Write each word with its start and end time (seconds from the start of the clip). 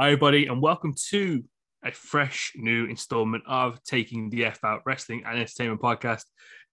Hi, 0.00 0.06
everybody, 0.06 0.46
and 0.46 0.62
welcome 0.62 0.94
to 1.10 1.44
a 1.84 1.92
fresh 1.92 2.52
new 2.56 2.86
installment 2.86 3.44
of 3.46 3.84
Taking 3.84 4.30
the 4.30 4.46
F 4.46 4.64
Out 4.64 4.80
Wrestling 4.86 5.22
and 5.26 5.38
Entertainment 5.38 5.82
Podcast. 5.82 6.24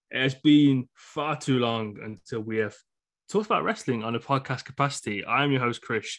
It 0.09 0.21
has 0.21 0.35
been 0.35 0.87
far 0.95 1.35
too 1.35 1.59
long 1.59 1.97
until 2.01 2.39
we 2.39 2.59
have 2.59 2.77
talked 3.29 3.47
about 3.47 3.65
wrestling 3.65 4.05
on 4.05 4.15
a 4.15 4.19
podcast 4.19 4.63
capacity. 4.63 5.25
I'm 5.25 5.51
your 5.51 5.59
host, 5.59 5.81
Chris. 5.81 6.17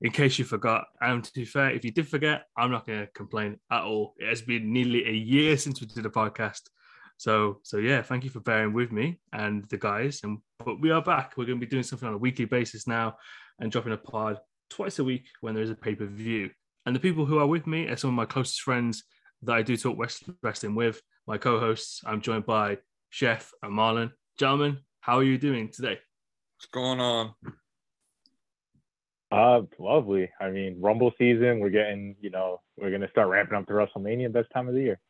In 0.00 0.12
case 0.12 0.38
you 0.38 0.46
forgot, 0.46 0.86
and 1.02 1.22
to 1.22 1.30
be 1.34 1.44
fair, 1.44 1.72
if 1.72 1.84
you 1.84 1.90
did 1.90 2.08
forget, 2.08 2.44
I'm 2.56 2.70
not 2.70 2.86
going 2.86 3.00
to 3.00 3.12
complain 3.12 3.60
at 3.70 3.82
all. 3.82 4.14
It 4.16 4.30
has 4.30 4.40
been 4.40 4.72
nearly 4.72 5.06
a 5.06 5.12
year 5.12 5.58
since 5.58 5.82
we 5.82 5.86
did 5.88 6.06
a 6.06 6.10
podcast. 6.10 6.62
So, 7.18 7.60
so 7.64 7.76
yeah, 7.76 8.00
thank 8.00 8.24
you 8.24 8.30
for 8.30 8.40
bearing 8.40 8.72
with 8.72 8.90
me 8.90 9.20
and 9.34 9.62
the 9.66 9.76
guys. 9.76 10.20
And 10.24 10.38
but 10.64 10.80
we 10.80 10.90
are 10.90 11.02
back. 11.02 11.34
We're 11.36 11.44
going 11.44 11.60
to 11.60 11.66
be 11.66 11.70
doing 11.70 11.82
something 11.82 12.08
on 12.08 12.14
a 12.14 12.18
weekly 12.18 12.46
basis 12.46 12.86
now 12.86 13.16
and 13.60 13.70
dropping 13.70 13.92
a 13.92 13.98
pod 13.98 14.38
twice 14.70 14.98
a 14.98 15.04
week 15.04 15.26
when 15.40 15.54
there 15.54 15.62
is 15.62 15.70
a 15.70 15.74
pay 15.74 15.94
per 15.94 16.06
view. 16.06 16.50
And 16.86 16.94
the 16.94 17.00
people 17.00 17.24
who 17.24 17.38
are 17.38 17.46
with 17.46 17.66
me 17.66 17.88
are 17.88 17.96
some 17.96 18.10
of 18.10 18.14
my 18.14 18.26
closest 18.26 18.60
friends 18.60 19.04
that 19.42 19.54
I 19.54 19.62
do 19.62 19.76
talk 19.76 19.98
wrestling 20.42 20.74
with. 20.74 21.00
My 21.26 21.38
co-hosts. 21.38 22.02
I'm 22.04 22.20
joined 22.20 22.44
by 22.44 22.78
Chef 23.08 23.52
and 23.62 23.72
Marlon. 23.72 24.12
Gentlemen, 24.38 24.80
how 25.00 25.16
are 25.16 25.22
you 25.22 25.38
doing 25.38 25.70
today? 25.70 25.98
What's 26.56 26.66
going 26.70 27.00
on? 27.00 27.34
Uh, 29.32 29.62
lovely. 29.78 30.30
I 30.40 30.50
mean, 30.50 30.80
Rumble 30.80 31.12
season. 31.18 31.60
We're 31.60 31.70
getting, 31.70 32.16
you 32.20 32.30
know, 32.30 32.60
we're 32.76 32.90
gonna 32.90 33.10
start 33.10 33.28
ramping 33.28 33.56
up 33.56 33.66
to 33.66 33.72
WrestleMania. 33.72 34.32
Best 34.32 34.50
time 34.52 34.68
of 34.68 34.74
the 34.74 34.82
year. 34.82 35.00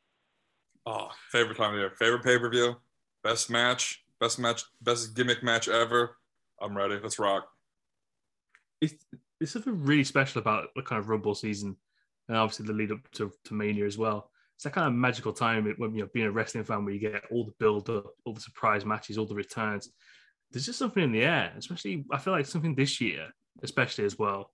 Oh, 0.87 1.09
favorite 1.31 1.57
time 1.57 1.71
of 1.71 1.75
the 1.75 1.81
year. 1.81 1.93
Favorite 1.99 2.23
pay 2.23 2.39
per 2.39 2.49
view. 2.51 2.77
Best 3.23 3.51
match. 3.51 4.05
Best 4.21 4.39
match. 4.39 4.63
Best 4.81 5.15
gimmick 5.15 5.43
match 5.43 5.69
ever. 5.69 6.17
I'm 6.61 6.77
ready. 6.77 6.99
Let's 7.03 7.19
rock. 7.19 7.49
It's, 8.81 8.95
there's 9.45 9.53
something 9.53 9.85
really 9.85 10.05
special 10.05 10.41
about 10.41 10.69
the 10.75 10.81
kind 10.81 10.99
of 10.99 11.11
Rumble 11.11 11.35
season, 11.35 11.77
and 12.29 12.37
obviously 12.39 12.65
the 12.65 12.73
lead 12.73 12.93
up 12.93 13.11
to, 13.13 13.31
to 13.45 13.53
Mania 13.53 13.85
as 13.85 13.99
well. 13.99 14.31
It's 14.55 14.65
that 14.65 14.73
kind 14.73 14.87
of 14.87 14.95
magical 14.95 15.35
time 15.35 15.71
when 15.77 15.95
you 15.95 16.03
know 16.03 16.09
being 16.15 16.25
a 16.25 16.31
wrestling 16.31 16.65
fan 16.65 16.83
where 16.83 16.95
you 16.95 17.01
get 17.01 17.25
all 17.31 17.45
the 17.45 17.53
build 17.59 17.91
up, 17.91 18.07
all 18.25 18.33
the 18.33 18.41
surprise 18.41 18.87
matches, 18.87 19.19
all 19.19 19.27
the 19.27 19.35
returns. 19.35 19.91
There's 20.51 20.65
just 20.65 20.79
something 20.79 21.03
in 21.03 21.13
the 21.13 21.25
air, 21.25 21.53
especially 21.59 22.07
I 22.11 22.17
feel 22.17 22.33
like 22.33 22.47
something 22.47 22.75
this 22.75 23.03
year, 23.03 23.29
especially 23.63 24.07
as 24.07 24.19
well. 24.19 24.51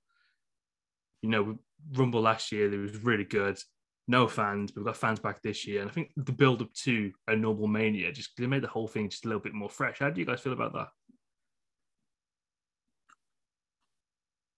You 1.23 1.29
know, 1.29 1.59
Rumble 1.93 2.23
last 2.23 2.51
year, 2.51 2.73
it 2.73 2.77
was 2.77 3.05
really 3.05 3.25
good. 3.25 3.61
No 4.09 4.27
fans, 4.27 4.73
but 4.73 4.81
we've 4.81 4.87
got 4.87 4.97
fans 4.97 5.21
back 5.21 5.41
this 5.41 5.69
year. 5.69 5.83
And 5.83 5.91
I 5.91 5.95
think 5.95 6.11
the 6.17 6.33
build 6.33 6.63
up 6.63 6.73
to 6.83 7.13
a 7.29 7.37
normal 7.37 7.69
mania 7.69 8.11
just 8.11 8.31
they 8.37 8.49
made 8.49 8.63
the 8.63 8.69
whole 8.69 8.89
thing 8.89 9.09
just 9.09 9.25
a 9.25 9.29
little 9.29 9.43
bit 9.43 9.55
more 9.55 9.71
fresh. 9.71 10.01
How 10.01 10.11
do 10.11 10.19
you 10.21 10.27
guys 10.27 10.41
feel 10.41 10.53
about 10.53 10.73
that? 10.73 10.89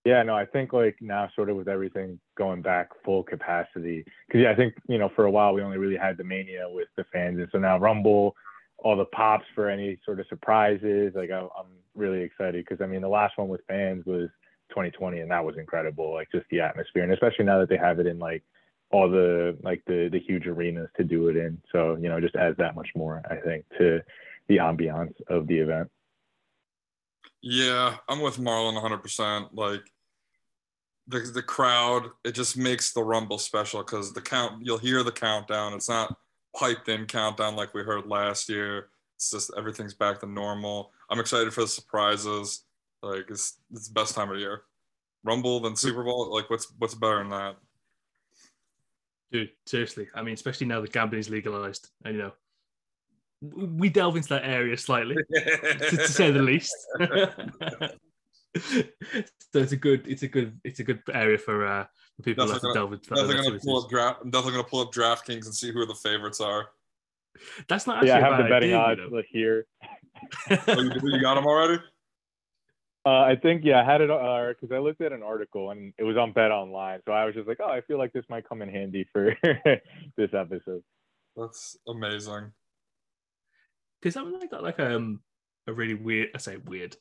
Yeah, 0.05 0.22
no, 0.25 0.34
I 0.34 0.47
think 0.47 0.72
like 0.72 0.97
now, 1.00 1.28
sort 1.34 1.48
of 1.48 1.56
with 1.56 1.69
everything 1.69 2.19
going 2.36 2.61
back 2.61 2.89
full 3.05 3.22
capacity, 3.22 4.05
because 4.27 4.41
yeah, 4.42 4.50
I 4.50 4.56
think 4.56 4.75
you 4.89 4.98
know 4.98 5.11
for 5.14 5.27
a 5.27 5.31
while 5.31 5.55
we 5.55 5.62
only 5.62 5.78
really 5.78 5.97
had 5.97 6.17
the 6.17 6.25
mania 6.25 6.67
with 6.69 6.89
the 6.97 7.05
fans, 7.12 7.39
and 7.39 7.48
so 7.53 7.59
now 7.59 7.78
Rumble, 7.78 8.34
all 8.78 8.97
the 8.97 9.05
pops 9.06 9.44
for 9.55 9.70
any 9.70 9.98
sort 10.05 10.19
of 10.19 10.27
surprises. 10.28 11.12
Like 11.14 11.31
I, 11.31 11.39
I'm 11.41 11.70
really 11.94 12.20
excited 12.20 12.64
because 12.64 12.83
I 12.83 12.86
mean 12.86 13.00
the 13.00 13.09
last 13.09 13.39
one 13.39 13.48
with 13.48 13.61
fans 13.69 14.05
was 14.05 14.28
2020, 14.70 15.20
and 15.20 15.31
that 15.31 15.44
was 15.44 15.56
incredible. 15.56 16.12
Like 16.12 16.28
just 16.33 16.47
the 16.50 16.61
atmosphere, 16.61 17.05
and 17.05 17.12
especially 17.12 17.44
now 17.44 17.61
that 17.61 17.69
they 17.69 17.77
have 17.77 18.00
it 18.00 18.06
in 18.06 18.19
like 18.19 18.42
all 18.91 19.09
the 19.09 19.56
like 19.62 19.83
the 19.87 20.09
the 20.11 20.19
huge 20.19 20.48
arenas 20.48 20.89
to 20.97 21.05
do 21.05 21.28
it 21.28 21.37
in. 21.37 21.61
So 21.70 21.97
you 22.00 22.09
know, 22.09 22.20
just 22.20 22.34
adds 22.34 22.56
that 22.59 22.75
much 22.75 22.89
more, 22.97 23.22
I 23.31 23.37
think, 23.37 23.64
to 23.78 24.00
the 24.48 24.56
ambiance 24.56 25.14
of 25.28 25.47
the 25.47 25.59
event. 25.59 25.89
Yeah, 27.42 27.96
I'm 28.08 28.20
with 28.20 28.38
Marlon 28.38 28.80
100%. 28.80 29.48
Like 29.52 29.82
the 31.08 31.20
the 31.20 31.42
crowd, 31.42 32.10
it 32.25 32.32
just 32.32 32.56
makes 32.56 32.92
the 32.92 33.03
Rumble 33.03 33.38
special 33.38 33.82
because 33.82 34.12
the 34.12 34.20
count, 34.20 34.64
you'll 34.64 34.78
hear 34.78 35.03
the 35.03 35.12
countdown. 35.12 35.75
It's 35.75 35.88
not 35.88 36.16
piped 36.56 36.88
in 36.88 37.06
countdown 37.06 37.56
like 37.56 37.75
we 37.75 37.82
heard 37.82 38.06
last 38.06 38.48
year. 38.48 38.88
It's 39.16 39.31
just 39.31 39.50
everything's 39.56 39.94
back 39.94 40.20
to 40.20 40.26
normal. 40.26 40.92
I'm 41.10 41.19
excited 41.19 41.52
for 41.52 41.62
the 41.62 41.69
surprises. 41.69 42.64
Like 43.02 43.26
it's 43.28 43.58
it's 43.72 43.88
the 43.88 43.94
best 43.94 44.14
time 44.14 44.31
of 44.31 44.36
the 44.36 44.41
year. 44.41 44.62
Rumble 45.25 45.60
than 45.60 45.75
Super 45.75 46.04
Bowl. 46.04 46.32
Like 46.32 46.48
what's 46.48 46.72
what's 46.78 46.94
better 46.94 47.19
than 47.19 47.31
that? 47.31 47.56
Dude, 49.32 49.50
seriously. 49.66 50.08
I 50.14 50.22
mean, 50.22 50.34
especially 50.34 50.66
now 50.66 50.81
that 50.81 50.92
gambling 50.92 51.20
is 51.20 51.31
legalized, 51.31 51.88
and 52.04 52.14
you 52.14 52.22
know, 52.22 52.32
we 53.42 53.88
delve 53.88 54.16
into 54.16 54.28
that 54.30 54.44
area 54.44 54.76
slightly, 54.76 55.16
to, 55.16 55.91
to 55.91 56.08
say 56.08 56.30
the 56.30 56.42
least. 56.42 56.75
so 58.56 58.69
it's 59.54 59.72
a 59.72 59.76
good, 59.76 60.06
it's 60.06 60.22
a 60.22 60.28
good, 60.28 60.60
it's 60.64 60.80
a 60.80 60.84
good 60.84 61.03
area 61.12 61.38
for 61.38 61.66
uh, 61.66 61.84
for 62.16 62.22
people 62.22 62.47
definitely 62.47 62.70
to 62.70 62.75
delve 62.75 62.92
into. 62.92 63.08
Definitely 63.10 63.42
gonna 63.42 63.60
pull 63.64 63.82
up 63.82 63.91
draft. 63.91 64.20
I'm 64.22 64.31
definitely 64.31 64.52
gonna 64.52 64.69
pull 64.69 64.81
up 64.81 64.92
DraftKings 64.92 65.47
and 65.47 65.54
see 65.54 65.72
who 65.72 65.84
the 65.86 65.94
favorites 65.94 66.41
are. 66.41 66.69
That's 67.69 67.86
not. 67.86 67.97
Actually 67.97 68.08
yeah, 68.08 68.16
I 68.16 68.20
have 68.20 68.42
the 68.42 68.48
betting 68.48 68.75
odds 68.75 69.00
you 69.00 69.10
know? 69.10 69.22
here. 69.28 69.66
oh, 70.50 70.81
you, 70.81 70.92
you 71.02 71.20
got 71.20 71.34
them 71.34 71.47
already? 71.47 71.82
Uh, 73.04 73.22
I 73.22 73.34
think 73.34 73.64
yeah, 73.64 73.81
I 73.81 73.84
had 73.84 74.00
it 74.00 74.06
because 74.06 74.70
uh, 74.70 74.76
I 74.76 74.78
looked 74.78 75.00
at 75.00 75.10
an 75.10 75.25
article 75.25 75.70
and 75.70 75.92
it 75.98 76.04
was 76.04 76.16
on 76.16 76.31
Bet 76.32 76.52
Online, 76.52 77.00
so 77.04 77.10
I 77.10 77.25
was 77.25 77.34
just 77.34 77.48
like, 77.48 77.58
oh, 77.60 77.69
I 77.69 77.81
feel 77.81 77.98
like 77.98 78.12
this 78.12 78.25
might 78.31 78.48
come 78.48 78.62
in 78.62 78.69
handy 78.69 79.08
for 79.12 79.36
this 80.16 80.32
episode. 80.32 80.84
That's 81.34 81.76
amazing. 81.88 82.52
Because 84.02 84.16
I 84.16 84.22
like 84.22 84.50
got 84.50 84.62
like 84.62 84.80
um 84.80 85.20
a 85.66 85.72
really 85.72 85.94
weird. 85.94 86.30
I 86.34 86.38
say 86.38 86.56
weird. 86.56 86.96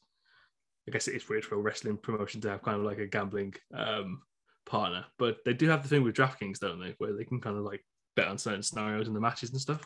I 0.87 0.91
guess 0.91 1.07
it 1.07 1.15
is 1.15 1.27
weird 1.27 1.45
for 1.45 1.55
a 1.55 1.59
wrestling 1.59 1.97
promotion 1.97 2.41
to 2.41 2.49
have 2.49 2.61
kind 2.61 2.77
of 2.77 2.85
like 2.85 2.99
a 2.99 3.07
gambling 3.07 3.55
um 3.73 4.21
partner, 4.65 5.05
but 5.17 5.37
they 5.45 5.53
do 5.53 5.67
have 5.67 5.83
the 5.83 5.89
thing 5.89 6.03
with 6.03 6.15
DraftKings, 6.15 6.59
don't 6.59 6.79
they, 6.79 6.95
where 6.97 7.13
they 7.13 7.25
can 7.25 7.41
kind 7.41 7.57
of 7.57 7.63
like 7.63 7.83
bet 8.15 8.27
on 8.27 8.37
certain 8.37 8.63
scenarios 8.63 9.07
in 9.07 9.13
the 9.13 9.19
matches 9.19 9.51
and 9.51 9.59
stuff. 9.59 9.83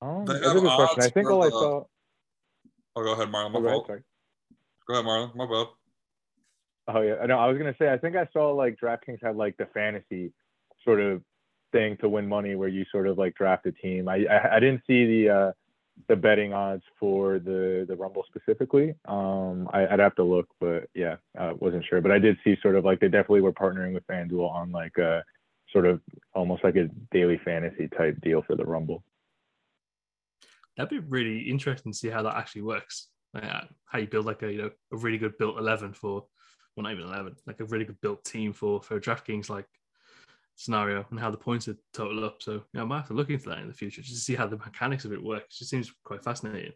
Oh, 0.00 0.24
that's 0.24 0.46
a 0.46 0.52
good 0.52 0.62
question. 0.62 1.02
I 1.02 1.08
think 1.08 1.30
all 1.30 1.44
I 1.44 1.48
saw. 1.48 1.84
Oh, 2.94 3.02
go 3.02 3.12
ahead, 3.12 3.28
Marlon. 3.28 3.52
My 3.52 3.58
oh, 3.60 3.62
fault. 3.62 3.88
Ahead, 3.88 4.02
go 4.86 4.94
ahead, 4.94 5.06
Marlon. 5.06 5.34
My 5.34 5.46
bad. 5.46 5.66
Oh 6.88 7.00
yeah, 7.00 7.24
no, 7.26 7.38
I 7.38 7.46
was 7.46 7.58
gonna 7.58 7.76
say 7.78 7.90
I 7.90 7.98
think 7.98 8.16
I 8.16 8.26
saw 8.32 8.50
like 8.50 8.76
DraftKings 8.82 9.22
had 9.22 9.36
like 9.36 9.56
the 9.56 9.66
fantasy 9.66 10.32
sort 10.84 11.00
of 11.00 11.22
thing 11.72 11.96
to 11.98 12.08
win 12.08 12.28
money 12.28 12.54
where 12.54 12.68
you 12.68 12.84
sort 12.92 13.06
of 13.06 13.18
like 13.18 13.34
draft 13.34 13.66
a 13.66 13.72
team. 13.72 14.08
I 14.08 14.24
I, 14.30 14.56
I 14.56 14.60
didn't 14.60 14.82
see 14.86 15.06
the 15.06 15.30
uh, 15.30 15.52
the 16.08 16.16
betting 16.16 16.52
odds 16.52 16.82
for 16.98 17.38
the 17.38 17.84
the 17.88 17.96
Rumble 17.96 18.24
specifically. 18.28 18.94
Um, 19.06 19.68
I, 19.72 19.86
would 19.90 20.00
have 20.00 20.14
to 20.16 20.24
look, 20.24 20.48
but 20.60 20.88
yeah, 20.94 21.16
I 21.38 21.52
wasn't 21.52 21.84
sure. 21.88 22.00
But 22.00 22.12
I 22.12 22.18
did 22.18 22.38
see 22.44 22.56
sort 22.62 22.76
of 22.76 22.84
like 22.84 23.00
they 23.00 23.08
definitely 23.08 23.40
were 23.40 23.52
partnering 23.52 23.94
with 23.94 24.06
FanDuel 24.06 24.50
on 24.50 24.72
like 24.72 24.96
a 24.98 25.24
sort 25.72 25.86
of 25.86 26.00
almost 26.34 26.64
like 26.64 26.76
a 26.76 26.88
daily 27.10 27.40
fantasy 27.44 27.88
type 27.88 28.20
deal 28.20 28.42
for 28.46 28.56
the 28.56 28.64
Rumble. 28.64 29.02
That'd 30.76 30.90
be 30.90 30.98
really 30.98 31.40
interesting 31.40 31.92
to 31.92 31.98
see 31.98 32.08
how 32.08 32.22
that 32.22 32.36
actually 32.36 32.62
works. 32.62 33.08
Uh, 33.34 33.62
how 33.86 33.98
you 33.98 34.06
build 34.06 34.26
like 34.26 34.42
a 34.42 34.52
you 34.52 34.58
know 34.58 34.70
a 34.92 34.96
really 34.96 35.18
good 35.18 35.36
built 35.38 35.58
eleven 35.58 35.92
for, 35.92 36.26
well 36.76 36.84
not 36.84 36.92
even 36.92 37.04
eleven, 37.04 37.34
like 37.46 37.60
a 37.60 37.64
really 37.64 37.84
good 37.84 38.00
built 38.00 38.24
team 38.24 38.52
for 38.52 38.82
for 38.82 39.00
DraftKings 39.00 39.48
like 39.48 39.66
scenario 40.56 41.04
and 41.10 41.18
how 41.18 41.30
the 41.30 41.36
points 41.36 41.68
are 41.68 41.76
total 41.92 42.24
up. 42.24 42.36
So 42.40 42.62
yeah, 42.72 42.82
I 42.82 42.84
might 42.84 42.98
have 42.98 43.08
to 43.08 43.14
look 43.14 43.30
into 43.30 43.48
that 43.48 43.58
in 43.58 43.68
the 43.68 43.74
future 43.74 44.02
just 44.02 44.14
to 44.14 44.20
see 44.20 44.34
how 44.34 44.46
the 44.46 44.56
mechanics 44.56 45.04
of 45.04 45.12
it 45.12 45.22
work. 45.22 45.44
It 45.44 45.50
just 45.50 45.70
seems 45.70 45.92
quite 46.04 46.24
fascinating. 46.24 46.72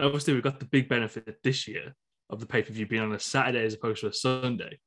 obviously, 0.00 0.34
we've 0.34 0.42
got 0.42 0.58
the 0.58 0.66
big 0.66 0.88
benefit 0.88 1.42
this 1.42 1.68
year 1.68 1.94
of 2.30 2.40
the 2.40 2.46
pay 2.46 2.62
per 2.62 2.72
view 2.72 2.86
being 2.86 3.02
on 3.02 3.14
a 3.14 3.20
Saturday 3.20 3.64
as 3.64 3.74
opposed 3.74 4.00
to 4.00 4.08
a 4.08 4.12
Sunday. 4.12 4.78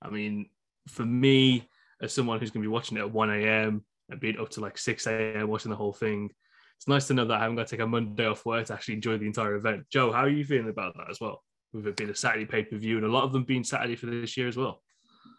I 0.00 0.10
mean, 0.10 0.50
for 0.88 1.04
me, 1.04 1.68
as 2.00 2.12
someone 2.12 2.40
who's 2.40 2.50
going 2.50 2.62
to 2.62 2.68
be 2.68 2.72
watching 2.72 2.96
it 2.96 3.00
at 3.00 3.12
1 3.12 3.30
a.m. 3.30 3.84
and 4.10 4.20
being 4.20 4.38
up 4.38 4.50
to 4.50 4.60
like 4.60 4.76
6 4.76 5.06
a.m. 5.06 5.48
watching 5.48 5.70
the 5.70 5.76
whole 5.76 5.92
thing, 5.92 6.30
it's 6.76 6.88
nice 6.88 7.06
to 7.06 7.14
know 7.14 7.24
that 7.24 7.38
I 7.38 7.40
haven't 7.40 7.56
got 7.56 7.68
to 7.68 7.76
take 7.76 7.84
a 7.84 7.86
Monday 7.86 8.26
off 8.26 8.44
work 8.44 8.66
to 8.66 8.74
actually 8.74 8.94
enjoy 8.94 9.16
the 9.16 9.26
entire 9.26 9.54
event. 9.54 9.84
Joe, 9.88 10.10
how 10.10 10.22
are 10.22 10.28
you 10.28 10.44
feeling 10.44 10.68
about 10.68 10.96
that 10.96 11.08
as 11.08 11.20
well? 11.20 11.44
With 11.72 11.86
it 11.86 11.96
being 11.96 12.10
a 12.10 12.14
Saturday 12.14 12.44
pay 12.44 12.64
per 12.64 12.76
view 12.76 12.96
and 12.96 13.06
a 13.06 13.10
lot 13.10 13.24
of 13.24 13.32
them 13.32 13.44
being 13.44 13.64
Saturday 13.64 13.94
for 13.94 14.06
this 14.06 14.36
year 14.36 14.48
as 14.48 14.56
well. 14.56 14.82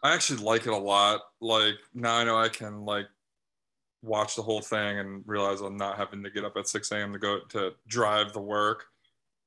I 0.03 0.13
actually 0.13 0.43
like 0.43 0.65
it 0.65 0.73
a 0.73 0.77
lot. 0.77 1.21
Like 1.41 1.75
now 1.93 2.17
I 2.17 2.23
know 2.23 2.37
I 2.37 2.49
can 2.49 2.85
like 2.85 3.07
watch 4.01 4.35
the 4.35 4.41
whole 4.41 4.61
thing 4.61 4.99
and 4.99 5.23
realize 5.25 5.61
I'm 5.61 5.77
not 5.77 5.97
having 5.97 6.23
to 6.23 6.29
get 6.29 6.43
up 6.43 6.57
at 6.57 6.67
6 6.67 6.91
a.m. 6.91 7.13
to 7.13 7.19
go 7.19 7.39
to 7.49 7.71
drive 7.87 8.33
the 8.33 8.41
work. 8.41 8.85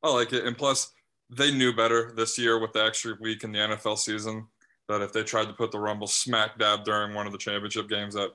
I 0.03 0.11
like 0.11 0.33
it. 0.33 0.47
And 0.47 0.57
plus, 0.57 0.93
they 1.29 1.53
knew 1.53 1.75
better 1.75 2.13
this 2.17 2.39
year 2.39 2.59
with 2.59 2.73
the 2.73 2.85
extra 2.85 3.15
week 3.21 3.45
in 3.45 3.53
the 3.53 3.59
NFL 3.59 3.99
season 3.99 4.47
that 4.89 5.03
if 5.03 5.13
they 5.13 5.23
tried 5.23 5.47
to 5.49 5.53
put 5.53 5.73
the 5.73 5.79
Rumble 5.79 6.07
smack 6.07 6.59
dab 6.59 6.85
during 6.85 7.15
one 7.15 7.27
of 7.27 7.33
the 7.33 7.39
championship 7.39 7.89
games, 7.89 8.15
that 8.15 8.31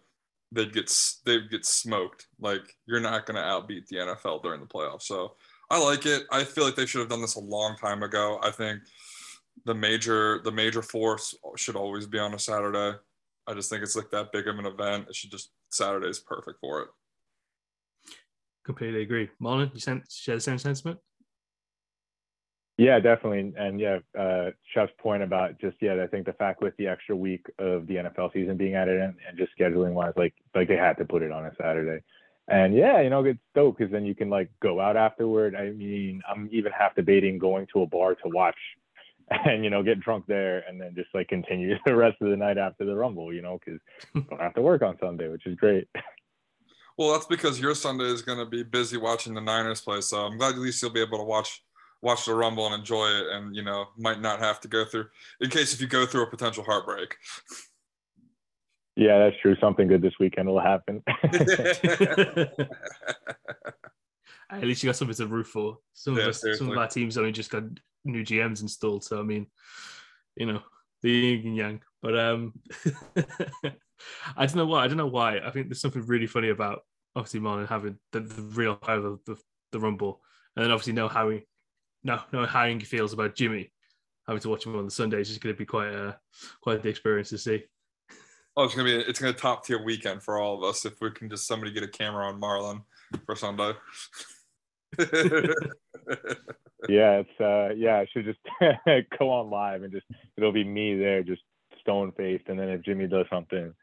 they'd 0.51 0.73
get 0.73 0.91
they'd 1.25 1.49
get 1.49 1.65
smoked. 1.65 2.27
Like 2.39 2.75
you're 2.85 2.99
not 2.99 3.25
going 3.25 3.37
to 3.37 3.41
outbeat 3.41 3.87
the 3.87 3.97
NFL 3.97 4.43
during 4.43 4.59
the 4.59 4.67
playoffs. 4.67 5.03
So 5.03 5.35
I 5.69 5.83
like 5.83 6.05
it. 6.05 6.23
I 6.31 6.43
feel 6.43 6.65
like 6.65 6.75
they 6.75 6.85
should 6.85 6.99
have 6.99 7.09
done 7.09 7.21
this 7.21 7.35
a 7.35 7.39
long 7.39 7.77
time 7.77 8.03
ago. 8.03 8.39
I 8.43 8.51
think 8.51 8.81
the 9.65 9.73
major 9.73 10.41
the 10.43 10.51
major 10.51 10.81
force 10.81 11.35
should 11.55 11.75
always 11.75 12.07
be 12.07 12.19
on 12.19 12.33
a 12.33 12.39
Saturday. 12.39 12.97
I 13.47 13.53
just 13.53 13.69
think 13.69 13.83
it's 13.83 13.95
like 13.95 14.11
that 14.11 14.31
big 14.31 14.47
of 14.47 14.57
an 14.59 14.65
event. 14.65 15.07
It 15.09 15.15
should 15.15 15.31
just 15.31 15.51
Saturday 15.69 16.07
is 16.07 16.19
perfect 16.19 16.59
for 16.59 16.81
it. 16.81 16.87
Completely 18.65 19.01
agree. 19.01 19.29
Marlon, 19.41 19.71
you 19.73 20.01
share 20.09 20.35
the 20.35 20.41
same 20.41 20.57
sentiment? 20.57 20.99
Yeah, 22.77 22.99
definitely. 22.99 23.53
And 23.57 23.79
yeah, 23.79 23.99
uh, 24.17 24.51
Chef's 24.73 24.93
point 24.99 25.23
about 25.23 25.59
just 25.59 25.77
yeah, 25.81 26.01
I 26.01 26.07
think 26.07 26.25
the 26.25 26.33
fact 26.33 26.61
with 26.61 26.75
the 26.77 26.87
extra 26.87 27.15
week 27.15 27.45
of 27.59 27.85
the 27.87 27.95
NFL 27.95 28.33
season 28.33 28.57
being 28.57 28.75
added 28.75 28.95
in 28.95 29.15
and 29.27 29.37
just 29.37 29.51
scheduling 29.59 29.93
wise, 29.93 30.13
like 30.15 30.33
like 30.55 30.67
they 30.67 30.77
had 30.77 30.97
to 30.97 31.05
put 31.05 31.21
it 31.21 31.31
on 31.31 31.45
a 31.45 31.51
Saturday. 31.59 32.03
And 32.47 32.75
yeah, 32.75 32.99
you 33.01 33.09
know, 33.09 33.23
it's 33.23 33.39
dope 33.53 33.77
because 33.77 33.91
then 33.91 34.05
you 34.05 34.15
can 34.15 34.29
like 34.29 34.49
go 34.61 34.79
out 34.79 34.97
afterward. 34.97 35.55
I 35.55 35.69
mean, 35.69 36.21
I'm 36.27 36.49
even 36.51 36.71
half 36.71 36.95
debating 36.95 37.37
going 37.37 37.67
to 37.73 37.83
a 37.83 37.87
bar 37.87 38.15
to 38.15 38.29
watch 38.29 38.57
and 39.45 39.63
you 39.63 39.69
know 39.69 39.83
get 39.83 39.99
drunk 39.99 40.25
there 40.27 40.63
and 40.67 40.79
then 40.79 40.93
just 40.95 41.09
like 41.13 41.27
continue 41.27 41.75
the 41.85 41.95
rest 41.95 42.17
of 42.21 42.29
the 42.29 42.37
night 42.37 42.57
after 42.57 42.85
the 42.85 42.95
rumble 42.95 43.33
you 43.33 43.41
know 43.41 43.59
because 43.63 43.79
don't 44.29 44.41
have 44.41 44.53
to 44.53 44.61
work 44.61 44.81
on 44.81 44.97
sunday 44.99 45.27
which 45.27 45.45
is 45.45 45.55
great. 45.55 45.87
Well 46.97 47.13
that's 47.13 47.25
because 47.25 47.59
your 47.59 47.73
sunday 47.73 48.03
is 48.03 48.21
going 48.21 48.37
to 48.37 48.45
be 48.45 48.61
busy 48.61 48.97
watching 48.97 49.33
the 49.33 49.41
niners 49.41 49.81
play 49.81 50.01
so 50.01 50.19
i'm 50.19 50.37
glad 50.37 50.53
at 50.53 50.59
least 50.59 50.81
you'll 50.81 50.91
be 50.91 51.01
able 51.01 51.17
to 51.17 51.23
watch 51.23 51.63
watch 52.01 52.25
the 52.25 52.35
rumble 52.35 52.65
and 52.67 52.75
enjoy 52.75 53.07
it 53.07 53.27
and 53.31 53.55
you 53.55 53.63
know 53.63 53.85
might 53.97 54.21
not 54.21 54.39
have 54.39 54.59
to 54.59 54.67
go 54.67 54.85
through 54.85 55.05
in 55.39 55.49
case 55.49 55.73
if 55.73 55.81
you 55.81 55.87
go 55.87 56.05
through 56.05 56.23
a 56.23 56.29
potential 56.29 56.63
heartbreak. 56.63 57.15
Yeah 58.97 59.17
that's 59.17 59.37
true. 59.41 59.55
Something 59.59 59.87
good 59.87 60.01
this 60.03 60.13
weekend 60.19 60.49
will 60.49 60.59
happen. 60.59 61.01
At 64.51 64.63
least 64.63 64.83
you 64.83 64.89
got 64.89 64.97
something 64.97 65.15
to 65.15 65.27
root 65.27 65.47
for. 65.47 65.77
Some, 65.93 66.17
yeah, 66.17 66.23
of, 66.23 66.29
us, 66.29 66.43
some 66.55 66.69
of 66.69 66.77
our 66.77 66.87
teams 66.87 67.17
only 67.17 67.31
just 67.31 67.49
got 67.49 67.63
new 68.05 68.23
gms 68.23 68.61
installed 68.61 69.03
so 69.03 69.19
i 69.19 69.23
mean 69.23 69.47
you 70.35 70.45
know 70.45 70.61
the 71.01 71.09
yin 71.09 71.47
and 71.47 71.55
yang 71.55 71.81
but 72.01 72.17
um 72.17 72.53
i 74.37 74.45
don't 74.45 74.55
know 74.55 74.65
why 74.65 74.83
i 74.83 74.87
don't 74.87 74.97
know 74.97 75.07
why 75.07 75.39
i 75.39 75.51
think 75.51 75.67
there's 75.67 75.81
something 75.81 76.05
really 76.05 76.27
funny 76.27 76.49
about 76.49 76.81
obviously 77.15 77.39
Marlon 77.39 77.67
having 77.67 77.97
the, 78.13 78.21
the 78.21 78.41
real 78.41 78.79
high 78.83 78.95
of 78.95 79.19
the, 79.25 79.35
the 79.71 79.79
rumble 79.79 80.21
and 80.55 80.63
then 80.63 80.71
obviously 80.71 80.93
know 80.93 81.07
how 81.07 81.29
he 81.29 81.41
no, 82.03 82.19
no, 82.31 82.45
how 82.45 82.65
he 82.65 82.79
feels 82.79 83.13
about 83.13 83.35
Jimmy 83.35 83.71
having 84.27 84.41
to 84.41 84.49
watch 84.49 84.65
him 84.65 84.75
on 84.75 84.85
the 84.85 84.91
Sundays 84.91 85.29
is 85.29 85.37
going 85.37 85.53
to 85.53 85.57
be 85.57 85.65
quite 85.65 85.93
a 85.93 86.17
quite 86.61 86.81
the 86.81 86.89
experience 86.89 87.29
to 87.29 87.37
see. 87.37 87.63
Oh, 88.57 88.65
it's 88.65 88.75
gonna 88.75 88.85
be 88.85 88.95
it's 88.95 89.19
gonna 89.19 89.33
top 89.33 89.65
tier 89.65 89.83
weekend 89.83 90.23
for 90.23 90.37
all 90.37 90.57
of 90.57 90.63
us 90.63 90.85
if 90.85 90.99
we 90.99 91.09
can 91.11 91.29
just 91.29 91.47
somebody 91.47 91.71
get 91.71 91.83
a 91.83 91.87
camera 91.87 92.27
on 92.27 92.39
Marlon 92.39 92.81
for 93.25 93.35
Sunday. 93.35 93.73
yeah, 96.89 97.21
it's 97.21 97.39
uh 97.39 97.73
yeah, 97.75 97.97
I 97.97 98.07
should 98.11 98.25
just 98.25 98.39
go 99.19 99.29
on 99.29 99.49
live 99.49 99.83
and 99.83 99.91
just 99.91 100.05
it'll 100.37 100.51
be 100.51 100.63
me 100.63 100.97
there 100.97 101.23
just 101.23 101.41
stone 101.79 102.11
faced 102.11 102.47
and 102.47 102.59
then 102.59 102.69
if 102.69 102.83
Jimmy 102.83 103.07
does 103.07 103.25
something, 103.29 103.73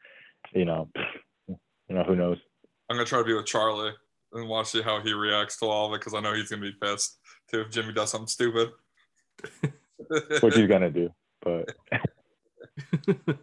you 0.53 0.65
know, 0.65 0.89
you 1.47 1.57
know, 1.89 2.03
who 2.03 2.15
knows. 2.15 2.37
I'm 2.89 2.97
gonna 2.97 3.05
try 3.05 3.19
to 3.19 3.25
be 3.25 3.33
with 3.33 3.45
Charlie 3.45 3.93
and 4.33 4.47
watch 4.47 4.67
see 4.67 4.81
how 4.81 5.01
he 5.01 5.13
reacts 5.13 5.57
to 5.59 5.65
all 5.65 5.87
of 5.87 5.93
it 5.93 6.01
because 6.01 6.13
I 6.13 6.21
know 6.21 6.33
he's 6.33 6.49
gonna 6.49 6.61
be 6.61 6.73
pissed 6.81 7.19
too 7.51 7.61
if 7.61 7.71
Jimmy 7.71 7.93
does 7.93 8.11
something 8.11 8.27
stupid. 8.27 8.69
Which 10.41 10.55
he's 10.55 10.67
gonna 10.67 10.89
do, 10.89 11.09
but 11.41 11.69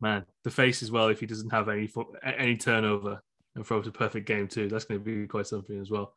man, 0.00 0.24
the 0.44 0.50
face 0.50 0.82
as 0.82 0.90
well. 0.90 1.08
If 1.08 1.20
he 1.20 1.26
doesn't 1.26 1.50
have 1.50 1.68
any 1.68 1.90
any 2.24 2.56
turnover 2.56 3.22
and 3.54 3.66
throws 3.66 3.86
a 3.86 3.92
perfect 3.92 4.26
game 4.26 4.48
too, 4.48 4.68
that's 4.68 4.84
going 4.84 5.00
to 5.00 5.04
be 5.04 5.26
quite 5.26 5.46
something 5.46 5.80
as 5.80 5.90
well. 5.90 6.14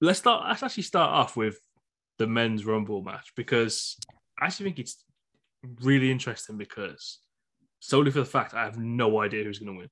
Let's 0.00 0.18
start. 0.18 0.46
Let's 0.48 0.62
actually 0.62 0.82
start 0.84 1.10
off 1.10 1.36
with 1.36 1.58
the 2.18 2.26
men's 2.26 2.64
rumble 2.64 3.02
match 3.02 3.32
because 3.36 3.96
I 4.40 4.46
actually 4.46 4.66
think 4.66 4.78
it's 4.80 5.04
really 5.82 6.10
interesting 6.10 6.58
because 6.58 7.20
solely 7.80 8.10
for 8.10 8.20
the 8.20 8.24
fact 8.24 8.54
I 8.54 8.64
have 8.64 8.78
no 8.78 9.20
idea 9.20 9.44
who's 9.44 9.58
going 9.58 9.72
to 9.72 9.78
win 9.78 9.90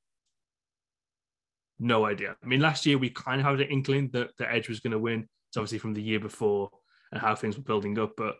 no 1.82 2.06
idea. 2.06 2.37
I 2.43 2.46
mean, 2.46 2.60
last 2.60 2.87
year 2.87 2.96
we 2.96 3.10
kind 3.10 3.40
of 3.40 3.46
had 3.46 3.60
an 3.60 3.69
inkling 3.69 4.10
that 4.12 4.31
the 4.38 4.50
Edge 4.50 4.69
was 4.69 4.81
going 4.81 4.93
to 4.93 4.99
win. 4.99 5.26
It's 5.49 5.56
obviously 5.56 5.78
from 5.78 5.94
the 5.94 6.02
year 6.02 6.20
before 6.20 6.70
and 7.10 7.20
how 7.20 7.34
things 7.34 7.56
were 7.56 7.64
building 7.64 7.99
up. 7.99 8.12
But 8.16 8.37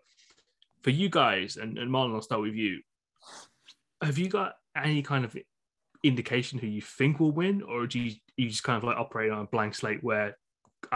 for 0.83 0.91
you 0.91 1.09
guys, 1.09 1.57
and, 1.57 1.77
and 1.77 1.91
Marlon, 1.91 2.15
I'll 2.15 2.23
start 2.23 2.41
with 2.41 2.55
you. 2.55 2.81
Have 4.03 4.17
you 4.17 4.29
got 4.29 4.55
any 4.77 5.03
kind 5.03 5.25
of 5.25 5.37
indication 6.05 6.59
who 6.59 6.67
you 6.67 6.81
think 6.81 7.21
will 7.21 7.33
win, 7.33 7.63
or 7.63 7.87
do 7.87 7.99
you, 7.99 8.13
you 8.37 8.49
just 8.49 8.65
kind 8.65 8.79
of 8.79 8.85
like 8.85 8.97
operate 8.97 9.31
on 9.31 9.41
a 9.41 9.47
blank 9.47 9.75
slate 9.75 10.03
where 10.03 10.37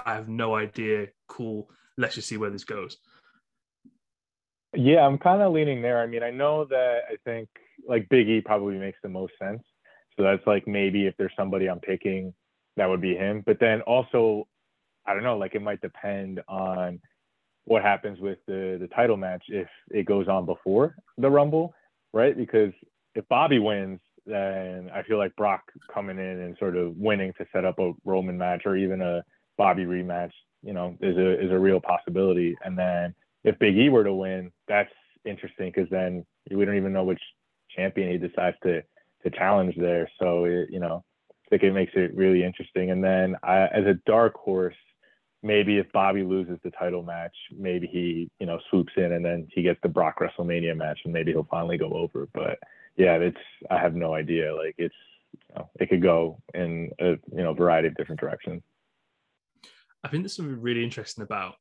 I 0.04 0.14
have 0.14 0.28
no 0.28 0.54
idea? 0.54 1.08
Cool, 1.28 1.70
let's 1.96 2.14
just 2.14 2.28
see 2.28 2.36
where 2.36 2.50
this 2.50 2.64
goes. 2.64 2.96
Yeah, 4.74 5.06
I'm 5.06 5.18
kind 5.18 5.42
of 5.42 5.52
leaning 5.52 5.80
there. 5.80 6.00
I 6.00 6.06
mean, 6.06 6.22
I 6.22 6.30
know 6.30 6.64
that 6.66 7.00
I 7.10 7.16
think 7.24 7.48
like 7.88 8.08
Big 8.08 8.28
E 8.28 8.40
probably 8.40 8.76
makes 8.76 8.98
the 9.02 9.08
most 9.08 9.32
sense 9.38 9.62
so 10.16 10.22
that's 10.22 10.46
like 10.46 10.66
maybe 10.66 11.06
if 11.06 11.14
there's 11.16 11.32
somebody 11.36 11.68
I'm 11.68 11.80
picking, 11.80 12.32
that 12.76 12.88
would 12.88 13.00
be 13.00 13.14
him. 13.14 13.42
But 13.44 13.60
then 13.60 13.82
also, 13.82 14.48
I 15.06 15.14
don't 15.14 15.22
know, 15.22 15.36
like 15.36 15.54
it 15.54 15.62
might 15.62 15.80
depend 15.80 16.40
on 16.48 17.00
what 17.64 17.82
happens 17.82 18.18
with 18.20 18.38
the 18.46 18.78
the 18.80 18.88
title 18.88 19.16
match 19.16 19.44
if 19.48 19.68
it 19.90 20.06
goes 20.06 20.28
on 20.28 20.46
before 20.46 20.96
the 21.18 21.30
Rumble, 21.30 21.74
right? 22.12 22.36
Because 22.36 22.72
if 23.14 23.28
Bobby 23.28 23.58
wins, 23.58 24.00
then 24.24 24.90
I 24.94 25.02
feel 25.02 25.18
like 25.18 25.36
Brock 25.36 25.62
coming 25.92 26.18
in 26.18 26.40
and 26.40 26.56
sort 26.58 26.76
of 26.76 26.96
winning 26.96 27.32
to 27.38 27.46
set 27.52 27.64
up 27.64 27.78
a 27.78 27.92
Roman 28.04 28.38
match 28.38 28.62
or 28.64 28.76
even 28.76 29.00
a 29.02 29.22
Bobby 29.56 29.84
rematch, 29.84 30.32
you 30.62 30.72
know, 30.72 30.96
is 31.00 31.16
a 31.16 31.44
is 31.44 31.50
a 31.50 31.58
real 31.58 31.80
possibility. 31.80 32.56
And 32.64 32.78
then 32.78 33.14
if 33.44 33.58
Big 33.58 33.76
E 33.76 33.88
were 33.88 34.04
to 34.04 34.14
win, 34.14 34.50
that's 34.68 34.92
interesting 35.24 35.72
because 35.74 35.90
then 35.90 36.24
we 36.50 36.64
don't 36.64 36.76
even 36.76 36.92
know 36.92 37.04
which 37.04 37.22
champion 37.74 38.10
he 38.10 38.18
decides 38.18 38.56
to 38.62 38.82
the 39.24 39.30
challenge 39.30 39.74
there. 39.76 40.08
So 40.20 40.44
it, 40.44 40.68
you 40.70 40.80
know, 40.80 41.04
I 41.30 41.48
think 41.50 41.62
it 41.62 41.72
makes 41.72 41.92
it 41.94 42.14
really 42.14 42.44
interesting. 42.44 42.90
And 42.90 43.02
then 43.02 43.36
I, 43.42 43.66
as 43.66 43.84
a 43.86 43.98
dark 44.06 44.34
horse, 44.34 44.74
maybe 45.42 45.78
if 45.78 45.90
Bobby 45.92 46.22
loses 46.22 46.58
the 46.64 46.70
title 46.72 47.02
match, 47.02 47.34
maybe 47.56 47.86
he 47.86 48.30
you 48.40 48.46
know 48.46 48.58
swoops 48.70 48.92
in 48.96 49.12
and 49.12 49.24
then 49.24 49.46
he 49.52 49.62
gets 49.62 49.80
the 49.82 49.88
Brock 49.88 50.20
WrestleMania 50.20 50.76
match 50.76 51.00
and 51.04 51.12
maybe 51.12 51.32
he'll 51.32 51.48
finally 51.50 51.78
go 51.78 51.90
over. 51.92 52.28
But 52.34 52.58
yeah, 52.96 53.14
it's 53.14 53.36
I 53.70 53.78
have 53.78 53.94
no 53.94 54.14
idea. 54.14 54.54
Like 54.54 54.74
it's 54.78 54.94
you 55.32 55.54
know, 55.54 55.70
it 55.78 55.88
could 55.88 56.02
go 56.02 56.38
in 56.54 56.90
a 57.00 57.10
you 57.10 57.42
know 57.42 57.54
variety 57.54 57.88
of 57.88 57.94
different 57.96 58.20
directions. 58.20 58.62
I 60.06 60.08
think 60.08 60.22
there's 60.22 60.36
something 60.36 60.60
really 60.60 60.84
interesting 60.84 61.24
about 61.24 61.54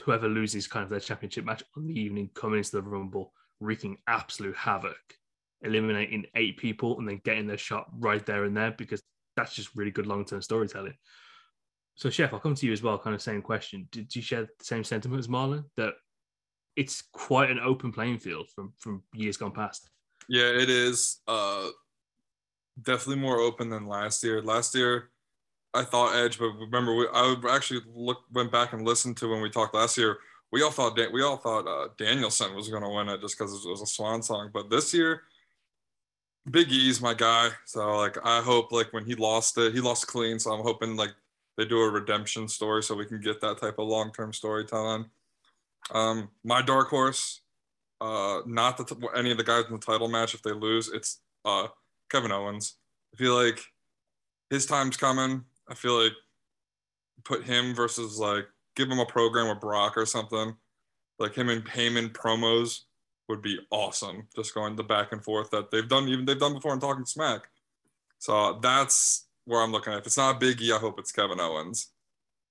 whoever 0.00 0.28
loses 0.28 0.68
kind 0.68 0.84
of 0.84 0.90
their 0.90 1.00
championship 1.00 1.44
match 1.44 1.64
on 1.76 1.88
the 1.88 2.00
evening 2.00 2.30
coming 2.34 2.58
into 2.58 2.70
the 2.70 2.82
Rumble, 2.82 3.32
wreaking 3.58 3.98
absolute 4.06 4.54
havoc 4.54 4.96
eliminating 5.62 6.24
eight 6.36 6.56
people 6.56 7.00
and 7.00 7.08
then 7.08 7.20
getting 7.24 7.48
their 7.48 7.58
shot 7.58 7.86
right 7.98 8.24
there 8.24 8.44
and 8.44 8.56
there 8.56 8.70
because 8.70 9.02
that's 9.36 9.56
just 9.56 9.74
really 9.74 9.90
good 9.90 10.06
long 10.06 10.24
term 10.24 10.40
storytelling. 10.40 10.94
So, 11.96 12.10
Chef, 12.10 12.32
I'll 12.32 12.38
come 12.38 12.54
to 12.54 12.66
you 12.66 12.72
as 12.72 12.82
well. 12.82 12.96
Kind 12.96 13.16
of 13.16 13.22
same 13.22 13.42
question. 13.42 13.88
Did 13.90 14.14
you 14.14 14.22
share 14.22 14.42
the 14.42 14.64
same 14.64 14.84
sentiment 14.84 15.18
as 15.18 15.26
Marlon 15.26 15.64
that 15.76 15.94
it's 16.76 17.02
quite 17.12 17.50
an 17.50 17.58
open 17.58 17.90
playing 17.90 18.18
field 18.18 18.50
from 18.54 18.72
from 18.78 19.02
years 19.14 19.36
gone 19.36 19.50
past? 19.50 19.90
Yeah, 20.28 20.50
it 20.50 20.70
is. 20.70 21.22
Uh, 21.26 21.70
definitely 22.80 23.20
more 23.20 23.40
open 23.40 23.68
than 23.68 23.88
last 23.88 24.22
year. 24.22 24.40
Last 24.42 24.76
year, 24.76 25.10
I 25.76 25.84
thought 25.84 26.16
Edge, 26.16 26.38
but 26.38 26.50
remember, 26.58 26.94
we, 26.94 27.06
I 27.12 27.36
actually 27.50 27.80
look 27.94 28.22
went 28.32 28.50
back 28.50 28.72
and 28.72 28.86
listened 28.86 29.16
to 29.18 29.28
when 29.28 29.42
we 29.42 29.50
talked 29.50 29.74
last 29.74 29.98
year. 29.98 30.18
We 30.52 30.62
all 30.62 30.70
thought 30.70 30.98
we 31.12 31.22
all 31.22 31.36
thought 31.36 31.66
uh, 31.66 31.88
Danielson 31.98 32.54
was 32.54 32.68
going 32.68 32.82
to 32.82 32.88
win 32.88 33.08
it 33.08 33.20
just 33.20 33.36
because 33.36 33.52
it 33.64 33.68
was 33.68 33.82
a 33.82 33.86
swan 33.86 34.22
song. 34.22 34.50
But 34.52 34.70
this 34.70 34.94
year, 34.94 35.22
Big 36.50 36.70
E's 36.70 37.00
my 37.00 37.14
guy. 37.14 37.50
So 37.64 37.96
like 37.96 38.16
I 38.24 38.40
hope 38.40 38.72
like 38.72 38.92
when 38.92 39.04
he 39.04 39.14
lost 39.14 39.58
it, 39.58 39.74
he 39.74 39.80
lost 39.80 40.06
clean. 40.06 40.38
So 40.38 40.52
I'm 40.52 40.62
hoping 40.62 40.96
like 40.96 41.10
they 41.56 41.64
do 41.64 41.80
a 41.80 41.90
redemption 41.90 42.48
story 42.48 42.82
so 42.82 42.94
we 42.94 43.06
can 43.06 43.20
get 43.20 43.40
that 43.40 43.60
type 43.60 43.78
of 43.78 43.88
long 43.88 44.12
term 44.12 44.32
storytelling. 44.32 45.06
Um, 45.90 46.30
my 46.44 46.62
dark 46.62 46.88
horse, 46.88 47.40
uh, 48.00 48.40
not 48.46 48.76
that 48.78 49.10
any 49.16 49.30
of 49.30 49.38
the 49.38 49.44
guys 49.44 49.64
in 49.66 49.72
the 49.72 49.78
title 49.78 50.08
match 50.08 50.34
if 50.34 50.42
they 50.42 50.52
lose, 50.52 50.88
it's 50.88 51.20
uh 51.44 51.68
Kevin 52.10 52.32
Owens. 52.32 52.76
I 53.12 53.16
feel 53.16 53.34
like 53.34 53.60
his 54.50 54.66
time's 54.66 54.96
coming. 54.96 55.44
I 55.68 55.74
feel 55.74 56.02
like 56.02 56.12
put 57.24 57.44
him 57.44 57.74
versus 57.74 58.18
like 58.18 58.46
give 58.74 58.90
him 58.90 58.98
a 58.98 59.06
program 59.06 59.48
with 59.48 59.60
Brock 59.60 59.96
or 59.96 60.06
something. 60.06 60.54
Like 61.18 61.34
him 61.34 61.48
and 61.48 61.64
Heyman 61.64 62.12
promos 62.12 62.80
would 63.28 63.42
be 63.42 63.58
awesome. 63.70 64.28
Just 64.34 64.54
going 64.54 64.76
the 64.76 64.84
back 64.84 65.12
and 65.12 65.22
forth 65.22 65.50
that 65.50 65.70
they've 65.70 65.88
done 65.88 66.08
even 66.08 66.24
they've 66.24 66.38
done 66.38 66.54
before 66.54 66.74
in 66.74 66.80
talking 66.80 67.06
smack. 67.06 67.48
So 68.18 68.58
that's 68.62 69.26
where 69.44 69.62
I'm 69.62 69.72
looking 69.72 69.92
at. 69.92 70.00
If 70.00 70.06
it's 70.06 70.16
not 70.16 70.40
Big 70.40 70.60
E, 70.60 70.72
I 70.72 70.78
hope 70.78 70.98
it's 70.98 71.12
Kevin 71.12 71.40
Owens. 71.40 71.90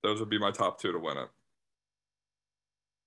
Those 0.02 0.20
would 0.20 0.30
be 0.30 0.38
my 0.38 0.50
top 0.50 0.80
two 0.80 0.92
to 0.92 0.98
win 0.98 1.16
it. 1.16 1.28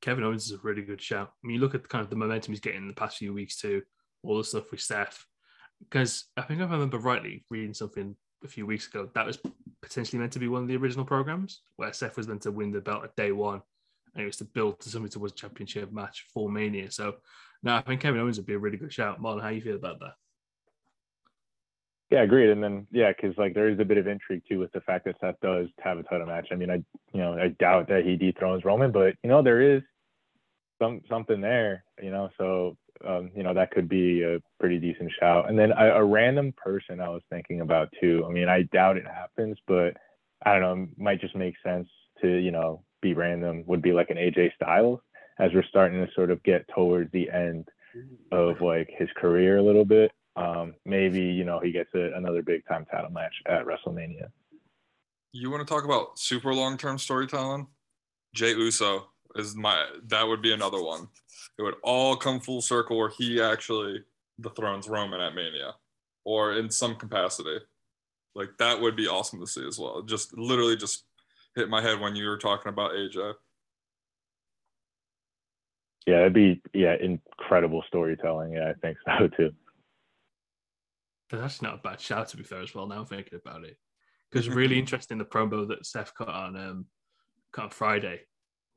Kevin 0.02 0.24
Owens 0.24 0.46
is 0.46 0.54
a 0.54 0.58
really 0.60 0.82
good 0.82 1.02
shout. 1.02 1.32
I 1.44 1.48
mean, 1.48 1.56
you 1.56 1.62
look 1.62 1.76
at 1.76 1.88
kind 1.88 2.04
of 2.04 2.10
the 2.10 2.16
momentum 2.16 2.54
he's 2.54 2.62
getting 2.62 2.82
in 2.82 2.88
the 2.88 2.94
past 2.94 3.18
few 3.18 3.34
weeks 3.34 3.58
too, 3.58 3.82
all 4.24 4.38
the 4.38 4.44
stuff 4.44 4.72
with 4.72 4.82
Seth. 4.82 5.26
Because 5.80 6.26
I 6.38 6.42
think 6.42 6.62
I 6.62 6.66
remember 6.66 6.98
rightly, 6.98 7.46
reading 7.50 7.74
something 7.74 8.16
a 8.44 8.48
few 8.48 8.66
weeks 8.66 8.88
ago, 8.88 9.10
that 9.14 9.26
was 9.26 9.40
potentially 9.82 10.20
meant 10.20 10.34
to 10.34 10.40
be 10.40 10.48
one 10.48 10.64
of 10.64 10.68
the 10.68 10.78
original 10.78 11.06
programs 11.06 11.62
where 11.76 11.94
Seth 11.94 12.18
was 12.18 12.28
meant 12.28 12.42
to 12.44 12.52
win 12.52 12.72
the 12.72 12.82
belt 12.82 13.04
at 13.04 13.16
day 13.16 13.32
one, 13.32 13.62
and 14.14 14.24
it 14.24 14.26
was 14.26 14.38
to 14.38 14.46
build 14.46 14.80
to 14.82 14.90
something 14.90 15.10
towards 15.10 15.34
a 15.34 15.36
championship 15.36 15.92
match 15.92 16.26
for 16.34 16.50
Mania. 16.50 16.92
So 16.92 17.16
now 17.64 17.78
I 17.78 17.82
think 17.82 18.02
Kevin 18.02 18.22
Owens 18.22 18.38
would 18.38 18.46
be 18.46 18.54
a 18.54 18.60
really 18.60 18.78
good 18.78 18.94
shout. 18.94 19.22
Marlon, 19.22 19.42
how 19.42 19.50
you 19.50 19.62
feel 19.62 19.76
about 19.76 20.00
that? 20.00 20.14
Yeah, 22.10 22.24
agreed. 22.24 22.50
And 22.50 22.64
then 22.64 22.88
yeah, 22.92 23.12
because 23.12 23.38
like 23.38 23.54
there 23.54 23.70
is 23.70 23.80
a 23.80 23.86
bit 23.86 23.98
of 23.98 24.08
intrigue 24.08 24.42
too 24.50 24.60
with 24.60 24.72
the 24.72 24.82
fact 24.82 25.06
that 25.06 25.16
Seth 25.22 25.40
does 25.42 25.68
have 25.80 26.00
a 26.00 26.04
title 26.04 26.26
match. 26.26 26.48
I 26.52 26.56
mean, 26.56 26.72
I 26.72 26.76
you 27.14 27.20
know 27.20 27.34
I 27.34 27.50
doubt 27.60 27.88
that 27.90 28.04
he 28.04 28.16
dethrones 28.16 28.66
Roman, 28.66 28.92
but 28.92 29.16
you 29.24 29.30
know 29.30 29.44
there 29.44 29.62
is 29.62 29.84
some 30.82 31.02
something 31.08 31.40
there. 31.40 31.84
You 32.02 32.10
know, 32.10 32.30
so 32.38 32.78
um, 33.08 33.32
you 33.36 33.44
know 33.44 33.54
that 33.54 33.72
could 33.72 33.88
be 33.88 34.24
a 34.24 34.40
pretty 34.60 34.80
decent 34.80 35.12
shout. 35.20 35.50
And 35.50 35.58
then 35.58 35.72
a, 35.72 35.96
a 35.96 36.04
random 36.04 36.54
person 36.58 37.00
I 37.00 37.10
was 37.10 37.22
thinking 37.30 37.62
about 37.62 37.90
too. 38.02 38.26
I 38.28 38.32
mean, 38.32 38.50
I 38.50 38.64
doubt 38.64 38.98
it 38.98 39.08
happens, 39.08 39.58
but 39.68 39.96
I 40.46 40.58
don't 40.58 40.62
know, 40.62 40.88
might 40.98 41.22
just 41.22 41.36
make 41.36 41.56
sense 41.64 41.88
to 42.22 42.28
you 42.28 42.52
know 42.52 42.84
be 43.02 43.14
random. 43.14 43.64
Would 43.68 43.82
be 43.82 43.94
like 43.94 44.10
an 44.10 44.18
AJ 44.18 44.56
Styles 44.56 45.00
as 45.40 45.52
we're 45.54 45.64
starting 45.64 46.06
to 46.06 46.12
sort 46.14 46.32
of 46.32 46.44
get 46.44 46.66
towards 46.76 47.12
the 47.12 47.30
end 47.30 47.68
of 48.32 48.62
like 48.62 48.90
his 48.98 49.10
career 49.18 49.58
a 49.58 49.64
little 49.64 49.86
bit. 49.86 50.12
Um, 50.36 50.76
maybe 50.86 51.22
you 51.22 51.44
know 51.44 51.60
he 51.60 51.72
gets 51.72 51.90
a, 51.96 52.12
another 52.16 52.42
big 52.42 52.62
time 52.68 52.86
title 52.92 53.12
match 53.12 53.34
at 53.48 53.66
WrestleMania. 53.66 54.30
You 55.32 55.52
want 55.52 55.66
to 55.66 55.72
talk 55.72 55.86
about 55.86 56.18
super 56.20 56.54
long 56.54 56.78
term 56.78 56.98
storytelling? 56.98 57.68
Jey 58.34 58.52
Uso 58.52 59.08
is 59.36 59.56
my 59.56 59.86
that 60.08 60.28
would 60.28 60.42
be 60.42 60.54
another 60.54 60.82
one. 60.82 61.08
It 61.60 61.64
would 61.64 61.76
all 61.84 62.16
come 62.16 62.40
full 62.40 62.62
circle 62.62 62.98
where 62.98 63.10
he 63.10 63.42
actually 63.42 64.06
dethrones 64.40 64.88
Roman 64.88 65.20
at 65.20 65.36
Mania, 65.36 65.74
or 66.24 66.54
in 66.54 66.72
some 66.72 66.96
capacity. 66.96 67.58
Like 68.34 68.52
that 68.60 68.80
would 68.80 68.96
be 68.96 69.10
awesome 69.10 69.42
to 69.42 69.46
see 69.46 69.68
as 69.68 69.78
well. 69.78 70.02
Just 70.02 70.38
literally 70.38 70.78
just 70.78 71.04
hit 71.58 71.70
my 71.70 71.82
head 71.82 72.00
when 72.00 72.16
you 72.16 72.28
were 72.28 72.38
talking 72.38 72.70
about 72.70 72.92
AJ. 72.92 73.34
Yeah, 76.08 76.22
it'd 76.22 76.34
be 76.34 76.62
yeah 76.74 76.96
incredible 76.96 77.84
storytelling. 77.88 78.54
Yeah, 78.54 78.70
I 78.70 78.74
think 78.82 78.98
so 79.06 79.28
too. 79.28 79.52
That's 81.30 81.62
not 81.62 81.76
a 81.76 81.82
bad 81.84 82.00
shout 82.00 82.30
to 82.30 82.38
be 82.38 82.44
fair 82.44 82.62
as 82.62 82.74
well. 82.74 82.88
Now 82.88 83.00
I'm 83.00 83.06
thinking 83.06 83.38
about 83.38 83.66
it, 83.66 83.78
because 84.32 84.48
really 84.48 84.80
interesting 84.80 85.18
the 85.18 85.26
promo 85.26 85.68
that 85.68 85.86
Seth 85.86 86.14
cut 86.16 86.30
on 86.30 86.56
um 86.56 86.86
cut 87.52 87.66
on 87.66 87.70
Friday 87.72 88.22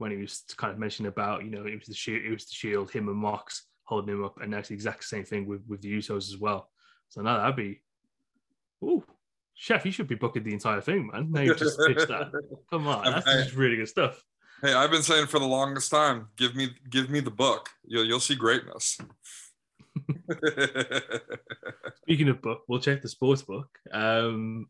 when 0.02 0.10
he 0.10 0.16
was 0.16 0.42
kind 0.56 0.72
of 0.72 0.80
mentioning 0.80 1.08
about 1.08 1.44
you 1.44 1.50
know 1.50 1.64
it 1.64 1.78
was 1.78 1.86
the 1.86 1.94
shield, 1.94 2.24
it 2.24 2.32
was 2.32 2.44
the 2.44 2.54
shield, 2.54 2.90
him 2.90 3.08
and 3.08 3.16
Mox 3.16 3.66
holding 3.84 4.16
him 4.16 4.24
up, 4.24 4.40
and 4.42 4.52
that's 4.52 4.68
the 4.68 4.74
exact 4.74 5.04
same 5.04 5.24
thing 5.24 5.46
with 5.46 5.62
with 5.68 5.80
the 5.80 5.96
Usos 5.96 6.28
as 6.28 6.38
well. 6.38 6.68
So 7.08 7.22
now 7.22 7.38
that'd 7.38 7.54
be, 7.54 7.80
ooh, 8.82 9.04
chef, 9.54 9.86
you 9.86 9.92
should 9.92 10.08
be 10.08 10.16
booking 10.16 10.42
the 10.42 10.52
entire 10.52 10.80
thing, 10.80 11.08
man. 11.12 11.30
Now 11.30 11.42
you 11.42 11.54
just 11.54 11.78
pitched 11.86 12.08
that. 12.08 12.32
Come 12.70 12.88
on, 12.88 13.04
that's 13.04 13.24
just 13.24 13.54
really 13.54 13.76
good 13.76 13.88
stuff. 13.88 14.20
Hey, 14.60 14.74
I've 14.74 14.90
been 14.90 15.02
saying 15.02 15.28
for 15.28 15.38
the 15.38 15.46
longest 15.46 15.90
time, 15.90 16.28
give 16.36 16.56
me 16.56 16.70
give 16.90 17.08
me 17.08 17.20
the 17.20 17.30
book. 17.30 17.70
You'll 17.84 18.04
you'll 18.04 18.20
see 18.20 18.34
greatness. 18.34 18.98
Speaking 22.02 22.28
of 22.28 22.42
book, 22.42 22.62
we'll 22.66 22.80
check 22.80 23.02
the 23.02 23.08
sports 23.08 23.42
book. 23.42 23.68
Um, 23.92 24.66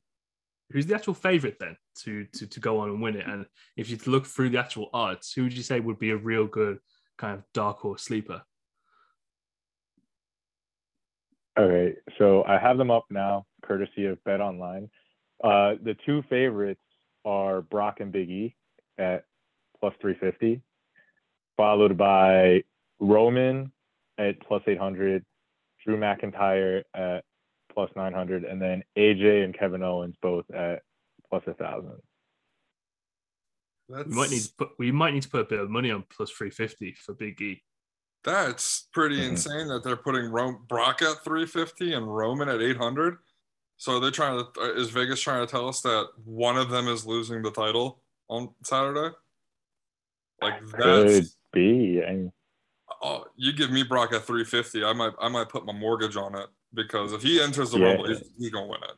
who's 0.73 0.87
the 0.87 0.95
actual 0.95 1.15
favorite 1.15 1.59
then 1.61 1.77
to, 2.01 2.27
to 2.35 2.47
to 2.47 2.61
go 2.61 2.79
on 2.79 2.89
and 2.89 3.03
win 3.03 3.17
it? 3.17 3.27
And 3.27 3.47
if 3.77 3.91
you 3.91 3.99
look 4.07 4.27
through 4.27 4.51
the 4.51 4.59
actual 4.59 4.91
odds, 4.93 5.33
who 5.33 5.45
would 5.45 5.57
you 5.57 5.63
say 5.63 5.81
would 5.81 5.99
be 5.99 6.11
a 6.11 6.17
real 6.17 6.47
good 6.47 6.79
kind 7.19 7.35
of 7.35 7.45
dark 7.53 7.79
horse 7.79 8.03
sleeper? 8.03 8.43
Okay, 11.59 11.97
so 12.19 12.45
I 12.45 12.59
have 12.59 12.79
them 12.79 12.91
up 12.91 13.05
now, 13.11 13.45
courtesy 13.63 14.07
of 14.07 14.23
Bet 14.25 14.41
Online. 14.41 14.89
Uh, 15.45 15.75
the 15.83 15.95
two 16.07 16.23
favorites 16.31 16.81
are 17.25 17.61
Brock 17.61 18.01
and 18.01 18.11
Big 18.11 18.31
E 18.31 18.57
at 18.99 19.25
plus 19.79 19.93
350, 20.01 20.63
followed 21.57 21.99
by 21.99 22.63
Roman 23.01 23.71
at 24.19 24.41
plus 24.47 24.63
800, 24.67 25.25
Drew 25.85 25.99
McIntyre 25.99 26.83
at 26.95 27.25
plus 27.73 27.91
900, 27.97 28.45
and 28.45 28.61
then 28.61 28.83
AJ 28.97 29.45
and 29.45 29.57
Kevin 29.57 29.83
Owens 29.83 30.17
both 30.21 30.51
at 30.51 30.83
plus 31.29 31.43
a 31.47 31.55
thousand. 31.55 32.01
We 33.89 34.05
might 34.05 34.31
need 34.31 34.43
to 34.43 34.53
put 34.57 34.71
we 34.79 34.93
might 34.93 35.13
need 35.15 35.23
to 35.25 35.29
put 35.29 35.41
a 35.41 35.45
bit 35.45 35.59
of 35.61 35.69
money 35.71 35.91
on 35.91 36.05
plus 36.15 36.31
350 36.31 36.93
for 36.95 37.15
Big 37.15 37.41
E. 37.43 37.63
That's 38.25 38.89
pretty 38.93 39.17
Mhm. 39.19 39.31
insane 39.31 39.69
that 39.69 39.83
they're 39.83 39.97
putting 39.97 40.31
Ro- 40.31 40.59
Brock 40.69 41.03
at 41.03 41.25
350 41.25 41.93
and 41.93 42.15
Roman 42.15 42.49
at 42.49 42.63
800. 42.63 43.19
So 43.77 43.99
they're 43.99 44.13
trying 44.13 44.39
to 44.55 44.63
is 44.77 44.91
Vegas 44.91 45.21
trying 45.21 45.45
to 45.45 45.51
tell 45.51 45.69
us 45.69 45.81
that 45.83 46.09
one 46.25 46.57
of 46.57 46.71
them 46.71 46.87
is 46.89 47.05
losing 47.05 47.43
the 47.43 47.51
title 47.51 48.03
on 48.29 48.55
Saturday? 48.63 49.15
Like 50.41 50.61
that 50.61 50.71
Could 50.79 51.09
that's 51.09 51.37
be. 51.53 52.01
And 52.01 52.33
oh, 53.03 53.27
you 53.37 53.53
give 53.53 53.71
me 53.71 53.83
Brock 53.83 54.13
at 54.13 54.23
350, 54.23 54.85
I 54.85 54.93
might 54.93 55.13
I 55.21 55.29
might 55.29 55.49
put 55.49 55.67
my 55.67 55.73
mortgage 55.73 56.17
on 56.17 56.35
it 56.37 56.49
because 56.75 57.13
if 57.13 57.23
he 57.23 57.41
enters 57.41 57.71
the 57.71 57.79
Yeah. 57.79 57.87
Rumble, 57.89 58.09
he's, 58.09 58.23
he's 58.39 58.51
gonna 58.51 58.67
win 58.67 58.81
it. 58.83 58.97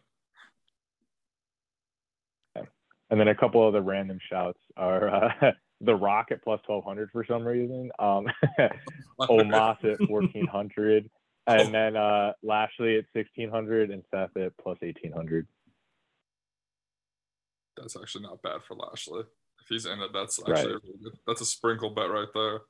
and 3.10 3.20
then 3.20 3.28
a 3.28 3.34
couple 3.34 3.66
other 3.66 3.82
random 3.82 4.18
shouts 4.30 4.60
are 4.76 5.08
uh, 5.08 5.52
The 5.80 5.94
Rock 5.94 6.28
at 6.30 6.42
plus 6.42 6.60
1200 6.66 7.10
for 7.10 7.24
some 7.26 7.44
reason, 7.44 7.90
um, 7.98 8.26
Omos 9.20 9.84
at 9.84 10.08
1400, 10.08 11.10
and 11.46 11.74
then 11.74 11.96
uh, 11.96 12.32
Lashley 12.42 12.96
at 12.96 13.04
1600 13.12 13.90
and 13.90 14.02
Seth 14.10 14.34
at 14.36 14.56
plus 14.56 14.78
1800. 14.80 15.46
That's 17.76 17.96
actually 17.96 18.22
not 18.22 18.40
bad 18.40 18.62
for 18.66 18.76
Lashley. 18.76 19.22
If 19.60 19.68
he's 19.68 19.84
in 19.84 20.00
it, 20.00 20.10
that's 20.14 20.38
actually 20.38 20.74
a 20.74 20.78
really 20.78 20.98
good, 21.02 21.18
that's 21.26 21.40
a 21.40 21.44
sprinkle 21.46 21.90
bet 21.90 22.08
right 22.10 22.28
there. 22.34 22.60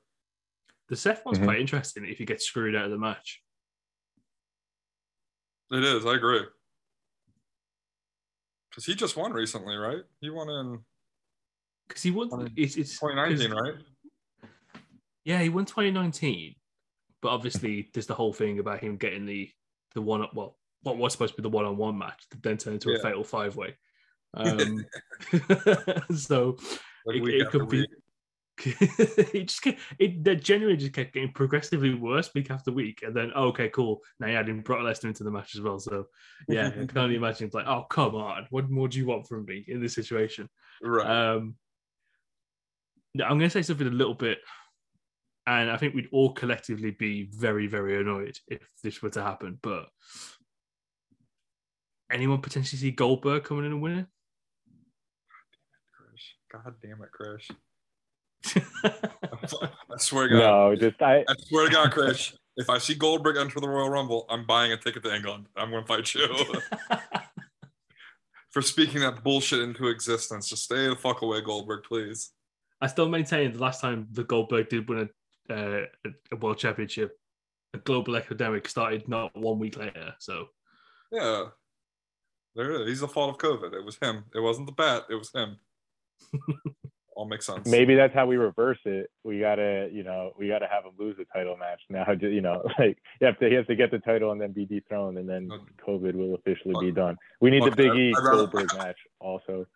The 0.88 0.96
Seth 0.96 1.24
one's 1.24 1.38
Mhm. 1.38 1.44
quite 1.44 1.60
interesting 1.60 2.04
if 2.06 2.18
you 2.18 2.26
get 2.26 2.42
screwed 2.42 2.74
out 2.74 2.86
of 2.86 2.90
the 2.90 2.98
match. 2.98 3.42
It 5.74 5.84
is, 5.84 6.06
I 6.06 6.14
agree. 6.14 6.42
Because 8.70 8.84
he 8.86 8.94
just 8.94 9.16
won 9.16 9.32
recently, 9.32 9.76
right? 9.76 10.02
He 10.20 10.30
won 10.30 10.48
in 10.48 10.78
Because 11.88 12.02
he 12.02 12.10
won 12.10 12.28
Twenty- 12.28 12.62
it's, 12.62 12.76
it's 12.76 12.98
2019, 12.98 13.50
'cause- 13.50 13.60
right? 13.60 14.50
Yeah, 15.24 15.40
he 15.42 15.48
won 15.48 15.64
2019, 15.64 16.54
but 17.22 17.28
obviously 17.30 17.90
there's 17.94 18.06
the 18.06 18.14
whole 18.14 18.32
thing 18.32 18.58
about 18.58 18.80
him 18.80 18.96
getting 18.96 19.26
the 19.26 19.50
the 19.94 20.02
one 20.02 20.22
up. 20.22 20.34
well 20.34 20.58
what 20.82 20.98
was 20.98 21.12
supposed 21.12 21.32
to 21.34 21.40
be 21.40 21.42
the 21.42 21.48
one 21.48 21.64
on 21.64 21.76
one 21.78 21.96
match 21.96 22.28
that 22.30 22.42
then 22.42 22.58
turned 22.58 22.74
into 22.74 22.90
Yeah. 22.90 22.98
a 22.98 23.02
fatal 23.02 23.24
five 23.24 23.56
way. 23.56 23.76
Um, 24.34 24.84
so 26.16 26.58
Like 27.06 27.16
It- 27.22 27.40
it 27.42 27.50
could 27.50 27.68
be- 27.68 27.80
week. 27.82 27.90
it 28.64 29.48
just 29.48 29.62
kept, 29.62 29.80
it 29.98 30.22
that 30.24 30.42
genuinely 30.42 30.80
just 30.80 30.92
kept 30.92 31.12
getting 31.12 31.32
progressively 31.32 31.94
worse 31.94 32.30
week 32.34 32.50
after 32.50 32.70
week, 32.70 33.02
and 33.02 33.14
then 33.14 33.32
oh, 33.34 33.48
okay, 33.48 33.68
cool. 33.68 34.00
Now 34.20 34.28
you 34.28 34.36
adding 34.36 34.60
Brock 34.60 34.80
Lesnar 34.80 35.06
into 35.06 35.24
the 35.24 35.30
match 35.30 35.54
as 35.54 35.60
well. 35.60 35.78
So 35.78 36.06
yeah, 36.48 36.68
I 36.68 36.86
can 36.86 36.98
only 36.98 37.16
imagine 37.16 37.46
it's 37.46 37.54
like, 37.54 37.66
oh 37.66 37.84
come 37.90 38.14
on, 38.14 38.46
what 38.50 38.70
more 38.70 38.88
do 38.88 38.98
you 38.98 39.06
want 39.06 39.26
from 39.26 39.44
me 39.44 39.64
in 39.66 39.80
this 39.80 39.94
situation? 39.94 40.48
Right. 40.82 41.06
Um, 41.06 41.56
I'm 43.22 43.38
going 43.38 43.40
to 43.40 43.50
say 43.50 43.62
something 43.62 43.86
a 43.86 43.90
little 43.90 44.14
bit, 44.14 44.38
and 45.46 45.70
I 45.70 45.76
think 45.76 45.94
we'd 45.94 46.08
all 46.12 46.32
collectively 46.32 46.90
be 46.90 47.28
very, 47.32 47.66
very 47.66 48.00
annoyed 48.00 48.36
if 48.48 48.66
this 48.82 49.02
were 49.02 49.10
to 49.10 49.22
happen. 49.22 49.58
But 49.62 49.86
anyone 52.10 52.40
potentially 52.40 52.78
see 52.78 52.90
Goldberg 52.90 53.44
coming 53.44 53.66
in 53.66 53.72
and 53.72 53.82
winning? 53.82 54.06
Chris. 55.96 56.22
God 56.52 56.74
damn 56.82 57.02
it, 57.02 57.12
Chris. 57.12 57.48
I 58.84 59.96
swear 59.98 60.28
to 60.28 60.34
God. 60.34 60.40
No, 60.40 60.76
just 60.76 61.00
I. 61.00 61.24
I 61.28 61.34
swear 61.38 61.66
to 61.66 61.72
God, 61.72 61.92
Chris. 61.92 62.36
If 62.56 62.70
I 62.70 62.78
see 62.78 62.94
Goldberg 62.94 63.36
enter 63.36 63.60
the 63.60 63.68
Royal 63.68 63.90
Rumble, 63.90 64.26
I'm 64.28 64.46
buying 64.46 64.72
a 64.72 64.76
ticket 64.76 65.02
to 65.02 65.14
England. 65.14 65.46
I'm 65.56 65.70
going 65.70 65.82
to 65.82 65.88
fight 65.88 66.14
you 66.14 66.28
for 68.50 68.62
speaking 68.62 69.00
that 69.00 69.24
bullshit 69.24 69.60
into 69.60 69.88
existence. 69.88 70.48
Just 70.48 70.64
stay 70.64 70.88
the 70.88 70.94
fuck 70.94 71.22
away, 71.22 71.40
Goldberg, 71.40 71.82
please. 71.82 72.30
I 72.80 72.86
still 72.86 73.08
maintain 73.08 73.52
the 73.52 73.58
last 73.58 73.80
time 73.80 74.06
the 74.12 74.24
Goldberg 74.24 74.68
did 74.68 74.88
win 74.88 75.08
a, 75.50 75.54
uh, 75.54 75.86
a 76.30 76.36
world 76.36 76.58
championship, 76.58 77.18
a 77.72 77.78
global 77.78 78.14
epidemic 78.14 78.68
started 78.68 79.08
not 79.08 79.36
one 79.36 79.58
week 79.58 79.76
later. 79.76 80.14
So 80.20 80.46
Yeah. 81.10 81.46
There 82.54 82.70
it 82.70 82.82
is. 82.82 82.88
He's 82.88 83.00
the 83.00 83.08
fault 83.08 83.30
of 83.30 83.38
COVID. 83.38 83.74
It 83.74 83.84
was 83.84 83.96
him. 83.96 84.24
It 84.32 84.38
wasn't 84.38 84.66
the 84.66 84.72
bat. 84.72 85.06
It 85.10 85.16
was 85.16 85.32
him. 85.32 85.56
All 87.14 87.26
makes 87.26 87.46
sense. 87.46 87.68
Maybe 87.68 87.94
that's 87.94 88.12
how 88.12 88.26
we 88.26 88.36
reverse 88.36 88.78
it. 88.84 89.10
We 89.22 89.38
gotta, 89.38 89.88
you 89.92 90.02
know, 90.02 90.32
we 90.36 90.48
gotta 90.48 90.66
have 90.66 90.84
him 90.84 90.92
lose 90.98 91.16
the 91.16 91.24
title 91.26 91.56
match 91.56 91.80
now. 91.88 92.04
You 92.24 92.40
know, 92.40 92.62
like 92.78 92.98
you 93.20 93.26
have 93.26 93.38
to, 93.38 93.48
he 93.48 93.54
has 93.54 93.66
to 93.66 93.76
get 93.76 93.90
the 93.90 93.98
title 93.98 94.32
and 94.32 94.40
then 94.40 94.52
be 94.52 94.64
dethroned, 94.64 95.18
and 95.18 95.28
then 95.28 95.50
COVID 95.86 96.14
will 96.14 96.34
officially 96.34 96.74
be 96.80 96.90
done. 96.90 97.16
We 97.40 97.50
need 97.50 97.64
the 97.64 97.70
Big 97.70 97.94
E 97.94 98.12
Goldberg 98.12 98.74
match 98.76 98.96
also. 99.20 99.66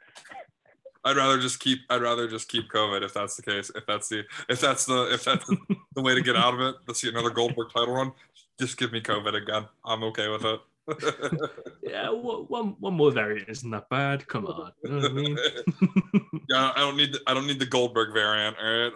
I'd 1.05 1.17
rather 1.17 1.39
just 1.39 1.61
keep. 1.61 1.81
I'd 1.91 2.03
rather 2.03 2.29
just 2.29 2.49
keep 2.49 2.71
COVID 2.71 3.03
if 3.03 3.15
that's 3.15 3.37
the 3.37 3.43
case. 3.43 3.71
If 3.75 3.87
that's 3.87 4.09
the 4.09 4.25
if 4.49 4.61
that's 4.61 4.85
the 4.87 5.13
if 5.13 5.25
that's 5.25 5.47
the, 5.47 5.57
the 5.95 6.03
way 6.03 6.15
to 6.15 6.21
get 6.21 6.37
out 6.37 6.55
of 6.55 6.61
it. 6.61 6.75
Let's 6.87 7.01
see 7.01 7.09
another 7.09 7.31
Goldberg 7.31 7.69
title 7.75 7.95
run. 7.95 8.13
Just 8.59 8.77
give 8.77 8.93
me 8.93 9.01
COVID 9.01 9.35
again. 9.41 9.67
I'm 9.85 10.03
okay 10.05 10.29
with 10.29 10.45
it. 10.45 10.61
Yeah, 11.83 12.11
one, 12.11 12.77
one, 12.79 12.95
more 12.95 13.11
variant 13.11 13.49
isn't 13.49 13.71
that 13.71 13.89
bad. 13.89 14.27
Come 14.27 14.47
on, 14.47 14.73
you 14.83 14.91
know 14.91 14.97
what 14.97 15.11
I 15.11 15.15
mean? 15.15 15.39
yeah, 16.49 16.73
I 16.75 16.81
don't 16.81 16.97
need. 16.97 17.13
The, 17.13 17.21
I 17.27 17.35
don't 17.35 17.47
need 17.47 17.59
the 17.59 17.67
Goldberg 17.67 18.13
variant. 18.13 18.57
All 18.59 18.79
right. 18.79 18.93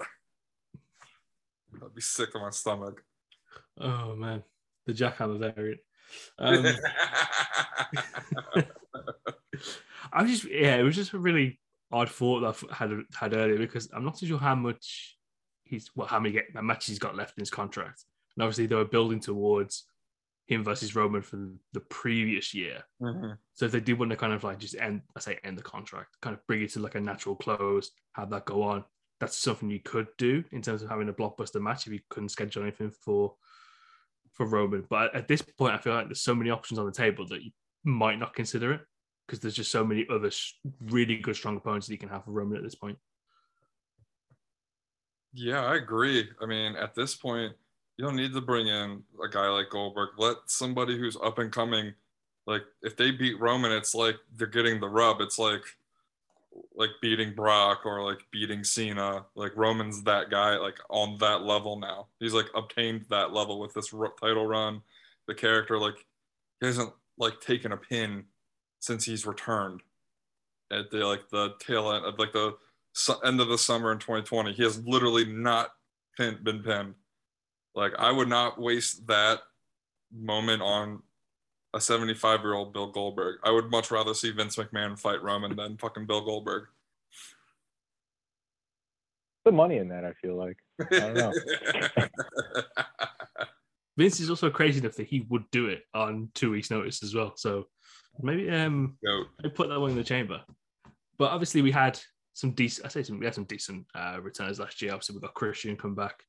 I'd 1.83 1.95
be 1.95 2.01
sick 2.01 2.33
to 2.33 2.39
my 2.39 2.51
stomach. 2.51 3.03
oh 3.81 4.15
man, 4.15 4.43
the 4.87 4.93
jackhammer 4.93 5.39
variant. 5.39 5.81
Um, 6.39 6.67
I 10.13 10.23
was 10.23 10.31
just 10.31 10.45
yeah, 10.45 10.77
it 10.77 10.83
was 10.83 10.97
just 10.97 11.13
a 11.13 11.19
really 11.19 11.61
odd 11.91 12.11
thought 12.11 12.41
that 12.41 12.71
I 12.71 12.75
had 12.75 12.91
had 13.15 13.35
earlier 13.35 13.59
because 13.59 13.91
I'm 13.95 14.05
not 14.05 14.19
too 14.19 14.27
sure 14.27 14.39
how 14.39 14.55
much 14.55 15.17
he's 15.65 15.91
well 15.95 16.07
how 16.07 16.21
many 16.21 16.33
get, 16.33 16.55
matches 16.63 16.89
he's 16.89 16.99
got 16.99 17.17
left 17.17 17.37
in 17.37 17.43
his 17.43 17.51
contract, 17.51 18.05
and 18.37 18.43
obviously 18.43 18.67
they 18.67 18.77
were 18.77 18.85
building 18.85 19.21
towards 19.21 19.85
him 20.47 20.65
versus 20.65 20.95
Roman 20.95 21.23
from 21.23 21.61
the 21.73 21.81
previous 21.81 22.53
year. 22.53 22.85
Mhm. 23.01 23.39
So 23.55 23.67
if 23.67 23.73
they 23.73 23.81
did 23.81 23.99
want 23.99 24.11
to 24.11 24.17
kind 24.17 24.33
of 24.33 24.45
like 24.45 24.59
just 24.59 24.75
end, 24.77 25.03
I 25.17 25.21
say 25.21 25.39
end 25.45 25.57
the 25.57 25.63
contract, 25.63 26.21
kind 26.21 26.37
of 26.37 26.47
bring 26.47 26.63
it 26.63 26.71
to 26.71 26.81
like 26.81 26.95
a 26.95 27.01
natural 27.01 27.37
close, 27.37 27.93
have 28.13 28.31
that 28.31 28.45
go 28.45 28.63
on. 28.63 28.85
That's 29.21 29.37
something 29.37 29.71
you 29.71 29.81
could 29.81 30.09
do 30.19 30.45
in 30.51 30.63
terms 30.63 30.83
of 30.83 30.89
having 30.89 31.09
a 31.09 31.13
blockbuster 31.13 31.61
match 31.61 31.87
if 31.87 31.93
you 31.93 32.01
couldn't 32.09 32.31
schedule 32.31 32.63
anything 32.63 32.91
for 32.91 33.37
for 34.33 34.47
Roman. 34.47 34.83
But 34.89 35.15
at 35.15 35.29
this 35.29 35.43
point, 35.43 35.75
I 35.75 35.79
feel 35.79 35.95
like 35.95 36.09
there's 36.09 36.23
so 36.23 36.35
many 36.35 36.51
options 36.51 36.79
on 36.79 36.87
the 36.87 36.93
table 36.93 37.27
that 37.29 37.43
you 37.43 37.53
might 37.85 38.19
not 38.19 38.35
consider 38.35 38.73
it 38.73 38.81
because 39.27 39.41
there's 39.41 39.55
just 39.55 39.71
so 39.71 39.85
many 39.85 40.07
other 40.11 40.31
really 40.81 41.19
good 41.19 41.37
strong 41.37 41.57
opponents 41.57 41.87
that 41.87 41.93
you 41.93 41.99
can 41.99 42.09
have 42.09 42.25
for 42.25 42.33
Roman 42.33 42.57
at 42.57 42.65
this 42.65 42.75
point. 42.75 42.99
Yeah, 45.35 45.65
I 45.65 45.77
agree. 45.77 46.29
I 46.41 46.47
mean, 46.47 46.77
at 46.77 46.95
this 46.95 47.15
point, 47.15 47.55
you 48.03 48.09
don't 48.09 48.17
need 48.17 48.33
to 48.33 48.41
bring 48.41 48.67
in 48.67 49.05
a 49.25 49.29
guy 49.29 49.49
like 49.49 49.71
Goldberg. 49.71 50.11
Let 50.19 50.39
somebody 50.47 50.99
who's 50.99 51.17
up 51.23 51.39
and 51.39 51.53
coming, 51.53 51.95
like 52.49 52.63
if 52.83 52.97
they 52.97 53.13
beat 53.13 53.41
Roman, 53.41 53.71
it's 53.71 53.95
like 53.95 54.17
they're 54.37 54.49
getting 54.49 54.81
the 54.81 54.89
rub. 54.89 55.21
It's 55.21 55.39
like 55.39 55.63
like 56.75 56.91
beating 57.01 57.33
Brock 57.33 57.83
or 57.85 58.05
like 58.05 58.19
beating 58.33 58.65
Cena. 58.65 59.25
Like 59.37 59.53
Roman's 59.57 60.03
that 60.03 60.31
guy, 60.31 60.57
like 60.57 60.81
on 60.91 61.17
that 61.19 61.43
level 61.43 61.79
now. 61.79 62.09
He's 62.19 62.35
like 62.35 62.49
obtained 62.57 63.07
that 63.11 63.33
level 63.33 63.61
with 63.61 63.73
this 63.73 63.95
title 64.21 64.49
run. 64.49 64.83
The 65.29 65.35
character, 65.37 65.79
like 65.79 66.05
he 66.59 66.67
hasn't 66.67 66.93
like 67.19 67.41
taken 67.41 67.71
a 67.71 67.77
pin 67.77 68.25
since 68.81 69.05
he's 69.05 69.27
returned 69.27 69.81
at 70.73 70.91
the 70.91 71.07
like 71.07 71.29
the 71.31 71.55
tail 71.61 71.93
end 71.93 72.05
of 72.05 72.19
like 72.19 72.33
the 72.33 72.57
su- 72.95 73.21
end 73.25 73.41
of 73.41 73.47
the 73.47 73.59
summer 73.59 73.93
in 73.93 73.99
2020. 73.99 74.55
He 74.55 74.65
has 74.65 74.85
literally 74.85 75.25
not 75.25 75.71
pin- 76.17 76.41
been 76.43 76.65
pinned. 76.65 76.95
Like 77.75 77.93
I 77.99 78.11
would 78.11 78.29
not 78.29 78.61
waste 78.61 79.07
that 79.07 79.41
moment 80.13 80.63
on 80.63 81.03
a 81.75 81.81
75 81.81 82.41
year 82.41 82.55
old 82.55 82.73
Bill 82.73 82.91
Goldberg. 82.91 83.39
I 83.45 83.51
would 83.51 83.71
much 83.71 83.91
rather 83.91 84.15
see 84.15 84.31
Vince 84.31 84.57
McMahon 84.57 84.99
fight 84.99 85.23
Roman 85.23 85.57
than 85.57 85.79
fucking 85.79 86.07
Bill 86.07 86.25
Goldberg. 86.25 86.65
The 89.45 89.53
money 89.53 89.79
in 89.79 89.89
that, 89.89 90.05
I 90.05 90.13
feel 90.13 90.37
like. 90.37 90.57
I 90.93 90.99
don't 91.01 91.15
know. 91.15 91.33
Vince 93.97 94.21
is 94.21 94.31
also 94.31 94.51
crazy 94.51 94.81
enough 94.81 94.95
that 94.95 95.09
he 95.09 95.27
would 95.29 95.51
do 95.51 95.67
it 95.67 95.83
on 95.95 96.29
two 96.35 96.51
weeks' 96.51 96.71
notice 96.71 97.03
as 97.03 97.15
well. 97.15 97.33
So 97.37 97.67
maybe 98.21 98.49
um 98.51 98.97
Goat. 99.05 99.27
I 99.45 99.49
put 99.49 99.69
that 99.69 99.81
one 99.81 99.91
in 99.91 99.97
the 99.97 100.05
chamber. 100.05 100.41
But 101.19 101.31
obviously, 101.31 101.63
we 101.63 101.71
had 101.71 101.99
some 102.33 102.53
decent. 102.53 102.87
I 102.87 102.89
say 102.89 103.03
some. 103.03 103.19
We 103.19 103.27
had 103.27 103.35
some 103.35 103.45
decent 103.45 103.87
uh, 103.95 104.19
returns 104.21 104.59
last 104.59 104.81
year. 104.81 104.93
Obviously, 104.93 105.17
we 105.17 105.21
got 105.21 105.35
Christian 105.35 105.77
come 105.77 105.95
back, 105.95 106.23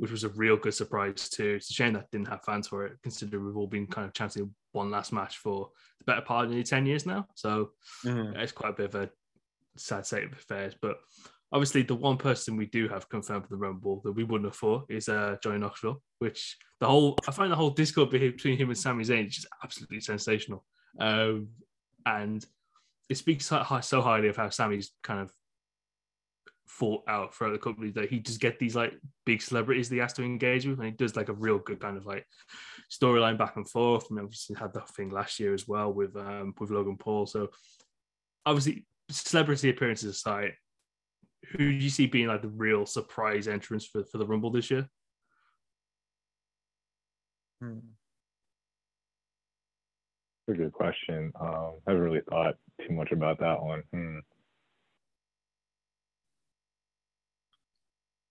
which 0.00 0.10
was 0.10 0.24
a 0.24 0.30
real 0.30 0.56
good 0.56 0.72
surprise 0.74 1.28
too. 1.28 1.56
It's 1.56 1.70
a 1.70 1.74
shame 1.74 1.92
that 1.92 2.10
didn't 2.10 2.28
have 2.28 2.42
fans 2.42 2.68
for 2.68 2.86
it, 2.86 2.96
considering 3.02 3.44
we've 3.44 3.56
all 3.56 3.66
been 3.66 3.86
kind 3.86 4.06
of 4.06 4.14
chanting 4.14 4.54
one 4.72 4.90
last 4.90 5.12
match 5.12 5.36
for 5.36 5.70
the 5.98 6.04
better 6.04 6.22
part 6.22 6.44
of 6.44 6.50
nearly 6.50 6.64
ten 6.64 6.86
years 6.86 7.04
now. 7.04 7.26
So 7.34 7.72
Mhm. 8.04 8.34
it's 8.36 8.52
quite 8.52 8.70
a 8.70 8.76
bit 8.76 8.94
of 8.94 8.94
a 8.94 9.10
sad 9.76 10.06
state 10.06 10.24
of 10.24 10.32
affairs. 10.32 10.74
But 10.80 10.96
obviously, 11.52 11.82
the 11.82 11.94
one 11.94 12.16
person 12.16 12.56
we 12.56 12.64
do 12.66 12.88
have 12.88 13.10
confirmed 13.10 13.44
for 13.44 13.50
the 13.50 13.56
Rumble 13.58 14.00
that 14.04 14.12
we 14.12 14.24
wouldn't 14.24 14.48
have 14.50 14.56
thought 14.56 14.86
is 14.90 15.08
uh, 15.10 15.36
Johnny 15.42 15.58
Knoxville. 15.58 16.02
Which 16.18 16.56
the 16.80 16.86
whole 16.86 17.18
I 17.28 17.30
find 17.32 17.52
the 17.52 17.56
whole 17.56 17.70
discord 17.70 18.08
between 18.10 18.56
him 18.56 18.70
and 18.70 18.78
Sami 18.78 19.04
Zayn 19.04 19.26
is 19.28 19.34
just 19.34 19.48
absolutely 19.62 20.00
sensational. 20.00 20.64
Um, 20.98 21.48
and 22.06 22.42
it 23.10 23.16
speaks 23.16 23.46
so 23.46 24.00
highly 24.00 24.28
of 24.28 24.36
how 24.36 24.48
Sami's 24.48 24.92
kind 25.02 25.20
of 25.20 25.30
fought 26.70 27.02
out 27.08 27.34
throughout 27.34 27.52
the 27.52 27.58
company 27.58 27.90
that 27.90 28.08
he 28.08 28.20
just 28.20 28.40
get 28.40 28.58
these 28.58 28.76
like 28.76 28.94
big 29.26 29.42
celebrities 29.42 29.88
that 29.88 29.96
he 29.96 30.00
has 30.00 30.12
to 30.14 30.22
engage 30.22 30.66
with, 30.66 30.78
and 30.78 30.86
he 30.86 30.92
does 30.92 31.16
like 31.16 31.28
a 31.28 31.34
real 31.34 31.58
good 31.58 31.80
kind 31.80 31.96
of 31.96 32.06
like 32.06 32.26
storyline 32.90 33.36
back 33.36 33.56
and 33.56 33.68
forth. 33.68 34.08
And 34.08 34.18
obviously 34.18 34.56
had 34.56 34.72
that 34.74 34.88
thing 34.90 35.10
last 35.10 35.40
year 35.40 35.52
as 35.52 35.66
well 35.66 35.92
with 35.92 36.16
um 36.16 36.54
with 36.58 36.70
Logan 36.70 36.96
Paul. 36.96 37.26
So 37.26 37.48
obviously 38.46 38.86
celebrity 39.10 39.68
appearances 39.70 40.16
aside, 40.16 40.52
who 41.50 41.58
do 41.58 41.64
you 41.64 41.90
see 41.90 42.06
being 42.06 42.28
like 42.28 42.42
the 42.42 42.48
real 42.48 42.86
surprise 42.86 43.48
entrance 43.48 43.84
for, 43.84 44.04
for 44.04 44.18
the 44.18 44.26
Rumble 44.26 44.50
this 44.50 44.70
year? 44.70 44.88
Hmm. 47.60 47.78
That's 50.46 50.58
a 50.58 50.62
good 50.62 50.72
question. 50.72 51.32
Um, 51.38 51.74
I 51.86 51.90
haven't 51.90 52.02
really 52.02 52.22
thought 52.28 52.54
too 52.86 52.94
much 52.94 53.12
about 53.12 53.40
that 53.40 53.60
one. 53.60 53.82
Hmm. 53.92 54.18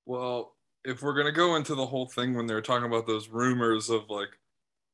Well, 0.09 0.55
if 0.83 1.03
we're 1.03 1.13
gonna 1.13 1.31
go 1.31 1.55
into 1.55 1.75
the 1.75 1.85
whole 1.85 2.07
thing 2.07 2.33
when 2.33 2.47
they're 2.47 2.63
talking 2.63 2.87
about 2.87 3.05
those 3.05 3.29
rumors 3.29 3.91
of 3.91 4.09
like 4.09 4.29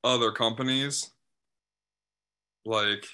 other 0.03 0.33
companies, 0.33 1.11
like, 2.65 3.05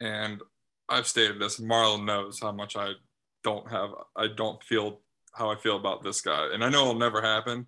and 0.00 0.42
I've 0.88 1.06
stated 1.06 1.38
this, 1.38 1.60
Marlon 1.60 2.04
knows 2.04 2.40
how 2.40 2.50
much 2.50 2.74
I 2.74 2.94
don't 3.44 3.70
have, 3.70 3.90
I 4.16 4.26
don't 4.26 4.60
feel 4.64 4.98
how 5.34 5.52
I 5.52 5.54
feel 5.54 5.76
about 5.76 6.02
this 6.02 6.20
guy, 6.20 6.48
and 6.52 6.64
I 6.64 6.68
know 6.68 6.80
it'll 6.80 6.94
never 6.96 7.22
happen. 7.22 7.66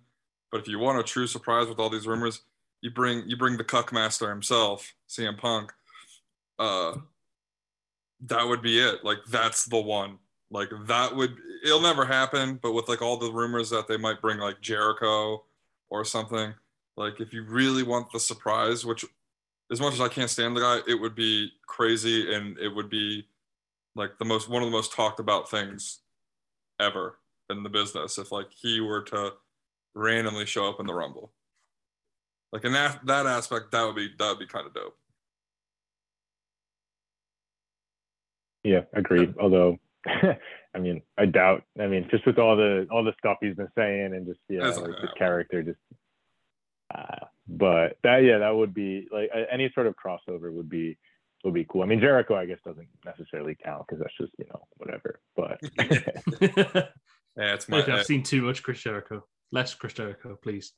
But 0.51 0.59
if 0.59 0.67
you 0.67 0.79
want 0.79 0.99
a 0.99 1.03
true 1.03 1.25
surprise 1.25 1.69
with 1.69 1.79
all 1.79 1.89
these 1.89 2.07
rumors, 2.07 2.41
you 2.81 2.91
bring 2.91 3.23
you 3.29 3.37
bring 3.37 3.55
the 3.55 3.63
cuck 3.63 3.93
master 3.93 4.29
himself, 4.29 4.93
CM 5.07 5.37
Punk. 5.37 5.71
Uh, 6.59 6.97
that 8.25 8.45
would 8.45 8.61
be 8.61 8.77
it. 8.79 9.05
Like 9.05 9.19
that's 9.29 9.63
the 9.63 9.79
one. 9.79 10.17
Like 10.51 10.69
that 10.87 11.15
would 11.15 11.37
it'll 11.63 11.81
never 11.81 12.05
happen, 12.05 12.59
but 12.61 12.73
with 12.73 12.89
like 12.89 13.01
all 13.01 13.17
the 13.17 13.31
rumors 13.31 13.69
that 13.69 13.87
they 13.87 13.97
might 13.97 14.21
bring 14.21 14.37
like 14.37 14.61
Jericho 14.61 15.43
or 15.89 16.03
something, 16.03 16.53
like 16.97 17.21
if 17.21 17.33
you 17.33 17.43
really 17.43 17.83
want 17.83 18.11
the 18.11 18.19
surprise, 18.19 18.85
which 18.85 19.05
as 19.71 19.79
much 19.79 19.93
as 19.93 20.01
I 20.01 20.09
can't 20.09 20.29
stand 20.29 20.55
the 20.55 20.61
guy, 20.61 20.79
it 20.87 20.99
would 20.99 21.15
be 21.15 21.51
crazy 21.65 22.33
and 22.33 22.57
it 22.59 22.67
would 22.67 22.89
be 22.89 23.25
like 23.95 24.17
the 24.19 24.25
most 24.25 24.49
one 24.49 24.61
of 24.61 24.67
the 24.67 24.75
most 24.75 24.93
talked 24.93 25.19
about 25.21 25.49
things 25.49 25.99
ever 26.79 27.17
in 27.49 27.63
the 27.63 27.69
business 27.69 28.17
if 28.17 28.31
like 28.31 28.47
he 28.51 28.81
were 28.81 29.01
to 29.03 29.33
randomly 29.93 30.45
show 30.45 30.67
up 30.67 30.79
in 30.79 30.85
the 30.85 30.93
rumble. 30.93 31.31
Like 32.51 32.65
in 32.65 32.73
that 32.73 33.05
that 33.05 33.25
aspect, 33.25 33.71
that 33.71 33.83
would 33.85 33.95
be 33.95 34.09
that 34.19 34.29
would 34.29 34.39
be 34.39 34.47
kind 34.47 34.67
of 34.67 34.73
dope. 34.73 34.97
Yeah, 38.63 38.81
agreed. 38.93 39.33
Although, 39.39 39.79
I 40.75 40.79
mean, 40.79 41.01
I 41.17 41.25
doubt. 41.25 41.63
I 41.79 41.87
mean, 41.87 42.07
just 42.09 42.25
with 42.25 42.39
all 42.39 42.55
the 42.55 42.87
all 42.91 43.03
the 43.03 43.13
stuff 43.19 43.37
he's 43.41 43.55
been 43.55 43.69
saying 43.77 44.13
and 44.13 44.25
just 44.25 44.39
yeah, 44.49 44.61
That's 44.63 44.77
like 44.77 44.89
not 44.89 44.99
his 44.99 45.09
gonna 45.09 45.17
character, 45.17 45.63
just. 45.63 45.79
Uh, 46.93 47.25
but 47.47 47.97
that 48.03 48.17
yeah, 48.19 48.39
that 48.39 48.55
would 48.55 48.73
be 48.73 49.07
like 49.11 49.29
any 49.51 49.71
sort 49.73 49.87
of 49.87 49.95
crossover 49.95 50.51
would 50.51 50.69
be 50.69 50.97
would 51.43 51.53
be 51.53 51.65
cool. 51.69 51.83
I 51.83 51.85
mean, 51.85 51.99
Jericho, 51.99 52.35
I 52.35 52.45
guess, 52.45 52.59
doesn't 52.65 52.87
necessarily 53.05 53.55
count 53.63 53.85
because 53.87 54.01
that's 54.01 54.17
just 54.19 54.33
you 54.37 54.45
know 54.45 54.61
whatever. 54.77 55.19
But 55.35 55.59
Yeah, 57.37 57.53
it's 57.53 57.69
my 57.69 57.77
Look, 57.77 57.89
I've 57.89 58.05
seen 58.05 58.23
too 58.23 58.41
much 58.41 58.61
Chris 58.63 58.81
Jericho. 58.81 59.23
Less 59.51 59.73
Chris 59.73 59.93
Jericho, 59.93 60.37
please. 60.41 60.73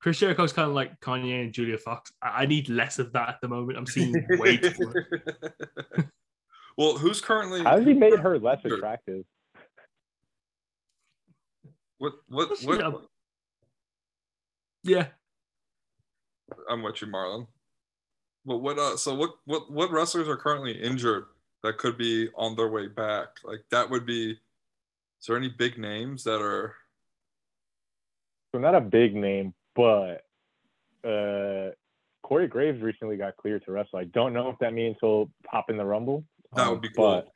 Chris 0.00 0.18
Jericho's 0.18 0.52
kind 0.52 0.68
of 0.68 0.74
like 0.74 1.00
Kanye 1.00 1.42
and 1.42 1.52
Julia 1.52 1.78
Fox. 1.78 2.12
I 2.22 2.42
I 2.42 2.46
need 2.46 2.68
less 2.68 2.98
of 2.98 3.12
that 3.12 3.28
at 3.28 3.40
the 3.40 3.48
moment. 3.48 3.78
I'm 3.78 3.86
seeing 3.86 4.14
way 4.38 4.56
too 4.56 4.72
much. 4.78 6.06
Well, 6.76 6.96
who's 6.98 7.20
currently 7.20 7.62
how 7.62 7.76
has 7.76 7.86
he 7.86 7.94
made 7.94 8.18
her 8.18 8.38
less 8.38 8.64
attractive? 8.64 9.24
What 11.98 12.14
what 12.28 12.60
Yeah. 12.62 12.88
what? 12.88 13.06
Yeah. 14.82 15.06
I'm 16.68 16.82
with 16.82 17.00
you, 17.00 17.08
Marlon. 17.08 17.46
But 18.44 18.58
what? 18.58 18.78
Uh, 18.78 18.96
so 18.96 19.14
what? 19.14 19.30
What? 19.46 19.70
What 19.70 19.90
wrestlers 19.90 20.28
are 20.28 20.36
currently 20.36 20.72
injured 20.72 21.26
that 21.62 21.78
could 21.78 21.96
be 21.96 22.28
on 22.34 22.56
their 22.56 22.68
way 22.68 22.88
back? 22.88 23.28
Like 23.44 23.64
that 23.70 23.88
would 23.88 24.04
be. 24.04 24.32
Is 24.32 25.26
there 25.26 25.36
any 25.38 25.48
big 25.48 25.78
names 25.78 26.24
that 26.24 26.42
are? 26.42 26.74
So 28.52 28.58
not 28.60 28.74
a 28.74 28.80
big 28.80 29.14
name, 29.14 29.54
but 29.74 30.26
uh, 31.02 31.70
Corey 32.22 32.46
Graves 32.46 32.82
recently 32.82 33.16
got 33.16 33.36
cleared 33.38 33.64
to 33.64 33.72
wrestle. 33.72 33.98
I 33.98 34.04
don't 34.04 34.34
know 34.34 34.50
if 34.50 34.58
that 34.58 34.74
means 34.74 34.96
he'll 35.00 35.30
pop 35.46 35.70
in 35.70 35.78
the 35.78 35.84
Rumble. 35.84 36.24
That 36.54 36.66
um, 36.66 36.70
would 36.72 36.80
be 36.80 36.90
cool. 36.90 37.10
but 37.16 37.28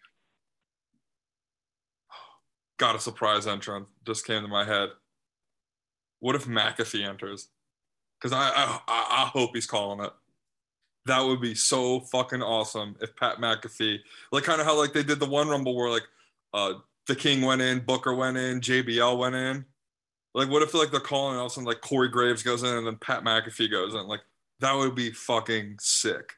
Got 2.79 2.97
a 2.97 3.01
surprise 3.01 3.47
entrance 3.47 3.89
just 4.07 4.27
came 4.27 4.43
to 4.43 4.49
my 4.49 4.65
head. 4.65 4.91
What 6.21 6.35
if 6.35 6.47
McAfee 6.47 7.07
enters? 7.07 7.49
Because 8.21 8.33
I, 8.33 8.51
I 8.51 8.81
I 8.89 9.07
I 9.25 9.31
hope 9.33 9.51
he's 9.55 9.67
calling 9.67 10.05
it. 10.05 10.13
That 11.07 11.21
would 11.21 11.41
be 11.41 11.55
so 11.55 12.01
fucking 12.01 12.43
awesome 12.43 12.97
if 13.01 13.15
Pat 13.17 13.39
McAfee, 13.39 14.01
like 14.33 14.45
kind 14.45 14.61
of 14.61 14.67
how 14.67 14.77
like 14.77 14.93
they 14.93 15.03
did 15.03 15.21
the 15.21 15.27
one 15.27 15.49
Rumble 15.49 15.77
where 15.77 15.91
like 15.91 16.07
uh 16.53 16.75
the 17.09 17.17
King 17.17 17.43
went 17.43 17.63
in, 17.63 17.81
Booker 17.81 18.15
went 18.15 18.37
in, 18.37 18.61
JBL 18.61 19.19
went 19.19 19.35
in. 19.35 19.65
Like, 20.35 20.51
what 20.51 20.63
if 20.63 20.75
like 20.75 20.91
they're 20.91 21.01
calling 21.01 21.33
and 21.33 21.41
all 21.41 21.47
of 21.47 21.53
a 21.53 21.55
sudden 21.55 21.67
like 21.67 21.81
Corey 21.81 22.09
Graves 22.09 22.45
goes 22.45 22.63
in 22.63 22.69
and 22.69 22.87
then 22.87 22.97
Pat 22.97 23.25
McAfee 23.25 23.71
goes 23.71 23.95
in? 23.95 24.07
Like, 24.07 24.21
that 24.61 24.75
would 24.75 24.95
be 24.95 25.11
fucking 25.11 25.77
sick. 25.81 26.35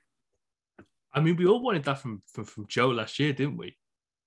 I 1.13 1.21
mean, 1.21 1.37
we 1.37 1.47
all 1.47 1.61
wanted 1.61 1.85
that 1.85 1.99
from 1.99 2.23
from, 2.27 2.45
from 2.45 2.67
Joe 2.67 2.89
last 2.89 3.19
year, 3.19 3.33
didn't 3.33 3.57
we? 3.57 3.77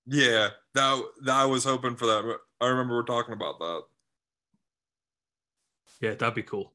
Yeah, 0.06 0.50
that 0.74 1.02
that 1.22 1.34
I 1.34 1.46
was 1.46 1.64
hoping 1.64 1.96
for 1.96 2.06
that. 2.06 2.38
I 2.60 2.66
remember 2.66 2.94
we're 2.94 3.04
talking 3.04 3.34
about 3.34 3.58
that. 3.58 3.82
Yeah, 6.00 6.14
that'd 6.14 6.34
be 6.34 6.42
cool. 6.42 6.72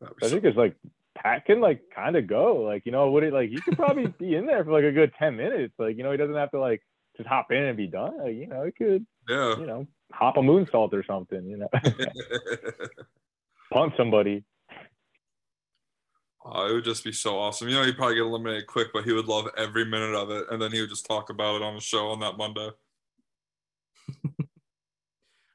That'd 0.00 0.16
be 0.16 0.26
I 0.26 0.28
so- 0.28 0.34
think 0.34 0.44
it's 0.44 0.56
like 0.56 0.76
Pat 1.14 1.44
can 1.44 1.60
like 1.60 1.82
kind 1.94 2.16
of 2.16 2.26
go. 2.26 2.62
Like, 2.62 2.86
you 2.86 2.92
know, 2.92 3.10
would 3.10 3.24
it 3.24 3.32
like 3.32 3.50
he 3.50 3.60
could 3.60 3.76
probably 3.76 4.06
be 4.18 4.34
in 4.34 4.46
there 4.46 4.64
for 4.64 4.72
like 4.72 4.84
a 4.84 4.92
good 4.92 5.12
10 5.18 5.36
minutes. 5.36 5.74
Like, 5.78 5.96
you 5.96 6.02
know, 6.02 6.10
he 6.10 6.16
doesn't 6.16 6.34
have 6.34 6.50
to 6.52 6.60
like 6.60 6.82
just 7.16 7.28
hop 7.28 7.52
in 7.52 7.62
and 7.62 7.76
be 7.76 7.86
done. 7.86 8.18
Like, 8.18 8.34
you 8.34 8.46
know, 8.46 8.64
he 8.64 8.72
could, 8.72 9.06
yeah. 9.28 9.56
you 9.58 9.66
know, 9.66 9.86
hop 10.12 10.36
a 10.36 10.40
moonsault 10.40 10.92
or 10.92 11.04
something, 11.04 11.44
you 11.46 11.58
know, 11.58 11.68
punt 13.72 13.92
somebody. 13.96 14.44
Oh, 16.44 16.66
it 16.68 16.72
would 16.72 16.84
just 16.84 17.04
be 17.04 17.12
so 17.12 17.38
awesome. 17.38 17.68
You 17.68 17.74
know, 17.74 17.84
he'd 17.84 17.96
probably 17.96 18.14
get 18.14 18.24
eliminated 18.24 18.66
quick, 18.66 18.88
but 18.92 19.04
he 19.04 19.12
would 19.12 19.26
love 19.26 19.48
every 19.58 19.84
minute 19.84 20.14
of 20.14 20.30
it. 20.30 20.46
And 20.50 20.60
then 20.60 20.72
he 20.72 20.80
would 20.80 20.88
just 20.88 21.06
talk 21.06 21.28
about 21.28 21.56
it 21.56 21.62
on 21.62 21.74
the 21.74 21.80
show 21.80 22.08
on 22.08 22.20
that 22.20 22.38
Monday. 22.38 22.70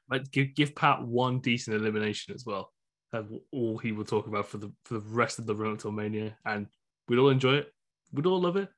But 0.08 0.30
give 0.30 0.54
give 0.54 0.74
Pat 0.74 1.02
one 1.02 1.40
decent 1.40 1.76
elimination 1.76 2.34
as 2.34 2.44
well. 2.46 2.72
That's 3.12 3.26
all 3.52 3.78
he 3.78 3.92
will 3.92 4.04
talk 4.04 4.26
about 4.26 4.46
for 4.46 4.58
the 4.58 4.72
for 4.84 4.94
the 4.94 5.00
rest 5.00 5.38
of 5.38 5.46
the 5.46 5.54
run 5.54 5.72
until 5.72 5.92
Mania, 5.92 6.36
and 6.44 6.66
we'd 7.08 7.18
all 7.18 7.30
enjoy 7.30 7.54
it. 7.54 7.72
We'd 8.12 8.26
all 8.26 8.40
love 8.40 8.56
it. 8.56 8.68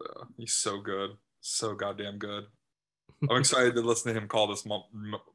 Yeah, 0.00 0.24
he's 0.36 0.52
so 0.52 0.80
good. 0.80 1.10
So 1.40 1.74
goddamn 1.74 2.18
good. 2.18 2.44
I'm 3.28 3.38
excited 3.38 3.74
to 3.74 3.80
listen 3.80 4.12
to 4.12 4.18
him 4.18 4.28
call 4.28 4.46
this 4.46 4.64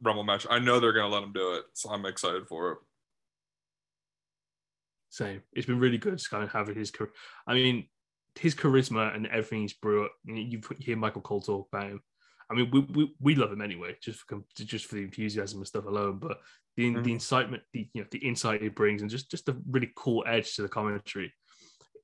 Rumble 0.02 0.24
match. 0.24 0.48
I 0.50 0.60
know 0.60 0.80
they're 0.80 0.94
going 0.94 1.10
to 1.10 1.14
let 1.14 1.24
him 1.24 1.34
do 1.34 1.54
it. 1.54 1.66
So 1.74 1.90
I'm 1.92 2.06
excited 2.06 2.48
for 2.48 2.72
it. 2.72 2.78
Same. 5.15 5.41
It's 5.54 5.65
been 5.65 5.80
really 5.80 5.97
good 5.97 6.17
just 6.17 6.30
kind 6.30 6.43
of 6.43 6.51
having 6.51 6.75
his 6.75 6.91
career. 6.91 7.10
I 7.47 7.54
mean, 7.54 7.88
his 8.38 8.54
charisma 8.54 9.15
and 9.15 9.28
everything 9.28 9.62
he's 9.62 9.71
brought. 9.71 10.12
You, 10.25 10.36
you 10.36 10.62
hear 10.80 10.97
Michael 10.97 11.21
Cole 11.21 11.39
talk 11.39 11.69
about 11.71 11.89
him. 11.89 12.01
I 12.51 12.54
mean, 12.54 12.69
we, 12.69 12.82
we, 12.82 13.15
we 13.21 13.36
love 13.36 13.54
him 13.54 13.62
anyway, 13.62 13.95
just 14.04 14.19
for 14.19 14.43
just 14.56 14.88
for 14.88 14.95
the 14.95 15.04
enthusiasm 15.04 15.60
and 15.60 15.67
stuff 15.67 15.86
alone. 15.86 16.19
But 16.19 16.41
the 16.75 16.91
Mhm. 16.91 17.04
the 17.06 17.12
incitement, 17.13 17.63
the 17.71 17.89
you 17.93 18.01
know, 18.01 18.08
the 18.12 18.17
insight 18.28 18.62
it 18.62 18.75
brings, 18.75 19.01
and 19.04 19.10
just 19.10 19.32
just 19.32 19.47
a 19.47 19.56
really 19.71 19.93
cool 19.95 20.25
edge 20.28 20.54
to 20.56 20.63
the 20.63 20.67
commentary. 20.67 21.34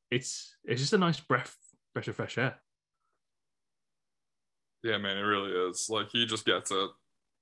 It's 0.09 0.55
it's 0.63 0.79
just 0.79 0.93
a 0.93 0.97
nice 0.97 1.19
breath 1.19 1.53
breath 1.93 2.07
of 2.07 2.15
fresh 2.15 2.37
air. 2.37 2.61
Yeah, 4.83 4.99
man, 4.99 5.17
it 5.17 5.21
really 5.21 5.51
is. 5.69 5.87
Like, 5.89 6.11
he 6.11 6.25
just 6.25 6.45
gets 6.45 6.71
it. 6.71 6.89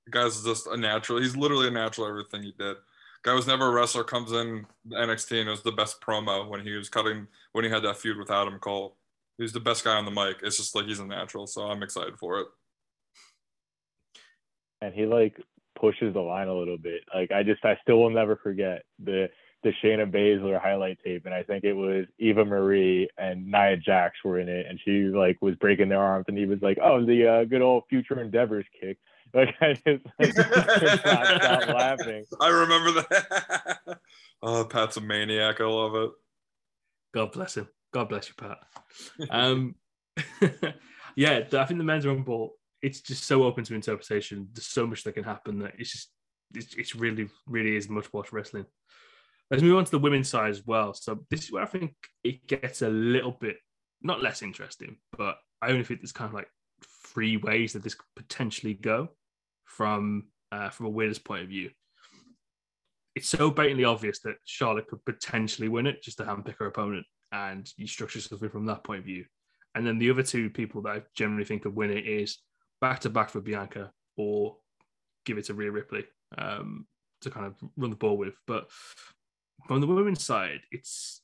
The 0.06 0.10
guy's 0.10 0.42
just 0.42 0.66
a 0.66 0.76
natural. 0.76 1.20
He's 1.20 1.36
literally 1.36 1.68
a 1.68 1.70
natural 1.70 2.08
everything 2.08 2.42
he 2.42 2.54
did. 2.58 2.76
Guy 3.22 3.34
was 3.34 3.46
never 3.46 3.66
a 3.68 3.70
wrestler, 3.72 4.04
comes 4.04 4.32
in 4.32 4.66
NXT 4.90 5.40
and 5.40 5.48
it 5.48 5.50
was 5.50 5.62
the 5.62 5.72
best 5.72 6.00
promo 6.00 6.48
when 6.48 6.60
he 6.60 6.72
was 6.72 6.88
cutting, 6.88 7.26
when 7.52 7.64
he 7.64 7.70
had 7.70 7.82
that 7.84 7.98
feud 7.98 8.16
with 8.16 8.30
Adam 8.30 8.58
Cole. 8.58 8.96
He's 9.38 9.52
the 9.52 9.60
best 9.60 9.84
guy 9.84 9.96
on 9.96 10.04
the 10.04 10.10
mic. 10.10 10.38
It's 10.42 10.56
just 10.56 10.74
like 10.74 10.86
he's 10.86 11.00
a 11.00 11.06
natural. 11.06 11.46
So 11.46 11.62
I'm 11.62 11.82
excited 11.82 12.18
for 12.18 12.40
it. 12.40 12.46
and 14.80 14.94
he 14.94 15.06
like 15.06 15.36
pushes 15.78 16.14
the 16.14 16.20
line 16.20 16.48
a 16.48 16.54
little 16.54 16.78
bit. 16.78 17.02
Like 17.14 17.30
I 17.30 17.42
just 17.42 17.64
I 17.64 17.78
still 17.82 17.98
will 17.98 18.10
never 18.10 18.36
forget 18.36 18.82
the 19.02 19.28
the 19.62 19.72
Shayna 19.84 20.10
Baszler 20.10 20.60
highlight 20.60 20.98
tape, 21.04 21.26
and 21.26 21.34
I 21.34 21.42
think 21.42 21.64
it 21.64 21.74
was 21.74 22.06
Eva 22.18 22.44
Marie 22.44 23.08
and 23.18 23.46
Nia 23.46 23.76
Jax 23.76 24.16
were 24.24 24.40
in 24.40 24.48
it, 24.48 24.66
and 24.66 24.80
she 24.84 25.04
like 25.14 25.36
was 25.42 25.54
breaking 25.56 25.90
their 25.90 26.00
arms, 26.00 26.24
and 26.28 26.38
he 26.38 26.46
was 26.46 26.60
like, 26.62 26.78
"Oh, 26.82 27.04
the 27.04 27.26
uh, 27.26 27.44
good 27.44 27.62
old 27.62 27.84
Future 27.90 28.20
Endeavors 28.20 28.64
kick." 28.80 28.98
Like 29.32 29.54
I 29.60 29.74
just 29.74 30.06
like, 30.18 30.34
could 30.34 31.04
not 31.04 31.42
stop 31.42 31.68
laughing. 31.68 32.24
I 32.40 32.48
remember 32.48 32.92
that. 32.92 33.98
oh, 34.42 34.64
Pat's 34.64 34.96
a 34.96 35.00
maniac. 35.00 35.60
I 35.60 35.64
love 35.64 35.94
it. 35.94 36.10
God 37.14 37.32
bless 37.32 37.56
him. 37.56 37.68
God 37.92 38.08
bless 38.08 38.28
you, 38.28 38.34
Pat. 38.36 38.58
Um, 39.30 39.74
yeah, 41.16 41.42
I 41.52 41.64
think 41.64 41.78
the 41.78 41.84
men's 41.84 42.06
rumble. 42.06 42.54
It's 42.82 43.00
just 43.00 43.24
so 43.24 43.44
open 43.44 43.64
to 43.64 43.74
interpretation. 43.74 44.48
There's 44.52 44.66
so 44.66 44.86
much 44.86 45.04
that 45.04 45.12
can 45.12 45.24
happen 45.24 45.60
that 45.60 45.74
it's 45.78 45.92
just 45.92 46.10
it's, 46.54 46.74
it's 46.74 46.96
really 46.96 47.28
really 47.46 47.76
is 47.76 47.88
much 47.88 48.12
watch 48.12 48.32
wrestling. 48.32 48.66
Let's 49.50 49.62
move 49.62 49.76
on 49.76 49.84
to 49.84 49.90
the 49.90 49.98
women's 49.98 50.28
side 50.28 50.50
as 50.50 50.66
well. 50.66 50.94
So 50.94 51.24
this 51.30 51.44
is 51.44 51.52
where 51.52 51.62
I 51.62 51.66
think 51.66 51.94
it 52.24 52.46
gets 52.46 52.82
a 52.82 52.88
little 52.88 53.32
bit 53.32 53.56
not 54.02 54.22
less 54.22 54.42
interesting, 54.42 54.96
but 55.16 55.38
I 55.60 55.70
only 55.70 55.84
think 55.84 56.00
there's 56.00 56.12
kind 56.12 56.28
of 56.28 56.34
like 56.34 56.48
three 57.06 57.36
ways 57.36 57.72
that 57.72 57.82
this 57.82 57.94
could 57.94 58.06
potentially 58.16 58.74
go 58.74 59.10
from 59.76 60.24
uh, 60.52 60.68
from 60.68 60.86
a 60.86 60.90
winner's 60.90 61.18
point 61.18 61.42
of 61.42 61.48
view. 61.48 61.70
It's 63.14 63.28
so 63.28 63.50
blatantly 63.50 63.84
obvious 63.84 64.20
that 64.20 64.36
Charlotte 64.44 64.88
could 64.88 65.04
potentially 65.04 65.68
win 65.68 65.86
it 65.86 66.02
just 66.02 66.18
to 66.18 66.24
handpick 66.24 66.58
her 66.58 66.66
opponent, 66.66 67.06
and 67.32 67.70
you 67.76 67.86
structure 67.86 68.20
something 68.20 68.50
from 68.50 68.66
that 68.66 68.84
point 68.84 69.00
of 69.00 69.04
view. 69.04 69.24
And 69.74 69.86
then 69.86 69.98
the 69.98 70.10
other 70.10 70.22
two 70.22 70.50
people 70.50 70.82
that 70.82 70.90
I 70.90 71.02
generally 71.14 71.44
think 71.44 71.62
could 71.62 71.76
win 71.76 71.90
it 71.90 72.06
is 72.06 72.38
back 72.80 73.00
to 73.00 73.10
back 73.10 73.30
for 73.30 73.40
Bianca 73.40 73.92
or 74.16 74.56
give 75.24 75.38
it 75.38 75.44
to 75.44 75.54
Rhea 75.54 75.70
Ripley 75.70 76.04
um, 76.38 76.86
to 77.22 77.30
kind 77.30 77.46
of 77.46 77.54
run 77.76 77.90
the 77.90 77.96
ball 77.96 78.16
with. 78.16 78.34
But 78.46 78.68
from 79.66 79.80
the 79.80 79.86
women's 79.86 80.24
side, 80.24 80.60
it's 80.72 81.22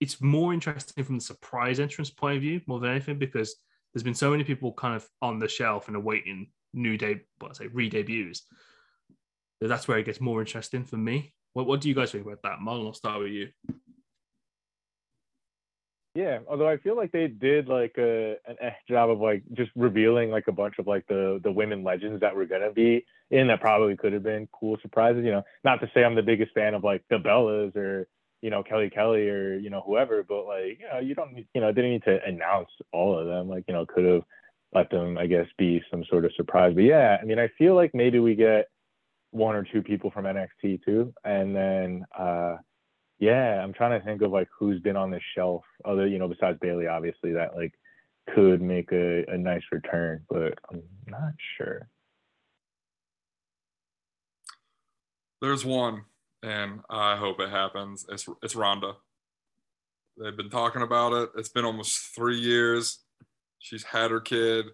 it's 0.00 0.22
more 0.22 0.54
interesting 0.54 1.04
from 1.04 1.16
the 1.16 1.24
surprise 1.24 1.78
entrance 1.78 2.08
point 2.08 2.36
of 2.36 2.42
view 2.42 2.62
more 2.66 2.80
than 2.80 2.90
anything 2.90 3.18
because 3.18 3.56
there's 3.92 4.02
been 4.02 4.14
so 4.14 4.30
many 4.30 4.44
people 4.44 4.72
kind 4.72 4.96
of 4.96 5.06
on 5.20 5.38
the 5.38 5.48
shelf 5.48 5.88
and 5.88 5.96
awaiting 5.96 6.48
new 6.72 6.96
day, 6.96 7.20
what 7.38 7.52
I 7.52 7.54
say, 7.54 7.66
re-debuts. 7.68 8.42
that 9.60 9.68
That's 9.68 9.88
where 9.88 9.98
it 9.98 10.06
gets 10.06 10.20
more 10.20 10.40
interesting 10.40 10.84
for 10.84 10.96
me. 10.96 11.32
What, 11.52 11.66
what 11.66 11.80
do 11.80 11.88
you 11.88 11.94
guys 11.94 12.12
think 12.12 12.24
about 12.26 12.42
that? 12.42 12.58
Marlon, 12.60 12.86
I'll 12.86 12.92
start 12.92 13.20
with 13.20 13.32
you. 13.32 13.48
Yeah, 16.14 16.40
although 16.48 16.68
I 16.68 16.76
feel 16.78 16.96
like 16.96 17.12
they 17.12 17.28
did 17.28 17.68
like 17.68 17.94
a 17.96 18.34
an 18.44 18.56
eh 18.60 18.72
job 18.88 19.10
of 19.10 19.20
like 19.20 19.44
just 19.52 19.70
revealing 19.76 20.30
like 20.30 20.48
a 20.48 20.52
bunch 20.52 20.74
of 20.80 20.88
like 20.88 21.06
the 21.06 21.40
the 21.44 21.52
women 21.52 21.84
legends 21.84 22.20
that 22.20 22.34
were 22.34 22.46
gonna 22.46 22.72
be 22.72 23.06
in 23.30 23.46
that 23.46 23.60
probably 23.60 23.96
could 23.96 24.12
have 24.12 24.24
been 24.24 24.48
cool 24.52 24.76
surprises. 24.82 25.24
You 25.24 25.30
know, 25.30 25.42
not 25.62 25.80
to 25.80 25.90
say 25.94 26.02
I'm 26.02 26.16
the 26.16 26.22
biggest 26.22 26.52
fan 26.52 26.74
of 26.74 26.82
like 26.82 27.04
the 27.10 27.16
Bellas 27.16 27.76
or 27.76 28.08
you 28.42 28.50
know 28.50 28.64
Kelly 28.64 28.90
Kelly 28.90 29.28
or 29.28 29.54
you 29.54 29.70
know 29.70 29.82
whoever, 29.86 30.24
but 30.24 30.46
like 30.46 30.80
you 30.80 30.88
know 30.92 30.98
you 30.98 31.14
don't 31.14 31.46
you 31.54 31.60
know 31.60 31.70
didn't 31.70 31.92
need 31.92 32.04
to 32.04 32.18
announce 32.24 32.70
all 32.92 33.16
of 33.16 33.28
them. 33.28 33.48
Like 33.48 33.64
you 33.68 33.74
know 33.74 33.86
could 33.86 34.04
have 34.04 34.22
let 34.72 34.90
them 34.90 35.18
I 35.18 35.26
guess 35.26 35.46
be 35.58 35.82
some 35.90 36.04
sort 36.08 36.24
of 36.24 36.32
surprise. 36.36 36.74
But 36.74 36.84
yeah, 36.84 37.18
I 37.20 37.24
mean 37.24 37.38
I 37.38 37.48
feel 37.58 37.74
like 37.74 37.94
maybe 37.94 38.18
we 38.18 38.34
get 38.34 38.68
one 39.32 39.54
or 39.54 39.64
two 39.64 39.82
people 39.82 40.10
from 40.10 40.24
NXT 40.24 40.84
too, 40.84 41.12
and 41.24 41.54
then 41.54 42.04
uh 42.18 42.56
yeah, 43.20 43.62
I'm 43.62 43.74
trying 43.74 43.98
to 43.98 44.04
think 44.04 44.22
of 44.22 44.32
like 44.32 44.48
who's 44.58 44.80
been 44.80 44.96
on 44.96 45.10
the 45.10 45.20
shelf 45.34 45.62
other, 45.84 46.06
you 46.06 46.18
know, 46.18 46.26
besides 46.26 46.58
Bayley, 46.60 46.86
obviously, 46.86 47.32
that 47.32 47.54
like 47.54 47.74
could 48.34 48.62
make 48.62 48.90
a, 48.92 49.24
a 49.28 49.36
nice 49.36 49.62
return, 49.70 50.24
but 50.30 50.58
I'm 50.70 50.82
not 51.06 51.34
sure. 51.56 51.88
There's 55.42 55.64
one, 55.64 56.04
and 56.42 56.80
I 56.88 57.16
hope 57.16 57.40
it 57.40 57.50
happens. 57.50 58.06
It's 58.08 58.26
it's 58.42 58.56
Ronda. 58.56 58.94
They've 60.16 60.36
been 60.36 60.50
talking 60.50 60.82
about 60.82 61.12
it. 61.12 61.30
It's 61.36 61.48
been 61.48 61.64
almost 61.64 62.14
three 62.14 62.38
years. 62.38 63.00
She's 63.60 63.84
had 63.84 64.10
her 64.10 64.20
kid. 64.20 64.66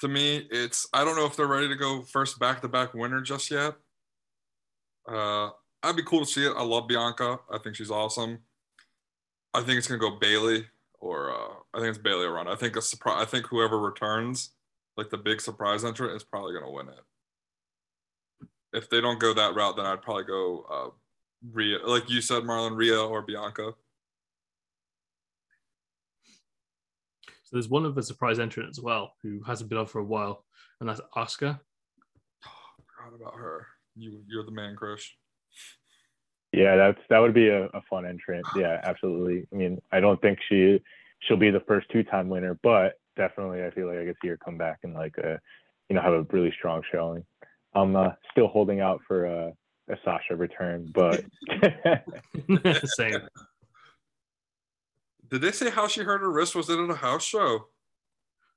To 0.00 0.08
me, 0.08 0.46
it's 0.50 0.86
I 0.92 1.04
don't 1.04 1.16
know 1.16 1.24
if 1.24 1.36
they're 1.36 1.46
ready 1.46 1.68
to 1.68 1.76
go 1.76 2.02
first 2.02 2.38
back 2.38 2.60
to 2.60 2.68
back 2.68 2.92
winner 2.92 3.22
just 3.22 3.50
yet. 3.50 3.74
Uh, 5.08 5.50
I'd 5.82 5.96
be 5.96 6.02
cool 6.02 6.20
to 6.20 6.26
see 6.26 6.44
it. 6.44 6.52
I 6.54 6.62
love 6.62 6.88
Bianca. 6.88 7.38
I 7.50 7.58
think 7.58 7.76
she's 7.76 7.90
awesome. 7.90 8.40
I 9.54 9.62
think 9.62 9.78
it's 9.78 9.86
gonna 9.86 10.00
go 10.00 10.18
Bayley 10.18 10.66
or 11.00 11.30
uh, 11.30 11.54
I 11.72 11.78
think 11.78 11.88
it's 11.90 11.98
Bayley 11.98 12.26
Ronda. 12.26 12.50
I 12.50 12.56
think 12.56 12.76
a 12.76 12.82
surprise. 12.82 13.22
I 13.22 13.24
think 13.24 13.46
whoever 13.46 13.78
returns, 13.78 14.50
like 14.96 15.08
the 15.08 15.16
big 15.16 15.40
surprise 15.40 15.84
entrant, 15.84 16.14
is 16.14 16.24
probably 16.24 16.52
gonna 16.52 16.70
win 16.70 16.88
it. 16.88 18.48
If 18.72 18.90
they 18.90 19.00
don't 19.00 19.20
go 19.20 19.32
that 19.32 19.54
route, 19.54 19.76
then 19.76 19.86
I'd 19.86 20.02
probably 20.02 20.24
go 20.24 20.66
uh, 20.70 20.90
Rhea, 21.52 21.78
like 21.86 22.10
you 22.10 22.20
said, 22.20 22.42
Marlon, 22.42 22.76
Rhea 22.76 23.00
or 23.00 23.22
Bianca. 23.22 23.72
There's 27.56 27.70
one 27.70 27.86
of 27.86 27.94
the 27.94 28.02
surprise 28.02 28.38
entrant 28.38 28.68
as 28.68 28.82
well 28.82 29.14
who 29.22 29.42
hasn't 29.46 29.70
been 29.70 29.78
on 29.78 29.86
for 29.86 29.98
a 29.98 30.04
while, 30.04 30.44
and 30.78 30.86
that's 30.86 31.00
Asuka. 31.16 31.58
Forgot 32.42 33.14
about 33.18 33.34
her. 33.34 33.66
You, 33.94 34.20
you're 34.28 34.44
the 34.44 34.50
man, 34.50 34.76
Chris. 34.76 35.08
Yeah, 36.52 36.76
that's 36.76 36.98
that 37.08 37.18
would 37.18 37.32
be 37.32 37.48
a, 37.48 37.64
a 37.68 37.80
fun 37.88 38.04
entrant. 38.04 38.44
Yeah, 38.54 38.78
absolutely. 38.84 39.46
I 39.50 39.56
mean, 39.56 39.80
I 39.90 40.00
don't 40.00 40.20
think 40.20 40.38
she 40.50 40.82
she'll 41.20 41.38
be 41.38 41.50
the 41.50 41.60
first 41.60 41.86
two 41.90 42.02
time 42.02 42.28
winner, 42.28 42.58
but 42.62 42.98
definitely 43.16 43.64
I 43.64 43.70
feel 43.70 43.86
like 43.86 44.00
I 44.00 44.04
could 44.04 44.16
see 44.20 44.28
her 44.28 44.36
come 44.36 44.58
back 44.58 44.80
and 44.82 44.92
like 44.92 45.14
uh 45.18 45.38
you 45.88 45.96
know 45.96 46.02
have 46.02 46.12
a 46.12 46.26
really 46.30 46.52
strong 46.58 46.82
showing. 46.92 47.24
I'm 47.74 47.96
uh, 47.96 48.10
still 48.32 48.48
holding 48.48 48.80
out 48.80 49.00
for 49.08 49.24
a, 49.24 49.52
a 49.88 49.96
Sasha 50.04 50.36
return, 50.36 50.92
but 50.94 51.24
Same. 52.84 53.20
Did 55.30 55.40
they 55.42 55.52
say 55.52 55.70
how 55.70 55.88
she 55.88 56.02
hurt 56.02 56.20
her 56.20 56.30
wrist? 56.30 56.54
Was 56.54 56.70
it 56.70 56.78
at 56.78 56.90
a 56.90 56.94
house 56.94 57.24
show? 57.24 57.66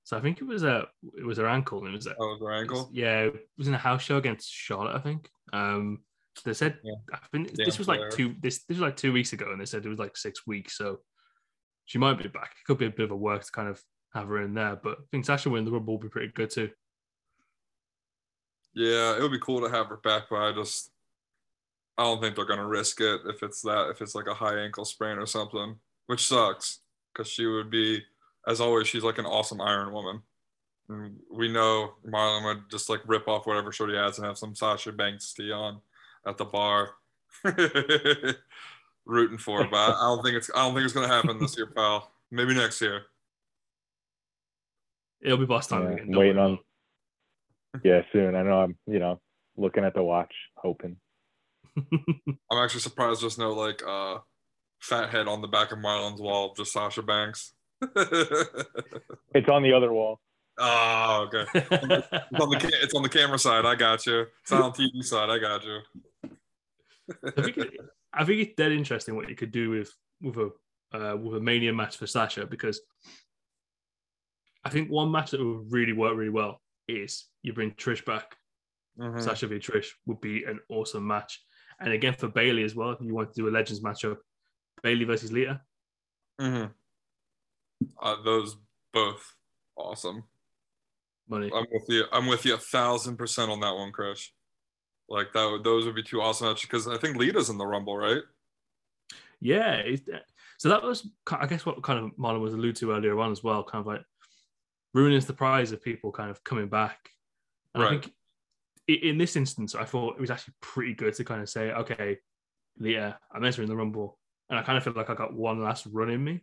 So 0.04 0.18
I 0.18 0.22
think 0.22 0.40
it 0.42 0.46
was 0.46 0.64
a 0.64 0.88
it 1.18 1.26
was 1.26 1.38
her 1.38 1.48
ankle. 1.48 1.86
It 1.86 1.92
was 1.92 2.08
a, 2.08 2.16
Oh, 2.20 2.38
her 2.40 2.52
ankle. 2.52 2.90
yeah, 2.92 3.22
it 3.26 3.48
was 3.58 3.68
in 3.68 3.74
a 3.74 3.78
house 3.78 4.02
show 4.02 4.18
against 4.18 4.52
Charlotte. 4.52 4.96
I 4.96 5.00
think. 5.00 5.30
Um, 5.54 6.00
they 6.46 6.54
said 6.54 6.78
Yeah. 6.84 6.94
I 7.14 7.20
think 7.32 7.54
this 7.54 7.78
was 7.78 7.88
like 7.88 8.10
two 8.12 8.36
this 8.40 8.60
this 8.64 8.78
was 8.78 8.82
like 8.82 8.98
two 8.98 9.12
weeks 9.14 9.34
ago, 9.34 9.52
and 9.52 9.60
they 9.60 9.66
said 9.66 9.86
it 9.86 9.90
was 9.90 10.00
like 10.00 10.16
six 10.18 10.48
weeks. 10.48 10.78
So 10.78 11.00
she 11.86 11.98
might 11.98 12.18
be 12.18 12.28
back. 12.30 12.52
It 12.60 12.66
could 12.66 12.78
be 12.78 12.86
a 12.86 12.90
bit 12.92 13.06
of 13.06 13.12
a 13.12 13.16
work 13.16 13.44
to 13.44 13.52
kind 13.52 13.68
of 13.68 13.82
have 14.14 14.28
her 14.28 14.42
in 14.42 14.54
there, 14.54 14.76
but 14.82 14.98
I 15.00 15.02
think 15.12 15.26
Sasha 15.26 15.50
winning 15.50 15.66
the 15.66 15.72
Rumble 15.72 15.94
will 15.96 16.02
be 16.02 16.10
pretty 16.10 16.32
good 16.34 16.50
too. 16.50 16.70
Yeah, 18.74 19.18
it 19.18 19.22
would 19.22 19.32
be 19.32 19.40
cool 19.40 19.62
to 19.62 19.70
have 19.70 19.88
her 19.88 19.98
back, 19.98 20.24
but 20.30 20.38
I 20.38 20.52
just 20.54 20.92
I 21.98 22.04
don't 22.04 22.22
think 22.22 22.36
they're 22.36 22.46
gonna 22.46 22.68
risk 22.68 23.02
it 23.02 23.22
if 23.26 23.44
it's 23.44 23.62
that 23.64 23.90
if 23.90 24.02
it's 24.02 24.16
like 24.16 24.28
a 24.28 24.34
high 24.34 24.58
ankle 24.60 24.86
sprain 24.86 25.18
or 25.18 25.26
something, 25.26 25.76
which 26.10 26.26
sucks 26.28 26.80
because 27.14 27.28
she 27.32 27.46
would 27.46 27.70
be, 27.70 28.02
as 28.48 28.60
always, 28.60 28.88
she's 28.88 29.04
like 29.04 29.20
an 29.20 29.28
awesome 29.28 29.62
Iron 29.62 29.94
Woman. 29.94 30.24
And 30.90 31.18
we 31.32 31.48
know 31.52 31.94
Marlon 32.04 32.46
would 32.46 32.64
just 32.72 32.90
like 32.90 33.02
rip 33.06 33.28
off 33.28 33.46
whatever 33.46 33.72
shirt 33.72 33.92
he 33.92 33.96
has 33.96 34.18
and 34.18 34.26
have 34.26 34.40
some 34.40 34.56
Sasha 34.56 34.92
Banks 34.92 35.32
tea 35.34 35.52
on 35.52 35.82
at 36.26 36.38
the 36.40 36.46
bar, 36.46 36.90
rooting 39.06 39.38
for 39.38 39.62
her. 39.64 39.70
But 39.70 39.78
I 39.92 40.02
don't 40.02 40.24
think 40.24 40.36
it's 40.36 40.50
I 40.56 40.66
don't 40.66 40.74
think 40.74 40.86
it's 40.86 40.94
gonna 40.96 41.08
happen 41.08 41.38
this 41.40 41.56
year, 41.56 41.68
pal. 41.68 42.12
Maybe 42.32 42.56
next 42.56 42.82
year. 42.82 43.04
It'll 45.22 45.38
be 45.38 45.46
boss 45.46 45.68
time 45.68 45.84
Yeah, 45.84 45.94
again. 45.94 46.18
waiting 46.18 46.36
don't 46.38 46.52
on- 46.54 47.82
Yeah, 47.84 48.02
soon. 48.12 48.34
I 48.36 48.42
know. 48.42 48.62
I'm 48.62 48.76
you 48.88 48.98
know 48.98 49.20
looking 49.58 49.84
at 49.84 49.94
the 49.94 50.02
watch, 50.02 50.34
hoping. 50.58 50.98
I'm 51.78 52.58
actually 52.64 52.80
surprised 52.82 53.22
there's 53.22 53.38
no 53.38 53.54
like 53.54 53.84
uh 53.88 54.18
fat 54.80 55.10
head 55.10 55.28
on 55.28 55.42
the 55.42 55.48
back 55.48 55.72
of 55.72 55.80
Marlon's 55.80 56.22
wall, 56.22 56.54
just 56.56 56.74
Sasha 56.74 57.02
Banks. 57.04 57.54
It's 59.36 59.48
on 59.48 59.62
the 59.64 59.74
other 59.74 59.94
wall. 59.94 60.20
oh, 60.58 61.28
okay. 61.28 61.46
It's 61.54 62.42
on 62.42 62.50
the 62.50 62.72
it's 62.82 62.94
on 62.94 63.04
the 63.04 63.10
camera 63.10 63.38
side. 63.40 63.66
I 63.66 63.76
got 63.76 64.06
you. 64.06 64.26
It's 64.42 64.52
not 64.52 64.62
on 64.64 64.72
TV 64.74 65.04
side. 65.04 65.30
I 65.30 65.38
got 65.38 65.64
you. 65.64 65.80
I 67.24 67.42
think 67.42 67.58
it, 67.58 67.74
I 68.14 68.26
think 68.26 68.42
it's 68.42 68.56
dead 68.56 68.72
interesting 68.72 69.16
what 69.16 69.30
you 69.30 69.36
could 69.36 69.52
do 69.52 69.70
with 69.70 69.94
with 70.22 70.38
a 70.38 70.50
uh, 70.98 71.16
with 71.16 71.38
a 71.38 71.40
mania 71.40 71.72
match 71.72 71.98
for 71.98 72.08
Sasha 72.08 72.46
because 72.48 72.82
I 74.66 74.70
think 74.70 74.90
one 74.90 75.12
match 75.12 75.32
that 75.32 75.40
would 75.40 75.72
really 75.72 75.94
work 75.94 76.18
really 76.18 76.30
well 76.32 76.60
is 76.88 77.28
you 77.44 77.54
bring 77.54 77.72
Trish 77.72 78.04
back. 78.04 78.36
Mhm. 79.00 79.22
Sasha 79.22 79.48
v 79.48 79.60
Trish 79.60 79.88
would 80.08 80.20
be 80.20 80.44
an 80.44 80.60
awesome 80.70 81.06
match, 81.08 81.40
and 81.80 81.94
again 81.94 82.14
for 82.16 82.28
Bayley 82.28 82.64
as 82.64 82.76
well. 82.76 82.90
If 82.92 83.00
you 83.02 83.14
want 83.14 83.32
to 83.34 83.42
do 83.42 83.48
a 83.48 83.52
Legends 83.52 83.82
matchup, 83.82 84.18
Bayley 84.82 85.06
versus 85.06 85.32
Lita. 85.32 85.62
Mhm. 86.40 86.74
Uh, 88.02 88.22
those 88.24 88.58
both 88.94 89.36
awesome. 89.76 90.24
Money. 91.28 91.52
I'm 91.54 91.66
with 91.72 91.86
you. 91.90 92.06
I'm 92.12 92.28
with 92.28 92.46
you 92.46 92.56
a 92.56 92.58
thousand 92.58 93.18
percent 93.18 93.52
on 93.52 93.60
that 93.62 93.76
one, 93.76 93.92
Chris. 93.92 94.32
Like 95.08 95.34
that. 95.34 95.46
Would, 95.50 95.64
those 95.64 95.86
would 95.86 95.96
be 95.96 96.04
two 96.04 96.22
awesome 96.22 96.48
matches 96.48 96.64
because 96.64 96.88
I 96.88 96.98
think 96.98 97.18
Lita's 97.18 97.50
in 97.50 97.58
the 97.58 97.66
Rumble, 97.66 97.98
right? 97.98 98.24
Yeah. 99.40 99.76
It, 99.76 100.08
so 100.58 100.70
that 100.70 100.84
was, 100.84 101.08
I 101.32 101.46
guess, 101.48 101.66
what 101.66 101.82
kind 101.84 102.00
of 102.00 102.12
Marlon 102.18 102.42
was 102.42 102.54
alluded 102.54 102.76
to 102.78 102.92
earlier 102.92 103.18
on 103.20 103.32
as 103.32 103.44
well, 103.44 103.64
kind 103.64 103.82
of 103.82 103.88
like 103.88 104.04
ruining 104.94 105.20
the 105.22 105.34
prize 105.34 105.72
of 105.72 105.82
people 105.82 106.12
kind 106.12 106.30
of 106.30 106.44
coming 106.44 106.68
back. 106.68 107.12
And 107.74 107.84
I 107.84 107.88
Right. 107.88 108.02
think 108.04 108.16
in 108.88 109.18
this 109.18 109.36
instance, 109.36 109.76
I 109.76 109.86
thought 109.86 110.16
it 110.16 110.22
was 110.22 110.32
actually 110.32 110.56
pretty 110.62 110.94
good 110.96 111.14
to 111.14 111.24
kind 111.24 111.42
of 111.42 111.50
say, 111.50 111.72
okay, 111.72 112.18
Lita, 112.78 113.20
I'm 113.32 113.46
entering 113.46 113.68
the 113.70 113.76
Rumble. 113.76 114.19
And 114.50 114.58
I 114.58 114.64
kind 114.64 114.78
of 114.78 114.84
feel 114.84 114.94
like 114.94 115.10
I 115.10 115.16
got 115.16 115.34
one 115.34 115.62
last 115.64 115.86
run 115.92 116.10
in 116.10 116.24
me. 116.24 116.42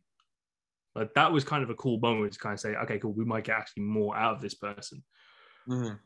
Like 0.95 1.13
that 1.15 1.33
was 1.33 1.45
kind 1.45 1.63
of 1.63 1.71
a 1.71 1.75
cool 1.75 1.99
moment 1.99 2.33
to 2.33 2.39
kind 2.39 2.55
of 2.55 2.61
say, 2.61 2.75
okay, 2.75 2.99
cool, 2.99 3.13
we 3.13 3.25
might 3.25 3.45
get 3.45 3.57
actually 3.57 3.83
more 3.83 4.17
out 4.17 4.37
of 4.37 4.41
this 4.41 4.55
person. 4.55 5.03
Mhm. 5.69 5.99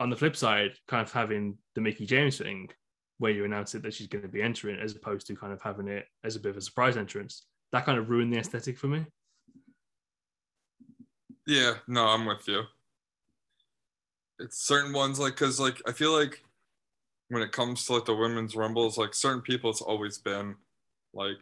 on 0.00 0.10
the 0.10 0.16
flip 0.16 0.36
side, 0.36 0.70
kind 0.86 1.02
of 1.04 1.10
having 1.10 1.58
the 1.74 1.80
Mickie 1.80 2.06
James 2.06 2.38
thing 2.38 2.70
where 3.16 3.32
you 3.32 3.44
announce 3.44 3.74
it 3.74 3.82
that 3.82 3.92
she's 3.92 4.06
going 4.06 4.22
to 4.22 4.28
be 4.28 4.40
entering 4.40 4.78
as 4.78 4.94
opposed 4.94 5.26
to 5.26 5.34
kind 5.34 5.52
of 5.52 5.60
having 5.60 5.88
it 5.88 6.06
as 6.22 6.36
a 6.36 6.40
bit 6.40 6.50
of 6.50 6.56
a 6.56 6.60
surprise 6.60 6.96
entrance, 6.96 7.46
that 7.72 7.84
kind 7.84 7.98
of 7.98 8.08
ruined 8.08 8.32
the 8.32 8.38
aesthetic 8.38 8.78
for 8.78 8.86
me. 8.86 9.04
Yeah, 11.48 11.78
no, 11.88 12.06
I'm 12.06 12.26
with 12.26 12.46
you. 12.46 12.62
It's 14.38 14.64
certain 14.64 14.92
ones 14.92 15.18
like 15.18 15.32
because 15.32 15.58
like 15.58 15.82
I 15.86 15.92
feel 15.92 16.12
like 16.12 16.44
when 17.28 17.42
it 17.42 17.50
comes 17.50 17.84
to 17.86 17.94
like 17.94 18.04
the 18.04 18.14
women's 18.14 18.54
rumbles, 18.54 18.98
like 18.98 19.14
certain 19.14 19.42
people, 19.42 19.70
it's 19.70 19.82
always 19.82 20.18
been 20.18 20.54
like 21.18 21.36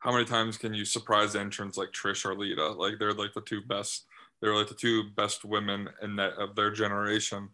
how 0.00 0.12
many 0.12 0.24
times 0.24 0.58
can 0.58 0.74
you 0.74 0.84
surprise 0.84 1.34
entrants 1.36 1.76
like 1.76 1.92
Trish 1.92 2.24
or 2.24 2.34
Lita? 2.36 2.68
Like 2.68 2.94
they're 2.98 3.12
like 3.12 3.34
the 3.34 3.40
two 3.40 3.60
best. 3.62 4.06
They're 4.40 4.54
like 4.54 4.68
the 4.68 4.74
two 4.74 5.04
best 5.16 5.44
women 5.44 5.88
in 6.02 6.16
that 6.16 6.32
of 6.34 6.56
their 6.56 6.70
generation. 6.72 7.48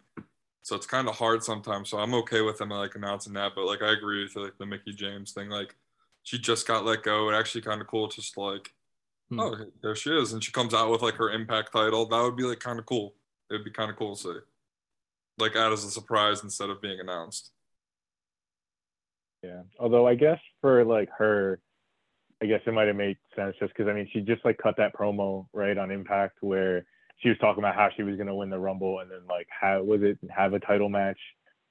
So 0.63 0.77
it's 0.77 0.87
kind 0.87 1.09
of 1.09 1.15
hard 1.15 1.43
sometimes. 1.45 1.91
So 1.91 1.99
I'm 1.99 2.15
okay 2.15 2.41
with 2.41 2.59
them 2.59 2.71
like 2.71 2.95
announcing 2.95 3.35
that, 3.35 3.53
but 3.55 3.67
like 3.67 3.83
I 3.83 3.93
agree 3.93 4.23
with 4.23 4.37
like 4.37 4.59
the 4.59 4.67
Mickie 4.67 4.93
James 4.95 5.33
thing. 5.33 5.49
Like 5.51 5.75
she 6.23 6.39
just 6.39 6.67
got 6.67 6.85
let 6.85 7.03
go. 7.03 7.29
It 7.31 7.35
actually 7.35 7.63
kind 7.63 7.81
of 7.81 7.87
cool, 7.87 8.09
just 8.09 8.37
like 8.37 8.73
Hmm. 9.31 9.41
oh 9.41 9.57
there 9.83 9.95
she 9.95 10.11
is, 10.11 10.33
and 10.33 10.43
she 10.43 10.53
comes 10.53 10.73
out 10.73 10.91
with 10.91 11.03
like 11.03 11.15
her 11.17 11.31
Impact 11.31 11.73
title. 11.73 12.07
That 12.07 12.23
would 12.23 12.37
be 12.37 12.45
like 12.45 12.61
kind 12.61 12.79
of 12.79 12.87
cool. 12.87 13.15
It'd 13.51 13.65
be 13.65 13.71
kind 13.71 13.91
of 13.91 13.97
cool 13.97 14.17
to 14.17 14.23
see, 14.23 14.39
like 15.39 15.55
out 15.55 15.73
as 15.73 15.85
a 15.85 15.91
surprise 15.91 16.43
instead 16.43 16.71
of 16.71 16.81
being 16.81 17.01
announced. 17.01 17.51
Yeah. 19.43 19.63
Although 19.79 20.07
I 20.07 20.15
guess 20.15 20.39
for 20.61 20.85
like 20.85 21.09
her, 21.17 21.61
I 22.43 22.47
guess 22.47 22.61
it 22.67 22.73
might 22.73 22.87
have 22.89 22.97
made 22.97 23.17
sense 23.37 23.55
just 23.61 23.73
because 23.73 23.89
I 23.89 23.93
mean 23.95 24.09
she 24.13 24.21
just 24.21 24.45
like 24.45 24.59
cut 24.59 24.77
that 24.79 24.95
promo 24.95 25.47
right 25.53 25.77
on 25.77 25.91
Impact 25.91 26.39
where 26.41 26.85
she 27.19 27.29
was 27.29 27.39
talking 27.39 27.63
about 27.63 27.75
how 27.75 27.89
she 27.97 28.03
was 28.03 28.17
gonna 28.17 28.35
win 28.35 28.51
the 28.51 28.59
Rumble 28.59 29.01
and 29.01 29.11
then 29.11 29.21
like 29.29 29.47
how 29.49 29.83
was 29.83 30.03
it 30.03 30.19
have 30.31 30.55
a 30.55 30.61
title 30.61 30.89
match 30.89 31.19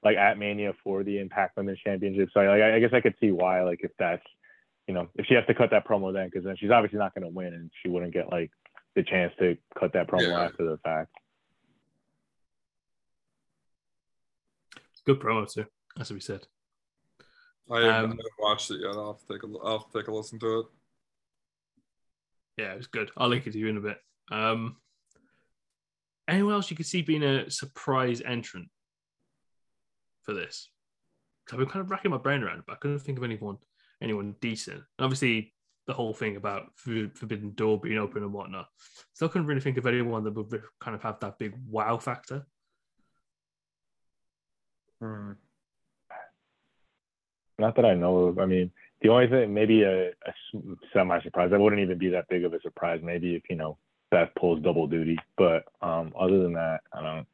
like 0.03 0.17
at 0.17 0.37
Mania 0.37 0.73
for 0.83 1.03
the 1.03 1.19
Impact 1.19 1.57
Women's 1.57 1.79
Championship. 1.79 2.29
So 2.33 2.39
like, 2.41 2.61
I, 2.61 2.75
I 2.75 2.79
guess 2.79 2.93
I 2.93 3.01
could 3.01 3.15
see 3.19 3.31
why 3.31 3.63
like 3.63 3.79
if 3.83 3.91
that's 3.97 4.23
you 4.87 4.93
know 4.93 5.07
if 5.15 5.25
she 5.25 5.33
has 5.33 5.45
to 5.47 5.53
cut 5.53 5.71
that 5.71 5.87
promo 5.87 6.13
then 6.13 6.27
because 6.27 6.45
then 6.45 6.55
she's 6.57 6.71
obviously 6.71 6.99
not 6.99 7.13
gonna 7.13 7.29
win 7.29 7.53
and 7.53 7.71
she 7.81 7.89
wouldn't 7.89 8.13
get 8.13 8.31
like 8.31 8.51
the 8.95 9.03
chance 9.03 9.33
to 9.39 9.57
cut 9.79 9.93
that 9.93 10.07
promo 10.07 10.29
Yeah. 10.29 10.45
after 10.45 10.63
the 10.63 10.77
fact. 10.83 11.11
Good 15.05 15.19
promo 15.21 15.49
too, 15.51 15.65
as 15.97 16.11
we 16.11 16.19
said. 16.19 16.47
I 17.71 17.81
haven't, 17.81 18.11
Um, 18.11 18.19
watched 18.39 18.71
it 18.71 18.81
yet. 18.81 18.91
I'll 18.91 19.13
have 19.13 19.21
to 19.25 19.33
take 19.33 19.43
a 19.43 19.57
I'll 19.63 19.89
take 19.93 20.07
a 20.07 20.11
listen 20.13 20.39
to 20.39 20.59
it. 20.59 20.65
Yeah, 22.57 22.73
it 22.73 22.77
was 22.77 22.87
good. 22.87 23.11
I'll 23.17 23.27
link 23.27 23.45
it 23.45 23.51
to 23.51 23.59
you 23.59 23.67
in 23.67 23.77
a 23.77 23.81
bit. 23.81 23.99
Um, 24.31 24.77
anyone 26.27 26.53
else 26.53 26.71
you 26.71 26.77
could 26.77 26.85
see 26.85 27.01
being 27.01 27.23
a 27.23 27.49
surprise 27.51 28.21
entrant 28.21 28.69
for 30.23 30.33
this? 30.33 30.69
I've 31.51 31.59
been 31.59 31.67
kind 31.69 31.83
of 31.83 31.91
racking 31.91 32.11
my 32.11 32.17
brain 32.17 32.43
around, 32.43 32.63
but 32.65 32.73
I 32.73 32.77
couldn't 32.77 32.99
think 32.99 33.17
of 33.17 33.23
anyone 33.23 33.57
anyone 34.01 34.35
decent. 34.41 34.77
And 34.77 35.05
obviously, 35.05 35.53
the 35.87 35.93
whole 35.93 36.13
thing 36.13 36.35
about 36.35 36.71
For- 36.75 37.09
Forbidden 37.15 37.53
Door 37.53 37.81
being 37.81 37.97
open 37.97 38.23
and 38.23 38.33
whatnot. 38.33 38.67
So 39.13 39.25
I 39.25 39.29
couldn't 39.29 39.47
really 39.47 39.61
think 39.61 39.77
of 39.77 39.85
anyone 39.87 40.23
that 40.23 40.33
would 40.33 40.61
kind 40.79 40.95
of 40.95 41.01
have 41.03 41.19
that 41.21 41.39
big 41.39 41.53
wow 41.67 41.97
factor. 41.97 42.45
Hmm. 44.99 45.33
Not 47.59 47.75
that 47.75 47.85
I 47.85 47.95
know 47.95 48.17
of. 48.17 48.39
I 48.39 48.45
mean, 48.45 48.71
the 49.01 49.09
only 49.09 49.27
thing, 49.27 49.53
maybe 49.53 49.83
a, 49.83 50.09
a 50.09 50.33
semi 50.93 51.21
surprise. 51.21 51.51
That 51.51 51.59
wouldn't 51.59 51.81
even 51.81 51.97
be 51.97 52.09
that 52.09 52.27
big 52.29 52.43
of 52.43 52.53
a 52.53 52.61
surprise. 52.61 52.99
Maybe 53.03 53.35
if 53.35 53.43
you 53.49 53.55
know 53.55 53.77
Beth 54.11 54.29
pulls 54.37 54.61
double 54.61 54.87
duty, 54.87 55.17
but 55.37 55.65
um, 55.81 56.13
other 56.19 56.41
than 56.41 56.53
that, 56.53 56.81
I 56.93 57.01
don't. 57.01 57.27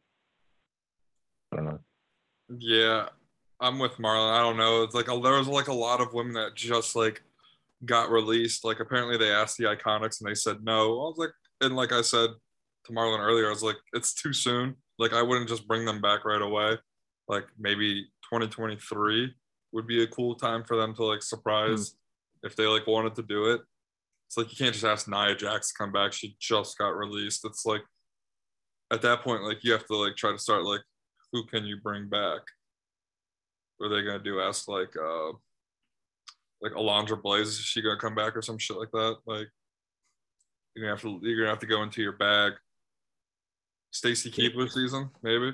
I 1.51 1.55
don't 1.57 1.65
know. 1.65 1.79
Yeah, 2.57 3.07
I'm 3.59 3.79
with 3.79 3.93
Marlon. 3.93 4.33
I 4.33 4.41
don't 4.41 4.57
know. 4.57 4.83
It's 4.83 4.95
like 4.95 5.07
a, 5.07 5.19
there 5.19 5.37
was 5.37 5.47
like 5.47 5.67
a 5.67 5.73
lot 5.73 6.01
of 6.01 6.13
women 6.13 6.33
that 6.33 6.55
just 6.55 6.95
like 6.95 7.21
got 7.85 8.09
released. 8.09 8.65
Like 8.65 8.79
apparently 8.79 9.17
they 9.17 9.31
asked 9.31 9.57
the 9.57 9.65
IIconics 9.65 10.19
and 10.19 10.29
they 10.29 10.35
said 10.35 10.63
no. 10.63 11.01
I 11.01 11.09
was 11.09 11.17
like, 11.17 11.31
and 11.61 11.75
like 11.75 11.91
I 11.91 12.01
said 12.01 12.29
to 12.85 12.91
Marlon 12.91 13.19
earlier, 13.19 13.47
I 13.47 13.51
was 13.51 13.63
like, 13.63 13.77
it's 13.93 14.13
too 14.13 14.33
soon. 14.33 14.75
Like 14.99 15.13
I 15.13 15.21
wouldn't 15.21 15.49
just 15.49 15.67
bring 15.67 15.85
them 15.85 16.01
back 16.01 16.25
right 16.25 16.41
away. 16.41 16.77
Like 17.27 17.45
maybe 17.57 18.05
2023 18.31 19.33
would 19.73 19.87
be 19.87 20.03
a 20.03 20.07
cool 20.07 20.35
time 20.35 20.63
for 20.63 20.77
them 20.77 20.93
to 20.95 21.03
like 21.03 21.23
surprise 21.23 21.95
if 22.43 22.55
they 22.55 22.65
like 22.65 22.87
wanted 22.87 23.15
to 23.15 23.23
do 23.23 23.45
it. 23.51 23.61
It's 24.27 24.37
like 24.37 24.51
you 24.51 24.57
can't 24.57 24.73
just 24.73 24.85
ask 24.85 25.07
Nia 25.07 25.35
Jax 25.35 25.69
to 25.69 25.77
come 25.77 25.91
back. 25.91 26.13
She 26.13 26.37
just 26.39 26.77
got 26.77 26.95
released. 26.95 27.43
It's 27.43 27.65
like 27.65 27.81
at 28.91 29.01
that 29.01 29.21
point, 29.21 29.43
like 29.43 29.63
you 29.63 29.71
have 29.71 29.85
to 29.87 29.95
like 29.95 30.15
try 30.15 30.31
to 30.31 30.37
start 30.37 30.63
like 30.63 30.81
who 31.31 31.45
can 31.45 31.65
you 31.65 31.77
bring 31.81 32.07
back? 32.07 32.41
What 33.77 33.91
are 33.91 33.95
they 33.95 34.05
gonna 34.05 34.23
do? 34.23 34.39
Ask 34.39 34.67
like 34.67 34.95
uh 34.95 35.31
like 36.61 36.73
Alundra 36.73 37.21
Blayze, 37.21 37.41
is 37.41 37.59
she 37.59 37.81
gonna 37.81 37.99
come 37.99 38.15
back 38.15 38.37
or 38.37 38.41
some 38.41 38.57
shit 38.57 38.77
like 38.77 38.91
that? 38.91 39.17
Like 39.25 39.47
you're 40.75 40.85
gonna 40.85 40.95
have 40.95 41.01
to 41.01 41.19
you're 41.23 41.37
gonna 41.37 41.49
have 41.49 41.59
to 41.59 41.67
go 41.67 41.83
into 41.83 42.01
your 42.01 42.13
bag. 42.13 42.53
Stacy 43.91 44.31
Keibler 44.31 44.71
season, 44.71 45.09
maybe. 45.21 45.53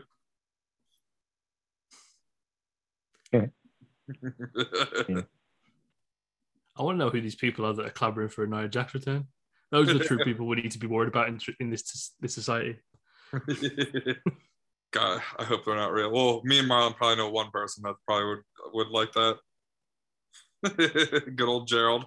I 6.78 6.84
want 6.84 6.98
to 6.98 7.06
know 7.06 7.10
who 7.10 7.22
these 7.22 7.36
people 7.36 7.66
are 7.66 7.74
that 7.74 7.86
are 7.86 7.92
clamoring 7.92 8.30
for 8.30 8.44
a 8.44 8.48
Nia 8.48 8.68
Jax 8.68 8.94
return. 8.94 9.28
Those 9.72 9.90
are 9.90 9.98
the 9.98 10.04
true 10.04 10.18
people 10.24 10.48
we 10.48 10.56
need 10.58 10.72
to 10.72 10.80
be 10.80 10.88
worried 10.88 11.10
about 11.10 11.28
in, 11.28 11.40
in 11.60 11.70
this 11.70 12.14
this 12.20 12.34
society. 12.34 12.78
God, 14.92 15.22
I 15.38 15.44
hope 15.44 15.66
they're 15.66 15.76
not 15.76 15.92
real. 15.92 16.12
Well, 16.12 16.42
me 16.44 16.60
and 16.60 16.70
Marlon 16.70 16.96
probably 16.96 17.18
know 17.18 17.30
one 17.30 17.52
person 17.52 17.84
that 17.84 17.96
probably 18.08 18.26
would 18.26 18.40
would 18.74 18.88
like 18.90 19.12
that. 19.14 19.38
Good 21.36 21.48
old 21.48 21.68
Gerald. 21.68 22.06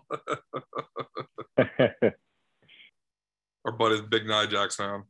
Our 3.64 3.72
buddy's 3.78 4.00
big 4.00 4.26
Nia 4.26 4.48
Jax 4.48 4.74
fan. 4.76 5.04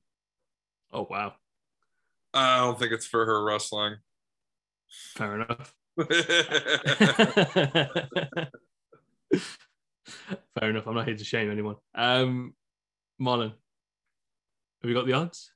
Oh 0.92 1.06
wow, 1.08 1.34
I 2.34 2.58
don't 2.58 2.78
think 2.78 2.92
it's 2.92 3.06
for 3.06 3.24
her 3.24 3.42
wrestling. 3.42 3.96
fair 5.14 5.36
enough. 5.40 5.74
fair 10.58 10.70
enough. 10.70 10.86
I'm 10.86 10.94
not 10.94 11.06
here 11.06 11.16
to 11.16 11.24
shame 11.24 11.50
anyone. 11.50 11.76
Um, 11.94 12.54
Marlon, 13.20 13.52
have 14.82 14.88
you 14.88 14.94
got 14.94 15.06
the 15.06 15.12
odds? 15.12 15.52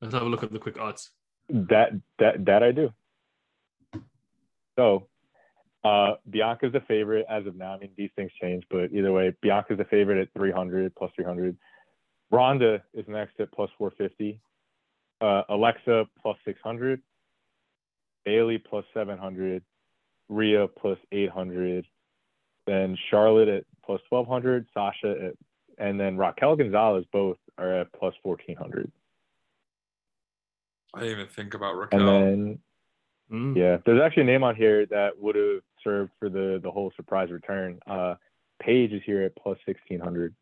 Let's 0.00 0.14
have 0.14 0.24
a 0.24 0.26
look 0.26 0.42
at 0.42 0.52
the 0.52 0.58
quick 0.58 0.78
odds. 0.78 1.10
That 1.48 1.92
that 2.18 2.44
that 2.44 2.62
I 2.62 2.72
do. 2.72 2.90
So, 4.78 5.08
uh, 5.84 6.14
Bianca's 6.30 6.72
the 6.72 6.82
favorite 6.86 7.26
as 7.28 7.46
of 7.46 7.56
now. 7.56 7.74
I 7.74 7.78
mean, 7.78 7.90
these 7.96 8.10
things 8.14 8.30
change, 8.40 8.64
but 8.70 8.92
either 8.92 9.12
way, 9.12 9.32
Bianca's 9.42 9.78
the 9.78 9.84
favorite 9.86 10.20
at 10.20 10.28
300 10.36 10.94
plus 10.94 11.10
300. 11.16 11.56
Ronda 12.30 12.82
is 12.94 13.06
next 13.08 13.40
at 13.40 13.50
plus 13.52 13.70
450. 13.78 14.40
Uh, 15.20 15.42
Alexa 15.48 16.04
plus 16.20 16.36
600. 16.44 17.00
Bayley 18.24 18.58
plus 18.58 18.84
700. 18.94 19.64
Rhea 20.28 20.66
plus 20.68 20.98
800. 21.12 21.86
Then 22.66 22.96
Charlotte 23.10 23.48
at 23.48 23.64
plus 23.84 24.00
1200. 24.08 24.66
Sasha 24.74 25.10
at, 25.10 25.34
and 25.78 25.98
then 25.98 26.16
Raquel 26.16 26.56
Gonzalez 26.56 27.04
both 27.12 27.38
are 27.56 27.80
at 27.80 27.92
plus 27.92 28.14
1400. 28.22 28.90
I 30.94 31.00
didn't 31.00 31.12
even 31.12 31.26
think 31.28 31.54
about 31.54 31.76
Raquel. 31.76 32.00
And 32.00 32.08
then 32.08 32.58
Mm. 33.30 33.56
Yeah, 33.56 33.76
there's 33.84 34.00
actually 34.00 34.22
a 34.22 34.26
name 34.26 34.42
on 34.42 34.56
here 34.56 34.86
that 34.86 35.18
would 35.18 35.36
have 35.36 35.60
served 35.84 36.12
for 36.18 36.28
the 36.28 36.60
the 36.62 36.70
whole 36.70 36.92
surprise 36.96 37.30
return. 37.30 37.78
Uh, 37.86 38.14
Paige 38.60 38.92
is 38.92 39.02
here 39.04 39.22
at 39.22 39.36
plus 39.36 39.58
sixteen 39.66 40.00
hundred. 40.00 40.34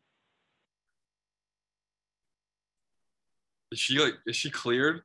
Is 3.72 3.81
she 3.81 3.99
like 3.99 4.14
is 4.27 4.37
she 4.37 4.51
cleared? 4.51 5.03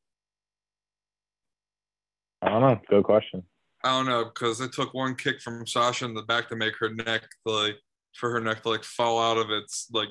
I 2.43 2.49
don't 2.49 2.61
know. 2.61 2.79
Good 2.87 3.03
question. 3.03 3.43
I 3.83 3.89
don't 3.89 4.05
know 4.05 4.25
because 4.25 4.61
it 4.61 4.73
took 4.73 4.93
one 4.93 5.15
kick 5.15 5.41
from 5.41 5.65
Sasha 5.65 6.05
in 6.05 6.13
the 6.13 6.21
back 6.23 6.47
to 6.49 6.55
make 6.55 6.75
her 6.79 6.93
neck 6.93 7.23
like 7.45 7.77
for 8.15 8.29
her 8.31 8.39
neck 8.39 8.61
to 8.63 8.69
like 8.69 8.83
fall 8.83 9.19
out 9.19 9.37
of 9.37 9.49
its 9.49 9.87
like 9.91 10.09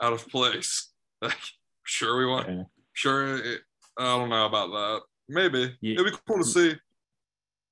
out 0.00 0.12
of 0.12 0.26
place. 0.28 0.88
Like, 1.22 1.38
sure 1.84 2.18
we 2.18 2.26
want, 2.26 2.48
Yeah. 2.48 2.62
sure. 2.94 3.36
It, 3.36 3.60
I 3.96 4.02
don't 4.06 4.28
know 4.28 4.44
about 4.46 4.70
that. 4.72 5.02
Maybe 5.28 5.76
Yeah. 5.80 6.00
it'd 6.00 6.12
be 6.12 6.18
cool 6.26 6.38
to 6.38 6.44
see. 6.44 6.74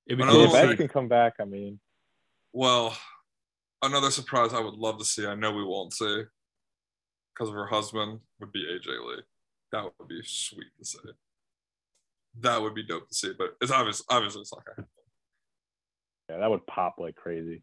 It'd 0.06 0.18
be 0.18 0.22
I 0.22 0.26
Yeah, 0.26 0.26
know 0.26 0.32
cool 0.34 0.44
if 0.44 0.52
to 0.52 0.58
Edge 0.58 0.76
can 0.76 0.86
come 0.86 1.08
back, 1.08 1.34
I 1.40 1.44
mean, 1.46 1.80
Well, 2.52 2.96
another 3.82 4.12
surprise 4.12 4.54
I 4.54 4.60
would 4.60 4.74
love 4.74 4.98
to 5.00 5.04
see. 5.04 5.26
I 5.26 5.34
know 5.34 5.52
we 5.52 5.64
won't 5.64 5.92
see 5.92 6.22
because 7.34 7.48
of 7.48 7.56
her 7.56 7.66
husband 7.66 8.20
would 8.38 8.52
be 8.52 8.64
AJ 8.64 8.86
Lee. 9.04 9.22
That 9.72 9.90
would 9.98 10.06
be 10.06 10.20
sweet 10.24 10.68
to 10.78 10.84
see. 10.84 10.98
That 12.38 12.62
would 12.62 12.76
be 12.76 12.84
dope 12.84 13.08
to 13.08 13.14
see, 13.16 13.32
but 13.36 13.56
it's 13.60 13.72
obvious. 13.72 14.00
Obviously, 14.08 14.42
it's 14.42 14.52
not 14.54 14.64
gonna 14.64 14.76
happen. 14.76 14.90
Yeah, 16.30 16.38
that 16.38 16.50
would 16.50 16.66
pop 16.66 16.96
like 16.98 17.16
crazy. 17.16 17.62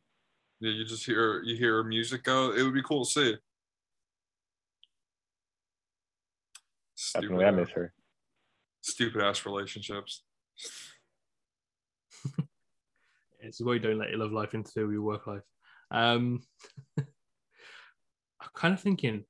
Yeah, 0.60 0.72
you 0.72 0.86
just 0.86 1.06
hear 1.06 1.42
you 1.44 1.56
hear 1.56 1.84
music 1.84 2.24
go. 2.24 2.52
It 2.52 2.64
would 2.64 2.74
be 2.74 2.84
cool 2.84 3.06
to 3.06 3.12
see. 3.12 3.36
Definitely, 7.14 7.46
I 7.46 7.52
miss 7.52 7.70
her. 7.70 7.94
stupid 8.82 9.22
ass 9.22 9.46
relationships. 9.46 10.24
It's 13.40 13.62
why 13.62 13.74
you 13.74 13.80
don't 13.80 14.00
let 14.00 14.10
your 14.10 14.18
love 14.18 14.32
life 14.32 14.56
interfere 14.56 14.88
with 14.88 14.94
your 14.94 15.04
work 15.04 15.28
life. 15.28 15.44
Um, 15.92 16.42
I'm 16.98 17.06
kind 18.56 18.74
of 18.74 18.82
thinking 18.82 19.26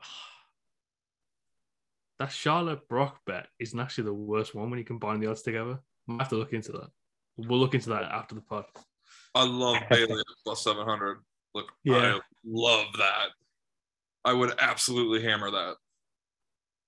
that 2.18 2.32
Charlotte 2.32 2.88
Brock 2.88 3.20
bet 3.26 3.48
isn't 3.60 3.78
actually 3.78 4.04
the 4.04 4.14
worst 4.14 4.54
one 4.54 4.70
when 4.70 4.78
you 4.78 4.86
combine 4.86 5.20
the 5.20 5.26
odds 5.26 5.42
together. 5.42 5.80
I 6.08 6.14
have 6.14 6.30
to 6.30 6.36
look 6.36 6.54
into 6.54 6.72
that. 6.72 6.88
We'll 7.36 7.58
look 7.58 7.74
into 7.74 7.88
that 7.90 8.02
after 8.04 8.34
the 8.34 8.40
pod. 8.40 8.64
I 9.34 9.44
love 9.44 9.76
Bayley 9.90 10.22
plus 10.44 10.62
seven 10.62 10.84
hundred. 10.86 11.18
Look, 11.54 11.66
Yeah. 11.84 12.16
I 12.16 12.20
love 12.44 12.86
that. 12.98 13.28
I 14.24 14.32
would 14.32 14.52
absolutely 14.58 15.22
hammer 15.22 15.50
that. 15.50 15.74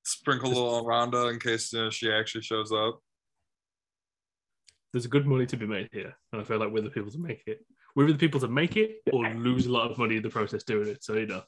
Sprinkle 0.04 0.48
a 0.50 0.54
little 0.54 0.74
on 0.76 0.84
Ronda 0.86 1.26
in 1.28 1.38
case 1.40 1.72
you 1.72 1.80
know, 1.80 1.90
she 1.90 2.10
actually 2.10 2.42
shows 2.42 2.70
up. 2.72 3.00
There's 4.92 5.06
good 5.08 5.26
money 5.26 5.46
to 5.46 5.56
be 5.56 5.66
made 5.66 5.88
here, 5.92 6.16
and 6.32 6.40
I 6.40 6.44
feel 6.44 6.58
like 6.58 6.70
we're 6.70 6.80
the 6.80 6.90
people 6.90 7.10
to 7.10 7.18
make 7.18 7.42
it. 7.46 7.64
We're 7.96 8.06
the 8.10 8.14
people 8.18 8.40
to 8.40 8.48
make 8.48 8.76
it 8.76 9.00
or 9.12 9.28
lose 9.34 9.66
a 9.66 9.72
lot 9.72 9.90
of 9.90 9.98
money 9.98 10.16
in 10.16 10.22
the 10.22 10.30
process 10.30 10.62
doing 10.62 10.88
it. 10.88 11.02
So 11.02 11.14
you 11.14 11.26
know, 11.26 11.42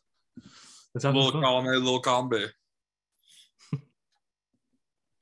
let's 0.94 1.04
have 1.04 1.14
Little 1.14 1.30
fun. 1.32 1.42
column 1.42 1.66
A, 1.66 1.70
little 1.78 2.00
column 2.00 2.28
B. 2.28 2.46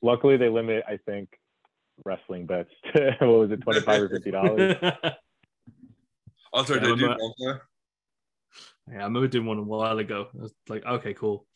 Luckily, 0.02 0.36
they 0.36 0.48
limit, 0.48 0.84
I 0.88 0.98
think, 0.98 1.28
wrestling 2.04 2.46
bets 2.46 2.70
to 2.94 3.16
what 3.20 3.26
was 3.40 3.50
it, 3.50 3.60
twenty 3.62 3.80
five 3.80 4.02
or 4.02 4.08
fifty 4.08 4.30
dollars? 4.30 4.76
Oh, 6.52 6.64
sorry, 6.64 6.80
Yeah, 6.80 6.86
they 6.86 6.94
do, 6.96 7.08
but- 7.08 7.18
don't 7.18 7.34
they? 7.38 8.94
Yeah, 8.94 9.00
I 9.00 9.04
remember 9.04 9.26
doing 9.28 9.44
one 9.46 9.58
a 9.58 9.62
while 9.62 9.98
ago. 9.98 10.28
I 10.32 10.42
was 10.42 10.54
like, 10.68 10.86
okay, 10.86 11.12
cool. 11.12 11.46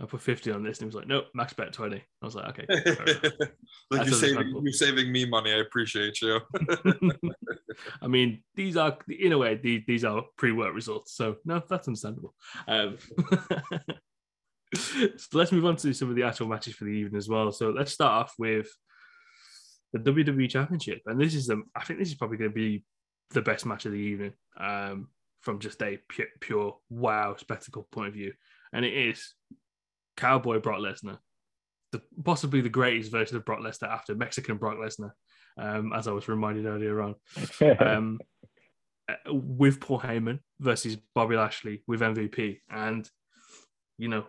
I 0.00 0.04
put 0.06 0.22
50 0.22 0.50
on 0.52 0.62
this, 0.62 0.78
and 0.78 0.84
he 0.84 0.86
was 0.86 0.94
like, 0.94 1.08
nope, 1.08 1.26
max 1.34 1.52
bet 1.52 1.72
20. 1.72 1.96
I 1.96 2.02
was 2.24 2.34
like, 2.34 2.48
okay. 2.50 2.66
like 3.90 4.06
you're 4.06 4.14
saving, 4.14 4.60
you're 4.62 4.72
saving 4.72 5.10
me 5.10 5.26
money. 5.26 5.52
I 5.52 5.58
appreciate 5.58 6.22
you. 6.22 6.38
I 8.00 8.06
mean, 8.06 8.42
these 8.54 8.76
are, 8.76 8.96
in 9.08 9.32
a 9.32 9.38
way, 9.38 9.56
these, 9.56 9.82
these 9.86 10.04
are 10.04 10.22
pre 10.38 10.52
work 10.52 10.74
results. 10.74 11.14
So, 11.14 11.36
no, 11.44 11.62
that's 11.68 11.88
understandable. 11.88 12.34
Um, 12.68 12.98
so, 14.74 15.08
let's 15.32 15.52
move 15.52 15.64
on 15.64 15.76
to 15.76 15.92
some 15.92 16.08
of 16.08 16.16
the 16.16 16.22
actual 16.22 16.46
matches 16.48 16.74
for 16.74 16.84
the 16.84 16.90
evening 16.90 17.18
as 17.18 17.28
well. 17.28 17.50
So, 17.52 17.70
let's 17.70 17.92
start 17.92 18.26
off 18.26 18.34
with 18.38 18.68
the 19.92 19.98
WWE 19.98 20.48
Championship. 20.48 21.02
And 21.06 21.20
this 21.20 21.34
is, 21.34 21.46
the, 21.46 21.62
I 21.74 21.84
think 21.84 21.98
this 21.98 22.08
is 22.08 22.14
probably 22.14 22.38
going 22.38 22.50
to 22.50 22.54
be 22.54 22.84
the 23.30 23.42
best 23.42 23.66
match 23.66 23.86
of 23.86 23.92
the 23.92 23.98
evening 23.98 24.32
um, 24.58 25.08
from 25.42 25.58
just 25.58 25.82
a 25.82 25.98
pure, 26.08 26.26
pure 26.40 26.76
wow 26.90 27.36
spectacle 27.36 27.88
point 27.92 28.08
of 28.08 28.14
view. 28.14 28.32
And 28.72 28.84
it 28.84 28.92
is 28.92 29.34
Cowboy 30.16 30.60
Brock 30.60 30.80
Lesnar, 30.80 31.18
the, 31.92 32.02
possibly 32.24 32.60
the 32.60 32.68
greatest 32.68 33.10
version 33.10 33.36
of 33.36 33.44
Brock 33.44 33.60
Lesnar 33.60 33.88
after 33.88 34.14
Mexican 34.14 34.56
Brock 34.56 34.76
Lesnar, 34.76 35.12
um, 35.58 35.92
as 35.92 36.08
I 36.08 36.12
was 36.12 36.28
reminded 36.28 36.66
earlier 36.66 37.00
on 37.02 37.14
um, 37.80 38.18
uh, 39.08 39.32
with 39.32 39.80
Paul 39.80 40.00
Heyman 40.00 40.40
versus 40.60 40.96
Bobby 41.14 41.36
Lashley 41.36 41.82
with 41.86 42.00
MVP. 42.00 42.58
And, 42.70 43.08
you 43.98 44.08
know, 44.08 44.24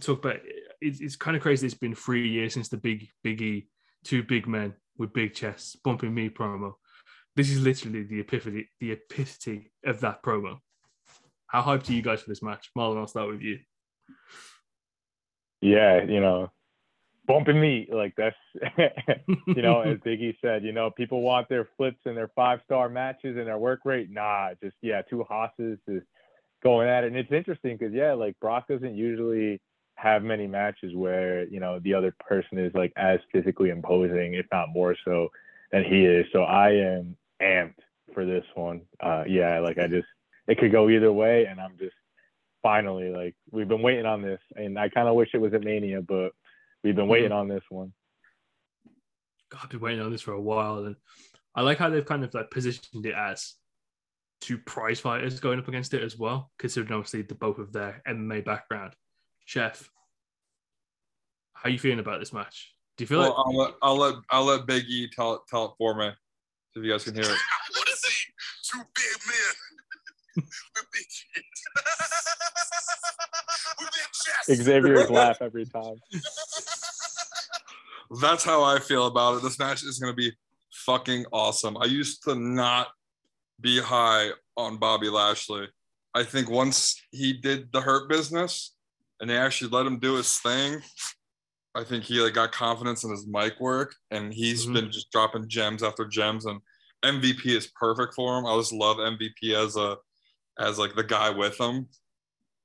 talk 0.00 0.24
about 0.24 0.36
it's, 0.80 1.00
it's 1.00 1.16
kind 1.16 1.36
of 1.36 1.42
crazy. 1.42 1.66
It's 1.66 1.74
been 1.74 1.94
three 1.94 2.28
years 2.28 2.54
since 2.54 2.68
the 2.68 2.76
big, 2.76 3.08
big 3.22 3.40
E, 3.42 3.68
two 4.04 4.22
big 4.22 4.46
men 4.46 4.74
with 4.98 5.12
big 5.12 5.34
chests 5.34 5.76
bumping 5.76 6.14
me 6.14 6.28
promo. 6.28 6.74
This 7.36 7.50
is 7.50 7.60
literally 7.60 8.04
the 8.04 8.20
epiphany, 8.20 8.68
the 8.80 8.92
epitome 8.92 9.70
of 9.84 10.00
that 10.00 10.22
promo. 10.22 10.58
How 11.46 11.62
hyped 11.62 11.88
are 11.88 11.92
you 11.92 12.02
guys 12.02 12.22
for 12.22 12.30
this 12.30 12.42
match? 12.42 12.70
Marlon, 12.76 12.98
I'll 12.98 13.06
start 13.06 13.28
with 13.28 13.42
you. 13.42 13.58
yeah, 15.60 16.02
you 16.02 16.20
know, 16.20 16.50
bumping 17.26 17.60
me 17.60 17.88
like 17.90 18.14
that's 18.16 18.36
you 19.46 19.62
know, 19.62 19.80
as 19.80 19.98
Biggie 20.06 20.36
said, 20.40 20.64
you 20.64 20.72
know, 20.72 20.90
people 20.90 21.22
want 21.22 21.48
their 21.48 21.68
flips 21.76 22.00
and 22.04 22.16
their 22.16 22.30
five 22.34 22.60
star 22.64 22.88
matches 22.88 23.36
and 23.36 23.46
their 23.46 23.58
work 23.58 23.80
rate. 23.84 24.10
Nah, 24.10 24.50
just 24.62 24.76
yeah, 24.82 25.02
two 25.02 25.24
hosses 25.24 25.78
just 25.88 26.06
going 26.62 26.88
at 26.88 27.04
it. 27.04 27.08
And 27.08 27.16
it's 27.16 27.32
interesting 27.32 27.76
because 27.76 27.94
yeah, 27.94 28.12
like 28.12 28.38
Brock 28.40 28.68
doesn't 28.68 28.94
usually 28.94 29.60
have 29.96 30.22
many 30.22 30.46
matches 30.46 30.94
where 30.94 31.44
you 31.44 31.60
know 31.60 31.78
the 31.80 31.94
other 31.94 32.14
person 32.20 32.58
is 32.58 32.72
like 32.74 32.92
as 32.96 33.20
physically 33.32 33.70
imposing, 33.70 34.34
if 34.34 34.46
not 34.52 34.68
more 34.72 34.96
so, 35.04 35.28
than 35.72 35.84
he 35.84 36.04
is. 36.04 36.26
So 36.32 36.42
I 36.42 36.70
am 36.70 37.16
amped 37.40 37.74
for 38.12 38.24
this 38.24 38.44
one. 38.54 38.82
Uh, 39.00 39.24
yeah, 39.26 39.60
like 39.60 39.78
I 39.78 39.86
just 39.86 40.06
it 40.46 40.58
could 40.58 40.72
go 40.72 40.88
either 40.88 41.12
way, 41.12 41.46
and 41.46 41.60
I'm 41.60 41.76
just 41.78 41.94
finally 42.62 43.10
like 43.10 43.34
we've 43.50 43.68
been 43.68 43.82
waiting 43.82 44.06
on 44.06 44.22
this, 44.22 44.40
and 44.56 44.78
I 44.78 44.88
kind 44.88 45.08
of 45.08 45.14
wish 45.14 45.30
it 45.34 45.40
was 45.40 45.54
at 45.54 45.62
Mania, 45.62 46.02
but 46.02 46.32
we've 46.82 46.96
been 46.96 47.08
waiting 47.08 47.32
on 47.32 47.48
this 47.48 47.64
one. 47.68 47.92
God, 49.50 49.60
I've 49.64 49.70
been 49.70 49.80
waiting 49.80 50.00
on 50.00 50.10
this 50.10 50.22
for 50.22 50.32
a 50.32 50.40
while, 50.40 50.84
and 50.84 50.96
I 51.54 51.62
like 51.62 51.78
how 51.78 51.90
they've 51.90 52.04
kind 52.04 52.24
of 52.24 52.34
like 52.34 52.50
positioned 52.50 53.06
it 53.06 53.14
as 53.14 53.54
two 54.40 54.58
prize 54.58 55.00
fighters 55.00 55.40
going 55.40 55.58
up 55.58 55.68
against 55.68 55.94
it 55.94 56.02
as 56.02 56.18
well, 56.18 56.50
considering 56.58 56.92
obviously 56.92 57.22
the 57.22 57.34
both 57.34 57.58
of 57.58 57.72
their 57.72 58.02
MMA 58.06 58.44
background. 58.44 58.94
Chef, 59.44 59.90
how 61.54 61.68
you 61.68 61.78
feeling 61.78 61.98
about 61.98 62.20
this 62.20 62.32
match? 62.32 62.74
Do 62.96 63.04
you 63.04 63.08
feel 63.08 63.20
Well, 63.20 63.28
like 63.30 63.38
I'll 63.38 63.56
let 63.56 63.74
I'll 63.82 63.96
let 63.96 64.14
I'll 64.30 64.44
let 64.44 64.66
Big 64.66 64.84
E 64.88 65.08
tell 65.08 65.34
it 65.34 65.40
tell 65.48 65.66
it 65.66 65.72
for 65.78 65.94
me, 65.94 66.10
so 66.72 66.80
if 66.80 66.86
you 66.86 66.92
guys 66.92 67.04
can 67.04 67.14
hear 67.14 67.24
it. 67.24 67.28
I 67.28 67.32
want 67.74 67.88
to 67.88 67.96
see 67.96 68.32
two 68.70 68.82
big 68.94 69.18
men 69.26 69.54
with 70.36 70.86
big 70.92 71.04
shit. 71.08 71.44
Xavier's 74.64 75.10
laugh 75.10 75.38
every 75.40 75.64
time. 75.66 75.96
That's 78.20 78.44
how 78.44 78.62
I 78.62 78.78
feel 78.78 79.06
about 79.06 79.38
it. 79.38 79.42
This 79.42 79.58
match 79.58 79.82
is 79.82 79.98
going 79.98 80.12
to 80.12 80.16
be 80.16 80.32
fucking 80.70 81.26
awesome. 81.32 81.76
I 81.78 81.86
used 81.86 82.22
to 82.24 82.34
not 82.34 82.88
be 83.60 83.80
high 83.80 84.30
on 84.56 84.76
Bobby 84.76 85.08
Lashley. 85.08 85.68
I 86.14 86.22
think 86.22 86.50
once 86.50 87.00
he 87.10 87.32
did 87.32 87.72
the 87.72 87.80
hurt 87.80 88.08
business 88.08 88.73
and 89.24 89.30
they 89.30 89.38
actually 89.38 89.70
let 89.70 89.86
him 89.86 89.98
do 89.98 90.16
his 90.16 90.38
thing, 90.40 90.82
I 91.74 91.82
think 91.82 92.04
he 92.04 92.20
like 92.20 92.34
got 92.34 92.52
confidence 92.52 93.04
in 93.04 93.10
his 93.10 93.26
mic 93.26 93.58
work 93.58 93.94
and 94.10 94.34
he's 94.34 94.66
Mhm. 94.66 94.74
been 94.74 94.92
just 94.92 95.10
dropping 95.10 95.48
gems 95.48 95.82
after 95.82 96.04
gems 96.04 96.44
and 96.44 96.60
MVP 97.02 97.56
is 97.56 97.68
perfect 97.68 98.12
for 98.12 98.36
him. 98.38 98.44
I 98.44 98.54
just 98.58 98.70
love 98.74 98.98
MVP 99.00 99.54
as 99.54 99.76
a 99.76 99.96
as 100.58 100.78
like 100.78 100.94
the 100.94 101.02
guy 101.02 101.30
with 101.30 101.58
him. 101.58 101.88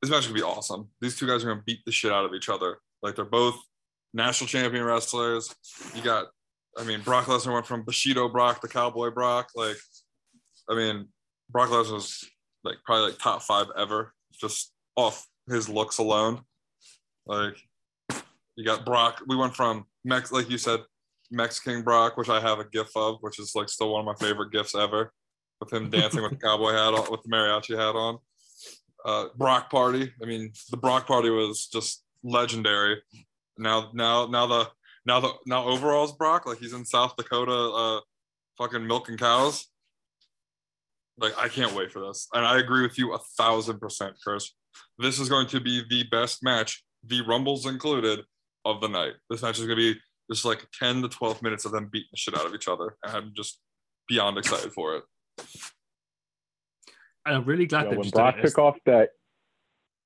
This 0.02 0.12
match 0.12 0.24
gonna 0.24 0.34
be 0.34 0.42
awesome. 0.42 0.92
These 1.00 1.18
two 1.18 1.28
guys 1.28 1.46
are 1.46 1.48
gonna 1.48 1.64
beat 1.66 1.80
the 1.86 1.94
shit 1.94 2.12
out 2.12 2.26
of 2.26 2.34
each 2.34 2.50
other. 2.50 2.82
Like 3.02 3.16
they're 3.16 3.24
both 3.24 3.56
national 4.14 4.50
champion 4.50 4.84
wrestlers. 4.84 5.56
You 5.96 6.02
got, 6.02 6.28
I 6.78 6.84
mean, 6.84 7.02
Brock 7.04 7.28
Lesnar 7.28 7.54
went 7.54 7.68
from 7.68 7.84
Bushido 7.86 8.28
Brock 8.28 8.60
to 8.62 8.68
Cowboy 8.68 9.12
Brock. 9.12 9.52
Like, 9.56 9.78
I 10.70 10.76
mean, 10.76 11.08
Brock 11.50 11.70
Lesnar 11.70 11.94
was 11.94 12.30
like 12.66 12.84
probably 12.84 13.12
like 13.12 13.18
top 13.20 13.44
five 13.44 13.68
ever, 13.78 14.14
just 14.34 14.74
off 14.98 15.26
his 15.48 15.70
looks 15.70 16.00
alone. 16.00 16.46
Like, 17.30 17.62
you 18.56 18.66
got 18.66 18.88
Brock. 18.88 19.22
We 19.28 19.36
went 19.36 19.56
from 19.56 19.86
Mex, 20.04 20.32
like 20.32 20.50
you 20.50 20.58
said, 20.58 20.80
Mexican 21.30 21.84
Brock, 21.84 22.18
which 22.18 22.28
I 22.28 22.40
have 22.40 22.58
a 22.58 22.66
gif 22.66 22.90
of, 22.96 23.18
which 23.22 23.38
is 23.38 23.54
like 23.54 23.70
still 23.70 23.94
one 23.94 24.00
of 24.00 24.06
my 24.06 24.16
favorite 24.16 24.52
gifs 24.52 24.74
ever, 24.74 25.14
with 25.62 25.72
him 25.72 25.92
dancing 25.92 26.24
with 26.24 26.32
the 26.32 26.38
cowboy 26.38 26.72
hat 26.72 26.96
on, 26.96 27.12
with 27.12 27.22
the 27.22 27.30
mariachi 27.30 27.78
hat 27.78 27.96
on. 27.96 28.18
Uh, 29.06 29.26
Brock 29.38 29.70
Party. 29.70 30.12
I 30.22 30.26
mean, 30.26 30.52
the 30.72 30.78
Brock 30.78 31.06
Party 31.06 31.30
was 31.30 31.68
just 31.68 32.04
legendary. 32.24 33.00
Now, 33.60 33.92
now, 33.94 34.26
now 34.26 34.48
the 34.48 34.70
now 35.06 35.20
the 35.20 35.34
now 35.46 35.66
overalls 35.66 36.14
Brock, 36.14 36.48
like 36.48 36.58
he's 36.58 36.74
in 36.74 36.84
South 36.84 37.16
Dakota, 37.16 37.52
uh, 37.52 38.00
fucking 38.58 38.88
milking 38.88 39.18
cows. 39.18 39.68
Like 41.20 41.38
I 41.38 41.48
can't 41.48 41.76
wait 41.76 41.92
for 41.92 42.00
this, 42.08 42.28
and 42.34 42.44
I 42.44 42.58
agree 42.58 42.82
with 42.82 42.98
you 42.98 43.14
a 43.14 43.20
thousand 43.38 43.80
percent, 43.80 44.16
Chris. 44.24 44.52
This 44.98 45.20
is 45.20 45.30
going 45.30 45.48
to 45.48 45.60
be 45.60 45.84
the 45.90 46.04
best 46.10 46.44
match, 46.44 46.84
the 47.04 47.22
rumbles 47.22 47.66
included, 47.66 48.22
of 48.66 48.82
the 48.82 48.88
night. 48.88 49.14
This 49.30 49.42
match 49.42 49.60
is 49.60 49.66
going 49.66 49.78
to 49.78 49.94
be 49.94 50.00
just 50.32 50.46
like 50.46 50.66
ten 50.78 51.02
to 51.02 51.10
twelve 51.10 51.42
minutes 51.42 51.66
of 51.66 51.72
them 51.72 51.90
beating 51.92 52.10
the 52.12 52.18
shit 52.18 52.38
out 52.38 52.46
of 52.46 52.54
each 52.54 52.68
other, 52.68 52.96
and 53.04 53.16
I'm 53.16 53.34
just 53.36 53.60
beyond 54.08 54.38
excited 54.38 54.72
for 54.74 54.96
it. 54.96 55.04
And 57.26 57.36
I'm 57.36 57.46
really 57.46 57.66
glad 57.66 57.86
Yo, 57.86 57.92
they 57.92 57.98
when 57.98 58.04
just 58.04 58.16
Brock 58.16 58.36
took 58.42 58.58
off 58.58 58.78
that, 58.86 59.10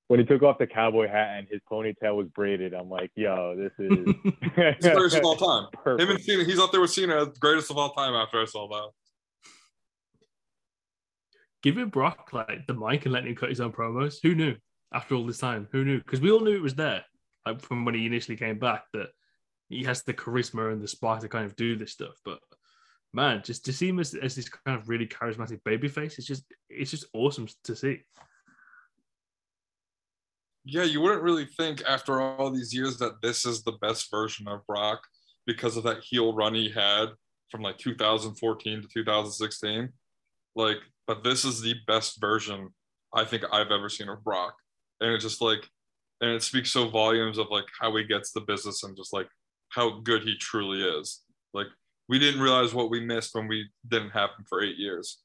when 0.07 0.19
he 0.19 0.25
took 0.25 0.43
off 0.43 0.57
the 0.57 0.67
cowboy 0.67 1.07
hat 1.07 1.37
and 1.37 1.47
his 1.49 1.61
ponytail 1.71 2.15
was 2.15 2.27
braided, 2.27 2.73
I'm 2.73 2.89
like, 2.89 3.11
yo, 3.15 3.55
this 3.55 3.71
is 3.79 3.89
He's 4.23 4.83
the 4.83 4.91
greatest 4.93 5.17
of 5.17 5.25
all 5.25 5.35
time. 5.35 5.67
Him 5.99 6.09
and. 6.09 6.21
Cena, 6.21 6.43
he's 6.43 6.59
up 6.59 6.71
there 6.71 6.81
with 6.81 6.91
Cena 6.91 7.27
greatest 7.39 7.71
of 7.71 7.77
all 7.77 7.91
time. 7.91 8.13
After 8.13 8.41
I 8.41 8.45
saw 8.45 8.67
that, 8.67 8.89
Giving 11.61 11.87
Brock 11.87 12.29
like 12.33 12.67
the 12.67 12.73
mic 12.73 13.05
and 13.05 13.13
letting 13.13 13.29
him 13.29 13.35
cut 13.35 13.49
his 13.49 13.61
own 13.61 13.71
promos. 13.71 14.17
Who 14.21 14.35
knew? 14.35 14.55
After 14.93 15.15
all 15.15 15.25
this 15.25 15.39
time, 15.39 15.67
who 15.71 15.83
knew? 15.83 15.97
Because 15.97 16.21
we 16.21 16.31
all 16.31 16.39
knew 16.39 16.55
it 16.55 16.61
was 16.61 16.75
there, 16.75 17.03
like 17.45 17.61
from 17.61 17.83
when 17.85 17.95
he 17.95 18.05
initially 18.05 18.37
came 18.37 18.59
back, 18.59 18.83
that 18.93 19.07
he 19.69 19.83
has 19.83 20.03
the 20.03 20.13
charisma 20.13 20.71
and 20.71 20.81
the 20.81 20.87
spark 20.87 21.21
to 21.21 21.29
kind 21.29 21.45
of 21.45 21.55
do 21.55 21.75
this 21.75 21.91
stuff. 21.91 22.15
But 22.23 22.39
man, 23.13 23.41
just 23.43 23.65
to 23.65 23.73
see 23.73 23.89
him 23.89 23.99
as, 23.99 24.13
as 24.13 24.35
this 24.35 24.49
kind 24.49 24.77
of 24.79 24.89
really 24.89 25.07
charismatic 25.07 25.61
babyface, 25.63 26.17
it's 26.17 26.27
just 26.27 26.43
it's 26.69 26.91
just 26.91 27.05
awesome 27.13 27.47
to 27.63 27.75
see. 27.75 28.01
yeah, 30.65 30.83
you 30.83 31.01
wouldn't 31.01 31.23
really 31.23 31.45
think 31.45 31.83
after 31.87 32.21
all 32.21 32.49
these 32.49 32.73
years 32.73 32.97
that 32.97 33.21
this 33.21 33.45
is 33.45 33.63
the 33.63 33.77
best 33.81 34.09
version 34.09 34.47
of 34.47 34.65
Brock 34.65 35.01
because 35.45 35.75
of 35.75 35.83
that 35.83 36.03
heel 36.03 36.33
run 36.33 36.53
he 36.53 36.69
had 36.69 37.07
from 37.49 37.61
like 37.61 37.77
2014 37.77 38.81
to 38.81 38.87
2016. 38.87 39.89
Like, 40.55 40.77
but 41.07 41.23
this 41.23 41.43
is 41.43 41.61
the 41.61 41.75
best 41.87 42.21
version 42.21 42.69
I 43.13 43.25
think 43.25 43.43
I've 43.51 43.71
ever 43.71 43.89
seen 43.89 44.09
of 44.09 44.23
Brock. 44.23 44.55
And 45.01 45.11
it's 45.13 45.23
just 45.23 45.41
like, 45.41 45.67
and 46.21 46.31
it 46.31 46.43
speaks 46.43 46.71
so 46.71 46.87
volumes 46.87 47.37
of 47.37 47.47
like 47.49 47.65
how 47.79 47.95
he 47.95 48.03
gets 48.03 48.31
the 48.31 48.41
business 48.41 48.83
and 48.83 48.95
just 48.95 49.13
like 49.13 49.27
how 49.69 49.99
good 50.01 50.23
he 50.23 50.35
truly 50.37 50.81
is. 50.99 51.21
Like, 51.53 51.67
we 52.09 52.19
didn't 52.19 52.41
realize 52.41 52.73
what 52.73 52.89
we 52.89 52.99
missed 52.99 53.35
when 53.35 53.47
we 53.47 53.69
didn't 53.87 54.11
have 54.11 54.31
him 54.37 54.45
for 54.47 54.61
eight 54.61 54.77
years. 54.77 55.19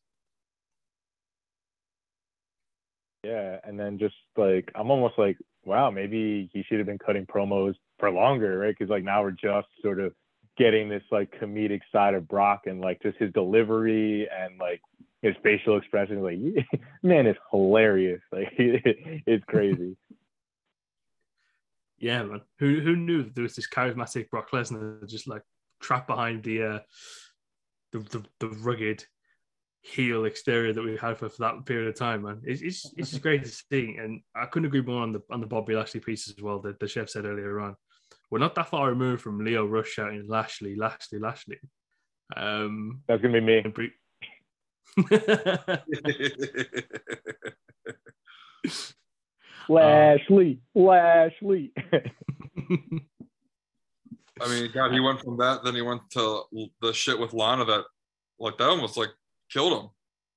Yeah, 3.25 3.59
and 3.65 3.79
then 3.79 3.99
just 3.99 4.15
like 4.37 4.71
I'm 4.75 4.91
almost 4.91 5.19
like, 5.19 5.37
wow, 5.65 5.91
maybe 5.91 6.49
he 6.53 6.63
should 6.63 6.79
have 6.79 6.87
been 6.87 6.99
cutting 6.99 7.27
promos 7.27 7.75
for 7.99 8.11
longer, 8.11 8.59
right? 8.59 8.75
Because 8.77 8.91
like 8.91 9.05
now 9.05 9.23
we're 9.23 9.33
just 9.33 9.69
sort 9.83 10.01
of 10.01 10.15
getting 10.59 10.89
this 10.89 11.03
like 11.11 11.33
comedic 11.41 11.81
side 11.93 12.15
of 12.15 12.29
Brock 12.29 12.63
and 12.67 12.81
like 12.81 13.01
just 13.03 13.17
his 13.19 13.33
delivery 13.33 14.29
and 14.29 14.59
like 14.59 14.81
his 15.23 15.35
facial 15.43 15.79
expression. 15.79 16.23
Like, 16.23 16.39
man, 17.03 17.27
it's 17.27 17.39
hilarious. 17.51 18.21
Like, 18.33 18.53
it's 18.57 19.45
crazy. 19.47 19.97
Yeah, 22.01 22.23
man. 22.23 22.43
Who 22.61 22.79
who 22.79 22.95
knew 22.95 23.25
that 23.25 23.35
there 23.35 23.43
was 23.43 23.57
this 23.57 23.69
charismatic 23.69 24.31
Brock 24.31 24.53
Lesnar 24.53 25.05
just 25.09 25.27
like 25.27 25.43
trapped 25.81 26.07
behind 26.07 26.45
the 26.45 26.63
uh 26.63 26.79
the 27.91 27.99
the, 27.99 28.25
the 28.39 28.49
rugged 28.61 29.05
heel 29.83 30.25
exterior 30.25 30.73
that 30.73 30.85
we 30.85 30.97
had 30.97 31.19
for, 31.19 31.29
for 31.29 31.39
that 31.41 31.67
period 31.67 31.89
of 31.89 31.97
time, 31.97 32.23
man. 32.23 32.41
It's 32.45 32.63
it's, 32.63 32.93
it's 32.97 33.11
just 33.11 33.23
great 33.23 33.45
to 33.45 33.51
see. 33.51 33.97
And 33.99 34.21
I 34.37 34.47
couldn't 34.47 34.67
agree 34.67 34.81
more 34.81 35.03
on 35.03 35.11
the 35.11 35.23
on 35.33 35.41
the 35.41 35.47
Bobby 35.49 35.75
Lashley 35.75 35.99
piece 35.99 36.29
as 36.29 36.41
well 36.41 36.61
that 36.61 36.79
the 36.79 36.87
chef 36.87 37.09
said 37.09 37.25
earlier 37.25 37.59
on. 37.59 37.75
We're 38.31 38.39
not 38.39 38.55
that 38.57 38.69
far 38.69 38.89
removed 38.89 39.23
from 39.23 39.45
Lio 39.45 39.65
Rush 39.67 39.89
shouting 39.89 40.27
Lashley, 40.29 40.77
Lashley, 40.77 41.19
Lashley. 41.19 41.59
Um 42.37 43.03
That's 43.09 43.23
gonna 43.23 43.41
be 43.41 43.47
me. 43.47 43.59
and 43.59 43.73
Brie- 43.75 43.93
Lashley, 49.69 50.61
Lashley. 50.75 51.73
I 54.41 54.49
mean, 54.49 54.71
God, 54.73 54.93
he 54.93 55.01
went 55.01 55.21
from 55.21 55.37
that, 55.39 55.65
then 55.65 55.75
he 55.75 55.83
went 55.83 56.03
to 56.11 56.45
the 56.81 56.93
shit 56.93 57.19
with 57.19 57.33
Lana 57.33 57.65
that, 57.65 57.85
like, 58.39 58.57
that 58.59 58.69
almost 58.69 58.97
like 58.97 59.11
killed 59.51 59.73
him. 59.83 59.91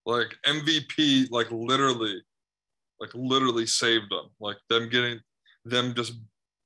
Like 0.05 0.35
MVP, 0.45 1.29
like 1.29 1.51
literally, 1.51 2.23
like 2.99 3.11
literally 3.13 3.67
saved 3.67 4.09
them. 4.09 4.29
Like 4.39 4.57
them 4.69 4.89
getting, 4.89 5.19
them 5.65 5.93
just 5.93 6.13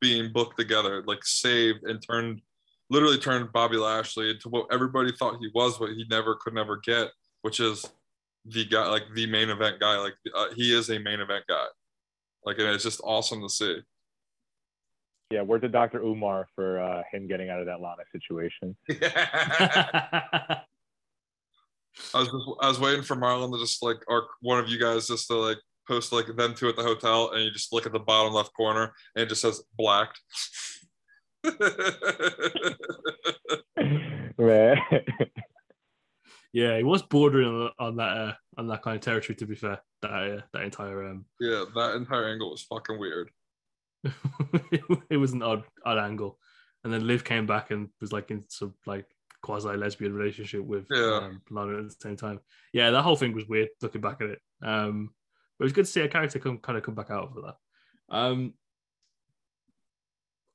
being 0.06 0.32
booked 0.32 0.56
together, 0.56 1.04
like 1.08 1.24
saved 1.24 1.84
and 1.86 2.00
turned, 2.00 2.40
literally 2.92 3.18
turned 3.18 3.52
Bobby 3.52 3.78
Lashley 3.78 4.30
into 4.30 4.50
what 4.50 4.68
everybody 4.72 5.12
thought 5.12 5.40
he 5.40 5.50
was, 5.56 5.80
but 5.80 5.90
he 5.90 6.06
never 6.12 6.36
could 6.36 6.54
never 6.54 6.78
get, 6.78 7.08
which 7.42 7.60
is 7.60 7.84
the 8.46 8.66
guy, 8.66 8.88
like 8.88 9.02
the 9.16 9.26
main 9.26 9.50
event 9.50 9.80
guy. 9.80 9.98
Like 9.98 10.14
uh, 10.36 10.50
he 10.56 10.78
is 10.78 10.92
a 10.92 11.00
main 11.00 11.22
event 11.22 11.46
guy. 11.50 11.66
Like, 12.46 12.60
and 12.60 12.68
it's 12.68 12.84
just 12.84 13.02
awesome 13.04 13.42
to 13.42 13.50
see. 13.50 13.80
yeah, 15.32 15.42
word 15.42 15.64
to 15.64 15.70
Dr. 15.70 16.02
Umar 16.04 16.48
for 16.54 16.80
uh, 16.80 17.02
him 17.12 17.28
getting 17.28 17.50
out 17.50 17.60
of 17.60 17.66
that 17.66 17.82
Lana 17.82 18.04
situation. 18.12 18.78
Yeah. 18.88 20.60
I 22.14 22.20
was 22.20 22.28
just, 22.28 22.46
I 22.62 22.68
was 22.68 22.80
waiting 22.80 23.04
for 23.04 23.16
Marlon 23.16 23.52
to 23.54 23.58
just 23.58 23.82
like 23.82 24.04
or 24.08 24.28
one 24.42 24.60
of 24.60 24.68
you 24.68 24.78
guys 24.78 25.08
just 25.08 25.28
to 25.30 25.36
like 25.36 25.58
post 25.88 26.12
like 26.12 26.28
them 26.36 26.54
two 26.56 26.70
at 26.70 26.76
the 26.76 26.84
hotel 26.84 27.32
and 27.32 27.44
you 27.44 27.52
just 27.52 27.72
look 27.74 27.86
at 27.86 27.92
the 27.94 28.00
bottom 28.00 28.34
left 28.34 28.54
corner 28.54 28.94
and 29.16 29.24
it 29.24 29.30
just 29.30 29.42
says 29.42 29.62
blacked. 29.78 30.20
Man. 34.38 34.78
yeah, 36.54 36.78
he 36.78 36.84
was 36.84 37.02
bordering 37.04 37.48
on, 37.48 37.70
on 37.80 37.96
that 37.98 38.18
uh, 38.18 38.34
on 38.58 38.68
that 38.68 38.82
kind 38.82 38.96
of 38.96 39.02
territory. 39.02 39.36
To 39.36 39.46
be 39.46 39.56
fair, 39.56 39.80
that 40.02 40.12
uh, 40.12 40.42
that 40.54 40.64
entire 40.64 41.08
um, 41.10 41.26
yeah, 41.40 41.64
that 41.76 41.96
entire 41.96 42.30
angle 42.30 42.52
was 42.52 42.64
fucking 42.64 43.00
weird. 43.00 43.30
it 45.10 45.18
was 45.18 45.34
an 45.34 45.42
odd 45.42 45.64
odd 45.86 45.98
angle, 45.98 46.38
and 46.84 46.92
then 46.94 47.08
Liv 47.08 47.24
came 47.24 47.46
back 47.46 47.72
and 47.72 47.90
was 48.02 48.12
like 48.12 48.32
in 48.32 48.44
some 48.50 48.74
like 48.86 49.06
quasi 49.42 49.70
lesbian 49.70 50.14
relationship 50.14 50.64
with 50.64 50.86
Yeah. 50.90 51.20
um, 51.24 51.42
Lana 51.52 51.78
at 51.78 51.84
the 51.86 51.96
same 52.00 52.16
time. 52.18 52.40
Yeah, 52.74 52.90
that 52.92 53.04
whole 53.04 53.16
thing 53.16 53.34
was 53.34 53.48
weird 53.48 53.70
looking 53.82 54.02
back 54.02 54.22
at 54.22 54.30
it. 54.30 54.40
Um, 54.64 55.12
but 55.58 55.64
it 55.64 55.68
was 55.68 55.74
good 55.74 55.86
to 55.86 55.92
see 55.92 56.02
a 56.02 56.08
character 56.08 56.40
come 56.40 56.58
kind 56.58 56.78
of 56.78 56.84
come 56.84 56.96
back 56.96 57.10
out 57.10 57.30
of 57.30 57.36
that. 57.36 57.56
Um, 58.16 58.54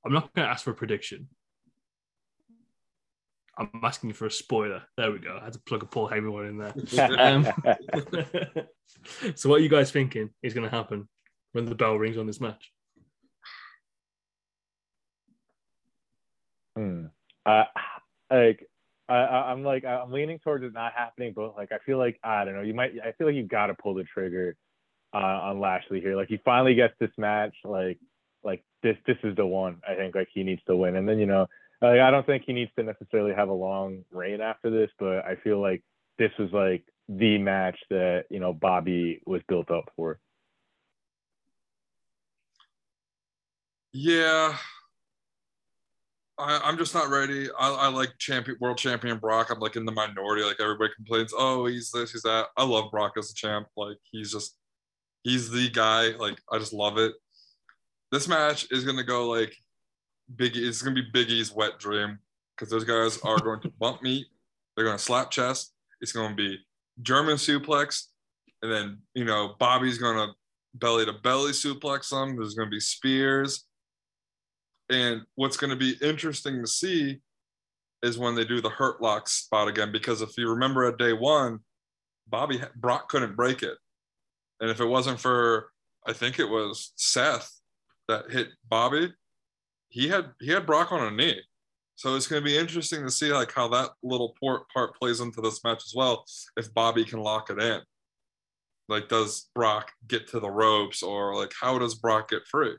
I'm 0.05 0.12
not 0.12 0.32
going 0.34 0.46
to 0.46 0.53
ask 0.53 0.64
for 0.64 0.70
a 0.70 0.74
prediction. 0.74 1.28
I'm 3.59 3.80
asking 3.82 4.12
for 4.14 4.26
a 4.26 4.30
spoiler. 4.30 4.82
There 4.96 5.12
we 5.12 5.18
go. 5.18 5.38
I 5.40 5.44
had 5.44 5.53
to 5.53 5.61
plug 5.61 5.82
a 5.82 5.86
Paul 5.86 6.09
Heyman 6.09 6.32
one 6.32 6.46
in 6.46 6.59
there. 6.59 7.20
Um, 7.20 7.44
so, 9.34 9.51
what 9.51 9.61
are 9.61 9.62
you 9.62 9.68
guys 9.68 9.90
thinking 9.90 10.30
is 10.42 10.55
going 10.55 10.68
to 10.68 10.74
happen 10.74 11.09
when 11.53 11.66
the 11.66 11.74
bell 11.74 11.96
rings 11.96 12.16
on 12.16 12.26
this 12.26 12.40
match? 12.40 12.72
Hmm. 16.76 17.07
Uh, 17.44 17.64
like 18.30 18.66
I'm 19.11 19.64
like 19.64 19.84
I'm 19.84 20.12
leaning 20.12 20.38
towards 20.38 20.64
it 20.64 20.72
not 20.72 20.92
happening, 20.94 21.32
but 21.34 21.57
like 21.57 21.72
I 21.72 21.78
feel 21.84 21.98
like 21.98 22.18
I 22.22 22.44
don't 22.44 22.55
know. 22.55 22.62
You 22.62 22.74
might. 22.74 22.92
I 23.05 23.12
feel 23.12 23.26
like 23.26 23.36
you 23.36 23.42
got 23.42 23.66
to 23.66 23.74
pull 23.74 23.94
the 23.94 24.05
trigger 24.05 24.57
uh, 25.12 25.16
on 25.16 25.61
Lashley 25.61 26.00
here. 26.00 26.16
Like 26.16 26.28
he 26.28 26.40
finally 26.44 26.74
gets 26.74 26.94
this 26.98 27.11
match. 27.18 27.54
Like 27.64 27.98
like 28.42 28.64
this 28.82 28.96
this 29.06 29.16
is 29.22 29.36
the 29.36 29.46
one. 29.46 29.80
I 29.88 29.94
think 29.94 30.14
like 30.14 30.28
he 30.32 30.42
needs 30.42 30.62
to 30.66 30.76
win. 30.76 30.96
And 30.96 31.08
then 31.08 31.18
you 31.18 31.26
know, 31.26 31.46
like, 31.82 32.00
I 32.00 32.11
don't 32.11 32.26
think 32.26 32.44
he 32.46 32.52
needs 32.52 32.70
to 32.76 32.82
necessarily 32.82 33.34
have 33.34 33.48
a 33.48 33.54
long 33.54 34.04
reign 34.12 34.40
after 34.40 34.70
this, 34.70 34.90
but 34.98 35.24
I 35.24 35.36
feel 35.42 35.61
like 35.61 35.82
this 36.18 36.32
was 36.38 36.50
like 36.52 36.84
the 37.08 37.38
match 37.38 37.78
that 37.90 38.24
you 38.30 38.40
know 38.40 38.52
Bobby 38.52 39.20
was 39.26 39.42
built 39.48 39.70
up 39.70 39.90
for. 39.96 40.18
Yeah, 43.92 44.56
I, 46.40 46.68
am 46.68 46.78
just 46.78 46.94
not 46.94 47.11
ready. 47.11 47.48
I, 47.58 47.70
I, 47.70 47.88
like 47.88 48.11
champion, 48.18 48.56
world 48.61 48.78
champion 48.78 49.18
Brock. 49.18 49.50
I'm 49.50 49.61
like 49.61 49.76
in 49.76 49.84
the 49.84 49.92
minority. 49.92 50.42
Like 50.42 50.61
everybody 50.61 50.92
complains, 50.96 51.32
oh, 51.36 51.66
he's 51.66 51.90
this, 51.90 52.12
he's 52.12 52.22
that. 52.22 52.46
I 52.56 52.64
love 52.64 52.90
Brock 52.90 53.12
as 53.18 53.30
a 53.30 53.34
champ. 53.34 53.68
Like 53.76 53.98
he's 54.11 54.32
just, 54.32 54.56
he's 55.23 55.51
the 55.51 55.68
guy. 55.71 56.11
Like 56.11 56.39
I 56.51 56.59
just 56.59 56.73
love 56.73 56.99
it. 56.99 57.12
This 58.12 58.29
match 58.29 58.66
is 58.71 58.85
gonna 58.85 59.05
go 59.05 59.29
like 59.29 59.55
Biggie. 60.35 60.66
It's 60.66 60.83
gonna 60.83 60.95
be 60.95 61.11
Biggie's 61.12 61.53
wet 61.53 61.79
dream 61.79 62.18
because 62.57 62.71
those 62.71 62.85
guys 62.85 63.18
are 63.23 63.39
going 63.39 63.61
to 63.61 63.71
bump 63.79 64.03
me. 64.03 64.27
They're 64.77 64.87
gonna 64.87 64.99
slap 64.99 65.31
chest. 65.31 65.75
It's 66.01 66.12
gonna 66.12 66.35
be 66.35 66.59
German 67.03 67.37
suplex, 67.37 68.07
and 68.62 68.73
then 68.73 68.99
you 69.14 69.25
know 69.25 69.55
Bobby's 69.59 69.99
gonna 69.99 70.33
belly 70.75 71.05
to 71.07 71.12
belly 71.12 71.53
suplex 71.53 72.11
them. 72.11 72.37
There's 72.37 72.55
gonna 72.55 72.71
be 72.71 72.81
spears 72.81 73.66
and 74.91 75.23
what's 75.37 75.57
going 75.57 75.71
to 75.71 75.77
be 75.77 75.97
interesting 76.03 76.61
to 76.61 76.66
see 76.66 77.21
is 78.03 78.18
when 78.18 78.35
they 78.35 78.45
do 78.45 78.61
the 78.61 78.68
hurt 78.68 79.01
lock 79.01 79.29
spot 79.29 79.68
again, 79.68 79.93
because 79.93 80.21
if 80.21 80.37
you 80.37 80.51
remember 80.51 80.85
at 80.85 80.99
day 80.99 81.12
one, 81.12 81.61
Bobby 82.29 82.61
Brock 82.77 83.09
couldn't 83.09 83.37
break 83.37 83.62
it. 83.62 83.79
And 84.61 84.70
if 84.70 84.80
it 84.80 84.86
wasn't 84.86 85.20
for, 85.20 85.70
I 86.06 86.12
think 86.12 86.38
it 86.38 86.48
was 86.48 86.92
Seth 86.96 87.61
that 88.08 88.30
hit 88.30 88.48
Bobby, 88.68 89.12
he 89.88 90.08
had 90.08 90.30
he 90.40 90.50
had 90.50 90.66
Brock 90.66 90.92
on 90.92 91.06
a 91.06 91.11
knee. 91.11 91.40
So 91.96 92.14
it's 92.14 92.26
going 92.26 92.42
to 92.42 92.44
be 92.44 92.56
interesting 92.56 93.02
to 93.02 93.11
see 93.11 93.32
like 93.32 93.52
how 93.52 93.68
that 93.68 93.90
little 94.02 94.34
part 94.42 94.62
part 94.70 94.98
plays 94.98 95.20
into 95.20 95.40
this 95.40 95.62
match 95.64 95.82
as 95.86 95.92
well. 95.94 96.24
If 96.56 96.72
Bobby 96.72 97.04
can 97.04 97.20
lock 97.20 97.50
it 97.50 97.61
in, 97.61 97.80
like 98.88 99.08
does 99.08 99.50
Brock 99.54 99.90
get 100.08 100.28
to 100.28 100.40
the 100.40 100.50
ropes, 100.50 101.02
or 101.02 101.36
like 101.36 101.52
how 101.58 101.78
does 101.78 101.94
Brock 101.94 102.30
get 102.30 102.46
free, 102.46 102.76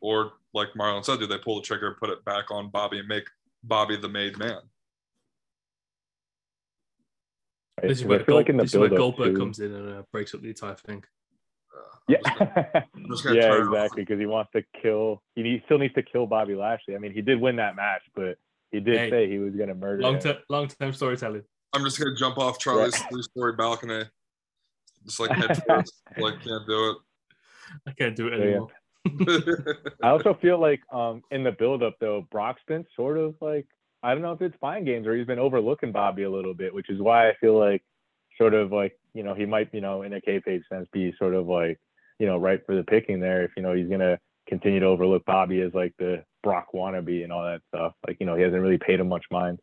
or 0.00 0.32
like 0.54 0.68
Marlon 0.78 1.04
said, 1.04 1.18
do 1.18 1.26
they 1.26 1.38
pull 1.38 1.56
the 1.56 1.62
trigger, 1.62 1.96
put 1.98 2.10
it 2.10 2.24
back 2.24 2.50
on 2.50 2.70
Bobby, 2.70 2.98
and 2.98 3.08
make 3.08 3.24
Bobby 3.64 3.96
the 3.96 4.08
made 4.08 4.38
man? 4.38 4.60
This 7.80 7.98
is 7.98 8.04
where, 8.04 8.22
Gold, 8.22 8.48
like 8.48 8.56
this 8.56 8.74
is 8.74 8.78
where 8.78 8.88
Goldberg 8.88 9.34
too. 9.34 9.40
comes 9.40 9.58
in 9.58 9.74
and 9.74 9.98
uh, 9.98 10.02
breaks 10.12 10.34
up 10.34 10.42
the 10.42 10.48
entire 10.48 10.74
thing. 10.74 11.02
Uh, 11.74 11.96
yeah, 12.08 12.18
yeah, 13.32 13.56
exactly. 13.56 14.02
Because 14.02 14.18
he 14.20 14.26
wants 14.26 14.50
to 14.54 14.62
kill. 14.80 15.22
He 15.34 15.62
still 15.64 15.78
needs 15.78 15.94
to 15.94 16.02
kill 16.02 16.26
Bobby 16.26 16.54
Lashley. 16.54 16.94
I 16.94 16.98
mean, 16.98 17.12
he 17.12 17.22
did 17.22 17.40
win 17.40 17.56
that 17.56 17.74
match, 17.74 18.02
but 18.14 18.36
he 18.70 18.80
did 18.80 18.98
hey, 18.98 19.10
say 19.10 19.30
he 19.30 19.38
was 19.38 19.54
going 19.54 19.68
to 19.68 19.74
murder. 19.74 20.02
Long 20.02 20.18
term, 20.18 20.36
long 20.50 20.68
term 20.68 20.92
storytelling. 20.92 21.44
I'm 21.72 21.84
just 21.84 21.98
going 21.98 22.14
to 22.14 22.18
jump 22.18 22.38
off 22.38 22.58
Charlie's 22.58 22.98
yeah. 22.98 23.06
three 23.08 23.22
story 23.22 23.54
balcony, 23.54 24.04
just 25.06 25.18
like 25.18 25.30
head 25.30 25.62
first. 25.68 25.94
like 26.18 26.42
can't 26.42 26.66
do 26.66 26.90
it. 26.90 26.96
I 27.86 27.92
can't 27.92 28.14
do 28.14 28.28
it 28.28 28.34
anymore. 28.40 28.68
Yeah. 28.68 29.56
I 30.02 30.08
also 30.08 30.34
feel 30.34 30.60
like 30.60 30.80
um, 30.92 31.22
in 31.30 31.42
the 31.42 31.52
build-up 31.52 31.96
though, 32.00 32.26
Brock's 32.30 32.62
been 32.68 32.84
sort 32.94 33.18
of 33.18 33.34
like 33.40 33.66
I 34.02 34.12
don't 34.12 34.22
know 34.22 34.32
if 34.32 34.42
it's 34.42 34.56
fine 34.60 34.84
games 34.84 35.06
or 35.06 35.16
he's 35.16 35.26
been 35.26 35.38
overlooking 35.38 35.92
Bobby 35.92 36.24
a 36.24 36.30
little 36.30 36.54
bit, 36.54 36.74
which 36.74 36.90
is 36.90 37.00
why 37.00 37.28
I 37.28 37.34
feel 37.40 37.58
like 37.58 37.82
sort 38.38 38.54
of 38.54 38.72
like 38.72 38.98
you 39.14 39.22
know 39.22 39.34
he 39.34 39.46
might 39.46 39.72
you 39.72 39.80
know 39.80 40.02
in 40.02 40.12
a 40.14 40.20
kayfabe 40.20 40.62
sense 40.68 40.88
be 40.92 41.14
sort 41.18 41.34
of 41.34 41.46
like 41.46 41.78
you 42.18 42.26
know 42.26 42.38
right 42.38 42.64
for 42.66 42.74
the 42.74 42.82
picking 42.82 43.20
there 43.20 43.44
if 43.44 43.52
you 43.56 43.62
know 43.62 43.74
he's 43.74 43.88
gonna 43.88 44.18
continue 44.48 44.80
to 44.80 44.86
overlook 44.86 45.24
Bobby 45.24 45.60
as 45.60 45.72
like 45.74 45.94
the 45.98 46.24
Brock 46.42 46.68
wannabe 46.74 47.22
and 47.22 47.32
all 47.32 47.44
that 47.44 47.62
stuff. 47.68 47.94
Like 48.06 48.16
you 48.18 48.26
know 48.26 48.34
he 48.34 48.42
hasn't 48.42 48.62
really 48.62 48.78
paid 48.78 49.00
him 49.00 49.08
much 49.08 49.24
mind. 49.30 49.60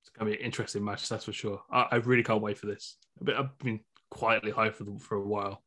It's 0.00 0.10
gonna 0.10 0.30
be 0.30 0.36
an 0.36 0.44
interesting 0.44 0.84
match, 0.84 1.08
that's 1.08 1.24
for 1.26 1.32
sure. 1.32 1.62
I, 1.70 1.86
I 1.92 1.96
really 1.96 2.22
can't 2.22 2.42
wait 2.42 2.58
for 2.58 2.66
this. 2.66 2.96
I've 3.36 3.56
been 3.58 3.80
quietly 4.10 4.52
hyped 4.52 4.74
for 4.74 4.86
for 4.98 5.16
a 5.16 5.26
while. 5.26 5.62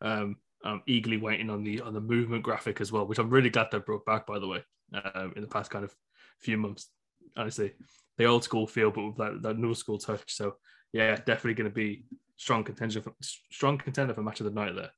Um, 0.00 0.36
I'm 0.64 0.82
eagerly 0.86 1.18
waiting 1.18 1.50
on 1.50 1.62
the 1.62 1.80
on 1.80 1.94
the 1.94 2.00
movement 2.00 2.42
graphic 2.42 2.80
as 2.80 2.90
well, 2.90 3.06
which 3.06 3.18
I'm 3.18 3.30
really 3.30 3.50
glad 3.50 3.68
they 3.70 3.78
brought 3.78 4.04
back. 4.04 4.26
By 4.26 4.40
the 4.40 4.48
way, 4.48 4.64
um, 4.94 5.32
in 5.36 5.42
the 5.42 5.48
past 5.48 5.70
kind 5.70 5.84
of 5.84 5.94
few 6.40 6.56
months, 6.56 6.90
honestly, 7.36 7.72
the 8.16 8.24
old 8.24 8.44
school 8.44 8.66
feel, 8.66 8.90
but 8.90 9.06
with 9.06 9.16
that, 9.16 9.42
that 9.42 9.58
new 9.58 9.74
school 9.74 9.98
touch. 9.98 10.34
So 10.34 10.56
yeah, 10.92 11.16
definitely 11.16 11.54
going 11.54 11.70
to 11.70 11.74
be 11.74 12.04
strong 12.36 12.64
contender 12.64 13.02
for 13.02 13.12
strong 13.20 13.78
contender 13.78 14.14
for 14.14 14.22
match 14.22 14.40
of 14.40 14.44
the 14.44 14.52
night 14.52 14.74
there. 14.74 14.90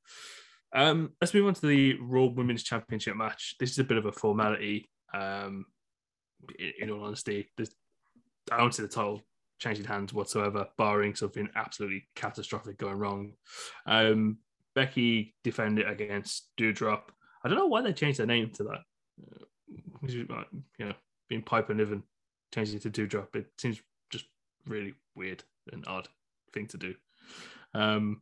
Um, 0.73 1.11
let's 1.19 1.33
move 1.33 1.47
on 1.47 1.53
to 1.55 1.67
the 1.67 1.97
Raw 1.99 2.25
Women's 2.25 2.63
Championship 2.63 3.15
match. 3.15 3.55
This 3.59 3.71
is 3.71 3.79
a 3.79 3.83
bit 3.83 3.97
of 3.97 4.05
a 4.05 4.11
formality. 4.11 4.89
Um, 5.13 5.65
in, 6.57 6.71
in 6.81 6.89
all 6.91 7.03
honesty, 7.03 7.49
there's, 7.57 7.71
I 8.51 8.57
don't 8.57 8.73
see 8.73 8.83
the 8.83 8.89
title 8.89 9.21
changing 9.59 9.85
hands 9.85 10.13
whatsoever, 10.13 10.67
barring 10.77 11.13
something 11.13 11.49
absolutely 11.55 12.07
catastrophic 12.15 12.77
going 12.77 12.97
wrong. 12.97 13.33
Um, 13.85 14.37
Becky 14.73 15.35
defended 15.43 15.87
against 15.87 16.47
Doudrop. 16.57 17.01
I 17.43 17.49
don't 17.49 17.57
know 17.57 17.67
why 17.67 17.81
they 17.81 17.93
changed 17.93 18.19
their 18.19 18.25
name 18.25 18.51
to 18.55 18.63
that. 18.63 18.79
You 20.07 20.27
know, 20.79 20.93
being 21.29 21.41
Piper 21.41 21.73
Niven, 21.73 22.03
changing 22.53 22.77
it 22.77 22.81
to 22.83 22.89
Doudrop. 22.89 23.35
It 23.35 23.47
seems 23.57 23.81
just 24.09 24.25
really 24.67 24.93
weird 25.15 25.43
and 25.71 25.85
odd 25.87 26.07
thing 26.53 26.67
to 26.67 26.77
do. 26.77 26.95
Um, 27.73 28.21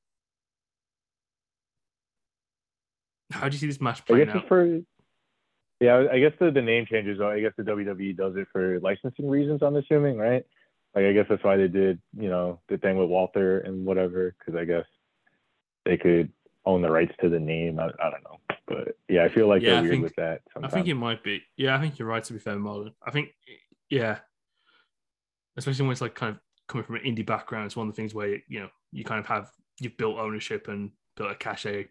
how 3.31 3.47
do 3.49 3.55
you 3.55 3.59
see 3.59 3.67
this 3.67 3.81
match 3.81 4.05
playing 4.05 4.29
out? 4.29 4.47
For, 4.47 4.81
yeah, 5.79 6.07
I 6.11 6.19
guess 6.19 6.33
the, 6.39 6.51
the 6.51 6.61
name 6.61 6.85
changes. 6.85 7.21
I 7.21 7.39
guess 7.39 7.53
the 7.57 7.63
WWE 7.63 8.17
does 8.17 8.35
it 8.35 8.47
for 8.51 8.79
licensing 8.81 9.29
reasons. 9.29 9.61
I'm 9.61 9.75
assuming, 9.75 10.17
right? 10.17 10.43
Like, 10.95 11.05
I 11.05 11.13
guess 11.13 11.27
that's 11.29 11.43
why 11.43 11.57
they 11.57 11.67
did, 11.67 11.99
you 12.17 12.29
know, 12.29 12.59
the 12.67 12.77
thing 12.77 12.97
with 12.97 13.09
Walter 13.09 13.59
and 13.59 13.85
whatever, 13.85 14.35
because 14.37 14.59
I 14.59 14.65
guess 14.65 14.85
they 15.85 15.97
could 15.97 16.31
own 16.65 16.81
the 16.81 16.89
rights 16.89 17.13
to 17.21 17.29
the 17.29 17.39
name. 17.39 17.79
I, 17.79 17.85
I 17.85 18.09
don't 18.09 18.23
know, 18.23 18.39
but 18.69 18.95
yeah, 19.09 19.23
I 19.23 19.29
feel 19.29 19.47
like 19.47 19.61
yeah, 19.61 19.69
they're 19.69 19.77
I 19.77 19.81
weird 19.81 19.91
think, 19.91 20.03
with 20.03 20.15
that. 20.15 20.41
Sometimes. 20.53 20.73
I 20.73 20.75
think 20.75 20.87
it 20.87 20.93
might 20.93 21.23
be. 21.23 21.41
Yeah, 21.57 21.75
I 21.75 21.81
think 21.81 21.97
you're 21.97 22.07
right. 22.07 22.23
To 22.23 22.33
be 22.33 22.39
fair, 22.39 22.55
Marlon, 22.55 22.93
I 23.05 23.11
think 23.11 23.29
yeah, 23.89 24.19
especially 25.57 25.83
when 25.83 25.91
it's 25.91 26.01
like 26.01 26.15
kind 26.15 26.35
of 26.35 26.39
coming 26.67 26.85
from 26.85 26.95
an 26.95 27.01
indie 27.01 27.25
background, 27.25 27.65
it's 27.65 27.75
one 27.75 27.89
of 27.89 27.93
the 27.93 27.99
things 27.99 28.13
where 28.13 28.37
you 28.47 28.59
know 28.59 28.69
you 28.91 29.03
kind 29.03 29.19
of 29.19 29.25
have 29.25 29.49
you've 29.79 29.97
built 29.97 30.17
ownership 30.17 30.67
and 30.67 30.91
built 31.17 31.31
a 31.31 31.35
cachet 31.35 31.87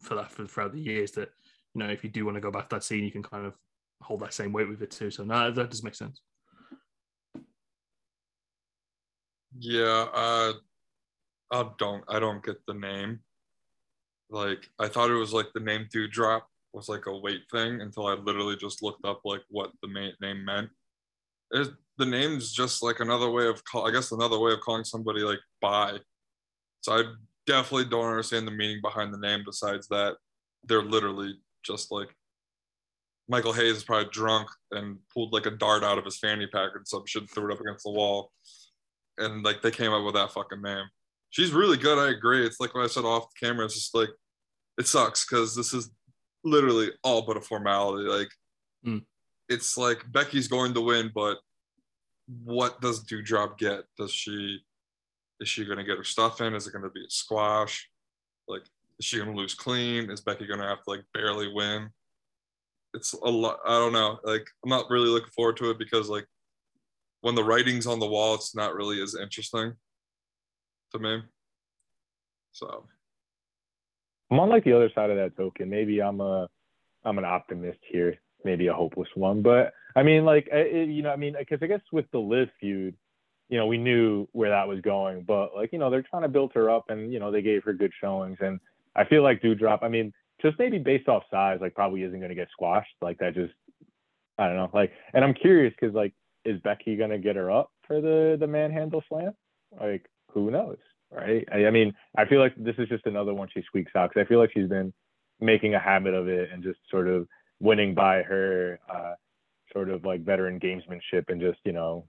for 0.00 0.14
that 0.14 0.30
for 0.32 0.46
throughout 0.46 0.72
the 0.72 0.80
years 0.80 1.12
that 1.12 1.30
you 1.74 1.80
know 1.80 1.88
if 1.88 2.02
you 2.02 2.10
do 2.10 2.24
want 2.24 2.36
to 2.36 2.40
go 2.40 2.50
back 2.50 2.68
to 2.70 2.76
that 2.76 2.84
scene, 2.84 3.04
you 3.04 3.12
can 3.12 3.22
kind 3.22 3.46
of 3.46 3.54
hold 4.00 4.20
that 4.20 4.34
same 4.34 4.52
weight 4.52 4.68
with 4.68 4.82
it 4.82 4.90
too. 4.90 5.10
So 5.10 5.24
no, 5.24 5.50
that 5.50 5.70
does 5.70 5.84
make 5.84 5.94
sense. 5.94 6.20
Yeah, 9.58 10.06
uh, 10.14 10.52
I 11.50 11.68
don't 11.78 12.02
I 12.08 12.18
don't 12.18 12.42
get 12.44 12.64
the 12.66 12.74
name. 12.74 13.20
Like 14.32 14.70
I 14.78 14.88
thought 14.88 15.10
it 15.10 15.14
was 15.14 15.34
like 15.34 15.46
the 15.54 15.60
name 15.60 15.86
Doudrop 15.94 16.42
was 16.72 16.88
like 16.88 17.06
a 17.06 17.16
weight 17.16 17.42
thing 17.50 17.82
until 17.82 18.06
I 18.06 18.14
literally 18.14 18.56
just 18.56 18.82
looked 18.82 19.04
up 19.04 19.20
like 19.24 19.42
what 19.50 19.72
the 19.82 19.88
main 19.88 20.14
name 20.22 20.44
meant. 20.44 20.70
It, 21.50 21.68
the 21.98 22.06
name's 22.06 22.50
just 22.50 22.82
like 22.82 23.00
another 23.00 23.30
way 23.30 23.46
of 23.46 23.62
call. 23.64 23.86
I 23.86 23.92
guess 23.92 24.10
another 24.10 24.38
way 24.38 24.52
of 24.52 24.60
calling 24.60 24.84
somebody 24.84 25.20
like 25.20 25.40
by. 25.60 25.98
So 26.80 26.92
I 26.94 27.02
definitely 27.46 27.90
don't 27.90 28.08
understand 28.08 28.46
the 28.46 28.52
meaning 28.52 28.80
behind 28.82 29.12
the 29.12 29.18
name. 29.18 29.42
Besides 29.44 29.86
that, 29.88 30.16
they're 30.64 30.82
literally 30.82 31.34
just 31.62 31.92
like 31.92 32.08
Michael 33.28 33.52
Hayes 33.52 33.76
is 33.76 33.84
probably 33.84 34.10
drunk 34.10 34.48
and 34.70 34.96
pulled 35.12 35.34
like 35.34 35.46
a 35.46 35.50
dart 35.50 35.84
out 35.84 35.98
of 35.98 36.06
his 36.06 36.18
fanny 36.18 36.46
pack 36.46 36.70
and 36.74 36.88
some 36.88 37.04
shit, 37.06 37.30
threw 37.30 37.50
it 37.50 37.54
up 37.54 37.60
against 37.60 37.84
the 37.84 37.90
wall, 37.90 38.32
and 39.18 39.44
like 39.44 39.60
they 39.60 39.70
came 39.70 39.92
up 39.92 40.04
with 40.04 40.14
that 40.14 40.32
fucking 40.32 40.62
name. 40.62 40.86
She's 41.28 41.52
really 41.52 41.76
good. 41.76 41.98
I 41.98 42.10
agree. 42.10 42.46
It's 42.46 42.60
like 42.60 42.74
what 42.74 42.84
I 42.84 42.88
said 42.88 43.04
off 43.04 43.28
the 43.28 43.46
camera. 43.46 43.66
It's 43.66 43.74
just 43.74 43.94
like 43.94 44.08
it 44.78 44.86
sucks 44.86 45.26
because 45.26 45.54
this 45.54 45.72
is 45.72 45.90
literally 46.44 46.90
all 47.02 47.22
but 47.22 47.36
a 47.36 47.40
formality. 47.40 48.08
Like 48.08 48.30
mm. 48.86 49.02
it's 49.48 49.76
like 49.76 50.10
Becky's 50.10 50.48
going 50.48 50.74
to 50.74 50.80
win, 50.80 51.10
but 51.14 51.38
what 52.44 52.80
does 52.80 53.04
Doudrop 53.04 53.58
get? 53.58 53.84
Does 53.98 54.12
she 54.12 54.60
is 55.40 55.48
she 55.48 55.64
gonna 55.64 55.84
get 55.84 55.98
her 55.98 56.04
stuff 56.04 56.40
in? 56.40 56.54
Is 56.54 56.66
it 56.66 56.72
gonna 56.72 56.90
be 56.90 57.04
a 57.04 57.10
squash? 57.10 57.88
Like 58.48 58.62
is 58.98 59.06
she 59.06 59.18
gonna 59.18 59.34
lose 59.34 59.54
clean? 59.54 60.10
Is 60.10 60.20
Becky 60.20 60.46
gonna 60.46 60.68
have 60.68 60.82
to 60.84 60.90
like 60.90 61.04
barely 61.12 61.52
win? 61.52 61.90
It's 62.94 63.12
a 63.14 63.28
lot. 63.28 63.58
I 63.66 63.78
don't 63.78 63.92
know. 63.92 64.18
Like 64.24 64.46
I'm 64.64 64.70
not 64.70 64.90
really 64.90 65.08
looking 65.08 65.32
forward 65.34 65.56
to 65.58 65.70
it 65.70 65.78
because 65.78 66.08
like 66.08 66.26
when 67.22 67.34
the 67.34 67.44
writing's 67.44 67.86
on 67.86 68.00
the 68.00 68.06
wall, 68.06 68.34
it's 68.34 68.54
not 68.54 68.74
really 68.74 69.00
as 69.02 69.14
interesting 69.14 69.74
to 70.92 70.98
me. 70.98 71.22
So 72.52 72.84
I'm 74.32 74.40
on 74.40 74.48
like 74.48 74.64
the 74.64 74.72
other 74.72 74.90
side 74.94 75.10
of 75.10 75.16
that 75.18 75.36
token. 75.36 75.68
Maybe 75.68 76.00
I'm 76.00 76.22
a 76.22 76.48
I'm 77.04 77.18
an 77.18 77.24
optimist 77.26 77.80
here, 77.86 78.16
maybe 78.44 78.68
a 78.68 78.72
hopeless 78.72 79.10
one. 79.14 79.42
But 79.42 79.74
I 79.94 80.02
mean, 80.02 80.24
like 80.24 80.48
it, 80.50 80.88
you 80.88 81.02
know, 81.02 81.10
I 81.10 81.16
mean, 81.16 81.36
because 81.38 81.58
I 81.60 81.66
guess 81.66 81.82
with 81.92 82.10
the 82.12 82.18
Liv 82.18 82.48
feud, 82.58 82.96
you 83.50 83.58
know, 83.58 83.66
we 83.66 83.76
knew 83.76 84.26
where 84.32 84.48
that 84.48 84.66
was 84.66 84.80
going. 84.80 85.24
But 85.24 85.54
like 85.54 85.70
you 85.70 85.78
know, 85.78 85.90
they're 85.90 86.02
trying 86.08 86.22
to 86.22 86.28
build 86.28 86.52
her 86.54 86.70
up, 86.70 86.86
and 86.88 87.12
you 87.12 87.20
know, 87.20 87.30
they 87.30 87.42
gave 87.42 87.62
her 87.64 87.74
good 87.74 87.92
showings, 88.00 88.38
and 88.40 88.58
I 88.96 89.04
feel 89.04 89.22
like 89.22 89.42
Doudrop. 89.42 89.82
I 89.82 89.88
mean, 89.88 90.14
just 90.40 90.58
maybe 90.58 90.78
based 90.78 91.08
off 91.08 91.24
size, 91.30 91.58
like 91.60 91.74
probably 91.74 92.02
isn't 92.02 92.18
going 92.18 92.30
to 92.30 92.34
get 92.34 92.48
squashed. 92.52 92.94
Like 93.02 93.18
that 93.18 93.34
just, 93.34 93.52
I 94.38 94.46
don't 94.46 94.56
know. 94.56 94.70
Like, 94.72 94.92
and 95.12 95.22
I'm 95.22 95.34
curious 95.34 95.74
because 95.78 95.94
like, 95.94 96.14
is 96.46 96.58
Becky 96.62 96.96
going 96.96 97.10
to 97.10 97.18
get 97.18 97.36
her 97.36 97.50
up 97.50 97.70
for 97.86 98.00
the 98.00 98.38
the 98.40 98.46
manhandle 98.46 99.04
slam? 99.10 99.34
Like, 99.78 100.08
who 100.32 100.50
knows, 100.50 100.78
right? 101.12 101.46
I, 101.52 101.66
I 101.66 101.70
mean, 101.70 101.92
I 102.16 102.24
feel 102.24 102.40
like 102.40 102.54
this 102.56 102.74
is 102.78 102.88
just 102.88 103.06
another 103.06 103.34
one 103.34 103.48
she 103.52 103.62
squeaks 103.62 103.92
out 103.96 104.10
because 104.10 104.26
I 104.26 104.28
feel 104.28 104.38
like 104.38 104.52
she's 104.52 104.68
been 104.68 104.92
making 105.40 105.74
a 105.74 105.78
habit 105.78 106.14
of 106.14 106.28
it 106.28 106.50
and 106.52 106.62
just 106.62 106.78
sort 106.90 107.08
of 107.08 107.26
winning 107.60 107.94
by 107.94 108.22
her 108.22 108.78
uh, 108.92 109.14
sort 109.72 109.90
of 109.90 110.04
like 110.04 110.24
veteran 110.24 110.60
gamesmanship 110.60 111.24
and 111.28 111.40
just 111.40 111.58
you 111.64 111.72
know 111.72 112.04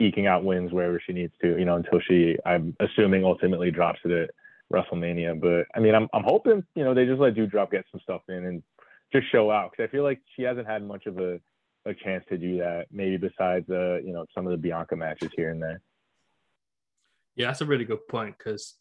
eking 0.00 0.26
out 0.26 0.44
wins 0.44 0.72
wherever 0.72 1.00
she 1.04 1.12
needs 1.12 1.32
to, 1.42 1.58
you 1.58 1.64
know, 1.64 1.76
until 1.76 2.00
she, 2.06 2.36
I'm 2.46 2.76
assuming, 2.80 3.24
ultimately 3.24 3.70
drops 3.70 4.00
it 4.04 4.12
at 4.12 4.30
WrestleMania. 4.72 5.40
But 5.40 5.66
I 5.74 5.80
mean, 5.80 5.94
I'm 5.94 6.08
I'm 6.12 6.24
hoping, 6.24 6.64
you 6.74 6.84
know, 6.84 6.94
they 6.94 7.04
just 7.04 7.20
let 7.20 7.34
Doudrop 7.34 7.70
get 7.70 7.84
some 7.90 8.00
stuff 8.00 8.22
in 8.28 8.46
and 8.46 8.62
just 9.12 9.30
show 9.32 9.50
out 9.50 9.70
because 9.70 9.88
I 9.88 9.92
feel 9.92 10.04
like 10.04 10.20
she 10.36 10.42
hasn't 10.42 10.66
had 10.66 10.86
much 10.86 11.06
of 11.06 11.18
a 11.18 11.40
a 11.86 11.94
chance 11.94 12.24
to 12.28 12.36
do 12.36 12.58
that. 12.58 12.86
Maybe 12.90 13.16
besides, 13.16 13.68
uh, 13.70 13.96
you 13.96 14.12
know, 14.12 14.26
some 14.34 14.46
of 14.46 14.50
the 14.50 14.58
Bianca 14.58 14.96
matches 14.96 15.30
here 15.34 15.50
and 15.50 15.62
there. 15.62 15.80
Yeah, 17.38 17.46
that's 17.46 17.60
a 17.60 17.66
really 17.66 17.84
good 17.84 18.06
point 18.08 18.36
because 18.36 18.74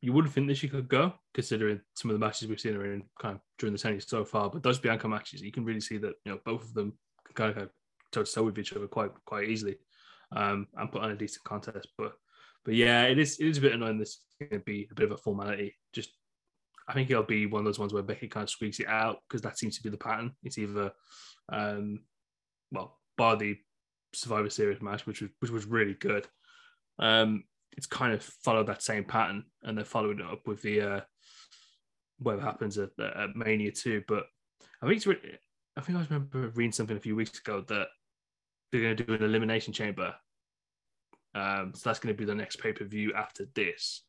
you 0.00 0.12
wouldn't 0.12 0.32
think 0.32 0.48
that 0.48 0.56
she 0.56 0.68
could 0.68 0.88
go, 0.88 1.12
considering 1.34 1.80
some 1.94 2.10
of 2.10 2.14
the 2.14 2.24
matches 2.24 2.48
we've 2.48 2.58
seen 2.58 2.74
her 2.74 2.92
in 2.92 3.04
kind 3.20 3.36
of 3.36 3.40
during 3.58 3.74
the 3.74 3.78
tennis 3.78 4.06
so 4.08 4.24
far. 4.24 4.48
But 4.50 4.62
those 4.62 4.78
Bianca 4.78 5.06
matches, 5.06 5.42
you 5.42 5.52
can 5.52 5.64
really 5.64 5.80
see 5.80 5.98
that 5.98 6.14
you 6.24 6.32
know 6.32 6.38
both 6.44 6.64
of 6.64 6.74
them 6.74 6.94
can 7.26 7.34
kind 7.34 7.50
of 7.50 7.56
go 7.56 7.68
toe 8.10 8.24
to 8.24 8.32
toe 8.32 8.42
with 8.42 8.58
each 8.58 8.72
other 8.72 8.86
quite 8.86 9.10
quite 9.26 9.48
easily 9.50 9.76
um, 10.34 10.66
and 10.76 10.90
put 10.90 11.02
on 11.02 11.10
a 11.10 11.16
decent 11.16 11.44
contest. 11.44 11.88
But 11.98 12.14
but 12.64 12.74
yeah, 12.74 13.02
it 13.02 13.18
is 13.18 13.38
it 13.38 13.46
is 13.46 13.58
a 13.58 13.60
bit 13.60 13.74
annoying. 13.74 13.98
This 13.98 14.10
is 14.10 14.48
going 14.48 14.60
to 14.60 14.64
be 14.64 14.88
a 14.90 14.94
bit 14.94 15.04
of 15.04 15.12
a 15.12 15.16
formality. 15.18 15.74
Just 15.92 16.10
I 16.88 16.94
think 16.94 17.10
it'll 17.10 17.22
be 17.22 17.44
one 17.44 17.60
of 17.60 17.66
those 17.66 17.78
ones 17.78 17.92
where 17.92 18.02
Becky 18.02 18.28
kind 18.28 18.44
of 18.44 18.50
squeaks 18.50 18.80
it 18.80 18.88
out 18.88 19.18
because 19.28 19.42
that 19.42 19.58
seems 19.58 19.76
to 19.76 19.82
be 19.82 19.90
the 19.90 19.98
pattern. 19.98 20.32
It's 20.42 20.56
either 20.56 20.90
um, 21.52 22.00
well, 22.72 22.98
bar 23.18 23.36
the 23.36 23.58
Survivor 24.14 24.48
Series 24.48 24.80
match, 24.80 25.06
which 25.06 25.20
was 25.20 25.30
which 25.40 25.50
was 25.50 25.66
really 25.66 25.94
good. 25.94 26.26
Um, 26.98 27.44
it's 27.76 27.86
kind 27.86 28.12
of 28.12 28.22
followed 28.22 28.68
that 28.68 28.82
same 28.82 29.04
pattern, 29.04 29.44
and 29.62 29.76
they're 29.76 29.84
following 29.84 30.20
it 30.20 30.26
up 30.26 30.46
with 30.46 30.62
the 30.62 30.80
uh, 30.80 31.00
whatever 32.18 32.42
happens 32.42 32.78
at, 32.78 32.90
at 32.98 33.34
Mania 33.34 33.72
too. 33.72 34.02
But 34.06 34.24
I 34.82 34.86
think 34.86 34.96
it's 34.96 35.06
really, 35.06 35.38
I 35.76 35.80
think 35.80 35.98
I 35.98 36.02
remember 36.02 36.48
reading 36.54 36.72
something 36.72 36.96
a 36.96 37.00
few 37.00 37.16
weeks 37.16 37.38
ago 37.38 37.64
that 37.68 37.88
they're 38.70 38.82
going 38.82 38.96
to 38.96 39.04
do 39.04 39.14
an 39.14 39.22
elimination 39.22 39.72
chamber. 39.72 40.14
Um, 41.34 41.72
so 41.74 41.88
that's 41.88 41.98
going 41.98 42.14
to 42.14 42.18
be 42.18 42.24
the 42.24 42.34
next 42.34 42.56
pay 42.56 42.72
per 42.72 42.84
view 42.84 43.12
after 43.14 43.46
this. 43.54 44.02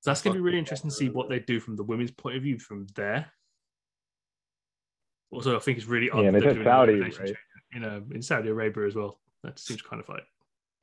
So 0.00 0.10
that's 0.10 0.20
going 0.20 0.34
to 0.34 0.38
be 0.38 0.44
really 0.44 0.58
interesting 0.58 0.90
to 0.90 0.96
see 0.96 1.08
what 1.08 1.28
they 1.28 1.38
do 1.38 1.60
from 1.60 1.76
the 1.76 1.84
women's 1.84 2.10
point 2.10 2.36
of 2.36 2.42
view 2.42 2.58
from 2.58 2.86
there. 2.94 3.32
Also, 5.30 5.56
I 5.56 5.60
think 5.60 5.78
it's 5.78 5.86
really 5.86 6.10
odd. 6.10 6.22
Yeah, 6.22 6.28
and 6.28 6.36
it's 6.36 6.64
Saudi, 6.64 7.00
right? 7.00 7.12
Chamber, 7.12 7.38
you 7.72 7.80
know, 7.80 8.02
in 8.12 8.22
Saudi 8.22 8.48
Arabia 8.48 8.86
as 8.86 8.94
well. 8.94 9.18
That 9.42 9.58
seems 9.58 9.82
kind 9.82 10.02
of 10.02 10.08
like 10.08 10.24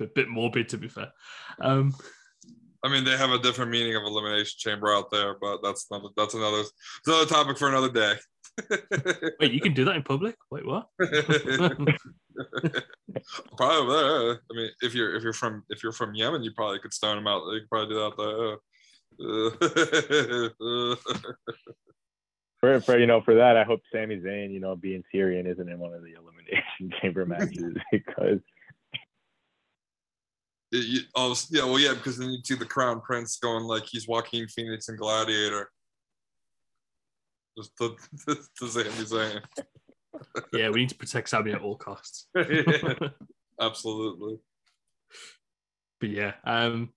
a 0.02 0.08
bit 0.08 0.30
morbid, 0.30 0.70
to 0.70 0.78
be 0.78 0.88
fair. 0.88 1.12
Um, 1.60 1.94
I 2.84 2.90
mean, 2.90 3.04
they 3.04 3.16
have 3.16 3.30
a 3.30 3.40
different 3.40 3.72
meaning 3.72 3.96
of 3.96 4.04
elimination 4.04 4.58
chamber 4.58 4.94
out 4.94 5.12
there, 5.12 5.36
but 5.40 5.62
that's 5.62 5.86
another 5.92 6.10
that's 6.18 6.34
another 6.34 6.64
another 7.06 7.28
topic 7.28 7.58
for 7.58 7.70
another 7.70 7.92
day. 7.92 8.16
Wait, 9.40 9.52
you 9.52 9.62
can 9.62 9.74
do 9.74 9.86
that 9.86 9.96
in 9.96 10.04
public? 10.04 10.36
Wait, 10.50 10.66
what? 10.66 10.88
probably. 13.58 13.96
Uh, 13.96 14.34
I 14.34 14.56
mean, 14.56 14.70
if 14.82 14.96
you're 14.96 15.16
if 15.16 15.24
you're 15.24 15.34
from 15.34 15.64
if 15.70 15.84
you're 15.84 15.92
from 15.92 16.16
Yemen, 16.16 16.44
you 16.44 16.52
probably 16.56 16.80
could 16.80 16.94
stone 16.94 17.18
them 17.18 17.28
out. 17.28 17.44
You 17.52 17.60
could 17.62 17.70
probably 17.70 17.94
do 17.94 18.00
that. 18.00 18.18
there. 18.18 18.58
for, 22.60 22.82
for 22.82 22.98
you 22.98 23.06
know 23.06 23.22
for 23.22 23.36
that, 23.36 23.58
I 23.58 23.64
hope 23.64 23.82
Sami 23.94 24.18
Zayn, 24.18 24.52
you 24.52 24.60
know, 24.60 24.76
being 24.76 25.04
Syrian, 25.12 25.46
isn't 25.46 25.70
in 25.70 25.78
one 25.78 25.94
of 25.94 26.02
the 26.02 26.14
elimination 26.14 26.92
chamber 27.00 27.28
matches 27.28 27.76
because. 27.92 28.40
It, 30.72 30.86
you, 30.86 31.00
oh 31.16 31.36
yeah, 31.50 31.66
well 31.66 31.80
yeah, 31.80 31.94
because 31.94 32.18
then 32.18 32.30
you 32.30 32.40
see 32.44 32.56
the 32.56 32.66
Crown 32.66 33.02
Prince 33.02 33.38
going 33.38 33.64
like 33.64 33.84
he's 33.86 34.08
Joaquin 34.08 34.48
Phoenix 34.48 34.88
and 34.90 34.98
Gladiator. 34.98 35.70
Just 37.58 37.72
the, 37.78 37.96
the, 38.26 38.48
the 38.60 38.68
Sami 38.68 38.90
Zayn 38.90 39.42
yeah, 40.54 40.70
we 40.70 40.82
need 40.82 40.90
to 40.90 40.96
protect 40.96 41.30
Sami 41.30 41.52
at 41.52 41.62
all 41.62 41.76
costs. 41.76 42.28
Absolutely. 43.60 44.40
But 46.00 46.10
yeah, 46.10 46.34
um, 46.44 46.90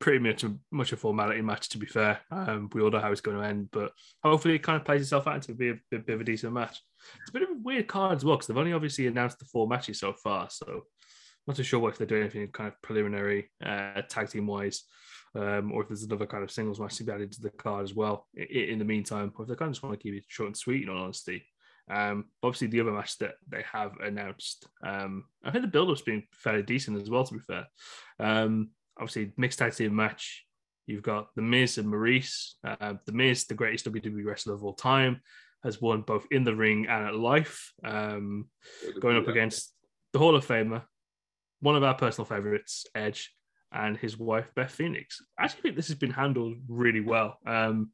pretty 0.00 0.18
much 0.18 0.44
a, 0.44 0.54
much 0.70 0.92
a 0.92 0.96
formality 0.96 1.42
match. 1.42 1.68
To 1.70 1.78
be 1.78 1.86
fair, 1.86 2.20
um, 2.30 2.70
we 2.72 2.80
all 2.80 2.90
know 2.90 3.00
how 3.00 3.12
it's 3.12 3.20
going 3.20 3.36
to 3.36 3.44
end, 3.44 3.68
but 3.70 3.92
hopefully 4.22 4.54
it 4.54 4.62
kind 4.62 4.76
of 4.76 4.84
plays 4.84 5.02
itself 5.02 5.26
out 5.26 5.42
to 5.42 5.54
be 5.54 5.70
a 5.70 5.74
bit, 5.90 6.06
bit 6.06 6.14
of 6.14 6.20
a 6.20 6.24
decent 6.24 6.52
match. 6.52 6.80
It's 7.20 7.30
a 7.30 7.32
bit 7.32 7.42
of 7.42 7.50
a 7.50 7.60
weird 7.62 7.86
card 7.86 8.16
as 8.16 8.24
well 8.24 8.36
because 8.36 8.46
they've 8.46 8.56
only 8.56 8.72
obviously 8.72 9.06
announced 9.06 9.38
the 9.38 9.44
four 9.46 9.68
matches 9.68 10.00
so 10.00 10.14
far, 10.14 10.48
so 10.50 10.84
not 11.46 11.56
too 11.56 11.62
sure 11.62 11.80
what 11.80 11.92
if 11.92 11.98
they're 11.98 12.06
doing 12.06 12.22
anything 12.22 12.46
kind 12.48 12.68
of 12.68 12.80
preliminary 12.82 13.50
uh, 13.64 14.02
tag 14.08 14.30
team 14.30 14.46
wise. 14.46 14.84
Um, 15.34 15.70
or 15.72 15.82
if 15.82 15.88
there's 15.88 16.02
another 16.02 16.26
kind 16.26 16.42
of 16.42 16.50
singles 16.50 16.80
match 16.80 16.96
to 16.96 17.04
be 17.04 17.12
added 17.12 17.30
to 17.32 17.42
the 17.42 17.50
card 17.50 17.84
as 17.84 17.94
well 17.94 18.26
in, 18.34 18.70
in 18.70 18.78
the 18.78 18.86
meantime, 18.86 19.32
or 19.36 19.42
if 19.42 19.48
they 19.48 19.54
kind 19.54 19.68
of 19.68 19.74
just 19.74 19.82
want 19.82 19.98
to 19.98 20.02
keep 20.02 20.14
it 20.14 20.24
short 20.28 20.46
and 20.46 20.56
sweet, 20.56 20.82
in 20.82 20.88
all 20.88 21.02
honesty. 21.02 21.44
Um, 21.90 22.26
obviously, 22.42 22.68
the 22.68 22.80
other 22.80 22.92
match 22.92 23.18
that 23.18 23.34
they 23.48 23.62
have 23.70 23.92
announced, 24.00 24.66
um, 24.84 25.24
I 25.44 25.50
think 25.50 25.62
the 25.62 25.70
build-up's 25.70 26.02
been 26.02 26.24
fairly 26.32 26.62
decent 26.62 27.00
as 27.00 27.10
well. 27.10 27.24
To 27.24 27.34
be 27.34 27.40
fair, 27.40 27.66
um, 28.18 28.70
obviously 28.98 29.32
mixed 29.36 29.58
tag 29.58 29.74
team 29.74 29.94
match. 29.94 30.44
You've 30.86 31.02
got 31.02 31.34
the 31.34 31.42
Miz 31.42 31.78
and 31.78 31.92
Maryse. 31.92 32.54
Uh, 32.64 32.94
the 33.04 33.12
Miz, 33.12 33.44
the 33.44 33.54
greatest 33.54 33.90
WWE 33.92 34.24
wrestler 34.24 34.54
of 34.54 34.64
all 34.64 34.72
time, 34.72 35.20
has 35.64 35.80
won 35.80 36.02
both 36.02 36.26
in 36.30 36.44
the 36.44 36.54
ring 36.54 36.86
and 36.88 37.06
at 37.08 37.14
life, 37.14 37.72
um, 37.84 38.46
going 39.00 39.16
up 39.16 39.28
against 39.28 39.72
the 40.12 40.18
Hall 40.18 40.36
of 40.36 40.46
Famer, 40.46 40.82
one 41.66 41.74
of 41.74 41.82
our 41.82 41.94
personal 41.94 42.24
favorites, 42.24 42.86
Edge, 42.94 43.34
and 43.72 43.96
his 43.96 44.16
wife 44.16 44.48
Beth 44.54 44.70
Phoenix. 44.70 45.20
I 45.36 45.44
actually 45.44 45.62
think 45.62 45.74
this 45.74 45.88
has 45.88 45.96
been 45.96 46.12
handled 46.12 46.58
really 46.68 47.00
well. 47.00 47.38
Um, 47.44 47.90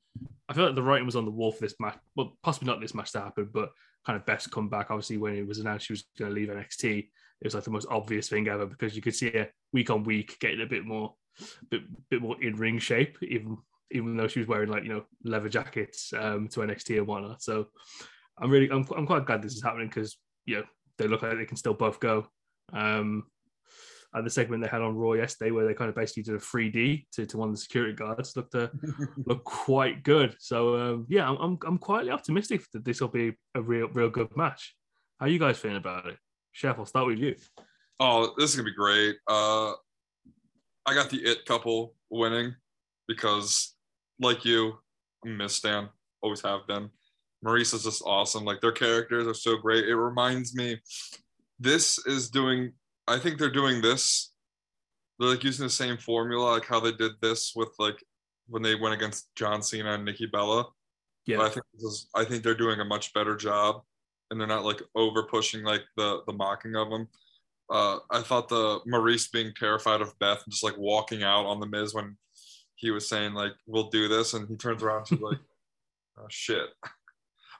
I 0.46 0.52
feel 0.52 0.66
like 0.66 0.74
the 0.74 0.82
writing 0.82 1.06
was 1.06 1.16
on 1.16 1.24
the 1.24 1.30
wall 1.30 1.52
for 1.52 1.62
this 1.62 1.76
match. 1.80 1.96
Well, 2.14 2.36
possibly 2.42 2.66
not 2.66 2.82
this 2.82 2.94
match 2.94 3.12
to 3.12 3.20
happen, 3.20 3.48
but 3.50 3.70
kind 4.04 4.18
of 4.18 4.26
Beth's 4.26 4.46
comeback. 4.46 4.90
Obviously, 4.90 5.16
when 5.16 5.36
it 5.36 5.46
was 5.46 5.58
announced 5.58 5.86
she 5.86 5.94
was 5.94 6.04
going 6.18 6.30
to 6.30 6.34
leave 6.34 6.48
NXT, 6.48 6.98
it 6.98 7.44
was 7.44 7.54
like 7.54 7.64
the 7.64 7.70
most 7.70 7.86
obvious 7.90 8.28
thing 8.28 8.46
ever 8.46 8.66
because 8.66 8.94
you 8.94 9.00
could 9.00 9.14
see 9.14 9.30
her 9.30 9.48
week 9.72 9.88
on 9.88 10.04
week 10.04 10.36
getting 10.38 10.60
a 10.60 10.66
bit 10.66 10.84
more, 10.84 11.14
bit, 11.70 11.80
bit 12.10 12.20
more 12.20 12.36
in 12.42 12.56
ring 12.56 12.78
shape, 12.78 13.16
even 13.22 13.56
even 13.90 14.18
though 14.18 14.28
she 14.28 14.40
was 14.40 14.48
wearing 14.48 14.68
like 14.68 14.82
you 14.82 14.90
know 14.90 15.04
leather 15.24 15.48
jackets 15.48 16.12
um, 16.12 16.46
to 16.48 16.60
NXT 16.60 16.98
and 16.98 17.06
whatnot. 17.06 17.42
So 17.42 17.68
I'm 18.38 18.50
really 18.50 18.68
I'm, 18.70 18.86
I'm 18.94 19.06
quite 19.06 19.24
glad 19.24 19.40
this 19.40 19.54
is 19.54 19.62
happening 19.62 19.88
because 19.88 20.18
you 20.44 20.56
know 20.56 20.64
they 20.98 21.08
look 21.08 21.22
like 21.22 21.38
they 21.38 21.46
can 21.46 21.56
still 21.56 21.72
both 21.72 22.00
go. 22.00 22.26
Um, 22.74 23.24
uh, 24.14 24.20
the 24.20 24.30
segment 24.30 24.62
they 24.62 24.68
had 24.68 24.82
on 24.82 24.96
Raw 24.96 25.12
yesterday, 25.12 25.50
where 25.50 25.66
they 25.66 25.74
kind 25.74 25.88
of 25.88 25.94
basically 25.94 26.22
did 26.24 26.34
a 26.34 26.38
3D 26.38 27.06
to, 27.12 27.26
to 27.26 27.38
one 27.38 27.48
of 27.48 27.54
the 27.54 27.60
security 27.60 27.94
guards, 27.94 28.36
looked 28.36 28.54
uh, 28.54 28.68
looked 29.26 29.44
quite 29.44 30.02
good. 30.02 30.36
So 30.38 30.76
um, 30.76 31.06
yeah, 31.08 31.28
I'm, 31.28 31.36
I'm 31.36 31.58
I'm 31.66 31.78
quietly 31.78 32.10
optimistic 32.10 32.62
that 32.72 32.84
this 32.84 33.00
will 33.00 33.08
be 33.08 33.32
a 33.54 33.62
real 33.62 33.88
real 33.88 34.10
good 34.10 34.36
match. 34.36 34.74
How 35.18 35.26
are 35.26 35.28
you 35.28 35.38
guys 35.38 35.58
feeling 35.58 35.78
about 35.78 36.06
it? 36.06 36.16
Chef, 36.52 36.78
I'll 36.78 36.86
start 36.86 37.06
with 37.06 37.18
you. 37.18 37.34
Oh, 38.00 38.34
this 38.36 38.50
is 38.50 38.56
gonna 38.56 38.68
be 38.68 38.74
great. 38.74 39.16
Uh, 39.28 39.72
I 40.84 40.94
got 40.94 41.10
the 41.10 41.18
it 41.18 41.46
couple 41.46 41.94
winning 42.10 42.54
because, 43.08 43.74
like 44.20 44.44
you, 44.44 44.78
I'm 45.24 45.36
Miz 45.36 45.54
Stan, 45.54 45.88
always 46.22 46.42
have 46.42 46.66
been. 46.66 46.90
Maryse 47.44 47.74
is 47.74 47.84
just 47.84 48.02
awesome. 48.04 48.44
Like 48.44 48.60
their 48.60 48.72
characters 48.72 49.26
are 49.26 49.34
so 49.34 49.56
great. 49.56 49.88
It 49.88 49.96
reminds 49.96 50.54
me, 50.54 50.80
this 51.58 51.98
is 52.06 52.30
doing 52.30 52.72
I 53.08 53.18
think 53.18 53.38
they're 53.38 53.50
doing 53.50 53.80
this. 53.80 54.32
They're 55.18 55.30
like 55.30 55.44
using 55.44 55.66
the 55.66 55.70
same 55.70 55.96
formula, 55.96 56.52
like 56.52 56.66
how 56.66 56.80
they 56.80 56.92
did 56.92 57.12
this 57.20 57.52
with 57.54 57.70
like 57.78 58.02
when 58.48 58.62
they 58.62 58.74
went 58.74 58.94
against 58.94 59.34
John 59.36 59.62
Cena 59.62 59.94
and 59.94 60.04
Nikki 60.04 60.26
Bella. 60.26 60.66
Yeah, 61.26 61.38
but 61.38 61.46
I 61.46 61.48
think 61.50 61.66
this 61.74 61.82
is. 61.82 62.08
I 62.14 62.24
think 62.24 62.42
they're 62.42 62.54
doing 62.54 62.80
a 62.80 62.84
much 62.84 63.12
better 63.12 63.36
job, 63.36 63.82
and 64.30 64.40
they're 64.40 64.48
not 64.48 64.64
like 64.64 64.82
over 64.94 65.22
pushing 65.24 65.62
like 65.62 65.82
the 65.96 66.22
the 66.26 66.32
mocking 66.32 66.74
of 66.76 66.90
them. 66.90 67.08
Uh, 67.70 67.98
I 68.10 68.20
thought 68.20 68.48
the 68.48 68.80
Maryse 68.80 69.30
being 69.30 69.52
terrified 69.56 70.00
of 70.00 70.18
Beth 70.18 70.42
and 70.44 70.52
just 70.52 70.64
like 70.64 70.76
walking 70.76 71.22
out 71.22 71.46
on 71.46 71.60
the 71.60 71.66
Miz 71.66 71.94
when 71.94 72.16
he 72.74 72.90
was 72.90 73.08
saying 73.08 73.34
like 73.34 73.52
we'll 73.66 73.90
do 73.90 74.08
this, 74.08 74.34
and 74.34 74.48
he 74.48 74.56
turns 74.56 74.82
around 74.82 75.06
to 75.06 75.16
like, 75.16 75.38
oh 76.18 76.26
shit. 76.28 76.70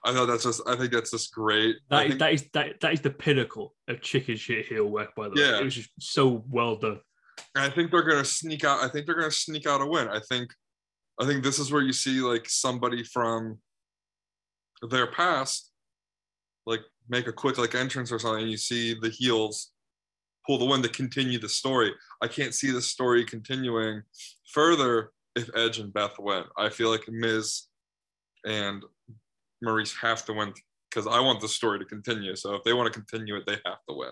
I 0.05 0.12
thought 0.12 0.26
that's 0.26 0.44
just 0.44 0.62
I 0.66 0.76
think 0.76 0.92
that's 0.92 1.11
just 1.11 1.32
great. 1.32 1.76
That 1.90 2.03
is, 2.03 2.09
think, 2.09 2.18
that 2.20 2.32
is 2.32 2.44
that 2.55 2.80
that 2.80 2.92
is 2.92 3.00
the 3.00 3.11
pinnacle 3.11 3.74
of 3.88 4.00
chicken 4.00 4.36
shit 4.36 4.66
heel 4.66 4.86
work 4.86 5.14
by 5.14 5.28
the 5.28 5.40
yeah. 5.40 5.53
way. 5.53 5.59
It 5.61 5.64
was 5.64 5.74
just 5.76 5.90
so 6.00 6.44
well 6.48 6.76
done. 6.76 7.00
I 7.57 7.70
think 7.70 7.90
they're 7.90 8.03
gonna 8.03 8.24
sneak 8.24 8.64
out. 8.64 8.82
I 8.82 8.88
think 8.88 9.07
they're 9.07 9.14
gonna 9.14 9.30
sneak 9.30 9.66
out 9.66 9.80
a 9.80 9.86
win. 9.86 10.09
I 10.09 10.20
think 10.28 10.53
I 11.20 11.26
think 11.26 11.44
this 11.44 11.59
is 11.59 11.70
where 11.70 11.82
you 11.82 11.92
see 11.92 12.20
like 12.20 12.48
somebody 12.48 13.05
from 13.05 13.59
their 14.90 15.07
past 15.07 15.70
like 16.66 16.80
make 17.09 17.26
a 17.26 17.32
quick 17.32 17.59
like 17.59 17.74
entrance 17.74 18.12
or 18.12 18.18
something. 18.18 18.46
you 18.46 18.57
see 18.57 18.94
the 18.94 19.09
heels 19.09 19.70
pull 20.46 20.59
the 20.59 20.64
win 20.64 20.82
to 20.82 20.88
continue 20.88 21.38
the 21.38 21.48
story. 21.48 21.92
I 22.20 22.28
can't 22.28 22.55
see 22.55 22.70
the 22.70 22.82
story 22.82 23.24
continuing 23.24 24.03
further 24.53 25.12
if 25.36 25.48
Edge 25.55 25.78
and 25.78 25.92
Beth 25.92 26.18
win. 26.18 26.44
I 26.57 26.68
feel 26.68 26.90
like 26.90 27.09
Miz 27.09 27.68
and 28.44 28.82
Maryse 29.63 29.95
have 30.01 30.25
to 30.27 30.33
win 30.33 30.53
because 30.91 31.07
I 31.07 31.21
want 31.21 31.41
the 31.41 31.49
story 31.49 31.79
to 31.79 31.85
continue. 31.85 32.37
So 32.37 32.55
if 32.55 32.65
they 32.65 32.73
want 32.73 32.93
to 32.93 32.99
continue 32.99 33.37
it, 33.37 33.45
they 33.47 33.57
have 33.65 33.79
to 33.89 33.95
win. 33.95 34.11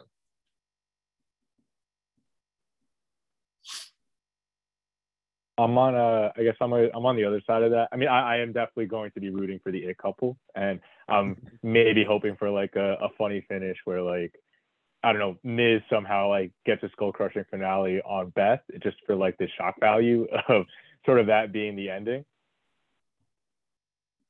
I'm 5.58 5.76
on 5.76 5.94
a, 5.94 6.32
I 6.38 6.42
guess 6.42 6.56
I'm 6.60 6.72
a, 6.72 6.88
I'm 6.94 7.04
on 7.04 7.16
the 7.16 7.24
other 7.24 7.42
side 7.46 7.62
of 7.62 7.70
that. 7.72 7.88
I 7.92 7.96
mean, 7.96 8.08
I, 8.08 8.36
I 8.36 8.38
am 8.38 8.52
definitely 8.52 8.86
going 8.86 9.10
to 9.12 9.20
be 9.20 9.28
rooting 9.28 9.60
for 9.62 9.70
the 9.70 9.78
it 9.78 9.98
couple, 9.98 10.38
and 10.54 10.80
I'm 11.08 11.36
maybe 11.62 12.04
hoping 12.06 12.36
for 12.36 12.50
like 12.50 12.76
a, 12.76 12.94
a 12.94 13.08
funny 13.18 13.44
finish 13.48 13.76
where 13.84 14.00
like, 14.00 14.34
I 15.02 15.12
don't 15.12 15.20
know, 15.20 15.36
Miz 15.44 15.82
somehow 15.90 16.28
like 16.28 16.52
gets 16.64 16.82
a 16.82 16.88
skull 16.90 17.12
crushing 17.12 17.44
finale 17.50 18.00
on 18.02 18.30
Beth 18.30 18.60
just 18.82 18.96
for 19.06 19.16
like 19.16 19.36
the 19.38 19.48
shock 19.58 19.74
value 19.80 20.26
of 20.48 20.64
sort 21.04 21.20
of 21.20 21.26
that 21.26 21.52
being 21.52 21.76
the 21.76 21.90
ending. 21.90 22.24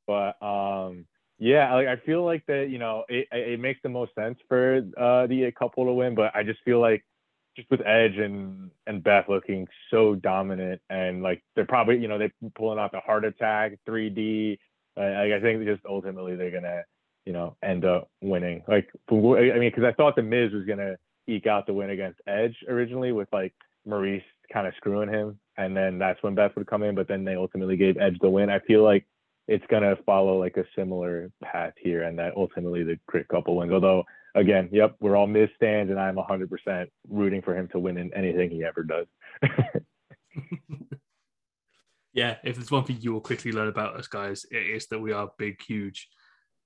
But 0.06 0.42
um, 0.42 1.06
yeah, 1.40 1.74
like 1.74 1.88
I 1.88 1.96
feel 1.96 2.22
like 2.22 2.44
that, 2.46 2.68
you 2.68 2.78
know, 2.78 3.04
it, 3.08 3.26
it 3.32 3.58
makes 3.58 3.80
the 3.82 3.88
most 3.88 4.14
sense 4.14 4.38
for 4.46 4.82
uh, 4.98 5.26
the 5.26 5.50
couple 5.58 5.86
to 5.86 5.92
win, 5.92 6.14
but 6.14 6.36
I 6.36 6.42
just 6.42 6.60
feel 6.66 6.80
like 6.80 7.02
just 7.56 7.70
with 7.70 7.80
Edge 7.80 8.18
and 8.18 8.70
and 8.86 9.02
Beth 9.02 9.24
looking 9.26 9.66
so 9.90 10.14
dominant 10.14 10.82
and 10.90 11.22
like 11.22 11.42
they're 11.56 11.64
probably 11.64 11.98
you 11.98 12.08
know 12.08 12.18
they're 12.18 12.32
pulling 12.54 12.78
out 12.78 12.92
the 12.92 13.00
heart 13.00 13.24
attack 13.24 13.72
3D. 13.88 14.58
Uh, 14.98 15.00
like 15.00 15.32
I 15.32 15.40
think 15.40 15.64
just 15.64 15.84
ultimately 15.88 16.36
they're 16.36 16.50
gonna 16.50 16.82
you 17.24 17.32
know 17.32 17.56
end 17.62 17.86
up 17.86 18.10
winning. 18.20 18.62
Like 18.68 18.90
I 19.10 19.14
mean 19.14 19.70
because 19.74 19.84
I 19.84 19.92
thought 19.92 20.16
the 20.16 20.22
Miz 20.22 20.52
was 20.52 20.66
gonna 20.66 20.96
eke 21.26 21.46
out 21.46 21.66
the 21.66 21.72
win 21.72 21.88
against 21.88 22.20
Edge 22.26 22.56
originally 22.68 23.12
with 23.12 23.28
like 23.32 23.54
Maryse 23.88 24.22
kind 24.52 24.66
of 24.66 24.74
screwing 24.76 25.08
him 25.08 25.38
and 25.56 25.74
then 25.74 25.98
that's 25.98 26.22
when 26.22 26.34
Beth 26.34 26.52
would 26.56 26.66
come 26.66 26.82
in. 26.82 26.94
But 26.94 27.08
then 27.08 27.24
they 27.24 27.34
ultimately 27.34 27.78
gave 27.78 27.96
Edge 27.96 28.18
the 28.20 28.28
win. 28.28 28.50
I 28.50 28.58
feel 28.58 28.84
like 28.84 29.06
it's 29.50 29.66
gonna 29.68 29.96
follow 30.06 30.38
like 30.38 30.56
a 30.56 30.64
similar 30.76 31.32
path 31.42 31.72
here 31.76 32.04
and 32.04 32.16
that 32.20 32.36
ultimately 32.36 32.84
the 32.84 32.96
Crit 33.08 33.26
couple 33.26 33.56
wins. 33.56 33.72
Although 33.72 34.04
again, 34.36 34.68
yep, 34.70 34.94
we're 35.00 35.16
all 35.16 35.26
Miz 35.26 35.48
stands, 35.56 35.90
and 35.90 35.98
I'm 35.98 36.14
100% 36.14 36.86
rooting 37.08 37.42
for 37.42 37.56
him 37.56 37.66
to 37.72 37.80
win 37.80 37.98
in 37.98 38.14
anything 38.14 38.48
he 38.48 38.64
ever 38.64 38.84
does. 38.84 39.06
yeah, 42.12 42.36
if 42.44 42.54
there's 42.54 42.70
one 42.70 42.84
thing 42.84 42.98
you 43.00 43.12
will 43.12 43.20
quickly 43.20 43.50
learn 43.50 43.66
about 43.66 43.96
us 43.96 44.06
guys, 44.06 44.46
it 44.52 44.68
is 44.68 44.86
that 44.86 45.00
we 45.00 45.10
are 45.10 45.32
big, 45.36 45.60
huge, 45.60 46.08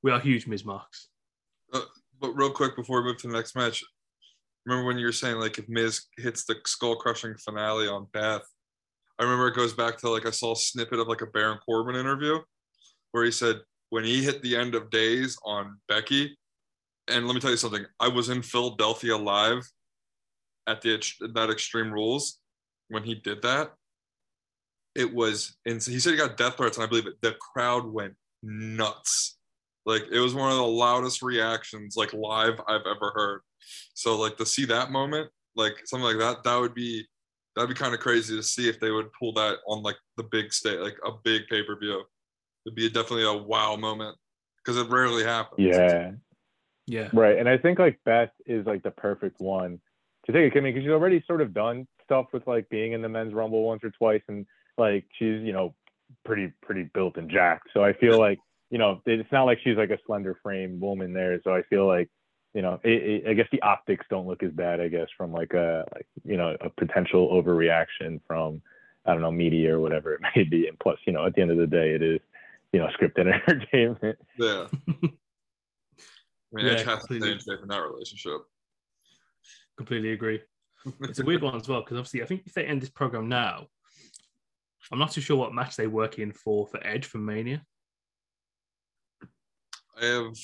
we 0.02 0.10
are 0.10 0.20
huge 0.20 0.46
Miz 0.46 0.66
marks. 0.66 1.08
Uh, 1.72 1.80
but 2.20 2.34
real 2.34 2.50
quick 2.50 2.76
before 2.76 3.00
we 3.00 3.08
move 3.08 3.16
to 3.22 3.28
the 3.28 3.32
next 3.32 3.56
match, 3.56 3.82
remember 4.66 4.86
when 4.86 4.98
you 4.98 5.06
were 5.06 5.12
saying 5.12 5.36
like 5.36 5.56
if 5.56 5.66
Miz 5.70 6.02
hits 6.18 6.44
the 6.44 6.56
skull 6.66 6.96
crushing 6.96 7.34
finale 7.36 7.88
on 7.88 8.08
Beth, 8.12 8.44
I 9.18 9.22
remember 9.22 9.48
it 9.48 9.56
goes 9.56 9.72
back 9.72 9.96
to 10.00 10.10
like 10.10 10.26
I 10.26 10.30
saw 10.30 10.52
a 10.52 10.56
snippet 10.56 10.98
of 10.98 11.08
like 11.08 11.22
a 11.22 11.26
Baron 11.26 11.60
Corbin 11.64 11.96
interview 11.96 12.40
where 13.14 13.24
he 13.24 13.30
said 13.30 13.60
when 13.90 14.02
he 14.02 14.24
hit 14.24 14.42
the 14.42 14.56
end 14.56 14.74
of 14.74 14.90
days 14.90 15.38
on 15.44 15.78
Becky, 15.86 16.36
and 17.06 17.28
let 17.28 17.34
me 17.34 17.40
tell 17.40 17.52
you 17.52 17.56
something. 17.56 17.86
I 18.00 18.08
was 18.08 18.28
in 18.28 18.42
Philadelphia 18.42 19.16
live 19.16 19.62
at 20.66 20.82
the 20.82 21.00
that 21.32 21.48
Extreme 21.48 21.92
Rules 21.92 22.40
when 22.88 23.04
he 23.04 23.14
did 23.14 23.40
that. 23.42 23.70
It 24.96 25.14
was, 25.14 25.56
and 25.64 25.80
he 25.80 26.00
said 26.00 26.10
he 26.10 26.16
got 26.16 26.36
death 26.36 26.56
threats, 26.56 26.76
and 26.76 26.82
I 26.84 26.88
believe 26.88 27.06
it. 27.06 27.14
The 27.22 27.34
crowd 27.34 27.86
went 27.86 28.14
nuts. 28.42 29.38
Like 29.86 30.02
it 30.10 30.18
was 30.18 30.34
one 30.34 30.50
of 30.50 30.56
the 30.56 30.66
loudest 30.66 31.22
reactions, 31.22 31.94
like 31.96 32.12
live, 32.12 32.60
I've 32.66 32.80
ever 32.80 33.12
heard. 33.14 33.42
So 33.94 34.18
like 34.18 34.36
to 34.38 34.46
see 34.46 34.64
that 34.64 34.90
moment, 34.90 35.30
like 35.54 35.74
something 35.84 36.04
like 36.06 36.18
that, 36.18 36.42
that 36.42 36.56
would 36.56 36.74
be 36.74 37.06
that'd 37.54 37.68
be 37.68 37.76
kind 37.76 37.94
of 37.94 38.00
crazy 38.00 38.34
to 38.34 38.42
see 38.42 38.68
if 38.68 38.80
they 38.80 38.90
would 38.90 39.12
pull 39.12 39.32
that 39.34 39.58
on 39.68 39.84
like 39.84 39.98
the 40.16 40.24
big 40.24 40.52
state, 40.52 40.80
like 40.80 40.96
a 41.06 41.12
big 41.22 41.42
pay 41.48 41.62
per 41.62 41.78
view. 41.78 42.02
It'd 42.66 42.76
be 42.76 42.88
definitely 42.88 43.24
a 43.24 43.32
wow 43.32 43.76
moment 43.76 44.16
because 44.58 44.80
it 44.80 44.88
rarely 44.88 45.24
happens. 45.24 45.66
Yeah, 45.66 46.12
yeah. 46.86 47.08
Right. 47.12 47.38
And 47.38 47.48
I 47.48 47.58
think 47.58 47.78
like 47.78 47.98
Beth 48.04 48.30
is 48.46 48.66
like 48.66 48.82
the 48.82 48.90
perfect 48.90 49.40
one 49.40 49.80
to 50.26 50.32
take 50.32 50.54
a 50.54 50.58
I 50.58 50.60
mean, 50.62 50.72
because 50.74 50.84
she's 50.84 50.92
already 50.92 51.22
sort 51.26 51.40
of 51.40 51.54
done 51.54 51.86
stuff 52.04 52.26
with 52.32 52.46
like 52.46 52.68
being 52.68 52.92
in 52.92 53.02
the 53.02 53.08
men's 53.08 53.34
rumble 53.34 53.64
once 53.64 53.82
or 53.84 53.90
twice 53.90 54.22
and 54.28 54.46
like 54.78 55.04
she's, 55.18 55.40
you 55.42 55.52
know, 55.52 55.74
pretty 56.24 56.52
pretty 56.62 56.90
built 56.94 57.16
and 57.16 57.30
jacked. 57.30 57.68
So 57.72 57.84
I 57.84 57.92
feel 57.92 58.18
like, 58.18 58.38
you 58.70 58.78
know, 58.78 59.00
it's 59.06 59.32
not 59.32 59.44
like 59.44 59.58
she's 59.62 59.76
like 59.76 59.90
a 59.90 59.98
slender 60.06 60.38
frame 60.42 60.80
woman 60.80 61.12
there. 61.12 61.40
So 61.44 61.54
I 61.54 61.62
feel 61.62 61.86
like, 61.86 62.10
you 62.54 62.62
know, 62.62 62.80
it, 62.84 63.24
it, 63.24 63.28
I 63.28 63.34
guess 63.34 63.48
the 63.52 63.62
optics 63.62 64.06
don't 64.10 64.26
look 64.26 64.42
as 64.42 64.52
bad, 64.52 64.80
I 64.80 64.88
guess, 64.88 65.08
from 65.16 65.32
like 65.32 65.52
a 65.54 65.84
like, 65.94 66.06
you 66.24 66.36
know, 66.36 66.56
a 66.60 66.70
potential 66.70 67.30
overreaction 67.30 68.20
from 68.26 68.62
I 69.06 69.12
don't 69.12 69.22
know, 69.22 69.30
media 69.30 69.76
or 69.76 69.80
whatever 69.80 70.14
it 70.14 70.20
may 70.36 70.44
be. 70.44 70.66
And 70.66 70.78
plus, 70.78 70.98
you 71.06 71.12
know, 71.12 71.26
at 71.26 71.34
the 71.34 71.42
end 71.42 71.50
of 71.50 71.58
the 71.58 71.66
day 71.66 71.94
it 71.94 72.02
is, 72.02 72.20
you 72.74 72.80
know, 72.80 72.88
scripted 72.88 73.32
entertainment. 73.48 74.18
Yeah. 74.36 74.66
I 74.88 75.06
mean, 76.52 76.66
yeah, 76.66 76.72
Edge 76.72 76.82
has 76.84 77.04
to 77.04 77.20
stay 77.20 77.32
in 77.32 77.38
shape 77.38 77.60
in 77.62 77.68
that 77.68 77.82
relationship. 77.82 78.40
Completely 79.76 80.12
agree. 80.12 80.40
It's 81.00 81.18
a 81.18 81.24
weird 81.24 81.40
one 81.40 81.56
as 81.56 81.66
well 81.66 81.80
because 81.80 81.96
obviously, 81.96 82.22
I 82.22 82.26
think 82.26 82.42
if 82.44 82.52
they 82.52 82.66
end 82.66 82.82
this 82.82 82.90
program 82.90 83.26
now, 83.26 83.68
I'm 84.92 84.98
not 84.98 85.12
too 85.12 85.22
sure 85.22 85.36
what 85.36 85.54
match 85.54 85.76
they 85.76 85.86
work 85.86 86.18
in 86.18 86.30
for 86.30 86.66
for 86.66 86.84
Edge 86.86 87.06
from 87.06 87.24
Mania. 87.24 87.64
I 89.98 90.04
have 90.04 90.34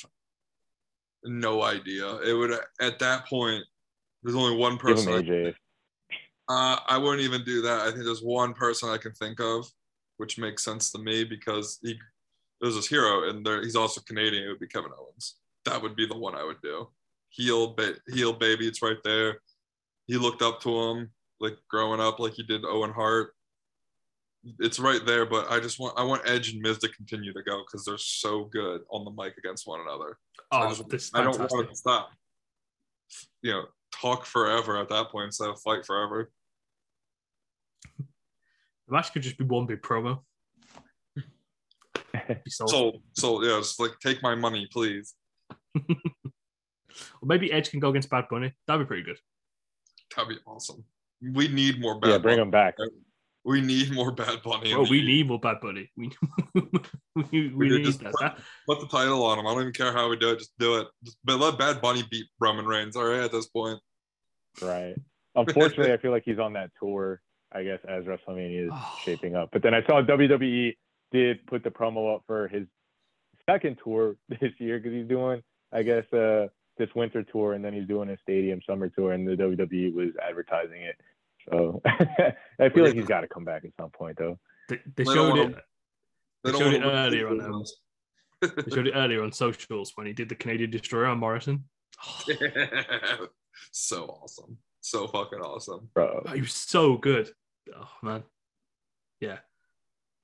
no 1.24 1.62
idea. 1.62 2.16
It 2.22 2.32
would 2.32 2.58
at 2.80 2.98
that 3.00 3.26
point. 3.26 3.62
There's 4.22 4.34
only 4.34 4.56
one 4.56 4.78
person. 4.78 5.12
AJ. 5.12 5.54
Uh, 6.48 6.78
I 6.88 6.96
wouldn't 6.96 7.20
even 7.20 7.44
do 7.44 7.60
that. 7.60 7.80
I 7.80 7.90
think 7.90 8.04
there's 8.04 8.22
one 8.22 8.54
person 8.54 8.88
I 8.88 8.96
can 8.96 9.12
think 9.12 9.40
of, 9.40 9.66
which 10.16 10.38
makes 10.38 10.64
sense 10.64 10.90
to 10.92 10.98
me 10.98 11.24
because 11.24 11.78
he 11.82 11.98
there's 12.60 12.74
this 12.74 12.88
hero 12.88 13.28
and 13.28 13.44
there, 13.44 13.62
he's 13.62 13.76
also 13.76 14.00
Canadian. 14.00 14.44
It 14.44 14.48
would 14.48 14.60
be 14.60 14.66
Kevin 14.66 14.90
Owens 14.98 15.36
that 15.64 15.80
would 15.82 15.96
be 15.96 16.06
the 16.06 16.16
one 16.16 16.34
I 16.34 16.44
would 16.44 16.60
do. 16.62 16.88
Heel, 17.28 17.74
ba- 17.74 17.96
heel, 18.12 18.32
baby, 18.32 18.66
it's 18.66 18.82
right 18.82 18.96
there. 19.04 19.40
He 20.06 20.16
looked 20.16 20.42
up 20.42 20.60
to 20.62 20.70
him 20.70 21.10
like 21.38 21.56
growing 21.68 22.00
up, 22.00 22.18
like 22.18 22.34
he 22.34 22.42
did 22.42 22.64
Owen 22.64 22.92
Hart. 22.92 23.34
It's 24.58 24.80
right 24.80 25.04
there, 25.04 25.26
but 25.26 25.50
I 25.50 25.60
just 25.60 25.78
want 25.78 25.98
I 25.98 26.02
want 26.02 26.22
Edge 26.24 26.52
and 26.52 26.62
Miz 26.62 26.78
to 26.78 26.88
continue 26.88 27.32
to 27.32 27.42
go 27.42 27.62
because 27.64 27.84
they're 27.84 27.98
so 27.98 28.44
good 28.44 28.80
on 28.90 29.04
the 29.04 29.10
mic 29.10 29.36
against 29.36 29.66
one 29.66 29.80
another. 29.80 30.18
So 30.36 30.42
oh, 30.52 30.58
I, 30.58 30.68
just, 30.68 30.88
this 30.88 31.10
I 31.14 31.22
don't 31.22 31.38
want 31.38 31.68
to 31.68 31.76
stop. 31.76 32.10
You 33.42 33.52
know, 33.52 33.64
talk 33.92 34.24
forever 34.24 34.78
at 34.78 34.88
that 34.88 35.10
point 35.10 35.26
instead 35.26 35.50
of 35.50 35.60
fight 35.60 35.84
forever. 35.84 36.30
The 37.98 38.94
match 38.94 39.12
could 39.12 39.22
just 39.22 39.36
be 39.36 39.44
one 39.44 39.66
big 39.66 39.82
promo. 39.82 40.20
So, 42.48 42.92
so 43.14 43.42
yeah, 43.42 43.58
just 43.58 43.80
like 43.80 43.92
take 44.02 44.22
my 44.22 44.34
money, 44.34 44.68
please. 44.72 45.14
or 45.76 45.82
maybe 47.22 47.52
Edge 47.52 47.70
can 47.70 47.80
go 47.80 47.90
against 47.90 48.10
Bad 48.10 48.26
Bunny. 48.30 48.52
That'd 48.66 48.86
be 48.86 48.88
pretty 48.88 49.02
good. 49.02 49.18
That'd 50.14 50.30
be 50.30 50.36
awesome. 50.46 50.84
We 51.34 51.48
need 51.48 51.80
more 51.80 51.98
Bad 51.98 52.08
Yeah, 52.10 52.18
bring 52.18 52.36
Bunny. 52.36 52.42
him 52.42 52.50
back. 52.50 52.76
We 53.44 53.60
need 53.60 53.92
more 53.92 54.12
Bad 54.12 54.42
Bunny. 54.42 54.72
Oh, 54.74 54.86
we 54.88 55.02
need 55.02 55.28
more 55.28 55.40
Bad 55.40 55.60
Bunny. 55.60 55.90
We, 55.96 56.10
we, 57.14 57.48
we, 57.48 57.68
need 57.70 57.84
just 57.84 58.00
that. 58.00 58.12
Put, 58.12 58.32
put, 58.66 58.80
the 58.80 58.86
title 58.86 59.24
on 59.24 59.38
him. 59.38 59.46
I 59.46 59.52
don't 59.52 59.62
even 59.62 59.72
care 59.72 59.92
how 59.92 60.08
we 60.08 60.16
do 60.16 60.30
it. 60.30 60.38
Just 60.38 60.52
do 60.58 60.78
it. 60.78 60.88
Just, 61.04 61.16
but 61.24 61.38
let 61.38 61.58
Bad 61.58 61.80
Bunny 61.80 62.04
beat 62.10 62.26
Roman 62.38 62.66
Reigns. 62.66 62.96
All 62.96 63.04
right, 63.04 63.20
at 63.20 63.32
this 63.32 63.46
point. 63.46 63.80
Right. 64.60 64.94
Unfortunately, 65.34 65.92
I 65.92 65.96
feel 65.96 66.10
like 66.10 66.24
he's 66.24 66.38
on 66.38 66.54
that 66.54 66.70
tour. 66.78 67.22
I 67.52 67.64
guess 67.64 67.80
as 67.88 68.04
WrestleMania 68.04 68.66
is 68.66 68.72
shaping 69.04 69.36
up. 69.36 69.50
But 69.52 69.62
then 69.62 69.74
I 69.74 69.84
saw 69.86 70.02
WWE 70.02 70.76
did 71.12 71.46
put 71.46 71.64
the 71.64 71.70
promo 71.70 72.14
up 72.14 72.22
for 72.26 72.48
his 72.48 72.66
second 73.48 73.78
tour 73.82 74.16
this 74.28 74.52
year 74.58 74.78
because 74.78 74.92
he's 74.92 75.08
doing 75.08 75.42
I 75.72 75.82
guess, 75.82 76.10
uh, 76.12 76.48
this 76.78 76.88
winter 76.94 77.22
tour, 77.22 77.52
and 77.52 77.64
then 77.64 77.72
he's 77.72 77.86
doing 77.86 78.08
a 78.10 78.18
stadium 78.18 78.60
summer 78.66 78.88
tour, 78.88 79.12
and 79.12 79.26
the 79.26 79.36
WWE 79.36 79.94
was 79.94 80.10
advertising 80.26 80.82
it. 80.82 80.96
So 81.48 81.80
I 82.58 82.68
feel 82.70 82.84
like 82.84 82.94
he's 82.94 83.06
got 83.06 83.20
to 83.20 83.28
come 83.28 83.44
back 83.44 83.64
at 83.64 83.70
some 83.78 83.90
point, 83.90 84.18
though. 84.18 84.38
They, 84.68 84.80
they 84.96 85.04
showed 85.04 85.38
it. 85.38 85.56
They, 86.44 86.52
showed 86.52 86.74
it 86.74 86.82
earlier 86.82 87.28
on. 87.28 87.40
Um, 87.40 87.64
they 88.42 88.74
showed 88.74 88.86
it 88.86 88.94
earlier 88.94 89.22
on 89.22 89.32
socials 89.32 89.92
when 89.94 90.06
he 90.06 90.12
did 90.12 90.28
the 90.28 90.34
Canadian 90.34 90.70
Destroyer 90.70 91.06
on 91.06 91.18
Morrison. 91.18 91.64
so 93.72 94.06
awesome, 94.22 94.56
so 94.80 95.06
fucking 95.06 95.40
awesome, 95.40 95.88
bro. 95.92 96.22
Oh, 96.26 96.32
he 96.32 96.40
was 96.40 96.54
so 96.54 96.96
good. 96.96 97.30
Oh 97.74 97.90
man, 98.02 98.22
yeah. 99.20 99.38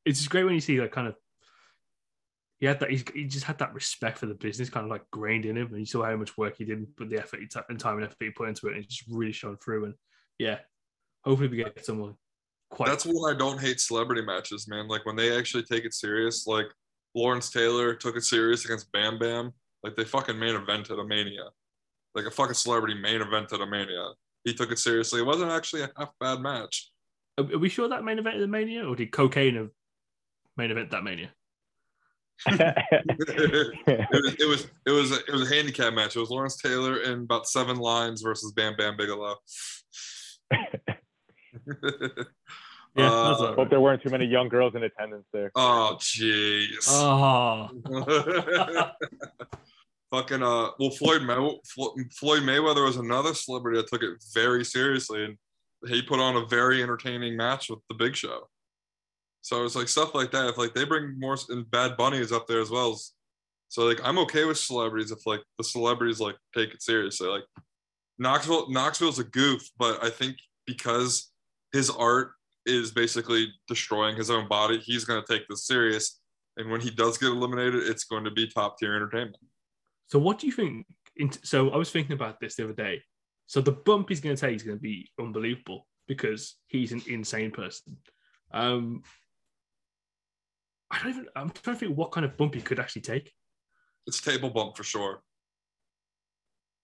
It's 0.06 0.20
just 0.20 0.30
great 0.30 0.44
when 0.44 0.54
you 0.54 0.60
see 0.60 0.80
like 0.80 0.92
kind 0.92 1.08
of 1.08 1.16
he 2.58 2.66
had 2.66 2.80
that. 2.80 2.90
he 2.90 3.24
just 3.24 3.44
had 3.44 3.58
that 3.58 3.74
respect 3.74 4.18
for 4.18 4.26
the 4.26 4.34
business, 4.34 4.70
kind 4.70 4.84
of 4.84 4.90
like 4.90 5.02
grained 5.10 5.44
in 5.44 5.56
him, 5.56 5.68
and 5.68 5.78
you 5.78 5.84
saw 5.84 6.04
how 6.04 6.16
much 6.16 6.38
work 6.38 6.56
he 6.56 6.64
did, 6.64 6.86
but 6.96 7.10
the 7.10 7.18
effort 7.18 7.40
and 7.68 7.78
time 7.78 7.96
and 7.96 8.04
effort 8.04 8.16
he 8.18 8.30
put 8.30 8.48
into 8.48 8.68
it, 8.68 8.74
and 8.74 8.84
it 8.84 8.88
just 8.88 9.04
really 9.10 9.32
shone 9.32 9.58
through. 9.62 9.84
And 9.84 9.94
yeah, 10.38 10.58
hopefully 11.24 11.48
we 11.48 11.58
get 11.58 11.84
someone. 11.84 12.14
Quite. 12.70 12.88
That's 12.88 13.04
why 13.04 13.32
I 13.32 13.34
don't 13.34 13.60
hate 13.60 13.80
celebrity 13.80 14.22
matches, 14.22 14.66
man. 14.68 14.88
Like 14.88 15.04
when 15.04 15.16
they 15.16 15.36
actually 15.36 15.64
take 15.64 15.84
it 15.84 15.92
serious. 15.92 16.46
Like 16.46 16.66
Lawrence 17.14 17.50
Taylor 17.50 17.94
took 17.94 18.16
it 18.16 18.24
serious 18.24 18.64
against 18.64 18.90
Bam 18.92 19.18
Bam. 19.18 19.52
Like 19.82 19.94
they 19.94 20.04
fucking 20.04 20.38
main 20.38 20.54
evented 20.54 20.98
a 20.98 21.04
Mania, 21.06 21.44
like 22.14 22.24
a 22.24 22.30
fucking 22.30 22.54
celebrity 22.54 22.94
main 22.94 23.20
evented 23.20 23.62
a 23.62 23.66
Mania. 23.66 24.12
He 24.44 24.54
took 24.54 24.72
it 24.72 24.78
seriously. 24.78 25.20
It 25.20 25.26
wasn't 25.26 25.50
actually 25.50 25.82
a 25.82 25.90
half 25.96 26.10
bad 26.20 26.40
match. 26.40 26.90
Are 27.38 27.44
we 27.58 27.68
sure 27.68 27.88
that 27.88 28.02
main 28.02 28.18
event 28.18 28.38
the 28.38 28.46
Mania, 28.46 28.88
or 28.88 28.96
did 28.96 29.12
cocaine 29.12 29.56
main 30.56 30.70
event 30.70 30.90
that 30.90 31.04
Mania? 31.04 31.30
it, 32.46 33.74
was, 34.12 34.34
it 34.38 34.46
was 34.48 34.66
it 34.86 34.90
was 34.90 35.10
a, 35.12 35.14
it 35.26 35.32
was 35.32 35.50
a 35.50 35.54
handicap 35.54 35.94
match. 35.94 36.16
It 36.16 36.20
was 36.20 36.28
Lawrence 36.30 36.56
Taylor 36.58 36.98
in 36.98 37.20
about 37.22 37.48
seven 37.48 37.78
lines 37.78 38.20
versus 38.22 38.52
Bam 38.52 38.76
Bam 38.76 38.96
Bigelow. 38.96 39.36
Yeah, 42.98 43.10
Uh, 43.10 43.28
that's 43.28 43.40
all 43.42 43.54
Hope 43.54 43.68
there 43.68 43.80
weren't 43.80 44.02
too 44.02 44.08
many 44.08 44.24
young 44.24 44.48
girls 44.48 44.74
in 44.74 44.82
attendance 44.82 45.26
there. 45.30 45.50
oh 45.54 45.96
jeez. 46.00 46.86
Oh, 46.88 47.68
Fucking 50.10 50.42
uh, 50.42 50.70
well, 50.78 50.90
Floyd 50.90 51.22
May- 51.22 51.58
Floyd 51.66 52.42
Mayweather 52.42 52.86
was 52.86 52.96
another 52.96 53.34
celebrity 53.34 53.76
that 53.78 53.88
took 53.88 54.02
it 54.02 54.16
very 54.32 54.64
seriously, 54.64 55.24
and 55.24 55.36
he 55.88 56.00
put 56.00 56.20
on 56.20 56.36
a 56.36 56.46
very 56.46 56.82
entertaining 56.82 57.36
match 57.36 57.68
with 57.68 57.80
the 57.90 57.94
Big 57.96 58.16
Show. 58.16 58.48
So 59.46 59.64
it's 59.64 59.76
like 59.76 59.86
stuff 59.86 60.12
like 60.12 60.32
that. 60.32 60.48
If 60.48 60.58
like 60.58 60.74
they 60.74 60.84
bring 60.84 61.20
more, 61.20 61.36
and 61.50 61.70
Bad 61.70 61.96
Bunny 61.96 62.18
is 62.18 62.32
up 62.32 62.48
there 62.48 62.60
as 62.60 62.68
well. 62.68 63.00
So 63.68 63.84
like 63.84 64.00
I'm 64.02 64.18
okay 64.18 64.44
with 64.44 64.58
celebrities 64.58 65.12
if 65.12 65.24
like 65.24 65.40
the 65.56 65.62
celebrities 65.62 66.18
like 66.18 66.34
take 66.52 66.74
it 66.74 66.82
seriously. 66.82 67.28
Like 67.28 67.44
Knoxville, 68.18 68.68
Knoxville's 68.70 69.20
a 69.20 69.24
goof, 69.24 69.62
but 69.78 70.02
I 70.02 70.10
think 70.10 70.34
because 70.66 71.30
his 71.72 71.90
art 71.90 72.32
is 72.64 72.90
basically 72.90 73.46
destroying 73.68 74.16
his 74.16 74.30
own 74.30 74.48
body, 74.48 74.78
he's 74.78 75.04
to 75.04 75.22
take 75.28 75.46
this 75.48 75.64
serious. 75.64 76.18
And 76.56 76.68
when 76.68 76.80
he 76.80 76.90
does 76.90 77.16
get 77.16 77.28
eliminated, 77.28 77.86
it's 77.86 78.02
going 78.02 78.24
to 78.24 78.32
be 78.32 78.48
top 78.48 78.78
tier 78.78 78.96
entertainment. 78.96 79.36
so 80.08 80.18
what 80.18 80.40
do 80.40 80.48
you 80.48 80.52
think? 80.52 80.86
So 81.44 81.70
I 81.70 81.76
was 81.76 81.92
thinking 81.92 82.14
about 82.14 82.40
this 82.40 82.56
the 82.56 82.64
other 82.64 82.72
day. 82.72 83.00
So 83.46 83.60
the 83.60 83.70
bump 83.70 84.08
he's 84.08 84.20
going 84.20 84.34
to 84.34 84.40
take 84.40 84.56
is 84.56 84.64
going 84.64 84.78
to 84.78 84.82
be 84.82 85.08
unbelievable 85.20 85.86
because 86.08 86.56
he's 86.66 86.90
an 86.90 87.02
insane 87.06 87.52
person. 87.52 87.96
Um, 88.52 89.02
I 90.90 90.98
don't 91.02 91.10
even. 91.10 91.26
I'm 91.34 91.50
trying 91.50 91.76
to 91.76 91.86
think 91.86 91.96
what 91.96 92.12
kind 92.12 92.24
of 92.24 92.36
bump 92.36 92.54
he 92.54 92.60
could 92.60 92.78
actually 92.78 93.02
take. 93.02 93.32
It's 94.06 94.20
table 94.20 94.50
bump 94.50 94.76
for 94.76 94.84
sure. 94.84 95.22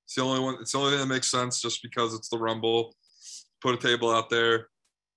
It's 0.07 0.15
the 0.17 0.23
only 0.23 0.41
one. 0.41 0.57
It's 0.61 0.73
the 0.73 0.79
only 0.79 0.91
thing 0.91 1.01
that 1.01 1.15
makes 1.15 1.31
sense, 1.31 1.61
just 1.61 1.83
because 1.83 2.15
it's 2.15 2.29
the 2.29 2.39
Rumble. 2.39 2.95
Put 3.61 3.75
a 3.75 3.79
table 3.79 4.11
out 4.11 4.29
there. 4.29 4.69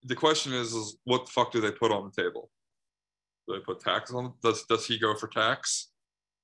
The 0.03 0.15
question 0.15 0.53
is, 0.53 0.73
is 0.73 0.97
what 1.03 1.25
the 1.25 1.31
fuck 1.31 1.51
do 1.51 1.61
they 1.61 1.71
put 1.71 1.91
on 1.91 2.11
the 2.15 2.23
table? 2.23 2.51
Do 3.47 3.55
they 3.55 3.59
put 3.59 3.79
tacks 3.79 4.13
on? 4.13 4.33
Does 4.43 4.63
does 4.65 4.85
he 4.85 4.99
go 4.99 5.15
for 5.15 5.27
tacks? 5.27 5.89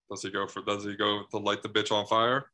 Does 0.10 0.24
he 0.24 0.32
go 0.32 0.48
for? 0.48 0.62
Does 0.62 0.84
he 0.84 0.96
go 0.96 1.24
to 1.30 1.38
light 1.38 1.62
the 1.62 1.70
bitch 1.70 1.92
on 1.92 2.08
fire? 2.08 2.46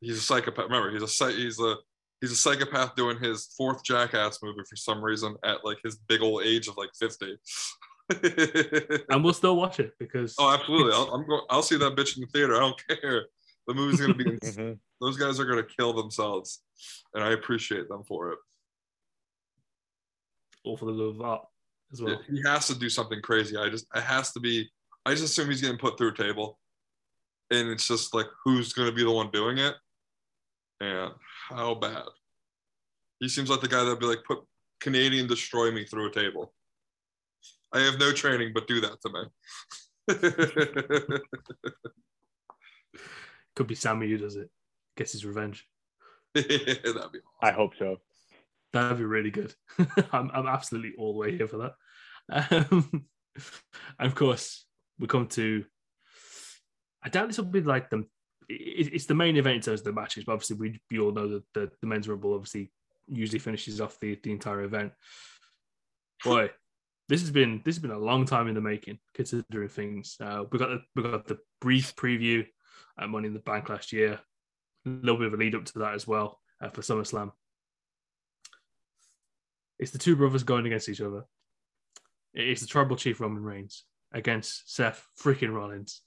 He's 0.00 0.18
a 0.18 0.20
psychopath. 0.20 0.64
Remember, 0.64 0.90
he's 0.90 1.02
a 1.02 1.30
he's 1.32 1.58
a 1.58 1.76
he's 2.20 2.32
a 2.32 2.36
psychopath 2.36 2.94
doing 2.96 3.18
his 3.18 3.46
fourth 3.56 3.82
Jackass 3.82 4.40
movie 4.42 4.62
for 4.68 4.76
some 4.76 5.02
reason 5.02 5.36
at 5.44 5.64
like 5.64 5.78
his 5.82 5.96
big 5.96 6.20
old 6.20 6.44
age 6.44 6.68
of 6.68 6.76
like 6.76 6.90
fifty. 6.98 7.36
And 9.08 9.22
we'll 9.24 9.32
still 9.34 9.56
watch 9.56 9.80
it 9.80 9.92
because 9.98 10.34
Oh, 10.38 10.50
absolutely. 10.52 10.92
I'll, 10.92 11.12
I'm 11.14 11.26
going. 11.26 11.42
I'll 11.50 11.62
see 11.62 11.76
that 11.78 11.94
bitch 11.96 12.16
in 12.16 12.22
the 12.22 12.26
theater. 12.28 12.56
I 12.56 12.60
don't 12.60 12.80
care. 12.88 13.26
The 13.66 13.74
movie's 13.74 14.00
gonna 14.00 14.14
be. 14.14 14.24
Mhm. 14.42 14.78
those 15.00 15.16
guys 15.16 15.38
are 15.40 15.44
gonna 15.44 15.62
kill 15.62 15.92
themselves, 15.92 16.62
and 17.14 17.22
I 17.22 17.30
appreciate 17.32 17.88
them 17.88 18.02
for 18.04 18.32
it. 18.32 18.38
all 20.64 20.76
for 20.76 20.86
the 20.86 20.92
love 20.92 21.16
of 21.16 21.20
art 21.22 21.42
as 21.92 22.00
well. 22.02 22.20
He 22.28 22.40
has 22.46 22.66
to 22.68 22.74
do 22.78 22.88
something 22.88 23.20
crazy. 23.22 23.56
I 23.56 23.68
just. 23.68 23.86
It 23.94 24.02
has 24.02 24.32
to 24.32 24.40
be. 24.40 24.70
I 25.06 25.10
just 25.12 25.24
assume 25.24 25.48
he's 25.48 25.60
getting 25.60 25.78
put 25.78 25.98
through 25.98 26.10
a 26.10 26.16
table, 26.16 26.58
and 27.50 27.68
it's 27.68 27.86
just 27.88 28.14
like 28.14 28.26
who's 28.44 28.72
gonna 28.72 28.92
be 28.92 29.02
the 29.04 29.10
one 29.10 29.30
doing 29.30 29.58
it, 29.58 29.74
and 30.80 31.12
how 31.48 31.74
bad. 31.74 32.04
He 33.20 33.28
seems 33.28 33.48
like 33.50 33.60
the 33.60 33.68
guy 33.68 33.84
that'd 33.84 34.00
be 34.00 34.06
like, 34.06 34.24
put 34.26 34.40
Canadian 34.80 35.28
destroy 35.28 35.70
me 35.70 35.84
through 35.84 36.08
a 36.08 36.12
table. 36.12 36.52
I 37.72 37.80
have 37.80 37.98
no 37.98 38.12
training, 38.12 38.52
but 38.54 38.66
do 38.66 38.80
that 38.82 39.00
to 39.02 39.10
me. 39.10 39.22
Could 43.56 43.66
be 43.66 43.74
Sami 43.74 44.08
who 44.08 44.18
does 44.18 44.36
it, 44.36 44.50
gets 44.96 45.12
his 45.12 45.24
revenge. 45.26 45.66
That'd 46.34 46.56
be 46.56 46.90
awesome. 46.92 47.20
I 47.42 47.50
hope 47.52 47.74
so. 47.78 47.98
That'd 48.72 48.96
be 48.98 49.04
really 49.04 49.30
good. 49.30 49.54
I'm, 50.12 50.30
I'm 50.32 50.46
absolutely 50.46 50.92
all 50.98 51.12
the 51.12 51.18
way 51.18 51.36
here 51.36 51.46
for 51.48 51.58
that. 51.58 51.74
Um, 52.70 53.04
and 53.98 54.06
of 54.08 54.14
course, 54.14 54.64
we 54.98 55.06
come 55.06 55.26
to. 55.28 55.64
I 57.02 57.08
doubt 57.10 57.28
this 57.28 57.36
will 57.38 57.44
be 57.46 57.60
like 57.60 57.90
the. 57.90 58.06
it- 58.48 58.94
It's 58.94 59.06
the 59.06 59.14
main 59.14 59.36
event 59.36 59.56
in 59.56 59.62
terms 59.62 59.80
of 59.80 59.84
the 59.84 59.92
matches, 59.92 60.24
but 60.24 60.32
obviously 60.32 60.56
we, 60.56 60.80
we 60.90 60.98
all 60.98 61.12
know 61.12 61.28
that 61.28 61.44
the, 61.52 61.70
the 61.80 61.86
men's 61.86 62.08
rumble 62.08 62.32
obviously 62.34 62.72
usually 63.08 63.38
finishes 63.40 63.80
off 63.80 63.98
the, 64.00 64.18
the 64.22 64.30
entire 64.32 64.62
event. 64.62 64.92
Boy, 66.24 66.50
this 67.12 67.20
has 67.20 67.30
been 67.30 67.60
this 67.62 67.76
has 67.76 67.82
been 67.82 67.90
a 67.90 67.98
long 67.98 68.24
time 68.24 68.48
in 68.48 68.54
the 68.54 68.60
making, 68.62 68.98
considering 69.12 69.68
things. 69.68 70.16
Uh, 70.18 70.44
we 70.50 70.58
got 70.58 70.70
the, 70.70 70.80
we 70.96 71.02
got 71.02 71.26
the 71.26 71.38
brief 71.60 71.94
preview 71.94 72.46
at 72.98 73.10
Money 73.10 73.26
in 73.26 73.34
the 73.34 73.40
Bank 73.40 73.68
last 73.68 73.92
year, 73.92 74.18
a 74.86 74.88
little 74.88 75.18
bit 75.18 75.26
of 75.26 75.34
a 75.34 75.36
lead 75.36 75.54
up 75.54 75.66
to 75.66 75.80
that 75.80 75.92
as 75.92 76.06
well 76.06 76.40
uh, 76.62 76.70
for 76.70 76.80
SummerSlam. 76.80 77.32
It's 79.78 79.90
the 79.90 79.98
two 79.98 80.16
brothers 80.16 80.42
going 80.42 80.64
against 80.64 80.88
each 80.88 81.02
other. 81.02 81.24
It's 82.32 82.62
the 82.62 82.66
tribal 82.66 82.96
chief 82.96 83.20
Roman 83.20 83.42
Reigns 83.42 83.84
against 84.14 84.74
Seth 84.74 85.06
freaking 85.20 85.52
Rollins. 85.52 86.00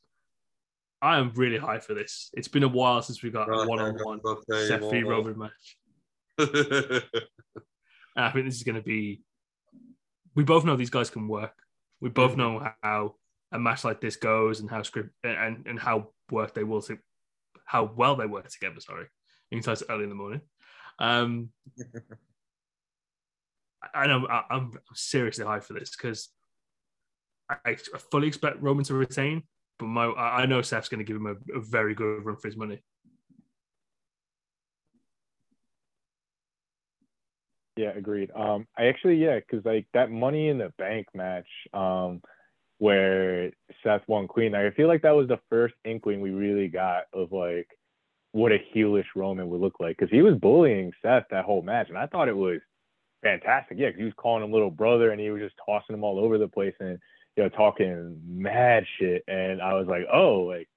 I 1.03 1.19
am 1.19 1.33
really 1.35 1.59
high 1.59 1.81
for 1.81 1.93
this. 1.93 2.31
It's 2.33 2.47
been 2.47 2.63
a 2.63 2.67
while 2.67 3.03
since 3.03 3.21
we 3.21 3.29
got 3.29 3.47
a 3.47 3.67
one-on-one 3.67 4.21
Seth 4.49 4.89
v 4.89 5.03
Roman 5.03 5.37
match. 5.37 5.77
I 8.17 8.31
think 8.31 8.45
this 8.47 8.55
is 8.55 8.63
going 8.63 8.77
to 8.77 8.81
be. 8.81 9.21
We 10.35 10.43
both 10.43 10.65
know 10.65 10.75
these 10.75 10.89
guys 10.89 11.09
can 11.09 11.27
work. 11.27 11.53
We 12.01 12.09
both 12.09 12.35
know 12.35 12.67
how 12.83 13.15
a 13.51 13.59
match 13.59 13.83
like 13.83 14.01
this 14.01 14.17
goes 14.17 14.59
and 14.59 14.69
how 14.69 14.81
script 14.83 15.09
and 15.23 15.65
and 15.65 15.79
how 15.79 16.09
work 16.29 16.53
they 16.53 16.63
will 16.63 16.81
to 16.83 16.97
how 17.65 17.91
well 17.95 18.15
they 18.15 18.25
work 18.25 18.49
together. 18.49 18.79
Sorry, 18.79 19.07
though 19.51 19.71
it's 19.71 19.83
early 19.89 20.03
in 20.03 20.09
the 20.09 20.15
morning. 20.15 20.41
Um, 20.99 21.49
I 23.93 24.07
know 24.07 24.27
I, 24.27 24.43
I'm 24.49 24.73
seriously 24.93 25.45
high 25.45 25.59
for 25.59 25.73
this 25.73 25.95
because 25.95 26.29
I, 27.49 27.57
I 27.65 27.75
fully 28.11 28.27
expect 28.27 28.61
Roman 28.61 28.83
to 28.85 28.93
retain, 28.93 29.43
but 29.79 29.85
my 29.85 30.05
I 30.05 30.41
I 30.41 30.45
know 30.45 30.61
Seth's 30.61 30.89
going 30.89 30.99
to 30.99 31.05
give 31.05 31.17
him 31.17 31.27
a, 31.27 31.57
a 31.57 31.61
very 31.61 31.93
good 31.95 32.25
run 32.25 32.35
for 32.37 32.47
his 32.47 32.57
money. 32.57 32.83
Yeah, 37.77 37.91
agreed. 37.95 38.31
Um, 38.35 38.67
I 38.77 38.85
actually, 38.85 39.17
yeah, 39.17 39.39
because 39.39 39.65
like 39.65 39.85
that 39.93 40.09
Money 40.09 40.47
in 40.49 40.57
the 40.57 40.71
Bank 40.77 41.07
match, 41.13 41.47
um, 41.73 42.21
where 42.77 43.51
Seth 43.83 44.01
won 44.07 44.27
Queen, 44.27 44.55
I 44.55 44.71
feel 44.71 44.87
like 44.87 45.01
that 45.01 45.15
was 45.15 45.27
the 45.27 45.39
first 45.49 45.75
inkling 45.83 46.21
we 46.21 46.31
really 46.31 46.67
got 46.67 47.03
of 47.13 47.31
like 47.31 47.67
what 48.31 48.51
a 48.51 48.57
heelish 48.73 49.05
Roman 49.15 49.49
would 49.49 49.61
look 49.61 49.79
like, 49.79 49.97
because 49.97 50.11
he 50.11 50.21
was 50.21 50.35
bullying 50.35 50.91
Seth 51.01 51.25
that 51.31 51.45
whole 51.45 51.61
match, 51.61 51.89
and 51.89 51.97
I 51.97 52.07
thought 52.07 52.29
it 52.29 52.35
was 52.35 52.59
fantastic. 53.23 53.77
Yeah, 53.77 53.87
because 53.87 53.99
he 53.99 54.05
was 54.05 54.13
calling 54.17 54.43
him 54.43 54.53
little 54.53 54.71
brother, 54.71 55.11
and 55.11 55.19
he 55.19 55.29
was 55.29 55.41
just 55.41 55.55
tossing 55.65 55.95
him 55.95 56.03
all 56.03 56.19
over 56.19 56.37
the 56.37 56.47
place, 56.47 56.75
and 56.79 56.97
you 57.35 57.43
know, 57.43 57.49
talking 57.49 58.21
mad 58.25 58.85
shit, 58.97 59.23
and 59.27 59.61
I 59.61 59.73
was 59.73 59.87
like, 59.87 60.05
oh, 60.13 60.43
like 60.43 60.69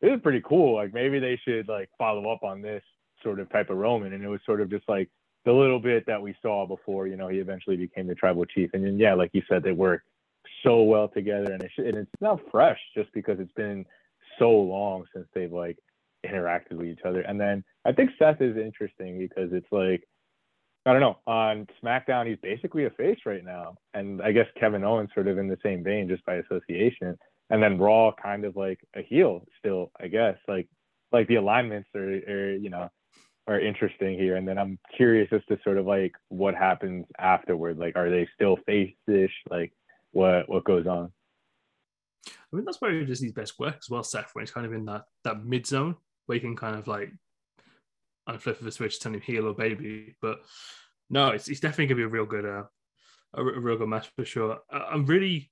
this 0.00 0.12
is 0.12 0.22
pretty 0.22 0.42
cool. 0.44 0.76
Like 0.76 0.94
maybe 0.94 1.18
they 1.18 1.40
should 1.44 1.66
like 1.68 1.88
follow 1.98 2.30
up 2.30 2.44
on 2.44 2.62
this 2.62 2.82
sort 3.24 3.40
of 3.40 3.50
type 3.50 3.70
of 3.70 3.78
Roman, 3.78 4.12
and 4.12 4.22
it 4.22 4.28
was 4.28 4.40
sort 4.46 4.60
of 4.60 4.70
just 4.70 4.88
like 4.88 5.08
the 5.44 5.52
little 5.52 5.80
bit 5.80 6.04
that 6.06 6.20
we 6.20 6.34
saw 6.42 6.66
before, 6.66 7.06
you 7.06 7.16
know, 7.16 7.28
he 7.28 7.38
eventually 7.38 7.76
became 7.76 8.06
the 8.06 8.14
tribal 8.14 8.44
chief. 8.44 8.70
And 8.74 8.84
then, 8.84 8.98
yeah, 8.98 9.14
like 9.14 9.30
you 9.32 9.42
said, 9.48 9.62
they 9.62 9.72
work 9.72 10.02
so 10.62 10.82
well 10.82 11.08
together, 11.08 11.52
and, 11.52 11.62
it 11.62 11.70
sh- 11.74 11.84
and 11.84 11.96
it's 11.96 12.10
not 12.20 12.40
fresh 12.50 12.78
just 12.94 13.12
because 13.12 13.38
it's 13.38 13.52
been 13.52 13.84
so 14.38 14.50
long 14.50 15.04
since 15.14 15.26
they've 15.34 15.52
like 15.52 15.78
interacted 16.26 16.72
with 16.72 16.88
each 16.88 17.00
other. 17.04 17.20
And 17.20 17.40
then 17.40 17.64
I 17.84 17.92
think 17.92 18.10
Seth 18.18 18.40
is 18.40 18.56
interesting 18.56 19.18
because 19.18 19.52
it's 19.52 19.70
like, 19.70 20.06
I 20.86 20.92
don't 20.92 21.00
know, 21.00 21.18
on 21.26 21.66
SmackDown, 21.82 22.26
he's 22.28 22.38
basically 22.42 22.86
a 22.86 22.90
face 22.90 23.18
right 23.26 23.44
now. 23.44 23.76
And 23.94 24.22
I 24.22 24.32
guess 24.32 24.46
Kevin 24.58 24.84
Owens 24.84 25.10
sort 25.14 25.28
of 25.28 25.38
in 25.38 25.48
the 25.48 25.58
same 25.62 25.84
vein, 25.84 26.08
just 26.08 26.24
by 26.24 26.36
association. 26.36 27.16
And 27.50 27.62
then 27.62 27.78
Raw 27.78 28.12
kind 28.20 28.44
of 28.44 28.56
like 28.56 28.80
a 28.96 29.02
heel 29.02 29.44
still, 29.58 29.90
I 30.00 30.08
guess. 30.08 30.36
Like, 30.46 30.68
like 31.12 31.28
the 31.28 31.36
alignments 31.36 31.88
are, 31.94 32.00
are 32.28 32.52
you 32.52 32.70
know, 32.70 32.88
are 33.48 33.58
interesting 33.58 34.18
here. 34.18 34.36
And 34.36 34.46
then 34.46 34.58
I'm 34.58 34.78
curious 34.96 35.28
as 35.32 35.40
to 35.48 35.58
sort 35.64 35.78
of 35.78 35.86
like 35.86 36.12
what 36.28 36.54
happens 36.54 37.06
afterward. 37.18 37.78
Like, 37.78 37.96
are 37.96 38.10
they 38.10 38.28
still 38.34 38.58
face-ish? 38.66 39.32
Like, 39.50 39.72
what 40.12 40.48
what 40.48 40.64
goes 40.64 40.86
on? 40.86 41.12
I 42.26 42.56
mean, 42.56 42.64
that's 42.64 42.80
where 42.80 42.92
he 42.92 43.04
does 43.04 43.20
his 43.20 43.32
best 43.32 43.58
work 43.58 43.76
as 43.78 43.90
well, 43.90 44.02
Seth, 44.02 44.30
when 44.32 44.42
he's 44.42 44.50
kind 44.50 44.66
of 44.66 44.72
in 44.72 44.84
that 44.84 45.04
that 45.24 45.44
mid 45.44 45.66
zone 45.66 45.96
where 46.26 46.36
you 46.36 46.42
can 46.42 46.56
kind 46.56 46.76
of 46.76 46.86
like 46.86 47.10
on 48.26 48.34
a 48.34 48.38
flip 48.38 48.60
of 48.60 48.66
a 48.66 48.70
switch 48.70 49.00
turn 49.00 49.14
him 49.14 49.20
heel 49.20 49.46
or 49.46 49.54
baby. 49.54 50.14
But 50.20 50.40
no, 51.10 51.28
it's, 51.30 51.48
it's 51.48 51.60
definitely 51.60 51.86
gonna 51.86 51.96
be 51.96 52.04
a 52.04 52.08
real 52.08 52.26
good 52.26 52.44
uh, 52.44 52.64
a, 53.34 53.42
a 53.42 53.60
real 53.60 53.78
good 53.78 53.88
match 53.88 54.10
for 54.14 54.24
sure. 54.24 54.58
I, 54.70 54.88
I'm 54.92 55.06
really 55.06 55.50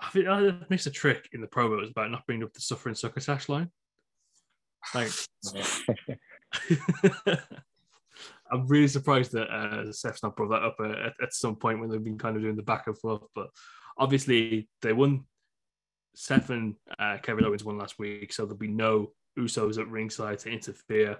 I 0.00 0.10
think 0.10 0.28
I 0.28 0.52
missed 0.68 0.86
a 0.86 0.90
trick 0.90 1.28
in 1.32 1.40
the 1.40 1.46
promo. 1.46 1.78
It 1.78 1.80
was 1.80 1.90
about 1.90 2.10
not 2.10 2.26
bringing 2.26 2.44
up 2.44 2.52
the 2.52 2.60
suffering 2.60 2.94
succotash 2.94 3.48
line. 3.48 3.70
Like 4.94 5.10
I'm 8.50 8.66
really 8.66 8.88
surprised 8.88 9.32
that 9.32 9.48
uh, 9.48 9.92
Seth's 9.92 10.22
not 10.22 10.36
brought 10.36 10.50
that 10.50 10.62
up 10.62 10.76
uh, 10.78 11.06
at, 11.06 11.14
at 11.22 11.34
some 11.34 11.56
point 11.56 11.80
when 11.80 11.90
they've 11.90 12.02
been 12.02 12.18
kind 12.18 12.36
of 12.36 12.42
doing 12.42 12.56
the 12.56 12.62
back 12.62 12.86
and 12.86 12.96
forth. 12.96 13.22
But 13.34 13.48
obviously, 13.98 14.68
they 14.82 14.92
won. 14.92 15.24
Seth 16.14 16.48
and 16.48 16.76
uh, 16.98 17.18
Kevin 17.22 17.44
Owens 17.44 17.64
won 17.64 17.76
last 17.76 17.98
week, 17.98 18.32
so 18.32 18.44
there'll 18.44 18.56
be 18.56 18.68
no 18.68 19.12
Usos 19.38 19.78
at 19.78 19.88
ringside 19.88 20.38
to 20.40 20.50
interfere. 20.50 21.18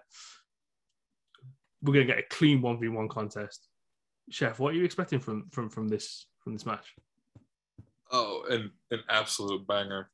We're 1.83 1.93
gonna 1.93 2.07
get 2.07 2.19
a 2.19 2.23
clean 2.31 2.63
one 2.63 2.81
v 2.81 2.89
one 2.89 3.09
contest. 3.09 3.69
Chef, 4.31 4.59
what 4.59 4.73
are 4.73 4.77
you 4.77 4.85
expecting 4.85 5.21
from 5.21 5.51
from 5.51 5.69
from 5.69 5.89
this 5.89 6.27
from 6.43 6.55
this 6.55 6.65
match? 6.65 6.95
Oh, 8.11 8.45
and 8.49 8.71
an 8.91 9.01
absolute 9.09 9.67
banger. 9.67 10.11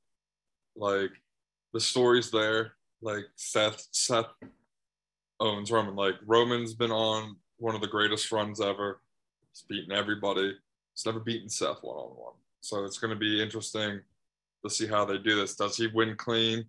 Like 0.75 1.11
the 1.73 1.81
story's 1.81 2.31
there. 2.31 2.73
Like 3.01 3.25
Seth, 3.37 3.87
Seth 3.93 4.27
owns 5.43 5.71
Roman. 5.71 5.97
Like 5.97 6.15
Roman's 6.25 6.75
been 6.75 6.93
on 6.93 7.37
one 7.59 7.75
of 7.75 7.81
the 7.81 7.89
greatest 7.89 8.31
runs 8.33 8.61
ever. 8.61 9.01
He's 9.51 9.65
beaten 9.69 9.93
everybody. 9.93 10.55
He's 10.95 11.07
never 11.07 11.21
beaten 11.21 11.49
Seth 11.49 11.83
one 11.83 11.97
on 11.97 12.11
one. 12.11 12.35
So 12.61 12.85
it's 12.85 12.99
going 12.99 13.13
to 13.13 13.19
be 13.19 13.43
interesting 13.43 14.01
to 14.65 14.71
see 14.71 14.87
how 14.87 15.05
they 15.05 15.19
do 15.19 15.37
this. 15.37 15.57
Does 15.57 15.77
he 15.77 15.89
win 15.89 16.17
clean? 16.17 16.65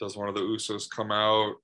Does 0.00 0.16
one 0.16 0.28
of 0.28 0.34
the 0.34 0.40
Usos 0.40 0.90
come 0.90 1.12
out 1.12 1.54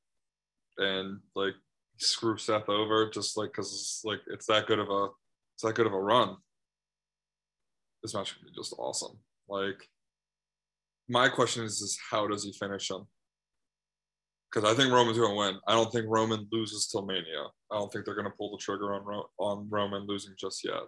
and 0.79 1.19
like 1.35 1.55
screw 1.99 2.39
Seth 2.39 2.69
over 2.69 3.11
just 3.11 3.37
like 3.37 3.51
because 3.51 3.73
it's 3.73 4.03
like 4.05 4.21
it's 4.29 4.47
that 4.47 4.67
good 4.67 4.79
of 4.79 4.89
a 4.89 5.09
it's 5.55 5.65
that 5.65 5.75
good 5.75 5.87
of 5.87 5.93
a 5.93 6.01
run? 6.01 6.37
This 8.03 8.15
match 8.15 8.35
could 8.35 8.47
be 8.47 8.53
just 8.55 8.75
awesome. 8.79 9.19
Like 9.49 9.89
my 11.09 11.29
question 11.29 11.65
is, 11.65 11.81
is 11.83 11.99
how 12.11 12.27
does 12.27 12.45
he 12.45 12.53
finish 12.53 12.91
him? 12.91 13.07
Because 14.53 14.71
I 14.71 14.77
think 14.77 14.93
Roman's 14.93 15.19
going 15.19 15.31
to 15.31 15.37
win. 15.37 15.59
I 15.67 15.73
don't 15.73 15.91
think 15.91 16.07
Roman 16.09 16.47
loses 16.53 16.87
till 16.87 17.07
Mania. 17.07 17.47
I 17.71 17.77
don't 17.79 17.91
think 17.91 18.05
they're 18.05 18.15
going 18.15 18.27
to 18.27 18.37
pull 18.37 18.51
the 18.51 18.59
trigger 18.59 18.93
on 18.93 19.05
Ro- 19.05 19.31
on 19.39 19.67
Roman 19.71 20.07
losing 20.07 20.35
just 20.39 20.63
yet. 20.65 20.83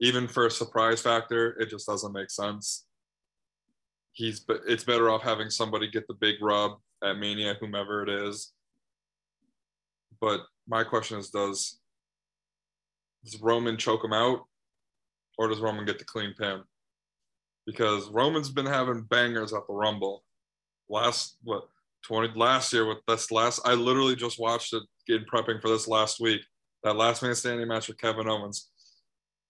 Even 0.00 0.26
for 0.26 0.46
a 0.46 0.50
surprise 0.50 1.02
factor, 1.02 1.50
it 1.60 1.68
just 1.68 1.86
doesn't 1.86 2.12
make 2.12 2.30
sense. 2.30 2.86
He's 4.12 4.40
but 4.40 4.62
it's 4.66 4.84
better 4.84 5.10
off 5.10 5.22
having 5.22 5.50
somebody 5.50 5.90
get 5.90 6.06
the 6.08 6.14
big 6.14 6.36
rub 6.40 6.78
at 7.04 7.18
Mania, 7.18 7.56
whomever 7.60 8.02
it 8.02 8.08
is. 8.08 8.52
But 10.20 10.40
my 10.66 10.82
question 10.82 11.18
is, 11.18 11.30
does 11.30 11.78
does 13.24 13.40
Roman 13.40 13.76
choke 13.76 14.04
him 14.04 14.12
out, 14.12 14.46
or 15.36 15.48
does 15.48 15.60
Roman 15.60 15.84
get 15.84 15.98
the 15.98 16.04
clean 16.04 16.34
pin? 16.38 16.62
Because 17.66 18.08
Roman's 18.08 18.50
been 18.50 18.66
having 18.66 19.02
bangers 19.02 19.52
at 19.52 19.66
the 19.66 19.74
Rumble. 19.74 20.24
Last 20.88 21.36
what 21.42 21.68
20 22.08 22.38
last 22.38 22.72
year 22.72 22.86
with 22.86 22.98
this 23.06 23.30
last 23.30 23.60
I 23.64 23.74
literally 23.74 24.16
just 24.16 24.40
watched 24.40 24.72
it 24.72 24.82
in 25.08 25.24
prepping 25.32 25.60
for 25.60 25.68
this 25.68 25.86
last 25.86 26.20
week. 26.20 26.40
That 26.82 26.96
last 26.96 27.22
man 27.22 27.34
standing 27.34 27.68
match 27.68 27.88
with 27.88 27.98
Kevin 27.98 28.28
Owens. 28.28 28.70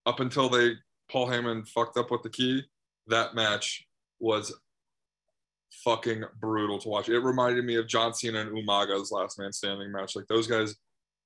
Up 0.05 0.19
until 0.19 0.49
they 0.49 0.73
Paul 1.09 1.27
Heyman 1.27 1.67
fucked 1.67 1.97
up 1.97 2.11
with 2.11 2.21
the 2.21 2.29
key, 2.29 2.63
that 3.07 3.33
match 3.33 3.87
was 4.19 4.53
fucking 5.83 6.23
brutal 6.39 6.79
to 6.79 6.89
watch. 6.89 7.07
It 7.07 7.19
reminded 7.19 7.63
me 7.63 7.75
of 7.75 7.87
John 7.87 8.13
Cena 8.13 8.41
and 8.41 8.51
Umaga's 8.51 9.11
last 9.11 9.39
man 9.39 9.53
standing 9.53 9.91
match. 9.91 10.15
Like 10.15 10.27
those 10.27 10.47
guys 10.47 10.75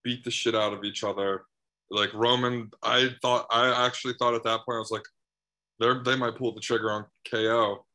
beat 0.04 0.24
the 0.24 0.32
shit 0.32 0.56
out 0.56 0.74
of 0.74 0.84
each 0.84 1.04
other. 1.04 1.46
Like 1.90 2.14
Roman, 2.14 2.70
I 2.84 3.10
thought 3.22 3.48
I 3.50 3.86
actually 3.86 4.14
thought 4.20 4.36
at 4.36 4.44
that 4.44 4.66
point 4.66 4.76
I 4.76 4.80
was 4.80 4.92
like, 4.92 5.06
they 5.80 5.92
they 6.06 6.16
might 6.16 6.36
pull 6.36 6.54
the 6.54 6.62
trigger 6.62 6.92
on 6.92 7.06
KO. 7.30 7.86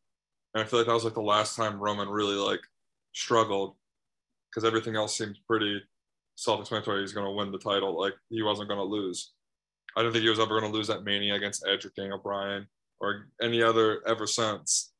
And 0.54 0.64
I 0.64 0.66
feel 0.66 0.80
like 0.80 0.88
that 0.88 0.94
was 0.94 1.04
like 1.04 1.14
the 1.14 1.20
last 1.20 1.54
time 1.54 1.78
Roman 1.78 2.08
really 2.08 2.34
like 2.34 2.60
struggled 3.12 3.76
because 4.50 4.66
everything 4.66 4.96
else 4.96 5.16
seemed 5.16 5.38
pretty 5.46 5.80
self-explanatory. 6.36 7.00
He's 7.00 7.12
going 7.12 7.26
to 7.26 7.32
win 7.32 7.52
the 7.52 7.58
title. 7.58 7.98
Like 7.98 8.14
he 8.28 8.42
wasn't 8.42 8.68
going 8.68 8.78
to 8.78 8.84
lose. 8.84 9.32
I 9.96 10.02
don't 10.02 10.12
think 10.12 10.22
he 10.22 10.30
was 10.30 10.40
ever 10.40 10.60
going 10.60 10.70
to 10.70 10.76
lose 10.76 10.86
that 10.88 11.04
Mania 11.04 11.34
against 11.34 11.66
Edge 11.66 11.84
or 11.84 11.92
Daniel 11.96 12.18
Bryan 12.18 12.66
or 13.00 13.28
any 13.42 13.62
other 13.62 14.00
ever 14.06 14.26
since. 14.26 14.92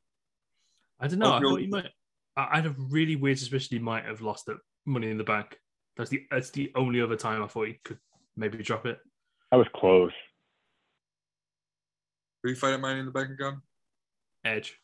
I 1.01 1.07
don't 1.07 1.21
know. 1.21 1.35
I 1.35 1.41
thought 1.41 1.61
he 1.61 1.67
might. 1.67 1.91
I 2.37 2.57
had 2.57 2.67
a 2.67 2.75
really 2.91 3.17
weird 3.17 3.39
suspicion 3.39 3.77
he 3.77 3.83
might 3.83 4.05
have 4.05 4.21
lost 4.21 4.49
it 4.49 4.57
Money 4.87 5.11
in 5.11 5.19
the 5.19 5.25
Bank. 5.25 5.59
That's 5.97 6.11
the 6.11 6.25
that's 6.31 6.51
the 6.51 6.73
only 6.75 7.01
other 7.01 7.17
time 7.17 7.43
I 7.43 7.49
thought 7.49 7.67
he 7.67 7.81
could 7.85 7.99
maybe 8.37 8.59
drop 8.59 8.87
it. 8.87 8.99
That 9.51 9.59
was 9.59 9.67
close. 9.75 10.13
Who 12.43 12.51
you 12.51 12.57
fight 12.57 12.75
at 12.75 12.81
Money 12.81 13.01
in 13.01 13.07
the 13.07 13.13
Bank 13.13 13.31
again? 13.31 13.61
Edge. 14.45 14.79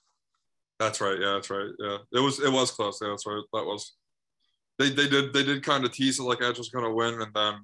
That's 0.78 1.00
right. 1.00 1.18
Yeah, 1.18 1.34
that's 1.34 1.50
right. 1.50 1.70
Yeah, 1.78 1.98
it 2.12 2.20
was 2.20 2.40
it 2.40 2.52
was 2.52 2.70
close. 2.70 2.98
Yeah, 3.00 3.08
that's 3.08 3.26
right. 3.26 3.42
That 3.52 3.64
was. 3.64 3.94
They 4.78 4.90
they 4.90 5.08
did 5.08 5.32
they 5.32 5.44
did 5.44 5.62
kind 5.62 5.84
of 5.84 5.92
tease 5.92 6.18
it 6.18 6.24
like 6.24 6.42
Edge 6.42 6.58
was 6.58 6.68
going 6.68 6.84
to 6.84 6.90
win, 6.90 7.20
and 7.20 7.32
then 7.32 7.54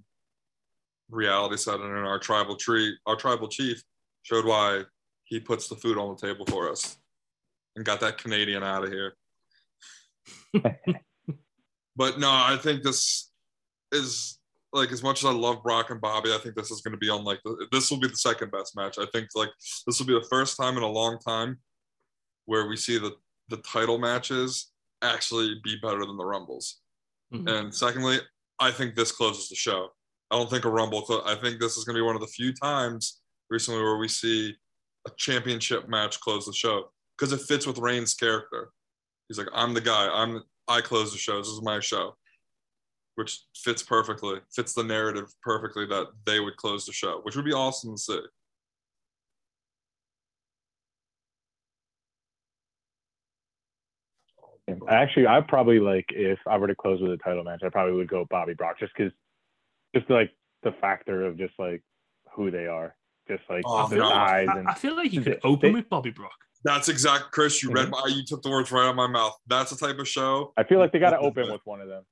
reality 1.11 1.57
set 1.57 1.81
in, 1.81 1.87
and 1.87 2.07
our 2.07 2.21
tribal 2.21 2.57
tree, 2.57 2.97
our 3.07 3.17
tribal 3.17 3.49
chief 3.49 3.83
showed 4.23 4.45
why 4.45 4.83
he 5.25 5.41
puts 5.41 5.69
the 5.69 5.75
food 5.75 5.99
on 5.99 6.15
the 6.15 6.27
table 6.27 6.47
for 6.47 6.71
us, 6.71 6.99
and 7.75 7.85
got 7.85 8.01
that 8.01 8.19
Canadian 8.19 8.63
out 8.63 8.85
of 8.85 8.93
here. 8.93 9.15
but 11.97 12.21
no, 12.21 12.31
I 12.31 12.57
think 12.61 12.85
this 12.85 13.33
is 13.91 14.39
like 14.73 14.93
as 14.93 15.03
much 15.03 15.25
as 15.25 15.31
I 15.31 15.33
love 15.33 15.65
Brock 15.65 15.91
and 15.91 16.01
Bobby, 16.01 16.33
I 16.33 16.39
think 16.39 16.55
this 16.55 16.71
is 16.71 16.81
going 16.81 16.93
to 16.93 16.99
be 16.99 17.11
on 17.11 17.25
like 17.25 17.41
the, 17.45 17.67
this 17.73 17.91
will 17.91 17.99
be 17.99 18.07
the 18.07 18.15
second 18.15 18.53
best 18.53 18.77
match. 18.77 18.99
I 18.99 19.07
think 19.13 19.29
like 19.35 19.51
this 19.85 19.99
will 19.99 20.07
be 20.07 20.15
the 20.15 20.29
first 20.31 20.57
time 20.57 20.77
in 20.77 20.85
a 20.85 20.89
long 20.89 21.19
time 21.19 21.59
where 22.47 22.67
we 22.67 22.77
see 22.77 22.99
the 22.99 23.13
the 23.49 23.59
title 23.59 23.99
matches 23.99 24.71
actually 25.03 25.61
be 25.65 25.77
better 25.83 26.05
than 26.07 26.17
the 26.17 26.25
rumbles. 26.25 26.81
Mm-hmm. 27.35 27.49
And 27.49 27.75
secondly, 27.75 28.19
I 28.61 28.71
think 28.71 28.95
this 28.95 29.13
closes 29.13 29.49
the 29.49 29.57
show. 29.57 29.89
I 30.31 30.37
don't 30.37 30.49
think 30.49 30.65
a 30.65 30.71
rumble. 30.71 31.03
Clo- 31.03 31.23
I 31.25 31.35
think 31.35 31.61
this 31.61 31.77
is 31.77 31.85
going 31.85 31.95
to 31.95 32.01
be 32.01 32.07
one 32.07 32.15
of 32.15 32.21
the 32.21 32.29
few 32.29 32.53
times 32.53 33.21
recently 33.51 33.83
where 33.83 33.97
we 33.97 34.09
see 34.09 34.55
a 35.07 35.11
championship 35.17 35.89
match 35.89 36.21
close 36.21 36.47
the 36.47 36.53
show 36.53 36.91
because 37.19 37.33
it 37.33 37.41
fits 37.41 37.67
with 37.67 37.79
Reigns' 37.79 38.15
character. 38.15 38.71
He's 39.29 39.39
like, 39.39 39.49
I'm 39.53 39.75
the 39.75 39.81
guy. 39.81 40.09
I'm 40.13 40.43
I 40.69 40.81
close 40.81 41.13
the 41.13 41.19
show. 41.19 41.39
This 41.39 41.49
is 41.49 41.63
my 41.63 41.81
show, 41.81 42.15
which 43.17 43.41
fits 43.57 43.83
perfectly. 43.83 44.39
Fits 44.55 44.73
the 44.73 44.85
narrative 44.85 45.27
perfectly 45.43 45.87
that 45.87 46.09
they 46.27 46.39
would 46.39 46.57
close 46.57 46.87
the 46.87 46.93
show, 46.93 47.21
which 47.23 47.35
would 47.37 47.45
be 47.45 47.53
awesome 47.53 47.97
to 47.97 48.01
see. 48.01 48.21
Actually, 54.89 55.27
I 55.27 55.41
probably 55.41 55.79
like 55.79 56.07
if 56.11 56.39
I 56.47 56.57
were 56.59 56.67
to 56.67 56.75
close 56.75 57.01
with 57.01 57.13
a 57.13 57.17
title 57.19 57.45
match, 57.45 57.63
I 57.65 57.69
probably 57.69 57.95
would 57.95 58.09
go 58.09 58.27
Bobby 58.31 58.55
Brock 58.55 58.79
just 58.79 58.93
because, 58.97 59.13
just 59.95 60.09
like 60.11 60.31
the 60.63 60.73
factor 60.81 61.25
of 61.25 61.39
just 61.39 61.55
like 61.59 61.83
who 62.35 62.51
they 62.51 62.67
are, 62.67 62.95
just 63.29 63.43
like 63.49 63.63
oh, 63.67 63.89
the 63.89 63.99
size. 63.99 64.49
I, 64.49 64.59
and 64.59 64.69
I 64.69 64.75
feel 64.75 64.97
like 64.97 65.13
you 65.13 65.23
could 65.23 65.41
open 65.45 65.73
they, 65.73 65.79
with 65.79 65.89
Bobby 65.89 66.11
Brock. 66.11 66.33
That's 66.65 66.89
exact, 66.89 67.31
Chris. 67.33 67.63
You 67.63 67.71
mm-hmm. 67.71 67.79
read 67.79 67.91
my, 67.91 68.07
you 68.09 68.25
took 68.25 68.43
the 68.43 68.51
words 68.51 68.71
right 68.71 68.85
out 68.85 68.91
of 68.91 68.97
my 68.97 69.07
mouth. 69.07 69.37
That's 69.47 69.71
the 69.71 69.87
type 69.87 69.99
of 69.99 70.09
show. 70.09 70.53
I 70.57 70.65
feel 70.65 70.79
like 70.79 70.93
they 70.93 70.99
got 70.99 71.11
to 71.11 71.19
open 71.19 71.51
with 71.51 71.63
one 71.65 71.81
of 71.81 71.89
them. 71.89 72.05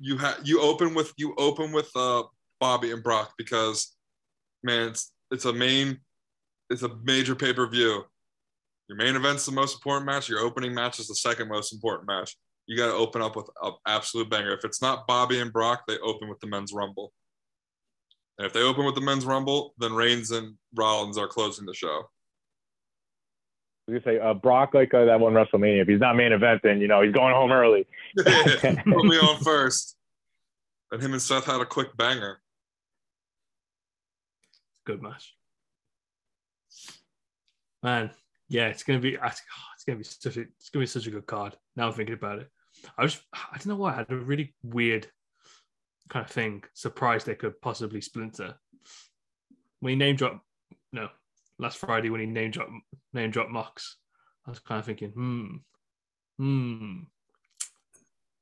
You 0.00 0.18
have 0.18 0.40
you 0.44 0.60
open 0.60 0.94
with 0.94 1.12
you 1.16 1.34
open 1.38 1.72
with 1.72 1.90
uh 1.94 2.24
Bobby 2.58 2.90
and 2.90 3.02
Brock 3.02 3.34
because, 3.38 3.94
man, 4.62 4.88
it's 4.88 5.12
it's 5.30 5.44
a 5.44 5.52
main, 5.52 6.00
it's 6.70 6.82
a 6.82 6.90
major 7.04 7.34
pay 7.34 7.52
per 7.52 7.66
view 7.68 8.04
your 8.92 9.06
main 9.06 9.16
event's 9.16 9.46
the 9.46 9.52
most 9.52 9.76
important 9.76 10.06
match. 10.06 10.28
Your 10.28 10.40
opening 10.40 10.74
match 10.74 10.98
is 10.98 11.08
the 11.08 11.14
second 11.14 11.48
most 11.48 11.72
important 11.72 12.06
match. 12.06 12.36
You 12.66 12.76
got 12.76 12.88
to 12.88 12.92
open 12.92 13.22
up 13.22 13.36
with 13.36 13.48
an 13.62 13.72
absolute 13.86 14.28
banger. 14.28 14.52
If 14.52 14.64
it's 14.64 14.82
not 14.82 15.06
Bobby 15.06 15.40
and 15.40 15.52
Brock, 15.52 15.84
they 15.88 15.98
open 15.98 16.28
with 16.28 16.40
the 16.40 16.46
men's 16.46 16.72
rumble. 16.72 17.12
And 18.38 18.46
if 18.46 18.52
they 18.52 18.60
open 18.60 18.84
with 18.84 18.94
the 18.94 19.00
men's 19.00 19.24
rumble, 19.24 19.74
then 19.78 19.94
Reigns 19.94 20.30
and 20.30 20.56
Rollins 20.74 21.16
are 21.16 21.26
closing 21.26 21.64
the 21.64 21.74
show. 21.74 22.02
You 23.88 24.00
say 24.04 24.18
uh, 24.18 24.34
Brock 24.34 24.74
like 24.74 24.94
uh, 24.94 25.06
that 25.06 25.18
one 25.18 25.32
WrestleMania. 25.32 25.82
If 25.82 25.88
he's 25.88 26.00
not 26.00 26.14
main 26.14 26.32
event, 26.32 26.60
then 26.62 26.80
you 26.80 26.86
know 26.86 27.02
he's 27.02 27.12
going 27.12 27.34
home 27.34 27.50
early. 27.50 27.86
Put 28.16 29.04
me 29.04 29.18
on 29.18 29.42
first. 29.42 29.96
And 30.92 31.02
him 31.02 31.12
and 31.12 31.22
Seth 31.22 31.46
had 31.46 31.60
a 31.60 31.66
quick 31.66 31.96
banger. 31.96 32.40
Good 34.86 35.02
match, 35.02 35.34
man 37.82 38.10
yeah, 38.52 38.66
it's 38.66 38.82
gonna 38.82 38.98
be 38.98 39.14
it's 39.14 39.84
gonna 39.86 39.96
be 39.96 40.04
such 40.04 40.36
a 40.36 40.42
it's 40.42 40.68
gonna 40.68 40.82
be 40.82 40.86
such 40.86 41.06
a 41.06 41.10
good 41.10 41.26
card. 41.26 41.56
Now 41.74 41.86
I'm 41.86 41.94
thinking 41.94 42.14
about 42.14 42.40
it. 42.40 42.48
I 42.98 43.02
was 43.02 43.18
I 43.34 43.56
don't 43.56 43.68
know 43.68 43.76
why 43.76 43.92
I 43.92 43.96
had 43.96 44.10
a 44.10 44.16
really 44.16 44.54
weird 44.62 45.06
kind 46.10 46.26
of 46.26 46.30
thing. 46.30 46.62
Surprised 46.74 47.24
they 47.26 47.34
could 47.34 47.62
possibly 47.62 48.02
splinter. 48.02 48.54
When 49.80 49.92
he 49.92 49.96
name 49.96 50.16
drop 50.16 50.42
no, 50.92 51.08
last 51.58 51.78
Friday 51.78 52.10
when 52.10 52.20
he 52.20 52.26
name 52.26 52.50
drop 52.50 52.68
name 53.14 53.30
drop 53.30 53.48
Mox, 53.48 53.96
I 54.46 54.50
was 54.50 54.58
kind 54.58 54.80
of 54.80 54.84
thinking, 54.84 55.10
hmm, 55.10 55.46
hmm. 56.38 56.98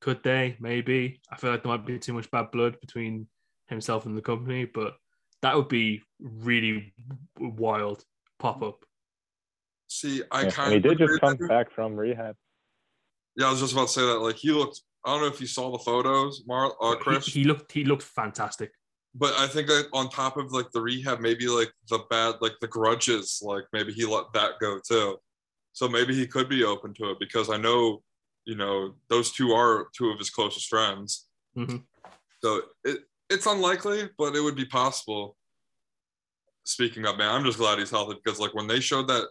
Could 0.01 0.25
they? 0.25 0.57
Maybe. 0.59 1.21
I 1.31 1.37
feel 1.37 1.53
like 1.53 1.63
there 1.63 1.71
might 1.71 1.87
be 1.87 2.01
too 2.01 2.15
much 2.15 2.31
bad 2.33 2.51
blood 2.51 2.81
between 2.81 3.29
himself 3.69 4.07
and 4.07 4.17
the 4.17 4.23
company, 4.23 4.65
but 4.65 4.95
that 5.43 5.55
would 5.55 5.69
be 5.69 6.03
really 6.19 6.95
wild 7.39 8.03
pop 8.39 8.63
up 8.63 8.85
See, 9.91 10.23
I 10.31 10.43
yeah, 10.43 10.51
kind 10.51 10.69
of. 10.69 10.83
He 10.85 10.89
did 10.89 10.99
just 10.99 11.21
come 11.21 11.37
back 11.49 11.73
from 11.73 11.97
rehab. 11.97 12.37
Yeah, 13.37 13.49
I 13.49 13.51
was 13.51 13.59
just 13.59 13.73
about 13.73 13.89
to 13.89 13.93
say 13.93 14.03
that. 14.03 14.21
Like 14.21 14.37
he 14.37 14.53
looked. 14.53 14.83
I 15.05 15.13
don't 15.13 15.23
know 15.23 15.27
if 15.27 15.41
you 15.41 15.49
saw 15.49 15.73
the 15.73 15.81
photos, 15.81 16.45
Mar, 16.47 16.73
uh, 16.81 16.95
Chris. 16.95 17.27
He, 17.27 17.41
he 17.41 17.45
looked. 17.45 17.73
He 17.73 17.85
looked 17.85 18.05
fantastic. 18.05 18.71
But 19.17 19.35
I 19.37 19.49
think 19.49 19.67
that 19.67 19.89
on 19.93 20.09
top 20.09 20.37
of 20.37 20.53
like 20.53 20.71
the 20.71 20.81
rehab, 20.81 21.19
maybe 21.19 21.49
like 21.49 21.73
the 21.89 22.05
bad, 22.09 22.37
like 22.41 22.53
the 22.61 22.69
grudges, 22.69 23.41
like 23.43 23.65
maybe 23.73 23.93
he 23.93 24.07
let 24.07 24.33
that 24.33 24.53
go 24.61 24.79
too. 24.79 25.17
So 25.73 25.89
maybe 25.89 26.15
he 26.15 26.29
could 26.29 26.49
be 26.49 26.63
open 26.63 26.95
to 26.95 27.11
it 27.11 27.19
because 27.19 27.51
I 27.51 27.57
know, 27.57 28.03
you 28.45 28.55
know, 28.55 28.95
those 29.09 29.33
two 29.33 29.51
are 29.51 29.89
two 29.97 30.11
of 30.11 30.19
his 30.19 30.31
closest 30.31 30.69
friends. 30.69 31.27
Mhm. 31.57 31.83
So 32.45 32.63
it 32.85 33.01
it's 33.29 33.47
unlikely, 33.47 34.09
but 34.17 34.37
it 34.37 34.41
would 34.41 34.57
be 34.57 34.67
possible. 34.67 35.37
Speaking 36.63 37.07
of 37.07 37.19
man, 37.19 37.35
I'm 37.35 37.45
just 37.45 37.59
glad 37.59 37.81
he's 37.81 37.91
healthy 37.91 38.21
because 38.23 38.39
like 38.39 38.55
when 38.55 38.69
they 38.69 38.79
showed 38.79 39.09
that 39.09 39.27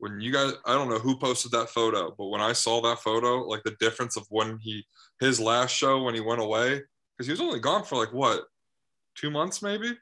when 0.00 0.18
you 0.18 0.32
guys 0.32 0.54
I 0.66 0.72
don't 0.72 0.88
know 0.88 0.98
who 0.98 1.16
posted 1.16 1.52
that 1.52 1.68
photo, 1.68 2.14
but 2.16 2.28
when 2.28 2.40
I 2.40 2.52
saw 2.52 2.80
that 2.82 3.00
photo, 3.00 3.42
like 3.42 3.62
the 3.62 3.76
difference 3.78 4.16
of 4.16 4.26
when 4.30 4.58
he 4.60 4.84
his 5.20 5.38
last 5.38 5.76
show 5.76 6.02
when 6.02 6.14
he 6.14 6.20
went 6.20 6.40
away, 6.40 6.82
because 7.16 7.26
he 7.26 7.30
was 7.30 7.40
only 7.40 7.60
gone 7.60 7.84
for 7.84 7.96
like 7.96 8.12
what, 8.12 8.44
two 9.14 9.30
months 9.30 9.62
maybe? 9.62 9.96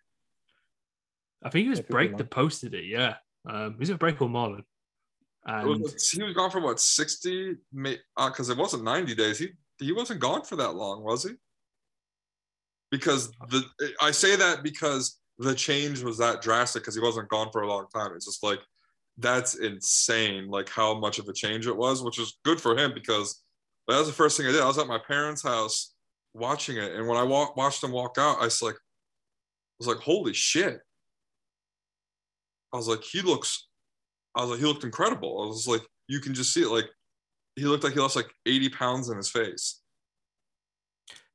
I 1.42 1.50
think 1.50 1.66
it 1.66 1.70
was 1.70 1.80
Break 1.80 2.16
that 2.16 2.30
posted 2.30 2.74
it. 2.74 2.84
Yeah, 2.84 3.16
um, 3.48 3.76
was 3.78 3.90
it 3.90 3.98
Break 3.98 4.22
or 4.22 4.28
Marlon? 4.28 4.60
It 4.60 4.64
And 5.46 5.82
was, 5.82 6.10
he 6.10 6.22
was 6.22 6.34
gone 6.34 6.50
for 6.50 6.60
what, 6.60 6.80
60 6.80 7.56
because 8.16 8.50
it 8.50 8.56
wasn't 8.56 8.84
90 8.84 9.14
days. 9.16 9.38
He 9.38 9.48
he 9.80 9.92
wasn't 9.92 10.20
gone 10.20 10.44
for 10.44 10.56
that 10.56 10.74
long, 10.74 11.02
was 11.02 11.24
he? 11.24 11.30
Because 12.92 13.32
the 13.50 13.64
I 14.00 14.12
say 14.12 14.36
that 14.36 14.62
because 14.62 15.18
the 15.38 15.54
change 15.54 16.02
was 16.02 16.18
that 16.18 16.40
drastic 16.40 16.82
because 16.82 16.94
he 16.94 17.00
wasn't 17.00 17.28
gone 17.28 17.50
for 17.50 17.62
a 17.62 17.68
long 17.68 17.86
time. 17.92 18.12
It's 18.14 18.26
just 18.26 18.44
like 18.44 18.60
that's 19.18 19.56
insane, 19.56 20.48
like 20.48 20.68
how 20.68 20.98
much 20.98 21.18
of 21.18 21.28
a 21.28 21.32
change 21.32 21.66
it 21.66 21.76
was, 21.76 22.02
which 22.02 22.18
is 22.18 22.38
good 22.44 22.60
for 22.60 22.76
him 22.78 22.92
because 22.94 23.42
that 23.88 23.98
was 23.98 24.06
the 24.06 24.12
first 24.12 24.36
thing 24.36 24.46
I 24.46 24.52
did. 24.52 24.60
I 24.60 24.66
was 24.66 24.78
at 24.78 24.86
my 24.86 24.98
parents' 24.98 25.42
house 25.42 25.94
watching 26.34 26.76
it, 26.76 26.92
and 26.92 27.06
when 27.08 27.18
I 27.18 27.24
walk, 27.24 27.56
watched 27.56 27.82
him 27.82 27.90
walk 27.92 28.16
out, 28.18 28.38
I 28.40 28.44
was 28.44 28.62
like, 28.62 28.74
I 28.74 29.76
was 29.80 29.88
like, 29.88 29.98
holy 29.98 30.32
shit! 30.34 30.80
I 32.72 32.76
was 32.76 32.86
like, 32.88 33.02
he 33.02 33.22
looks, 33.22 33.66
I 34.34 34.42
was 34.42 34.50
like, 34.50 34.60
he 34.60 34.66
looked 34.66 34.84
incredible. 34.84 35.42
I 35.42 35.46
was 35.46 35.66
like, 35.66 35.82
you 36.06 36.20
can 36.20 36.34
just 36.34 36.52
see 36.52 36.62
it, 36.62 36.68
like 36.68 36.86
he 37.56 37.64
looked 37.64 37.82
like 37.84 37.94
he 37.94 38.00
lost 38.00 38.14
like 38.16 38.30
80 38.46 38.68
pounds 38.70 39.08
in 39.08 39.16
his 39.16 39.30
face. 39.30 39.80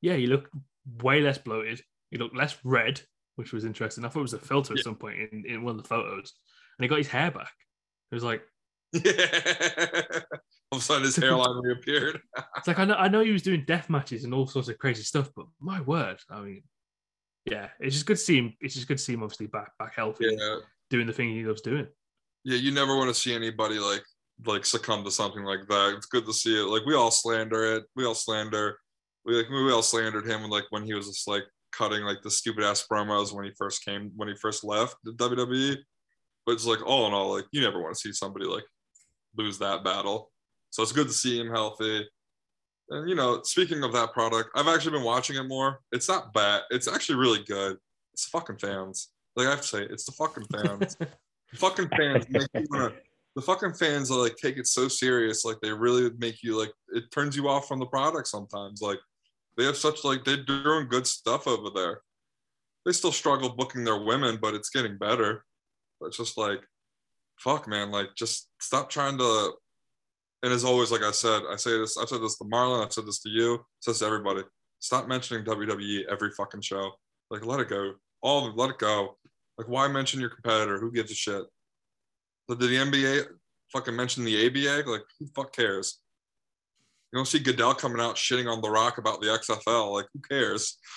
yeah, 0.01 0.15
he 0.15 0.27
looked 0.27 0.53
way 1.01 1.21
less 1.21 1.37
bloated. 1.37 1.81
He 2.11 2.17
looked 2.17 2.35
less 2.35 2.55
red, 2.63 3.01
which 3.35 3.51
was 3.51 3.65
interesting. 3.65 4.05
I 4.05 4.09
thought 4.09 4.19
it 4.19 4.23
was 4.23 4.33
a 4.33 4.39
filter 4.39 4.73
at 4.73 4.77
Yeah. 4.79 4.83
some 4.83 4.95
point 4.95 5.17
in, 5.31 5.45
in 5.45 5.63
one 5.63 5.75
of 5.75 5.81
the 5.81 5.87
photos, 5.89 6.33
and 6.77 6.83
he 6.83 6.87
got 6.87 6.97
his 6.99 7.07
hair 7.07 7.31
back. 7.31 7.51
It 8.13 8.15
was 8.15 8.23
like 8.23 8.43
Yeah. 8.91 9.01
All 10.71 10.77
of 10.77 10.81
a 10.83 10.85
sudden 10.85 11.03
his 11.03 11.15
hairline 11.15 11.63
reappeared. 11.63 12.19
it's 12.57 12.67
like 12.67 12.77
I 12.77 12.85
know 12.85 12.93
I 12.93 13.07
know 13.07 13.21
he 13.21 13.31
was 13.31 13.41
doing 13.41 13.63
death 13.65 13.89
matches 13.89 14.23
and 14.23 14.33
all 14.35 14.45
sorts 14.45 14.69
of 14.69 14.77
crazy 14.77 15.01
stuff, 15.01 15.31
but 15.35 15.47
my 15.59 15.81
word, 15.81 16.19
I 16.29 16.41
mean, 16.41 16.63
yeah, 17.45 17.69
it's 17.79 17.95
just 17.95 18.05
good 18.05 18.17
to 18.17 18.23
see 18.23 18.37
him. 18.37 18.53
It's 18.61 18.75
just 18.75 18.87
good 18.87 18.97
to 18.99 19.03
see 19.03 19.13
him 19.13 19.23
obviously 19.23 19.47
back 19.47 19.71
back 19.79 19.95
healthy, 19.95 20.25
Yeah. 20.39 20.57
doing 20.91 21.07
the 21.07 21.13
thing 21.13 21.29
he 21.29 21.43
loves 21.43 21.61
doing. 21.61 21.87
Yeah, 22.43 22.57
you 22.57 22.71
never 22.71 22.95
want 22.95 23.09
to 23.09 23.15
see 23.19 23.33
anybody 23.33 23.79
like 23.79 24.03
like 24.45 24.65
succumb 24.65 25.03
to 25.05 25.11
something 25.11 25.43
like 25.43 25.67
that. 25.69 25.95
It's 25.97 26.05
good 26.05 26.25
to 26.27 26.33
see 26.33 26.59
it. 26.59 26.65
Like 26.65 26.85
we 26.85 26.93
all 26.93 27.09
slander 27.11 27.75
it. 27.77 27.85
We 27.95 28.05
all 28.05 28.15
slander. 28.15 28.77
We 29.25 29.35
like 29.37 29.49
we 29.49 29.71
all 29.71 29.81
slandered 29.81 30.27
him 30.27 30.43
like 30.49 30.65
when 30.69 30.83
he 30.83 30.93
was 30.93 31.07
just 31.07 31.27
like 31.27 31.43
cutting 31.71 32.03
like 32.03 32.21
the 32.21 32.29
stupid 32.29 32.63
ass 32.63 32.85
promos 32.91 33.33
when 33.33 33.45
he 33.45 33.51
first 33.57 33.83
came 33.83 34.11
when 34.15 34.27
he 34.27 34.35
first 34.35 34.63
left 34.63 34.95
the 35.03 35.13
WWE. 35.13 35.77
But 36.45 36.53
it's 36.53 36.65
like 36.65 36.85
all 36.85 37.07
in 37.07 37.13
all, 37.13 37.33
like 37.33 37.45
you 37.51 37.61
never 37.61 37.81
want 37.81 37.93
to 37.95 37.99
see 37.99 38.11
somebody 38.11 38.45
like 38.45 38.65
lose 39.37 39.57
that 39.59 39.83
battle. 39.83 40.31
So 40.69 40.83
it's 40.83 40.91
good 40.91 41.07
to 41.07 41.13
see 41.13 41.39
him 41.39 41.49
healthy. 41.49 42.07
And 42.89 43.09
you 43.09 43.15
know, 43.15 43.41
speaking 43.43 43.83
of 43.83 43.93
that 43.93 44.13
product, 44.13 44.49
I've 44.55 44.67
actually 44.67 44.91
been 44.91 45.03
watching 45.03 45.37
it 45.37 45.43
more. 45.43 45.79
It's 45.91 46.09
not 46.09 46.33
bad. 46.33 46.63
It's 46.69 46.87
actually 46.87 47.15
really 47.15 47.43
good. 47.45 47.77
It's 48.13 48.25
fucking 48.27 48.57
fans. 48.57 49.09
Like 49.35 49.47
I 49.47 49.51
have 49.51 49.61
to 49.61 49.67
say, 49.67 49.83
it's 49.83 50.05
the 50.05 50.11
fucking 50.11 50.45
fans. 50.51 50.95
the 51.53 51.57
fucking 51.57 51.89
fans 51.89 52.25
make 52.29 52.47
you 52.53 52.67
wanna 52.69 52.93
the 53.35 53.41
fucking 53.41 53.73
fans 53.73 54.11
are 54.11 54.19
like 54.19 54.35
take 54.37 54.57
it 54.57 54.67
so 54.67 54.87
serious 54.87 55.45
like 55.45 55.57
they 55.61 55.71
really 55.71 56.09
make 56.17 56.43
you 56.43 56.57
like 56.57 56.71
it 56.89 57.09
turns 57.11 57.35
you 57.35 57.47
off 57.47 57.67
from 57.67 57.79
the 57.79 57.85
product 57.85 58.27
sometimes 58.27 58.81
like 58.81 58.99
they 59.57 59.63
have 59.63 59.77
such 59.77 60.03
like 60.03 60.23
they're 60.23 60.43
doing 60.43 60.87
good 60.87 61.07
stuff 61.07 61.47
over 61.47 61.69
there 61.73 62.01
they 62.85 62.91
still 62.91 63.11
struggle 63.11 63.49
booking 63.49 63.83
their 63.83 64.03
women 64.03 64.37
but 64.41 64.53
it's 64.53 64.69
getting 64.69 64.97
better 64.97 65.43
but 66.03 66.07
it's 66.07 66.17
just 66.17 66.37
like 66.37 66.59
fuck 67.39 67.67
man 67.67 67.91
like 67.91 68.07
just 68.15 68.49
stop 68.59 68.89
trying 68.89 69.17
to 69.17 69.53
and 70.43 70.51
as 70.51 70.65
always 70.65 70.91
like 70.91 71.01
i 71.01 71.11
said 71.11 71.41
i 71.49 71.55
say 71.55 71.77
this 71.79 71.97
i've 71.97 72.09
said 72.09 72.21
this 72.21 72.37
to 72.37 72.43
marlon 72.45 72.85
i've 72.85 72.93
said 72.93 73.05
this 73.05 73.21
to 73.21 73.29
you 73.29 73.59
this 73.85 73.99
to 73.99 74.05
everybody 74.05 74.41
stop 74.79 75.07
mentioning 75.07 75.43
wwe 75.45 76.03
every 76.11 76.29
fucking 76.31 76.61
show 76.61 76.91
like 77.31 77.45
let 77.45 77.59
it 77.59 77.69
go 77.69 77.93
all 78.21 78.51
let 78.55 78.69
it 78.69 78.77
go 78.77 79.17
like 79.57 79.67
why 79.67 79.87
mention 79.87 80.19
your 80.19 80.29
competitor 80.29 80.79
who 80.79 80.91
gives 80.91 81.11
a 81.11 81.15
shit 81.15 81.43
so 82.49 82.55
did 82.55 82.69
the 82.69 82.75
NBA 82.75 83.25
fucking 83.71 83.95
mention 83.95 84.25
the 84.25 84.45
ABA? 84.45 84.89
Like, 84.89 85.03
who 85.19 85.27
fuck 85.27 85.55
cares? 85.55 85.99
You 87.11 87.17
don't 87.17 87.27
see 87.27 87.39
Goodell 87.39 87.75
coming 87.75 88.01
out 88.01 88.15
shitting 88.15 88.51
on 88.51 88.61
The 88.61 88.69
Rock 88.69 88.97
about 88.97 89.21
the 89.21 89.27
XFL. 89.27 89.93
Like, 89.93 90.07
who 90.13 90.19
cares? 90.19 90.77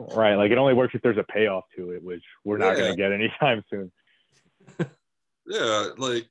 Right. 0.00 0.34
Like 0.34 0.50
it 0.50 0.56
only 0.58 0.72
works 0.72 0.94
if 0.94 1.02
there's 1.02 1.18
a 1.18 1.24
payoff 1.24 1.64
to 1.76 1.90
it, 1.90 2.02
which 2.02 2.22
we're 2.44 2.56
not 2.56 2.70
Yeah. 2.70 2.84
going 2.84 2.90
to 2.92 2.96
get 2.96 3.12
anytime 3.12 3.62
soon. 3.70 3.92
Yeah, 5.46 5.88
like, 5.98 6.26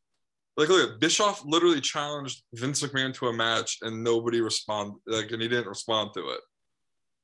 like 0.57 0.69
look, 0.69 0.89
at 0.93 0.99
Bischoff 0.99 1.43
literally 1.45 1.81
challenged 1.81 2.41
Vince 2.53 2.81
McMahon 2.81 3.13
to 3.15 3.27
a 3.27 3.33
match, 3.33 3.77
and 3.81 4.03
nobody 4.03 4.39
responded. 4.41 4.99
Like, 5.05 5.29
and 5.31 5.41
he 5.41 5.47
didn't 5.47 5.67
respond 5.67 6.11
to 6.15 6.21
it. 6.29 6.39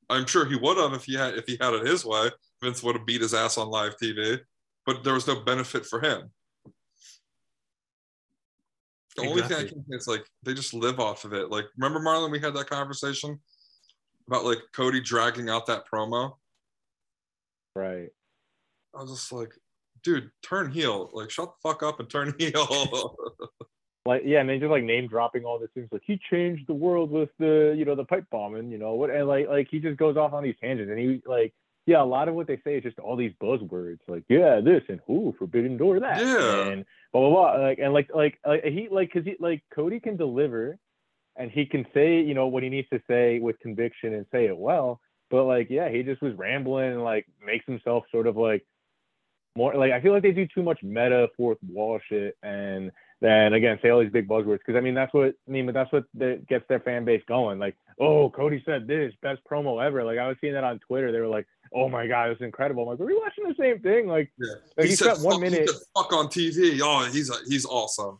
I'm 0.08 0.26
sure 0.26 0.44
he 0.44 0.56
would 0.56 0.76
have 0.76 0.92
if 0.92 1.04
he 1.04 1.14
had 1.14 1.34
if 1.34 1.46
he 1.46 1.56
had 1.60 1.74
it 1.74 1.86
his 1.86 2.04
way. 2.04 2.30
Vince 2.62 2.82
would 2.82 2.96
have 2.96 3.06
beat 3.06 3.22
his 3.22 3.34
ass 3.34 3.58
on 3.58 3.68
live 3.68 3.96
TV, 4.00 4.38
but 4.84 5.02
there 5.04 5.14
was 5.14 5.26
no 5.26 5.40
benefit 5.40 5.84
for 5.86 6.00
him. 6.00 6.30
The 9.16 9.22
only 9.22 9.42
thing 9.42 9.56
I 9.56 9.64
can 9.64 9.82
say 9.84 9.96
is 9.96 10.06
like 10.06 10.24
they 10.42 10.52
just 10.54 10.74
live 10.74 11.00
off 11.00 11.24
of 11.24 11.32
it. 11.32 11.50
Like, 11.50 11.64
remember 11.78 12.00
Marlon, 12.00 12.30
we 12.30 12.38
had 12.38 12.54
that 12.54 12.68
conversation 12.68 13.40
about 14.28 14.44
like 14.44 14.58
Cody 14.72 15.00
dragging 15.00 15.48
out 15.48 15.66
that 15.66 15.84
promo. 15.90 16.34
Right. 17.74 18.08
I 18.94 19.02
was 19.02 19.10
just 19.10 19.32
like, 19.32 19.52
dude, 20.02 20.30
turn 20.42 20.70
heel. 20.70 21.10
Like, 21.12 21.30
shut 21.30 21.52
the 21.52 21.68
fuck 21.68 21.82
up 21.82 22.00
and 22.00 22.08
turn 22.08 22.34
heel. 22.38 23.16
Like 24.06 24.22
yeah, 24.24 24.40
and 24.40 24.48
they 24.48 24.58
just 24.58 24.70
like 24.70 24.84
name 24.84 25.08
dropping 25.08 25.44
all 25.44 25.58
these 25.58 25.68
things. 25.74 25.88
Like 25.90 26.02
he 26.04 26.20
changed 26.30 26.68
the 26.68 26.74
world 26.74 27.10
with 27.10 27.30
the 27.38 27.74
you 27.76 27.84
know 27.84 27.96
the 27.96 28.04
pipe 28.04 28.26
bombing, 28.30 28.70
you 28.70 28.78
know 28.78 28.94
what? 28.94 29.10
And 29.10 29.26
like 29.26 29.48
like 29.48 29.68
he 29.68 29.80
just 29.80 29.98
goes 29.98 30.16
off 30.16 30.32
on 30.32 30.44
these 30.44 30.54
tangents, 30.60 30.90
and 30.90 30.98
he 30.98 31.22
like 31.26 31.52
yeah, 31.86 32.02
a 32.02 32.04
lot 32.04 32.28
of 32.28 32.34
what 32.34 32.46
they 32.46 32.60
say 32.64 32.76
is 32.76 32.82
just 32.82 32.98
all 32.98 33.16
these 33.16 33.32
buzzwords. 33.42 33.98
Like 34.06 34.24
yeah, 34.28 34.60
this 34.60 34.82
and 34.88 35.00
who 35.06 35.34
forbidden 35.38 35.76
door 35.76 36.00
that. 36.00 36.20
Yeah. 36.20 36.68
And 36.68 36.84
blah 37.12 37.20
blah 37.20 37.30
blah. 37.30 37.66
Like 37.66 37.78
and 37.80 37.92
like 37.92 38.10
like 38.14 38.38
like 38.46 38.64
he 38.64 38.88
like 38.90 39.12
because 39.12 39.24
he 39.24 39.36
like 39.40 39.62
Cody 39.74 39.98
can 39.98 40.16
deliver, 40.16 40.78
and 41.38 41.50
he 41.50 41.66
can 41.66 41.86
say 41.94 42.20
you 42.20 42.34
know 42.34 42.46
what 42.46 42.62
he 42.62 42.68
needs 42.68 42.88
to 42.90 43.00
say 43.08 43.38
with 43.38 43.58
conviction 43.60 44.14
and 44.14 44.26
say 44.32 44.46
it 44.46 44.56
well. 44.56 45.00
But 45.30 45.44
like 45.44 45.68
yeah, 45.70 45.88
he 45.88 46.02
just 46.02 46.22
was 46.22 46.34
rambling 46.34 46.92
and 46.92 47.04
like 47.04 47.26
makes 47.44 47.66
himself 47.66 48.04
sort 48.12 48.26
of 48.26 48.36
like 48.36 48.64
more 49.56 49.74
like 49.74 49.92
I 49.92 50.00
feel 50.00 50.12
like 50.12 50.22
they 50.22 50.32
do 50.32 50.46
too 50.46 50.62
much 50.62 50.82
meta 50.82 51.28
fourth 51.36 51.58
wall 51.68 51.98
shit 52.08 52.36
and 52.42 52.92
then 53.20 53.54
again 53.54 53.78
say 53.82 53.88
all 53.88 54.00
these 54.00 54.12
big 54.12 54.28
buzzwords 54.28 54.58
because 54.58 54.76
I 54.76 54.80
mean 54.80 54.94
that's 54.94 55.12
what 55.14 55.34
I 55.48 55.50
mean 55.50 55.66
but 55.66 55.74
that's 55.74 55.90
what 55.92 56.04
the, 56.14 56.42
gets 56.48 56.66
their 56.68 56.80
fan 56.80 57.04
base 57.04 57.22
going 57.26 57.58
like 57.58 57.76
oh 57.98 58.28
Cody 58.30 58.62
said 58.66 58.86
this 58.86 59.14
best 59.22 59.40
promo 59.50 59.84
ever 59.84 60.04
like 60.04 60.18
I 60.18 60.28
was 60.28 60.36
seeing 60.40 60.52
that 60.52 60.64
on 60.64 60.78
Twitter 60.80 61.10
they 61.10 61.20
were 61.20 61.26
like 61.26 61.46
oh 61.74 61.88
my 61.88 62.06
god 62.06 62.30
it's 62.30 62.42
incredible 62.42 62.82
I'm 62.82 62.90
like 62.90 63.00
are 63.00 63.06
we 63.06 63.18
watching 63.18 63.44
the 63.48 63.54
same 63.58 63.80
thing 63.80 64.06
like 64.06 64.30
yeah. 64.38 64.54
Like, 64.76 64.88
he 64.88 64.94
spent 64.94 65.20
one 65.20 65.34
fuck, 65.34 65.40
minute- 65.40 65.70
fuck 65.96 66.12
on 66.12 66.26
TV. 66.26 66.80
Oh, 66.82 67.10
he's 67.10 67.30
a, 67.30 67.34
he's 67.48 67.64
awesome. 67.64 68.18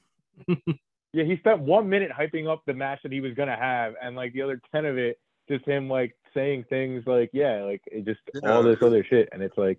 yeah 1.12 1.24
he 1.24 1.36
spent 1.38 1.60
one 1.60 1.88
minute 1.88 2.10
hyping 2.10 2.48
up 2.48 2.62
the 2.66 2.74
match 2.74 3.00
that 3.02 3.12
he 3.12 3.20
was 3.20 3.34
gonna 3.34 3.56
have 3.56 3.94
and 4.02 4.16
like 4.16 4.32
the 4.32 4.42
other 4.42 4.60
ten 4.72 4.84
of 4.84 4.98
it 4.98 5.18
just 5.48 5.64
him 5.64 5.88
like 5.88 6.16
saying 6.34 6.64
things 6.68 7.02
like 7.06 7.30
yeah 7.32 7.62
like 7.62 7.82
it 7.86 8.04
just 8.04 8.20
all 8.44 8.62
this 8.62 8.82
other 8.82 9.04
shit 9.04 9.28
and 9.32 9.42
it's 9.42 9.56
like 9.56 9.78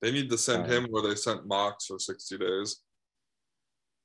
They 0.00 0.10
need 0.10 0.30
to 0.30 0.38
send 0.38 0.64
Um, 0.64 0.70
him 0.70 0.86
where 0.90 1.02
they 1.02 1.14
sent 1.14 1.46
Mox 1.46 1.86
for 1.86 1.98
60 1.98 2.38
days. 2.38 2.80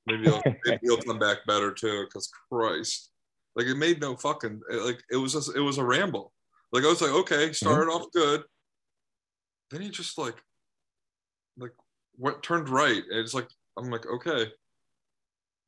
Maybe 0.06 0.24
he'll, 0.24 0.42
maybe 0.64 0.78
he'll 0.82 1.02
come 1.02 1.18
back 1.18 1.38
better 1.46 1.72
too. 1.72 2.04
Because 2.04 2.30
Christ, 2.50 3.10
like 3.56 3.66
it 3.66 3.76
made 3.76 4.00
no 4.00 4.16
fucking 4.16 4.60
like 4.70 5.02
it 5.10 5.16
was 5.16 5.32
just 5.32 5.56
it 5.56 5.60
was 5.60 5.78
a 5.78 5.84
ramble. 5.84 6.32
Like 6.72 6.84
I 6.84 6.88
was 6.88 7.02
like, 7.02 7.10
okay, 7.10 7.48
he 7.48 7.52
started 7.52 7.90
off 7.90 8.06
good, 8.12 8.44
then 9.70 9.80
he 9.80 9.90
just 9.90 10.18
like 10.18 10.36
like 11.56 11.72
what 12.16 12.42
turned 12.42 12.68
right. 12.68 13.02
And 13.10 13.18
it's 13.18 13.34
like 13.34 13.48
I'm 13.76 13.90
like, 13.90 14.06
okay, 14.06 14.52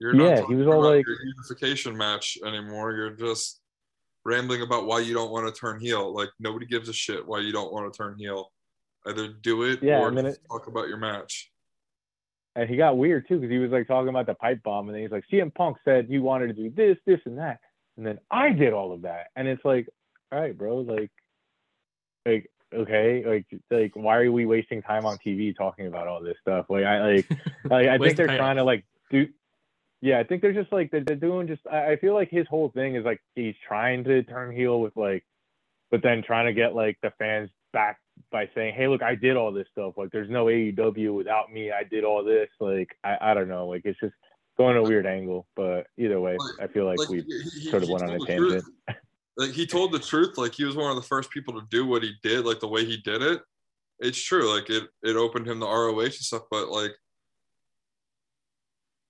you're 0.01 0.15
Yeah, 0.17 0.41
not 0.41 0.49
he 0.49 0.55
was 0.55 0.67
all 0.67 0.83
like- 0.83 1.07
unification 1.07 1.97
match 1.97 2.39
anymore. 2.45 2.93
You're 2.93 3.11
just 3.11 3.61
rambling 4.25 4.63
about 4.63 4.87
why 4.87 5.01
you 5.01 5.15
don't 5.15 5.31
want 5.31 5.53
to 5.53 5.59
turn 5.59 5.81
heel. 5.81 6.13
Like 6.15 6.31
nobody 6.39 6.67
gives 6.67 6.89
a 6.89 6.93
shit 6.93 7.27
why 7.27 7.41
you 7.41 7.53
don't 7.53 7.73
want 7.73 7.93
to 7.93 7.97
turn 7.97 8.17
heel. 8.19 8.51
Either 9.07 9.29
do 9.29 9.63
it 9.63 9.83
Yeah, 9.83 10.01
or 10.01 10.11
just 10.11 10.41
talk 10.51 10.67
about 10.67 10.89
your 10.89 10.99
match. 10.99 11.51
And 12.57 12.69
he 12.69 12.77
got 12.77 12.99
weird 12.99 13.29
too 13.29 13.37
because 13.39 13.51
he 13.51 13.59
was 13.59 13.71
like 13.71 13.87
talking 13.87 14.09
about 14.09 14.27
the 14.27 14.35
pipe 14.35 14.63
bomb, 14.63 14.89
and 14.89 14.95
then 14.95 15.03
he's 15.03 15.13
like, 15.13 15.25
CM 15.33 15.55
Punk 15.55 15.77
said 15.85 16.09
you 16.11 16.23
wanted 16.23 16.49
to 16.49 16.53
do 16.53 16.71
this, 16.71 16.99
this, 17.07 17.21
and 17.25 17.39
that, 17.39 17.61
and 17.97 18.05
then 18.05 18.19
I 18.31 18.51
did 18.51 18.73
all 18.73 18.93
of 18.93 19.03
that, 19.03 19.29
and 19.37 19.47
it's 19.47 19.65
like, 19.65 19.89
all 20.33 20.41
right, 20.41 20.57
bro, 20.57 20.79
like, 20.79 21.11
like 22.27 22.51
okay, 22.75 23.25
like, 23.25 23.47
like 23.71 23.93
why 23.95 24.19
are 24.19 24.31
we 24.33 24.47
wasting 24.47 24.83
time 24.83 25.07
on 25.07 25.17
TV 25.25 25.57
talking 25.57 25.87
about 25.87 26.09
all 26.09 26.21
this 26.23 26.37
stuff? 26.43 26.67
Like, 26.69 26.85
I 26.85 27.15
like, 27.15 27.31
like 27.65 27.89
I 27.89 27.99
think 27.99 28.17
they're 28.17 28.27
trying 28.27 28.57
to 28.57 28.65
like, 28.65 28.85
dude. 29.11 29.33
Yeah, 30.03 30.19
I 30.19 30.25
think 30.25 30.41
they're 30.43 30.55
just 30.55 30.73
like 30.73 30.91
they're, 30.91 31.05
they're 31.05 31.17
doing 31.17 31.47
just. 31.47 31.63
I 31.71 31.93
I 31.93 31.97
feel 31.97 32.15
like 32.15 32.31
his 32.31 32.47
whole 32.49 32.71
thing 32.71 32.97
is 32.97 33.05
like 33.05 33.21
he's 33.35 33.55
trying 33.67 34.05
to 34.05 34.23
turn 34.23 34.55
heel 34.55 34.81
with 34.81 34.97
like, 34.97 35.25
but 35.91 36.03
then 36.03 36.23
trying 36.23 36.47
to 36.47 36.53
get 36.55 36.75
like 36.75 36.99
the 37.03 37.13
fans 37.19 37.51
back 37.73 37.99
by 38.33 38.49
saying, 38.55 38.75
"Hey, 38.75 38.89
look, 38.89 39.03
I 39.03 39.15
did 39.15 39.37
all 39.37 39.53
this 39.53 39.67
stuff. 39.73 39.95
Like, 39.97 40.11
there's 40.11 40.31
no 40.31 40.47
AEW 40.47 41.15
without 41.15 41.53
me. 41.53 41.71
I 41.71 41.85
did 41.85 42.05
all 42.05 42.25
this. 42.25 42.49
Like, 42.61 42.97
I 43.05 43.19
I 43.21 43.35
don't 43.35 43.49
know. 43.49 43.67
Like, 43.69 43.83
it's 43.85 44.01
just 44.01 44.15
going 44.57 44.77
a 44.77 44.83
weird 44.83 45.07
angle. 45.07 45.47
But 45.55 45.87
either 45.99 46.21
way, 46.21 46.37
I 46.61 46.67
feel 46.67 46.87
like, 46.87 47.09
we 47.09 47.23
he- 47.23 47.71
sort 47.71 47.83
of 47.83 47.91
went 47.91 48.05
on 48.05 48.11
a 48.11 48.19
truth. 48.19 48.27
tangent. 48.27 48.65
Like 49.37 49.53
he 49.53 49.67
told 49.67 49.93
the 49.93 49.99
truth. 49.99 50.37
Like 50.37 50.55
he 50.55 50.65
was 50.65 50.77
one 50.77 50.91
of 50.91 50.97
the 50.97 51.03
first 51.09 51.31
people 51.31 51.55
to 51.55 51.67
do 51.71 51.87
what 51.87 52.03
he 52.03 52.13
did. 52.23 52.45
Like 52.45 52.61
the 52.61 52.69
way 52.69 52.85
he 52.85 52.99
did 52.99 53.23
it. 53.23 53.41
It's 53.99 54.23
true. 54.23 54.53
Like 54.55 54.69
it 54.69 54.85
it 55.03 55.17
opened 55.17 55.47
him 55.47 55.61
the 55.61 55.67
ROH 55.67 56.01
and 56.01 56.13
stuff. 56.13 56.43
But 56.51 56.69
like, 56.69 56.93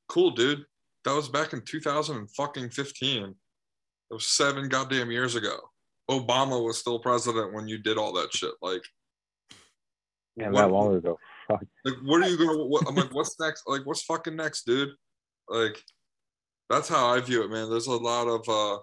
cool, 0.09 0.31
dude. 0.31 0.65
That 1.05 1.15
was 1.15 1.29
back 1.29 1.53
in 1.53 1.63
2015. 1.63 3.23
It 3.23 3.35
was 4.11 4.27
seven 4.27 4.69
goddamn 4.69 5.11
years 5.11 5.35
ago. 5.37 5.59
Obama 6.11 6.63
was 6.65 6.79
still 6.79 6.99
president 6.99 7.55
when 7.55 7.69
you 7.69 7.79
did 7.79 7.97
all 7.97 8.13
that 8.15 8.35
shit. 8.35 8.53
Like, 8.61 8.83
And 10.39 10.53
what- 10.53 10.63
that 10.63 10.71
long 10.73 10.97
ago. 10.97 11.19
Fuck. 11.49 11.65
like 11.85 11.95
what 12.05 12.23
are 12.23 12.29
you 12.29 12.39
gonna 12.39 12.65
what, 12.65 12.87
i'm 12.87 12.95
like 12.95 13.13
what's 13.13 13.35
next 13.41 13.65
like 13.67 13.85
what's 13.85 14.03
fucking 14.05 14.37
next 14.37 14.67
dude 14.67 14.91
like 15.49 15.83
that's 16.69 16.89
how 16.89 17.09
i 17.09 17.19
view 17.19 17.43
it 17.43 17.51
man 17.51 17.69
there's 17.69 17.89
a 17.89 17.93
lot 17.93 18.29
of 18.29 18.49
uh 18.49 18.77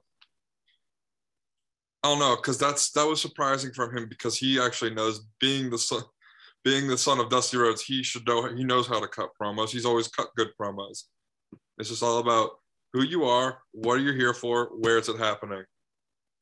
i 2.04 2.10
don't 2.10 2.20
know 2.20 2.36
because 2.36 2.58
that's 2.58 2.92
that 2.92 3.08
was 3.08 3.22
surprising 3.22 3.72
from 3.72 3.96
him 3.96 4.10
because 4.10 4.38
he 4.38 4.60
actually 4.60 4.94
knows 4.94 5.22
being 5.40 5.70
the 5.70 5.78
son 5.78 6.02
being 6.66 6.90
the 6.90 6.98
son 6.98 7.22
of 7.22 7.30
dusty 7.30 7.56
rhodes 7.56 7.82
he 7.82 8.04
should 8.04 8.28
know 8.28 8.54
he 8.54 8.66
knows 8.66 8.86
how 8.86 9.00
to 9.00 9.08
cut 9.08 9.30
promos 9.42 9.70
he's 9.70 9.86
always 9.86 10.10
cut 10.10 10.28
good 10.36 10.50
promos 10.60 11.04
it's 11.78 11.90
just 11.90 12.04
all 12.04 12.20
about 12.20 12.52
who 12.94 13.04
you 13.04 13.26
are 13.26 13.60
what 13.72 13.98
are 13.98 14.02
you 14.02 14.14
here 14.14 14.34
for 14.34 14.72
where 14.80 14.98
is 14.98 15.10
it 15.10 15.18
happening 15.18 15.64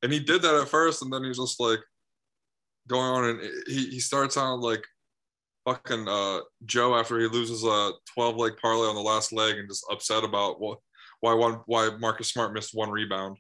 and 0.04 0.12
he 0.12 0.20
did 0.20 0.42
that 0.42 0.56
at 0.56 0.68
first 0.68 1.02
and 1.02 1.12
then 1.12 1.24
he's 1.24 1.38
just 1.38 1.60
like 1.60 1.80
going 2.88 3.04
on 3.04 3.26
and 3.26 3.40
he, 3.68 3.90
he 3.90 4.00
starts 4.00 4.38
on 4.38 4.62
like 4.62 4.86
fucking 5.66 6.08
uh, 6.08 6.40
Joe 6.66 6.96
after 6.96 7.20
he 7.20 7.28
loses 7.28 7.64
a 7.64 7.92
12 8.14 8.38
leg 8.38 8.54
parlay 8.62 8.88
on 8.88 8.96
the 8.96 9.02
last 9.02 9.34
leg 9.34 9.58
and 9.58 9.68
just 9.68 9.86
upset 9.92 10.24
about 10.24 10.62
what 10.62 10.80
why 11.22 11.34
one 11.34 11.60
why 11.66 11.90
Marcus 12.00 12.30
Smart 12.30 12.54
missed 12.54 12.76
one 12.76 12.92
rebound. 12.92 13.38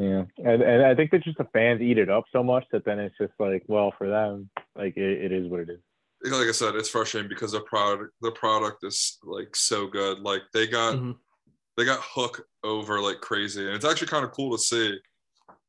Yeah, 0.00 0.24
and 0.38 0.62
and 0.62 0.84
I 0.84 0.94
think 0.94 1.10
that 1.10 1.22
just 1.22 1.38
the 1.38 1.46
fans 1.52 1.80
eat 1.80 1.98
it 1.98 2.10
up 2.10 2.24
so 2.32 2.42
much 2.42 2.64
that 2.72 2.84
then 2.84 2.98
it's 2.98 3.16
just 3.18 3.32
like, 3.38 3.62
well, 3.68 3.92
for 3.96 4.08
them, 4.08 4.50
like 4.76 4.96
it, 4.96 5.24
it 5.24 5.32
is 5.32 5.48
what 5.48 5.60
it 5.60 5.70
is. 5.70 5.80
Like 6.24 6.48
I 6.48 6.52
said, 6.52 6.74
it's 6.74 6.88
frustrating 6.88 7.28
because 7.28 7.52
their 7.52 7.60
product 7.62 8.14
the 8.22 8.32
product 8.32 8.82
is 8.82 9.18
like 9.24 9.54
so 9.54 9.86
good. 9.86 10.20
Like 10.20 10.40
they 10.54 10.66
got 10.66 10.96
Mhm. 10.96 11.16
they 11.76 11.84
got 11.84 12.00
Hook 12.02 12.46
over 12.62 12.98
like 13.00 13.20
crazy, 13.20 13.66
and 13.66 13.76
it's 13.76 13.84
actually 13.84 14.08
kind 14.08 14.24
of 14.24 14.32
cool 14.32 14.56
to 14.56 14.62
see 14.62 14.98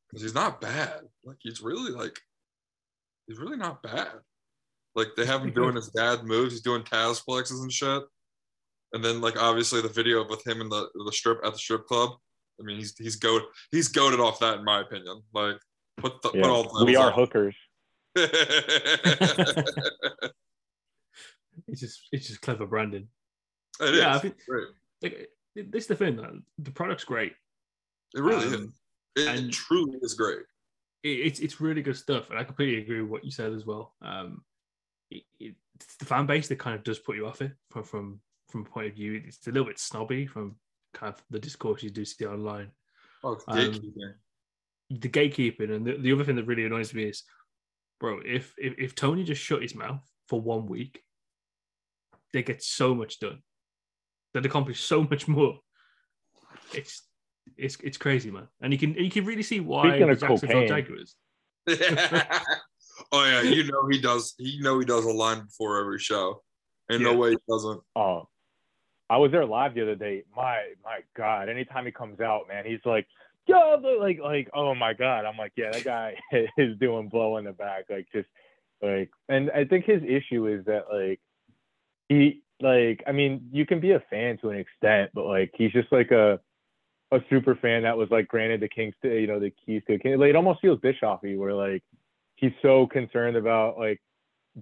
because 0.08 0.22
he's 0.22 0.34
not 0.34 0.60
bad. 0.60 1.02
Like 1.24 1.36
he's 1.40 1.60
really 1.60 1.92
like 1.92 2.18
he's 3.26 3.38
really 3.38 3.58
not 3.58 3.82
bad. 3.82 4.12
Like 4.94 5.08
they 5.14 5.26
have 5.26 5.42
him 5.42 5.52
doing 5.52 5.76
his 5.76 5.90
dad 5.90 6.24
moves. 6.24 6.52
He's 6.52 6.62
doing 6.62 6.82
Taz 6.82 7.20
flexes 7.28 7.60
and 7.60 7.70
shit. 7.70 8.02
And 8.94 9.04
then 9.04 9.20
like 9.20 9.40
obviously 9.40 9.82
the 9.82 9.88
video 9.88 10.26
with 10.26 10.46
him 10.46 10.62
in 10.62 10.70
the 10.70 10.88
the 11.04 11.12
strip 11.12 11.44
at 11.44 11.52
the 11.52 11.58
strip 11.58 11.84
club. 11.84 12.12
I 12.58 12.64
mean 12.64 12.78
he's 12.78 12.96
he's 12.96 13.16
goat 13.16 13.42
he's 13.72 13.88
goaded 13.88 14.20
off 14.20 14.38
that 14.40 14.58
in 14.58 14.64
my 14.64 14.80
opinion. 14.80 15.20
Like 15.34 15.58
put 15.98 16.22
the, 16.22 16.30
put 16.30 16.44
all 16.44 16.78
the 16.78 16.86
we 16.86 16.96
are 16.96 17.10
titles 17.10 17.28
hookers. 17.28 17.56
It's 21.68 21.80
just 21.80 22.08
it's 22.12 22.28
just 22.28 22.40
clever 22.42 22.66
branding. 22.66 23.08
it 23.80 23.94
yeah, 23.94 24.14
I 24.14 24.18
think 24.18 24.36
like, 25.02 25.28
this 25.54 25.84
is 25.84 25.86
the 25.88 25.96
thing. 25.96 26.42
The 26.58 26.70
product's 26.70 27.04
great. 27.04 27.32
It 28.14 28.20
really 28.20 28.46
Um, 28.46 28.74
is. 29.16 29.24
It, 29.24 29.28
and- 29.28 29.52
truly 29.52 29.98
is 30.02 30.14
great. 30.14 30.40
it, 31.02 31.08
it's 31.08 31.40
it's 31.40 31.60
really 31.60 31.82
good 31.82 31.96
stuff, 31.96 32.30
and 32.30 32.38
I 32.38 32.44
completely 32.44 32.82
agree 32.82 33.00
with 33.02 33.10
what 33.10 33.24
you 33.24 33.30
said 33.30 33.52
as 33.52 33.64
well. 33.66 33.94
Um, 34.02 34.44
it, 35.10 35.22
it's 35.40 35.96
the 35.98 36.04
fan 36.04 36.26
base 36.26 36.48
that 36.48 36.58
kind 36.58 36.76
of 36.76 36.84
does 36.84 36.98
put 36.98 37.16
you 37.16 37.26
off 37.26 37.42
it 37.42 37.52
from 37.70 37.84
from 37.84 38.20
from 38.50 38.62
a 38.62 38.64
point 38.64 38.88
of 38.88 38.94
view. 38.94 39.22
It's 39.26 39.46
a 39.46 39.50
little 39.50 39.66
bit 39.68 39.78
snobby 39.78 40.26
from 40.26 40.56
kind 40.94 41.12
of 41.14 41.22
the 41.30 41.38
discourse 41.38 41.82
you 41.82 41.90
do 41.90 42.04
see 42.04 42.26
online. 42.26 42.70
Oh, 43.24 43.38
Um. 43.48 43.80
The 44.88 45.08
gatekeeping, 45.08 45.72
and 45.74 45.84
the, 45.84 45.96
the 45.96 46.12
other 46.12 46.22
thing 46.22 46.36
that 46.36 46.46
really 46.46 46.64
annoys 46.64 46.94
me 46.94 47.04
is, 47.04 47.24
bro, 47.98 48.20
if, 48.24 48.54
if 48.56 48.74
if 48.78 48.94
Tony 48.94 49.24
just 49.24 49.42
shut 49.42 49.62
his 49.62 49.74
mouth 49.74 50.00
for 50.28 50.40
one 50.40 50.66
week, 50.66 51.02
they 52.36 52.42
get 52.42 52.62
so 52.62 52.94
much 52.94 53.18
done. 53.18 53.38
They'd 54.34 54.44
accomplish 54.44 54.82
so 54.82 55.02
much 55.02 55.26
more. 55.26 55.58
It's 56.74 57.02
it's 57.56 57.78
it's 57.82 57.96
crazy, 57.96 58.30
man, 58.30 58.48
and 58.60 58.74
you 58.74 58.78
can 58.78 58.92
you 58.94 59.10
can 59.10 59.24
really 59.24 59.42
see 59.42 59.60
why 59.60 59.88
Speaking 59.88 60.08
the 60.08 60.16
Jacksonville. 60.16 60.66
Jaguars. 60.66 61.16
oh 63.12 63.24
yeah, 63.24 63.40
you 63.40 63.64
know 63.64 63.88
he 63.90 63.98
does. 63.98 64.34
You 64.38 64.62
know 64.62 64.78
he 64.78 64.84
does 64.84 65.06
a 65.06 65.10
line 65.10 65.46
before 65.46 65.80
every 65.80 65.98
show. 65.98 66.42
And 66.90 67.02
no 67.02 67.14
way 67.14 67.30
he 67.30 67.38
doesn't. 67.48 67.80
Oh, 67.96 68.28
I 69.08 69.16
was 69.16 69.32
there 69.32 69.46
live 69.46 69.74
the 69.74 69.82
other 69.82 69.96
day. 69.96 70.24
My 70.36 70.72
my 70.84 71.00
God! 71.16 71.48
Anytime 71.48 71.86
he 71.86 71.92
comes 71.92 72.20
out, 72.20 72.48
man, 72.48 72.66
he's 72.66 72.84
like, 72.84 73.06
yo, 73.46 73.76
like 73.98 74.20
like 74.20 74.50
oh 74.52 74.74
my 74.74 74.92
God! 74.92 75.24
I'm 75.24 75.38
like, 75.38 75.52
yeah, 75.56 75.70
that 75.72 75.84
guy 75.84 76.16
is 76.58 76.78
doing 76.78 77.08
blow 77.08 77.38
in 77.38 77.46
the 77.46 77.52
back, 77.52 77.86
like 77.88 78.08
just 78.12 78.28
like. 78.82 79.10
And 79.30 79.50
I 79.52 79.64
think 79.64 79.86
his 79.86 80.02
issue 80.02 80.46
is 80.48 80.66
that 80.66 80.84
like 80.92 81.20
he 82.08 82.42
like 82.60 83.02
I 83.06 83.12
mean 83.12 83.48
you 83.52 83.66
can 83.66 83.80
be 83.80 83.92
a 83.92 84.02
fan 84.10 84.38
to 84.38 84.50
an 84.50 84.58
extent, 84.58 85.10
but 85.14 85.26
like 85.26 85.52
he's 85.56 85.72
just 85.72 85.90
like 85.92 86.10
a 86.10 86.40
a 87.12 87.20
super 87.30 87.54
fan 87.54 87.82
that 87.82 87.96
was 87.96 88.10
like 88.10 88.28
granted 88.28 88.60
the 88.60 88.68
Kings 88.68 88.94
to 89.02 89.20
you 89.20 89.26
know 89.26 89.40
the 89.40 89.52
keys 89.64 89.82
to 89.88 89.98
King. 89.98 90.18
Like, 90.18 90.30
it 90.30 90.36
almost 90.36 90.60
feels 90.60 90.80
Bischoffy 90.80 91.38
where 91.38 91.54
like 91.54 91.82
he's 92.36 92.52
so 92.62 92.86
concerned 92.86 93.36
about 93.36 93.78
like 93.78 94.00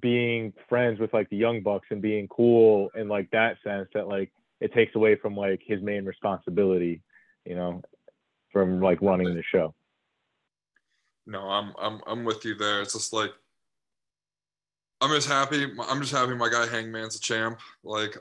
being 0.01 0.53
friends 0.69 0.99
with 0.99 1.13
like 1.15 1.31
the 1.31 1.37
young 1.37 1.63
bucks 1.63 1.87
and 1.91 2.03
being 2.03 2.29
cool 2.29 2.91
in 2.97 3.09
like 3.09 3.31
that 3.31 3.57
sense 3.63 3.89
that 3.95 4.09
like 4.09 4.33
it 4.61 4.73
takes 4.73 4.95
away 4.97 5.17
from 5.17 5.37
like 5.37 5.61
his 5.65 5.81
main 5.83 6.05
responsibility 6.05 7.01
you 7.45 7.55
know 7.55 7.81
from 8.53 8.81
like 8.81 9.01
running 9.01 9.33
the 9.35 9.43
show 9.53 9.73
No, 11.27 11.41
I'm 11.41 11.73
I'm 11.79 12.01
I'm 12.07 12.25
with 12.25 12.45
you 12.45 12.55
there. 12.55 12.83
It's 12.83 12.93
just 12.93 13.13
like 13.13 13.33
I'm 15.05 15.11
just 15.11 15.29
happy. 15.29 15.71
I'm 15.87 16.01
just 16.01 16.15
happy 16.15 16.35
my 16.35 16.49
guy 16.49 16.67
Hangman's 16.67 17.17
a 17.17 17.21
champ. 17.21 17.61
Like, 17.83 18.17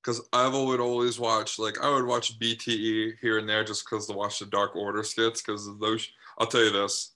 because 0.00 0.20
I've 0.32 0.54
always 0.54 0.78
always 0.78 1.18
watched 1.18 1.58
like 1.58 1.80
I 1.82 1.90
would 1.90 2.06
watch 2.06 2.38
BTE 2.38 3.14
here 3.20 3.38
and 3.38 3.48
there 3.48 3.64
just 3.64 3.84
because 3.84 4.06
to 4.06 4.12
watch 4.12 4.38
the 4.38 4.46
Dark 4.46 4.76
Order 4.76 5.02
skits. 5.02 5.42
Because 5.42 5.68
those, 5.80 6.08
I'll 6.38 6.46
tell 6.46 6.62
you 6.62 6.70
this, 6.70 7.14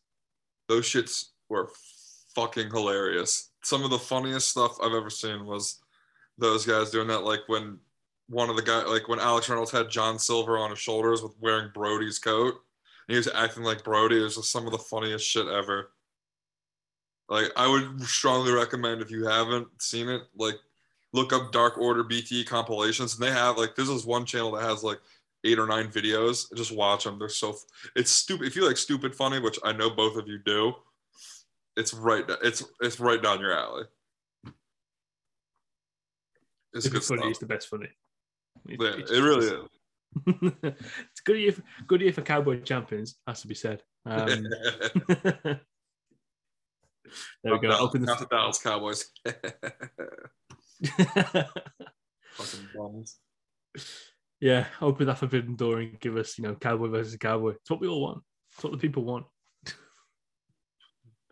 those 0.68 0.86
shits 0.86 1.26
were 1.48 1.70
fucking 2.34 2.68
hilarious. 2.70 3.50
Some 3.62 3.84
of 3.84 3.90
the 3.90 3.98
funniest 3.98 4.48
stuff 4.48 4.76
I've 4.82 4.92
ever 4.92 5.08
seen 5.08 5.46
was 5.46 5.78
those 6.36 6.66
guys 6.66 6.90
doing 6.90 7.06
that. 7.06 7.22
Like 7.22 7.42
when 7.46 7.78
one 8.28 8.50
of 8.50 8.56
the 8.56 8.62
guys, 8.62 8.88
like 8.88 9.06
when 9.08 9.20
Alex 9.20 9.48
Reynolds 9.48 9.70
had 9.70 9.88
John 9.88 10.18
Silver 10.18 10.58
on 10.58 10.70
his 10.70 10.80
shoulders 10.80 11.22
with 11.22 11.36
wearing 11.40 11.70
Brodie's 11.72 12.18
coat. 12.18 12.54
He 13.06 13.14
was 13.14 13.28
acting 13.28 13.62
like 13.62 13.84
Brody. 13.84 14.18
It 14.18 14.24
was 14.24 14.34
just 14.34 14.50
some 14.50 14.66
of 14.66 14.72
the 14.72 14.78
funniest 14.78 15.24
shit 15.24 15.46
ever. 15.46 15.90
Like 17.28 17.50
I 17.56 17.66
would 17.66 18.02
strongly 18.02 18.52
recommend 18.52 19.00
if 19.00 19.10
you 19.10 19.26
haven't 19.26 19.68
seen 19.80 20.08
it, 20.08 20.22
like 20.36 20.56
look 21.12 21.32
up 21.32 21.52
Dark 21.52 21.78
Order 21.78 22.02
BT 22.02 22.44
compilations, 22.44 23.14
and 23.14 23.22
they 23.22 23.30
have 23.32 23.56
like 23.56 23.74
this 23.74 23.88
is 23.88 24.04
one 24.04 24.26
channel 24.26 24.52
that 24.52 24.62
has 24.64 24.82
like 24.82 24.98
eight 25.44 25.58
or 25.58 25.66
nine 25.66 25.88
videos. 25.88 26.54
Just 26.54 26.74
watch 26.74 27.04
them. 27.04 27.18
They're 27.18 27.28
so 27.28 27.56
it's 27.96 28.10
stupid. 28.10 28.46
If 28.46 28.56
you 28.56 28.66
like 28.66 28.76
stupid 28.76 29.14
funny, 29.14 29.38
which 29.40 29.58
I 29.64 29.72
know 29.72 29.90
both 29.90 30.16
of 30.16 30.28
you 30.28 30.38
do, 30.38 30.74
it's 31.76 31.94
right. 31.94 32.24
It's 32.42 32.62
it's 32.80 33.00
right 33.00 33.22
down 33.22 33.40
your 33.40 33.56
alley. 33.56 33.84
It's 36.74 36.88
good 36.88 37.04
funny, 37.04 37.20
stuff. 37.20 37.30
it's 37.30 37.38
the 37.38 37.46
best 37.46 37.68
funny. 37.68 37.88
It- 38.68 38.80
Yeah, 38.80 39.16
it 39.16 39.20
really 39.22 39.46
is. 39.46 39.68
it's 40.62 41.20
good 41.24 41.38
year, 41.38 41.52
for, 41.52 41.62
good 41.86 42.00
year 42.00 42.12
for 42.12 42.22
Cowboy 42.22 42.60
champions, 42.62 43.16
has 43.26 43.40
to 43.42 43.48
be 43.48 43.54
said. 43.54 43.82
Um, 44.06 44.46
there 47.42 47.52
we 47.52 47.58
go. 47.60 47.76
Open 47.78 48.02
Not 48.02 48.18
the, 48.18 48.24
the 48.26 48.36
Dallas 48.36 48.58
Cowboys. 48.58 49.06
Fucking 52.32 52.68
bums. 52.76 53.18
yeah, 54.40 54.66
open 54.80 55.06
that 55.06 55.18
forbidden 55.18 55.56
door 55.56 55.80
and 55.80 55.98
give 56.00 56.16
us, 56.16 56.38
you 56.38 56.44
know, 56.44 56.54
Cowboy 56.54 56.88
versus 56.88 57.16
Cowboy. 57.16 57.50
It's 57.50 57.70
what 57.70 57.80
we 57.80 57.88
all 57.88 58.02
want. 58.02 58.22
It's 58.52 58.64
what 58.64 58.72
the 58.72 58.78
people 58.78 59.04
want. 59.04 59.26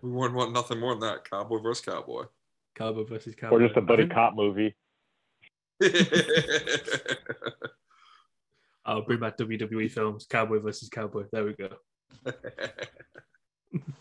We 0.02 0.10
wouldn't 0.10 0.34
want 0.34 0.52
nothing 0.52 0.80
more 0.80 0.94
than 0.94 1.00
that. 1.00 1.28
Cowboy 1.30 1.58
versus 1.58 1.84
cowboy. 1.84 2.24
Cowboy 2.74 3.04
versus 3.04 3.36
Cowboy. 3.36 3.56
or 3.56 3.60
just 3.60 3.76
a 3.76 3.80
buddy 3.80 4.08
cop 4.08 4.34
movie 4.34 4.74
I'll 8.84 9.02
bring 9.02 9.20
back 9.20 9.36
WWE 9.38 9.88
films. 9.90 10.26
Cowboy 10.28 10.58
versus 10.60 10.88
Cowboy. 10.88 11.24
There 11.32 11.44
we 11.44 11.54
go. 11.54 11.68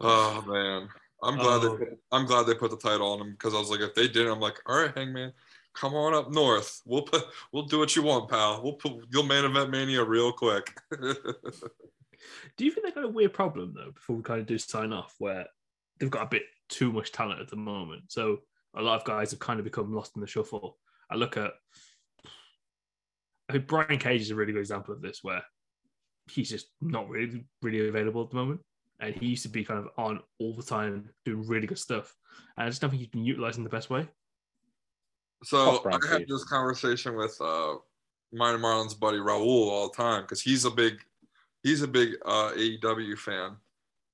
oh 0.00 0.42
man, 0.46 0.88
I'm 1.22 1.36
glad 1.36 1.64
Oh. 1.64 1.76
they. 1.76 1.86
I'm 2.12 2.26
glad 2.26 2.46
they 2.46 2.54
put 2.54 2.70
the 2.70 2.76
title 2.76 3.12
on 3.12 3.20
him 3.20 3.32
because 3.32 3.54
I 3.54 3.58
was 3.58 3.70
like, 3.70 3.80
if 3.80 3.94
they 3.94 4.08
didn't, 4.08 4.32
I'm 4.32 4.40
like, 4.40 4.58
all 4.66 4.82
right, 4.82 4.96
Hangman. 4.96 5.32
come 5.74 5.94
on 5.94 6.14
up 6.14 6.30
north. 6.32 6.80
We'll 6.86 7.02
put, 7.02 7.24
we'll 7.52 7.64
do 7.66 7.78
what 7.78 7.94
you 7.94 8.02
want, 8.02 8.28
pal. 8.30 8.62
We'll 8.62 8.74
put 8.74 8.92
you'll 9.10 9.22
main 9.24 9.44
event 9.44 9.70
mania 9.70 10.02
real 10.04 10.32
quick. 10.32 10.76
Do 12.56 12.64
you 12.64 12.72
think 12.72 12.84
they've 12.84 12.94
got 12.94 13.04
a 13.04 13.08
weird 13.08 13.32
problem 13.32 13.74
though? 13.76 13.92
Before 13.92 14.16
we 14.16 14.22
kind 14.22 14.40
of 14.40 14.46
do 14.46 14.58
sign 14.58 14.92
off, 14.92 15.14
where 15.18 15.46
they've 15.98 16.10
got 16.10 16.24
a 16.24 16.28
bit 16.28 16.42
too 16.68 16.92
much 16.92 17.12
talent 17.12 17.40
at 17.40 17.48
the 17.48 17.56
moment, 17.56 18.04
so 18.08 18.38
a 18.76 18.82
lot 18.82 18.98
of 19.00 19.04
guys 19.06 19.30
have 19.30 19.40
kind 19.40 19.60
of 19.60 19.64
become 19.64 19.94
lost 19.94 20.16
in 20.16 20.20
the 20.20 20.26
shuffle. 20.26 20.76
I 21.10 21.14
look 21.14 21.36
at, 21.36 21.52
I 23.48 23.52
think 23.52 23.66
Brian 23.68 23.98
Cage 23.98 24.20
is 24.22 24.30
a 24.30 24.34
really 24.34 24.52
good 24.52 24.58
example 24.58 24.94
of 24.94 25.00
this, 25.00 25.22
where 25.22 25.42
he's 26.30 26.50
just 26.50 26.66
not 26.80 27.08
really 27.08 27.46
really 27.62 27.88
available 27.88 28.22
at 28.24 28.30
the 28.30 28.36
moment, 28.36 28.60
and 29.00 29.14
he 29.14 29.26
used 29.26 29.42
to 29.44 29.48
be 29.48 29.64
kind 29.64 29.80
of 29.80 29.88
on 29.96 30.20
all 30.38 30.54
the 30.54 30.62
time, 30.62 31.08
doing 31.24 31.46
really 31.46 31.66
good 31.66 31.78
stuff, 31.78 32.16
and 32.56 32.66
I 32.66 32.68
just 32.68 32.80
don't 32.80 32.90
think 32.90 33.00
he's 33.00 33.10
been 33.10 33.24
utilizing 33.24 33.64
the 33.64 33.70
best 33.70 33.90
way. 33.90 34.08
So 35.44 35.82
I 35.86 35.98
had 36.10 36.26
this 36.26 36.44
conversation 36.44 37.14
with 37.14 37.36
uh, 37.40 37.74
mine 38.32 38.54
and 38.54 38.62
Marlon's 38.62 38.94
buddy 38.94 39.18
Raul 39.18 39.68
all 39.68 39.88
the 39.88 39.96
time 39.96 40.22
because 40.22 40.40
he's 40.40 40.64
a 40.64 40.70
big 40.70 40.98
he's 41.62 41.82
a 41.82 41.88
big 41.88 42.16
uh, 42.24 42.52
AEW 42.56 43.16
fan, 43.18 43.56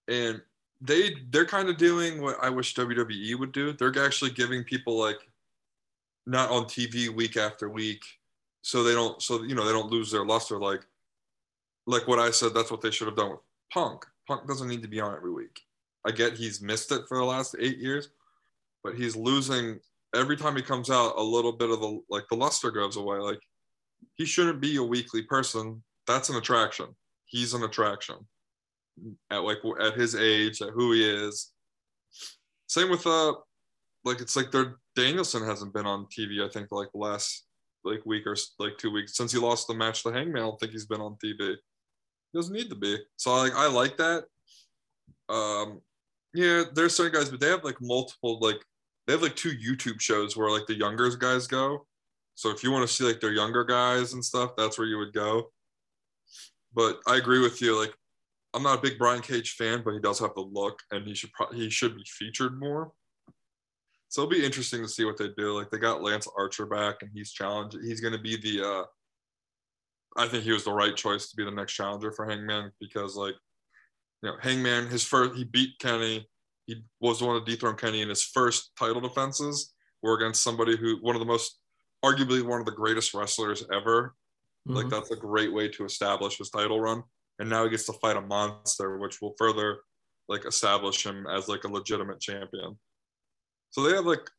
and 0.08 0.42
they 0.80 1.14
they're 1.30 1.46
kind 1.46 1.68
of 1.68 1.78
doing 1.78 2.20
what 2.20 2.36
I 2.42 2.50
wish 2.50 2.74
WWE 2.74 3.38
would 3.38 3.52
do. 3.52 3.72
They're 3.72 4.04
actually 4.04 4.32
giving 4.32 4.64
people 4.64 4.98
like 4.98 5.18
not 6.26 6.50
on 6.50 6.64
TV 6.64 7.08
week 7.08 7.36
after 7.36 7.68
week, 7.68 8.04
so 8.62 8.82
they 8.82 8.92
don't 8.92 9.20
so 9.22 9.42
you 9.44 9.54
know 9.54 9.64
they 9.64 9.72
don't 9.72 9.90
lose 9.90 10.10
their 10.10 10.26
luster. 10.26 10.58
Like 10.58 10.84
like 11.86 12.06
what 12.06 12.18
I 12.18 12.30
said, 12.30 12.52
that's 12.54 12.70
what 12.70 12.82
they 12.82 12.90
should 12.90 13.08
have 13.08 13.16
done 13.16 13.30
with 13.30 13.40
Punk. 13.72 14.04
Punk 14.26 14.46
doesn't 14.46 14.68
need 14.68 14.82
to 14.82 14.88
be 14.88 15.00
on 15.00 15.14
every 15.14 15.32
week. 15.32 15.60
I 16.06 16.10
get 16.10 16.34
he's 16.34 16.60
missed 16.60 16.92
it 16.92 17.02
for 17.08 17.18
the 17.18 17.24
last 17.24 17.56
eight 17.58 17.78
years, 17.78 18.08
but 18.82 18.94
he's 18.94 19.16
losing 19.16 19.80
every 20.14 20.36
time 20.36 20.56
he 20.56 20.62
comes 20.62 20.90
out. 20.90 21.14
A 21.16 21.22
little 21.22 21.52
bit 21.52 21.70
of 21.70 21.80
the 21.80 22.00
like 22.10 22.24
the 22.28 22.36
luster 22.36 22.70
goes 22.70 22.96
away. 22.96 23.18
Like 23.18 23.40
he 24.14 24.24
shouldn't 24.24 24.60
be 24.60 24.76
a 24.76 24.82
weekly 24.82 25.22
person. 25.22 25.82
That's 26.06 26.28
an 26.28 26.36
attraction. 26.36 26.86
He's 27.26 27.54
an 27.54 27.62
attraction 27.62 28.16
at 29.30 29.38
like 29.38 29.58
at 29.80 29.94
his 29.94 30.14
age, 30.14 30.62
at 30.62 30.70
who 30.70 30.92
he 30.92 31.04
is. 31.04 31.52
Same 32.66 32.90
with 32.90 33.06
uh, 33.06 33.34
like 34.04 34.20
it's 34.20 34.36
like 34.36 34.50
their 34.50 34.76
Danielson 34.96 35.44
hasn't 35.44 35.74
been 35.74 35.86
on 35.86 36.06
TV. 36.06 36.44
I 36.44 36.48
think 36.48 36.68
like 36.70 36.88
last 36.94 37.46
like 37.84 38.04
week 38.06 38.26
or 38.26 38.36
like 38.58 38.78
two 38.78 38.90
weeks 38.90 39.16
since 39.16 39.32
he 39.32 39.38
lost 39.38 39.66
the 39.66 39.74
match 39.74 40.02
to 40.02 40.12
Hangman. 40.12 40.42
I 40.42 40.46
don't 40.46 40.60
think 40.60 40.72
he's 40.72 40.86
been 40.86 41.00
on 41.00 41.16
TV. 41.22 41.56
Doesn't 42.34 42.52
need 42.52 42.68
to 42.70 42.74
be. 42.74 42.98
So 43.16 43.34
like 43.36 43.54
I 43.54 43.68
like 43.68 43.96
that. 43.98 44.24
Um, 45.28 45.80
yeah, 46.34 46.64
there's 46.74 46.96
certain 46.96 47.12
guys, 47.12 47.30
but 47.30 47.40
they 47.40 47.48
have 47.48 47.64
like 47.64 47.80
multiple 47.80 48.38
like 48.40 48.60
they 49.06 49.12
have 49.12 49.22
like 49.22 49.36
two 49.36 49.52
YouTube 49.52 50.00
shows 50.00 50.36
where 50.36 50.50
like 50.50 50.66
the 50.66 50.74
younger 50.74 51.08
guys 51.16 51.46
go. 51.46 51.86
So 52.34 52.50
if 52.50 52.64
you 52.64 52.72
want 52.72 52.86
to 52.88 52.92
see 52.92 53.04
like 53.04 53.20
their 53.20 53.32
younger 53.32 53.64
guys 53.64 54.12
and 54.12 54.24
stuff, 54.24 54.56
that's 54.56 54.78
where 54.78 54.88
you 54.88 54.98
would 54.98 55.12
go. 55.12 55.52
But 56.74 56.98
I 57.06 57.16
agree 57.16 57.38
with 57.38 57.62
you. 57.62 57.78
Like, 57.78 57.94
I'm 58.52 58.64
not 58.64 58.78
a 58.78 58.82
big 58.82 58.98
Brian 58.98 59.22
Cage 59.22 59.52
fan, 59.52 59.82
but 59.84 59.94
he 59.94 60.00
does 60.00 60.18
have 60.18 60.34
the 60.34 60.40
look, 60.40 60.80
and 60.90 61.06
he 61.06 61.14
should 61.14 61.32
pro- 61.32 61.52
he 61.52 61.70
should 61.70 61.94
be 61.94 62.04
featured 62.04 62.58
more. 62.58 62.90
So 64.08 64.22
it'll 64.22 64.30
be 64.30 64.44
interesting 64.44 64.82
to 64.82 64.88
see 64.88 65.04
what 65.04 65.18
they 65.18 65.28
do. 65.36 65.56
Like 65.56 65.70
they 65.70 65.78
got 65.78 66.02
Lance 66.02 66.26
Archer 66.36 66.66
back, 66.66 66.96
and 67.02 67.10
he's 67.14 67.30
challenged. 67.30 67.76
He's 67.84 68.00
going 68.00 68.14
to 68.14 68.20
be 68.20 68.36
the. 68.36 68.66
uh 68.66 68.84
I 70.16 70.28
think 70.28 70.44
he 70.44 70.52
was 70.52 70.64
the 70.64 70.72
right 70.72 70.96
choice 70.96 71.28
to 71.30 71.36
be 71.36 71.44
the 71.44 71.50
next 71.50 71.72
challenger 71.72 72.12
for 72.12 72.26
Hangman 72.26 72.70
because, 72.80 73.16
like, 73.16 73.34
you 74.22 74.30
know, 74.30 74.36
Hangman 74.40 74.86
his 74.88 75.04
first 75.04 75.34
he 75.34 75.44
beat 75.44 75.78
Kenny. 75.78 76.28
He 76.66 76.84
was 77.00 77.18
the 77.18 77.26
one 77.26 77.38
to 77.38 77.44
dethrone 77.44 77.76
Kenny 77.76 78.00
in 78.00 78.08
his 78.08 78.22
first 78.24 78.72
title 78.78 79.00
defenses 79.00 79.74
were 80.02 80.16
against 80.16 80.42
somebody 80.42 80.76
who 80.76 80.98
one 81.02 81.16
of 81.16 81.20
the 81.20 81.26
most 81.26 81.58
arguably 82.04 82.42
one 82.42 82.60
of 82.60 82.66
the 82.66 82.72
greatest 82.72 83.14
wrestlers 83.14 83.64
ever 83.72 84.14
like 84.66 84.86
Mhm. 84.86 84.90
that's 84.90 85.10
a 85.10 85.16
great 85.16 85.52
way 85.52 85.68
to 85.68 85.84
establish 85.84 86.38
his 86.38 86.48
title 86.50 86.80
run. 86.80 87.02
And 87.38 87.50
now 87.50 87.64
he 87.64 87.70
gets 87.70 87.84
to 87.86 87.92
fight 87.94 88.16
a 88.16 88.20
monster, 88.22 88.98
which 88.98 89.20
will 89.20 89.34
further 89.36 89.82
like 90.28 90.46
establish 90.46 91.04
him 91.04 91.26
as 91.26 91.48
like 91.48 91.64
a 91.64 91.68
legitimate 91.68 92.20
champion. 92.20 92.78
So 93.70 93.82
they 93.82 93.94
have 93.94 94.06
like 94.06 94.30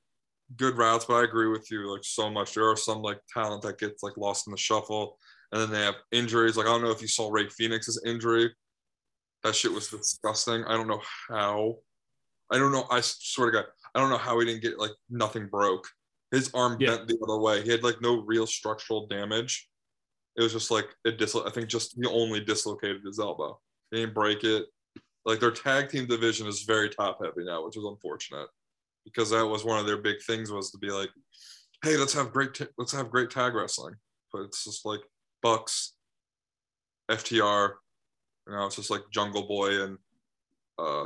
good 0.55 0.77
routes, 0.77 1.05
but 1.05 1.15
I 1.15 1.23
agree 1.23 1.47
with 1.47 1.69
you 1.69 1.91
like 1.91 2.03
so 2.03 2.29
much. 2.31 2.53
There 2.53 2.67
are 2.69 2.75
some 2.75 3.03
like 3.03 3.19
talent 3.31 3.61
that 3.63 3.77
gets 3.77 4.01
like 4.01 4.17
lost 4.17 4.47
in 4.47 4.51
the 4.51 4.57
shuffle, 4.57 5.19
and 5.55 5.63
then 5.63 5.71
they 5.71 5.85
have 5.85 5.95
injuries. 6.11 6.57
Like 6.57 6.65
I 6.67 6.69
don't 6.69 6.81
know 6.83 6.91
if 6.91 7.01
you 7.01 7.07
saw 7.07 7.31
Rey 7.31 7.47
Fenix's 7.47 8.01
injury. 8.05 8.53
That 9.43 9.55
shit 9.55 9.71
was 9.71 9.87
disgusting. 9.87 10.65
I 10.65 10.73
don't 10.73 10.87
know 10.89 11.01
how. 11.29 11.77
I 12.51 12.57
don't 12.57 12.73
know. 12.73 12.85
I 12.91 12.99
swear 13.01 13.51
to 13.51 13.57
God, 13.57 13.65
I 13.95 14.01
don't 14.01 14.09
know 14.09 14.17
how 14.17 14.37
he 14.37 14.45
didn't 14.45 14.63
get 14.63 14.77
like 14.77 14.91
nothing 15.09 15.47
broke. 15.47 15.87
His 16.31 16.51
arm 16.53 16.75
Yeah. 16.79 16.97
bent 16.97 17.07
the 17.07 17.17
other 17.23 17.39
way. 17.39 17.61
He 17.61 17.71
had 17.71 17.83
like 17.83 18.01
no 18.01 18.21
real 18.23 18.45
structural 18.45 19.07
damage. 19.07 19.69
It 20.35 20.43
was 20.43 20.51
just 20.51 20.71
like 20.71 20.87
it 21.05 21.17
dislo- 21.17 21.47
I 21.47 21.51
think 21.51 21.69
just 21.69 21.95
he 21.95 22.05
only 22.05 22.41
dislocated 22.43 23.03
his 23.05 23.17
elbow. 23.19 23.57
He 23.91 24.01
didn't 24.01 24.13
break 24.13 24.43
it. 24.43 24.65
Like 25.25 25.39
their 25.39 25.51
tag 25.51 25.89
team 25.89 26.05
division 26.05 26.47
is 26.47 26.63
very 26.63 26.89
top 26.89 27.19
heavy 27.23 27.45
now, 27.45 27.63
which 27.65 27.77
is 27.77 27.85
unfortunate 27.85 28.49
because 29.05 29.29
that 29.29 29.45
was 29.45 29.63
one 29.63 29.79
of 29.79 29.85
their 29.87 30.01
big 30.01 30.17
things 30.27 30.51
was 30.51 30.69
to 30.71 30.77
be 30.79 30.89
like, 30.89 31.09
hey, 31.81 31.95
let's 31.95 32.13
have 32.13 32.33
great 32.33 32.53
t- 32.53 32.67
let's 32.77 32.91
have 32.91 33.09
great 33.09 33.29
tag 33.29 33.53
wrestling. 33.55 33.95
But 34.33 34.41
it's 34.41 34.65
just 34.65 34.85
like 34.85 34.99
Bucks, 35.41 35.93
FTR, 37.09 37.73
you 38.47 38.53
know, 38.53 38.65
it's 38.65 38.75
just 38.75 38.91
like 38.91 39.01
Jungle 39.11 39.47
Boy 39.47 39.83
and 39.83 39.97
uh, 40.77 41.03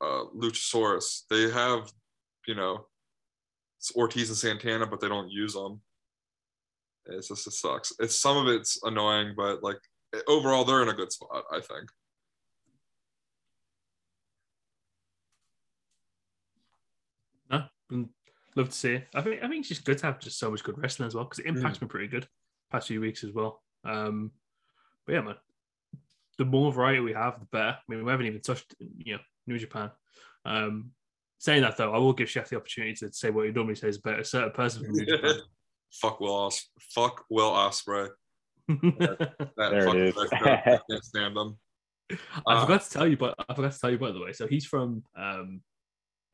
uh, 0.00 0.24
Luchasaurus. 0.36 1.22
They 1.30 1.50
have, 1.50 1.90
you 2.46 2.54
know, 2.54 2.86
it's 3.78 3.94
Ortiz 3.96 4.28
and 4.28 4.38
Santana, 4.38 4.86
but 4.86 5.00
they 5.00 5.08
don't 5.08 5.30
use 5.30 5.54
them. 5.54 5.80
It's 7.06 7.28
just 7.28 7.46
it 7.46 7.52
sucks. 7.52 7.92
It's 8.00 8.18
some 8.18 8.36
of 8.36 8.48
it's 8.48 8.78
annoying, 8.82 9.34
but 9.36 9.62
like 9.62 9.78
overall, 10.28 10.64
they're 10.64 10.82
in 10.82 10.88
a 10.88 10.94
good 10.94 11.10
spot. 11.10 11.44
I 11.50 11.60
think. 11.60 11.90
No, 17.50 17.64
mm, 17.90 18.08
love 18.56 18.68
to 18.68 18.74
see 18.74 18.94
it. 18.94 19.08
I 19.14 19.22
think 19.22 19.42
I 19.42 19.48
think 19.48 19.60
it's 19.60 19.68
just 19.68 19.84
good 19.84 19.98
to 19.98 20.06
have 20.06 20.20
just 20.20 20.38
so 20.38 20.50
much 20.50 20.62
good 20.62 20.78
wrestling 20.78 21.06
as 21.06 21.14
well 21.14 21.24
because 21.24 21.38
Impact's 21.38 21.78
been 21.78 21.88
pretty 21.88 22.08
good 22.08 22.28
past 22.70 22.88
few 22.88 23.00
weeks 23.00 23.24
as 23.24 23.32
well. 23.32 23.62
Um, 23.84 24.30
but 25.06 25.14
yeah, 25.14 25.20
man, 25.22 25.36
the 26.38 26.44
more 26.44 26.72
variety 26.72 27.00
we 27.00 27.12
have, 27.12 27.40
the 27.40 27.46
better. 27.46 27.76
I 27.78 27.80
mean, 27.88 28.04
we 28.04 28.10
haven't 28.10 28.26
even 28.26 28.40
touched 28.40 28.74
you 28.98 29.14
know 29.14 29.20
New 29.46 29.58
Japan. 29.58 29.90
Um, 30.44 30.90
saying 31.38 31.62
that 31.62 31.76
though, 31.76 31.92
I 31.94 31.98
will 31.98 32.12
give 32.12 32.28
Chef 32.30 32.48
the 32.48 32.56
opportunity 32.56 32.94
to 32.96 33.12
say 33.12 33.30
what 33.30 33.46
he 33.46 33.52
normally 33.52 33.74
says 33.76 33.96
about 33.98 34.20
a 34.20 34.24
certain 34.24 34.52
person 34.52 34.84
from 34.84 34.94
New 34.94 35.06
Japan. 35.06 35.34
Fuck 35.92 36.20
Will 36.20 36.34
Os- 36.34 36.68
Fuck 36.94 37.24
Will 37.30 37.50
Ospreay. 37.50 38.08
That 38.68 39.32
There 39.56 39.78
it 39.78 39.84
fucking 39.84 40.00
is. 40.00 40.16
I 40.32 40.80
can't 40.90 41.02
stand 41.04 41.36
him. 41.36 41.56
I 42.46 42.54
Uh, 42.54 42.60
forgot 42.62 42.82
to 42.82 42.90
tell 42.90 43.06
you, 43.08 43.16
but 43.16 43.34
I 43.48 43.54
forgot 43.54 43.72
to 43.72 43.78
tell 43.78 43.90
you 43.90 43.98
by 43.98 44.12
the 44.12 44.20
way. 44.20 44.32
So 44.32 44.46
he's 44.46 44.66
from 44.66 45.02
um, 45.16 45.62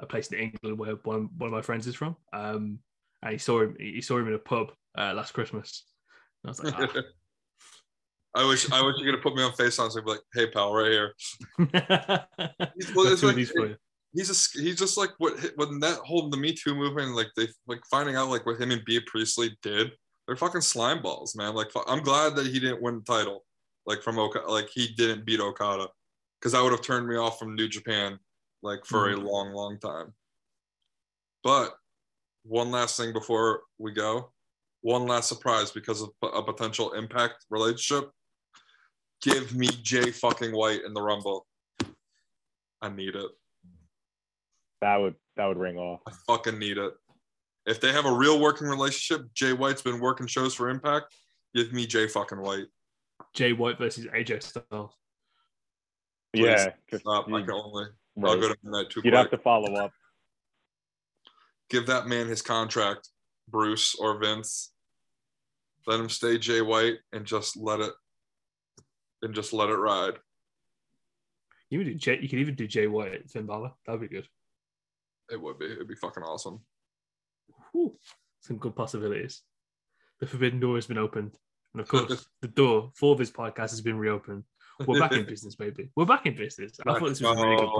a 0.00 0.06
place 0.06 0.26
in 0.32 0.38
England 0.40 0.78
where 0.78 0.94
one, 1.04 1.28
one 1.36 1.48
of 1.48 1.52
my 1.52 1.62
friends 1.62 1.86
is 1.86 1.94
from. 1.94 2.16
Um, 2.32 2.80
and 3.22 3.32
he 3.32 3.38
saw 3.38 3.62
him. 3.62 3.76
He 3.78 4.00
saw 4.02 4.18
him 4.18 4.26
in 4.28 4.34
a 4.34 4.38
pub 4.38 4.72
uh, 4.98 5.14
last 5.14 5.32
Christmas. 5.32 5.84
And 6.44 6.48
I 6.48 6.50
was 6.50 6.62
like, 6.62 6.74
ah. 6.76 7.02
I 8.36 8.48
wish 8.48 8.70
I 8.72 8.84
wish 8.84 8.96
you 8.98 9.04
could 9.04 9.14
have 9.14 9.22
put 9.22 9.36
me 9.36 9.42
on 9.44 9.52
FaceTime 9.52 9.90
so 9.90 9.98
I'd 9.98 10.04
be 10.04 10.10
like, 10.10 10.20
hey 10.34 10.50
pal, 10.50 10.74
right 10.74 10.90
here. 10.90 11.14
He's, 12.76 12.94
well, 12.94 13.06
it's 13.06 13.22
like- 13.22 13.36
these 13.36 13.52
he's 14.14 14.28
just 14.28 14.58
he's 14.58 14.76
just 14.76 14.96
like 14.96 15.10
what 15.18 15.34
when 15.56 15.80
that 15.80 15.98
whole 15.98 16.28
the 16.28 16.36
Me 16.36 16.52
Too 16.52 16.74
movement, 16.74 17.14
like 17.14 17.28
they 17.36 17.48
like 17.66 17.80
finding 17.90 18.16
out 18.16 18.30
like 18.30 18.46
what 18.46 18.60
him 18.60 18.70
and 18.70 18.84
Bea 18.84 19.00
Priestley 19.00 19.56
did. 19.62 19.92
They're 20.26 20.36
fucking 20.36 20.62
slime 20.62 21.02
balls, 21.02 21.36
man. 21.36 21.54
Like 21.54 21.68
I'm 21.86 22.02
glad 22.02 22.34
that 22.36 22.46
he 22.46 22.58
didn't 22.58 22.82
win 22.82 23.02
the 23.04 23.12
title, 23.12 23.44
like 23.86 24.02
from 24.02 24.18
Okada, 24.18 24.50
like 24.50 24.70
he 24.72 24.88
didn't 24.96 25.26
beat 25.26 25.40
Okada, 25.40 25.88
because 26.40 26.52
that 26.52 26.62
would 26.62 26.72
have 26.72 26.82
turned 26.82 27.06
me 27.08 27.16
off 27.16 27.38
from 27.38 27.54
New 27.54 27.68
Japan, 27.68 28.18
like 28.62 28.86
for 28.86 29.10
a 29.10 29.16
long, 29.16 29.52
long 29.52 29.78
time. 29.78 30.14
But 31.42 31.74
one 32.44 32.70
last 32.70 32.96
thing 32.96 33.12
before 33.12 33.62
we 33.78 33.92
go, 33.92 34.32
one 34.84 35.06
last 35.06 35.30
surprise 35.30 35.70
because 35.70 36.02
of 36.02 36.10
a 36.22 36.42
potential 36.42 36.92
impact 36.92 37.46
relationship. 37.48 38.10
Give 39.22 39.54
me 39.56 39.68
Jay 39.82 40.10
fucking 40.10 40.54
White 40.54 40.82
in 40.86 40.92
the 40.92 41.00
Rumble. 41.00 41.46
I 42.82 42.90
need 42.90 43.16
it. 43.16 43.30
That 44.82 44.98
would 44.98 45.14
that 45.36 45.46
would 45.46 45.56
ring 45.56 45.78
off. 45.78 46.00
I 46.06 46.12
fucking 46.26 46.58
need 46.58 46.76
it. 46.76 46.92
If 47.64 47.80
they 47.80 47.92
have 47.92 48.04
a 48.04 48.12
real 48.12 48.38
working 48.38 48.66
relationship, 48.68 49.26
Jay 49.32 49.54
White's 49.54 49.80
been 49.80 50.00
working 50.00 50.26
shows 50.26 50.52
for 50.54 50.68
Impact. 50.68 51.06
Give 51.54 51.72
me 51.72 51.86
Jay 51.86 52.06
fucking 52.06 52.38
White. 52.42 52.66
Jay 53.32 53.54
White 53.54 53.78
versus 53.78 54.04
AJ 54.14 54.42
Styles. 54.42 54.92
Yeah, 56.34 56.72
just, 56.90 57.04
Stop. 57.04 57.26
I 57.32 57.38
you- 57.38 57.44
can 57.44 57.52
only. 57.54 57.84
I'll 58.22 58.38
go 58.38 58.48
to 58.48 58.56
that 58.64 58.90
too 58.90 59.00
You'd 59.02 59.12
quick. 59.12 59.14
have 59.14 59.30
to 59.30 59.38
follow 59.38 59.72
up. 59.76 59.92
Give 61.70 61.86
that 61.86 62.06
man 62.06 62.28
his 62.28 62.42
contract, 62.42 63.08
Bruce 63.48 63.94
or 63.94 64.18
Vince. 64.18 64.72
Let 65.86 66.00
him 66.00 66.08
stay 66.08 66.38
Jay 66.38 66.62
White 66.62 66.98
and 67.12 67.24
just 67.24 67.56
let 67.56 67.80
it 67.80 67.92
and 69.22 69.34
just 69.34 69.52
let 69.52 69.70
it 69.70 69.76
ride. 69.76 70.14
You 71.70 71.78
could 71.78 71.86
do 71.86 71.94
Jay, 71.94 72.18
you 72.20 72.28
could 72.28 72.38
even 72.38 72.54
do 72.54 72.66
Jay 72.66 72.86
White 72.86 73.12
at 73.12 73.30
Finn 73.30 73.46
Balor. 73.46 73.72
That'd 73.86 74.00
be 74.00 74.08
good. 74.08 74.28
It 75.30 75.40
would 75.40 75.58
be. 75.58 75.66
It'd 75.66 75.88
be 75.88 75.94
fucking 75.94 76.22
awesome. 76.22 76.60
Whew. 77.72 77.96
some 78.40 78.58
good 78.58 78.76
possibilities. 78.76 79.42
The 80.20 80.26
forbidden 80.26 80.60
door 80.60 80.76
has 80.76 80.86
been 80.86 80.98
opened, 80.98 81.36
and 81.72 81.80
of 81.80 81.88
course, 81.88 82.26
the 82.40 82.48
door 82.48 82.90
for 82.94 83.16
this 83.16 83.30
podcast 83.30 83.70
has 83.70 83.80
been 83.80 83.98
reopened. 83.98 84.44
We're 84.86 85.00
back 85.00 85.12
in 85.12 85.24
business, 85.26 85.54
baby. 85.54 85.90
We're 85.96 86.04
back 86.04 86.26
in 86.26 86.36
business. 86.36 86.78
I 86.86 86.98
thought 86.98 87.08
this 87.08 87.20
was 87.20 87.38
a 87.38 87.42
really 87.42 87.56
good 87.56 87.70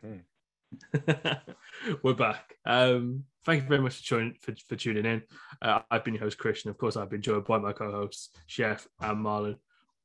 plan. 0.00 0.24
We're 2.02 2.14
back. 2.14 2.54
Um, 2.64 3.24
thank 3.44 3.62
you 3.62 3.68
very 3.68 3.80
much 3.80 3.96
for, 3.96 4.02
joining, 4.02 4.34
for, 4.40 4.54
for 4.68 4.76
tuning 4.76 5.04
in. 5.04 5.22
Uh, 5.60 5.80
I've 5.90 6.04
been 6.04 6.14
your 6.14 6.22
host, 6.22 6.38
Christian. 6.38 6.70
Of 6.70 6.78
course, 6.78 6.96
I've 6.96 7.10
been 7.10 7.22
joined 7.22 7.44
by 7.44 7.58
my 7.58 7.72
co-hosts, 7.72 8.30
Chef 8.46 8.86
and 9.00 9.24
Marlon. 9.24 9.56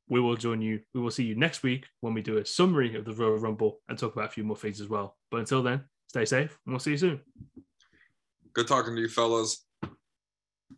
We 0.08 0.20
will 0.20 0.36
join 0.36 0.60
you. 0.60 0.80
We 0.92 1.00
will 1.00 1.10
see 1.10 1.24
you 1.24 1.36
next 1.36 1.62
week 1.62 1.86
when 2.00 2.14
we 2.14 2.22
do 2.22 2.38
a 2.38 2.44
summary 2.44 2.96
of 2.96 3.04
the 3.04 3.12
Royal 3.12 3.38
Rumble 3.38 3.80
and 3.88 3.96
talk 3.98 4.14
about 4.14 4.28
a 4.28 4.32
few 4.32 4.44
more 4.44 4.56
things 4.56 4.80
as 4.80 4.88
well. 4.88 5.16
But 5.30 5.40
until 5.40 5.62
then, 5.62 5.84
stay 6.08 6.24
safe 6.24 6.58
and 6.66 6.72
we'll 6.72 6.80
see 6.80 6.92
you 6.92 6.98
soon. 6.98 7.20
Good 8.52 8.66
talking 8.66 8.96
to 8.96 9.00
you, 9.00 9.08
fellas. 9.08 9.64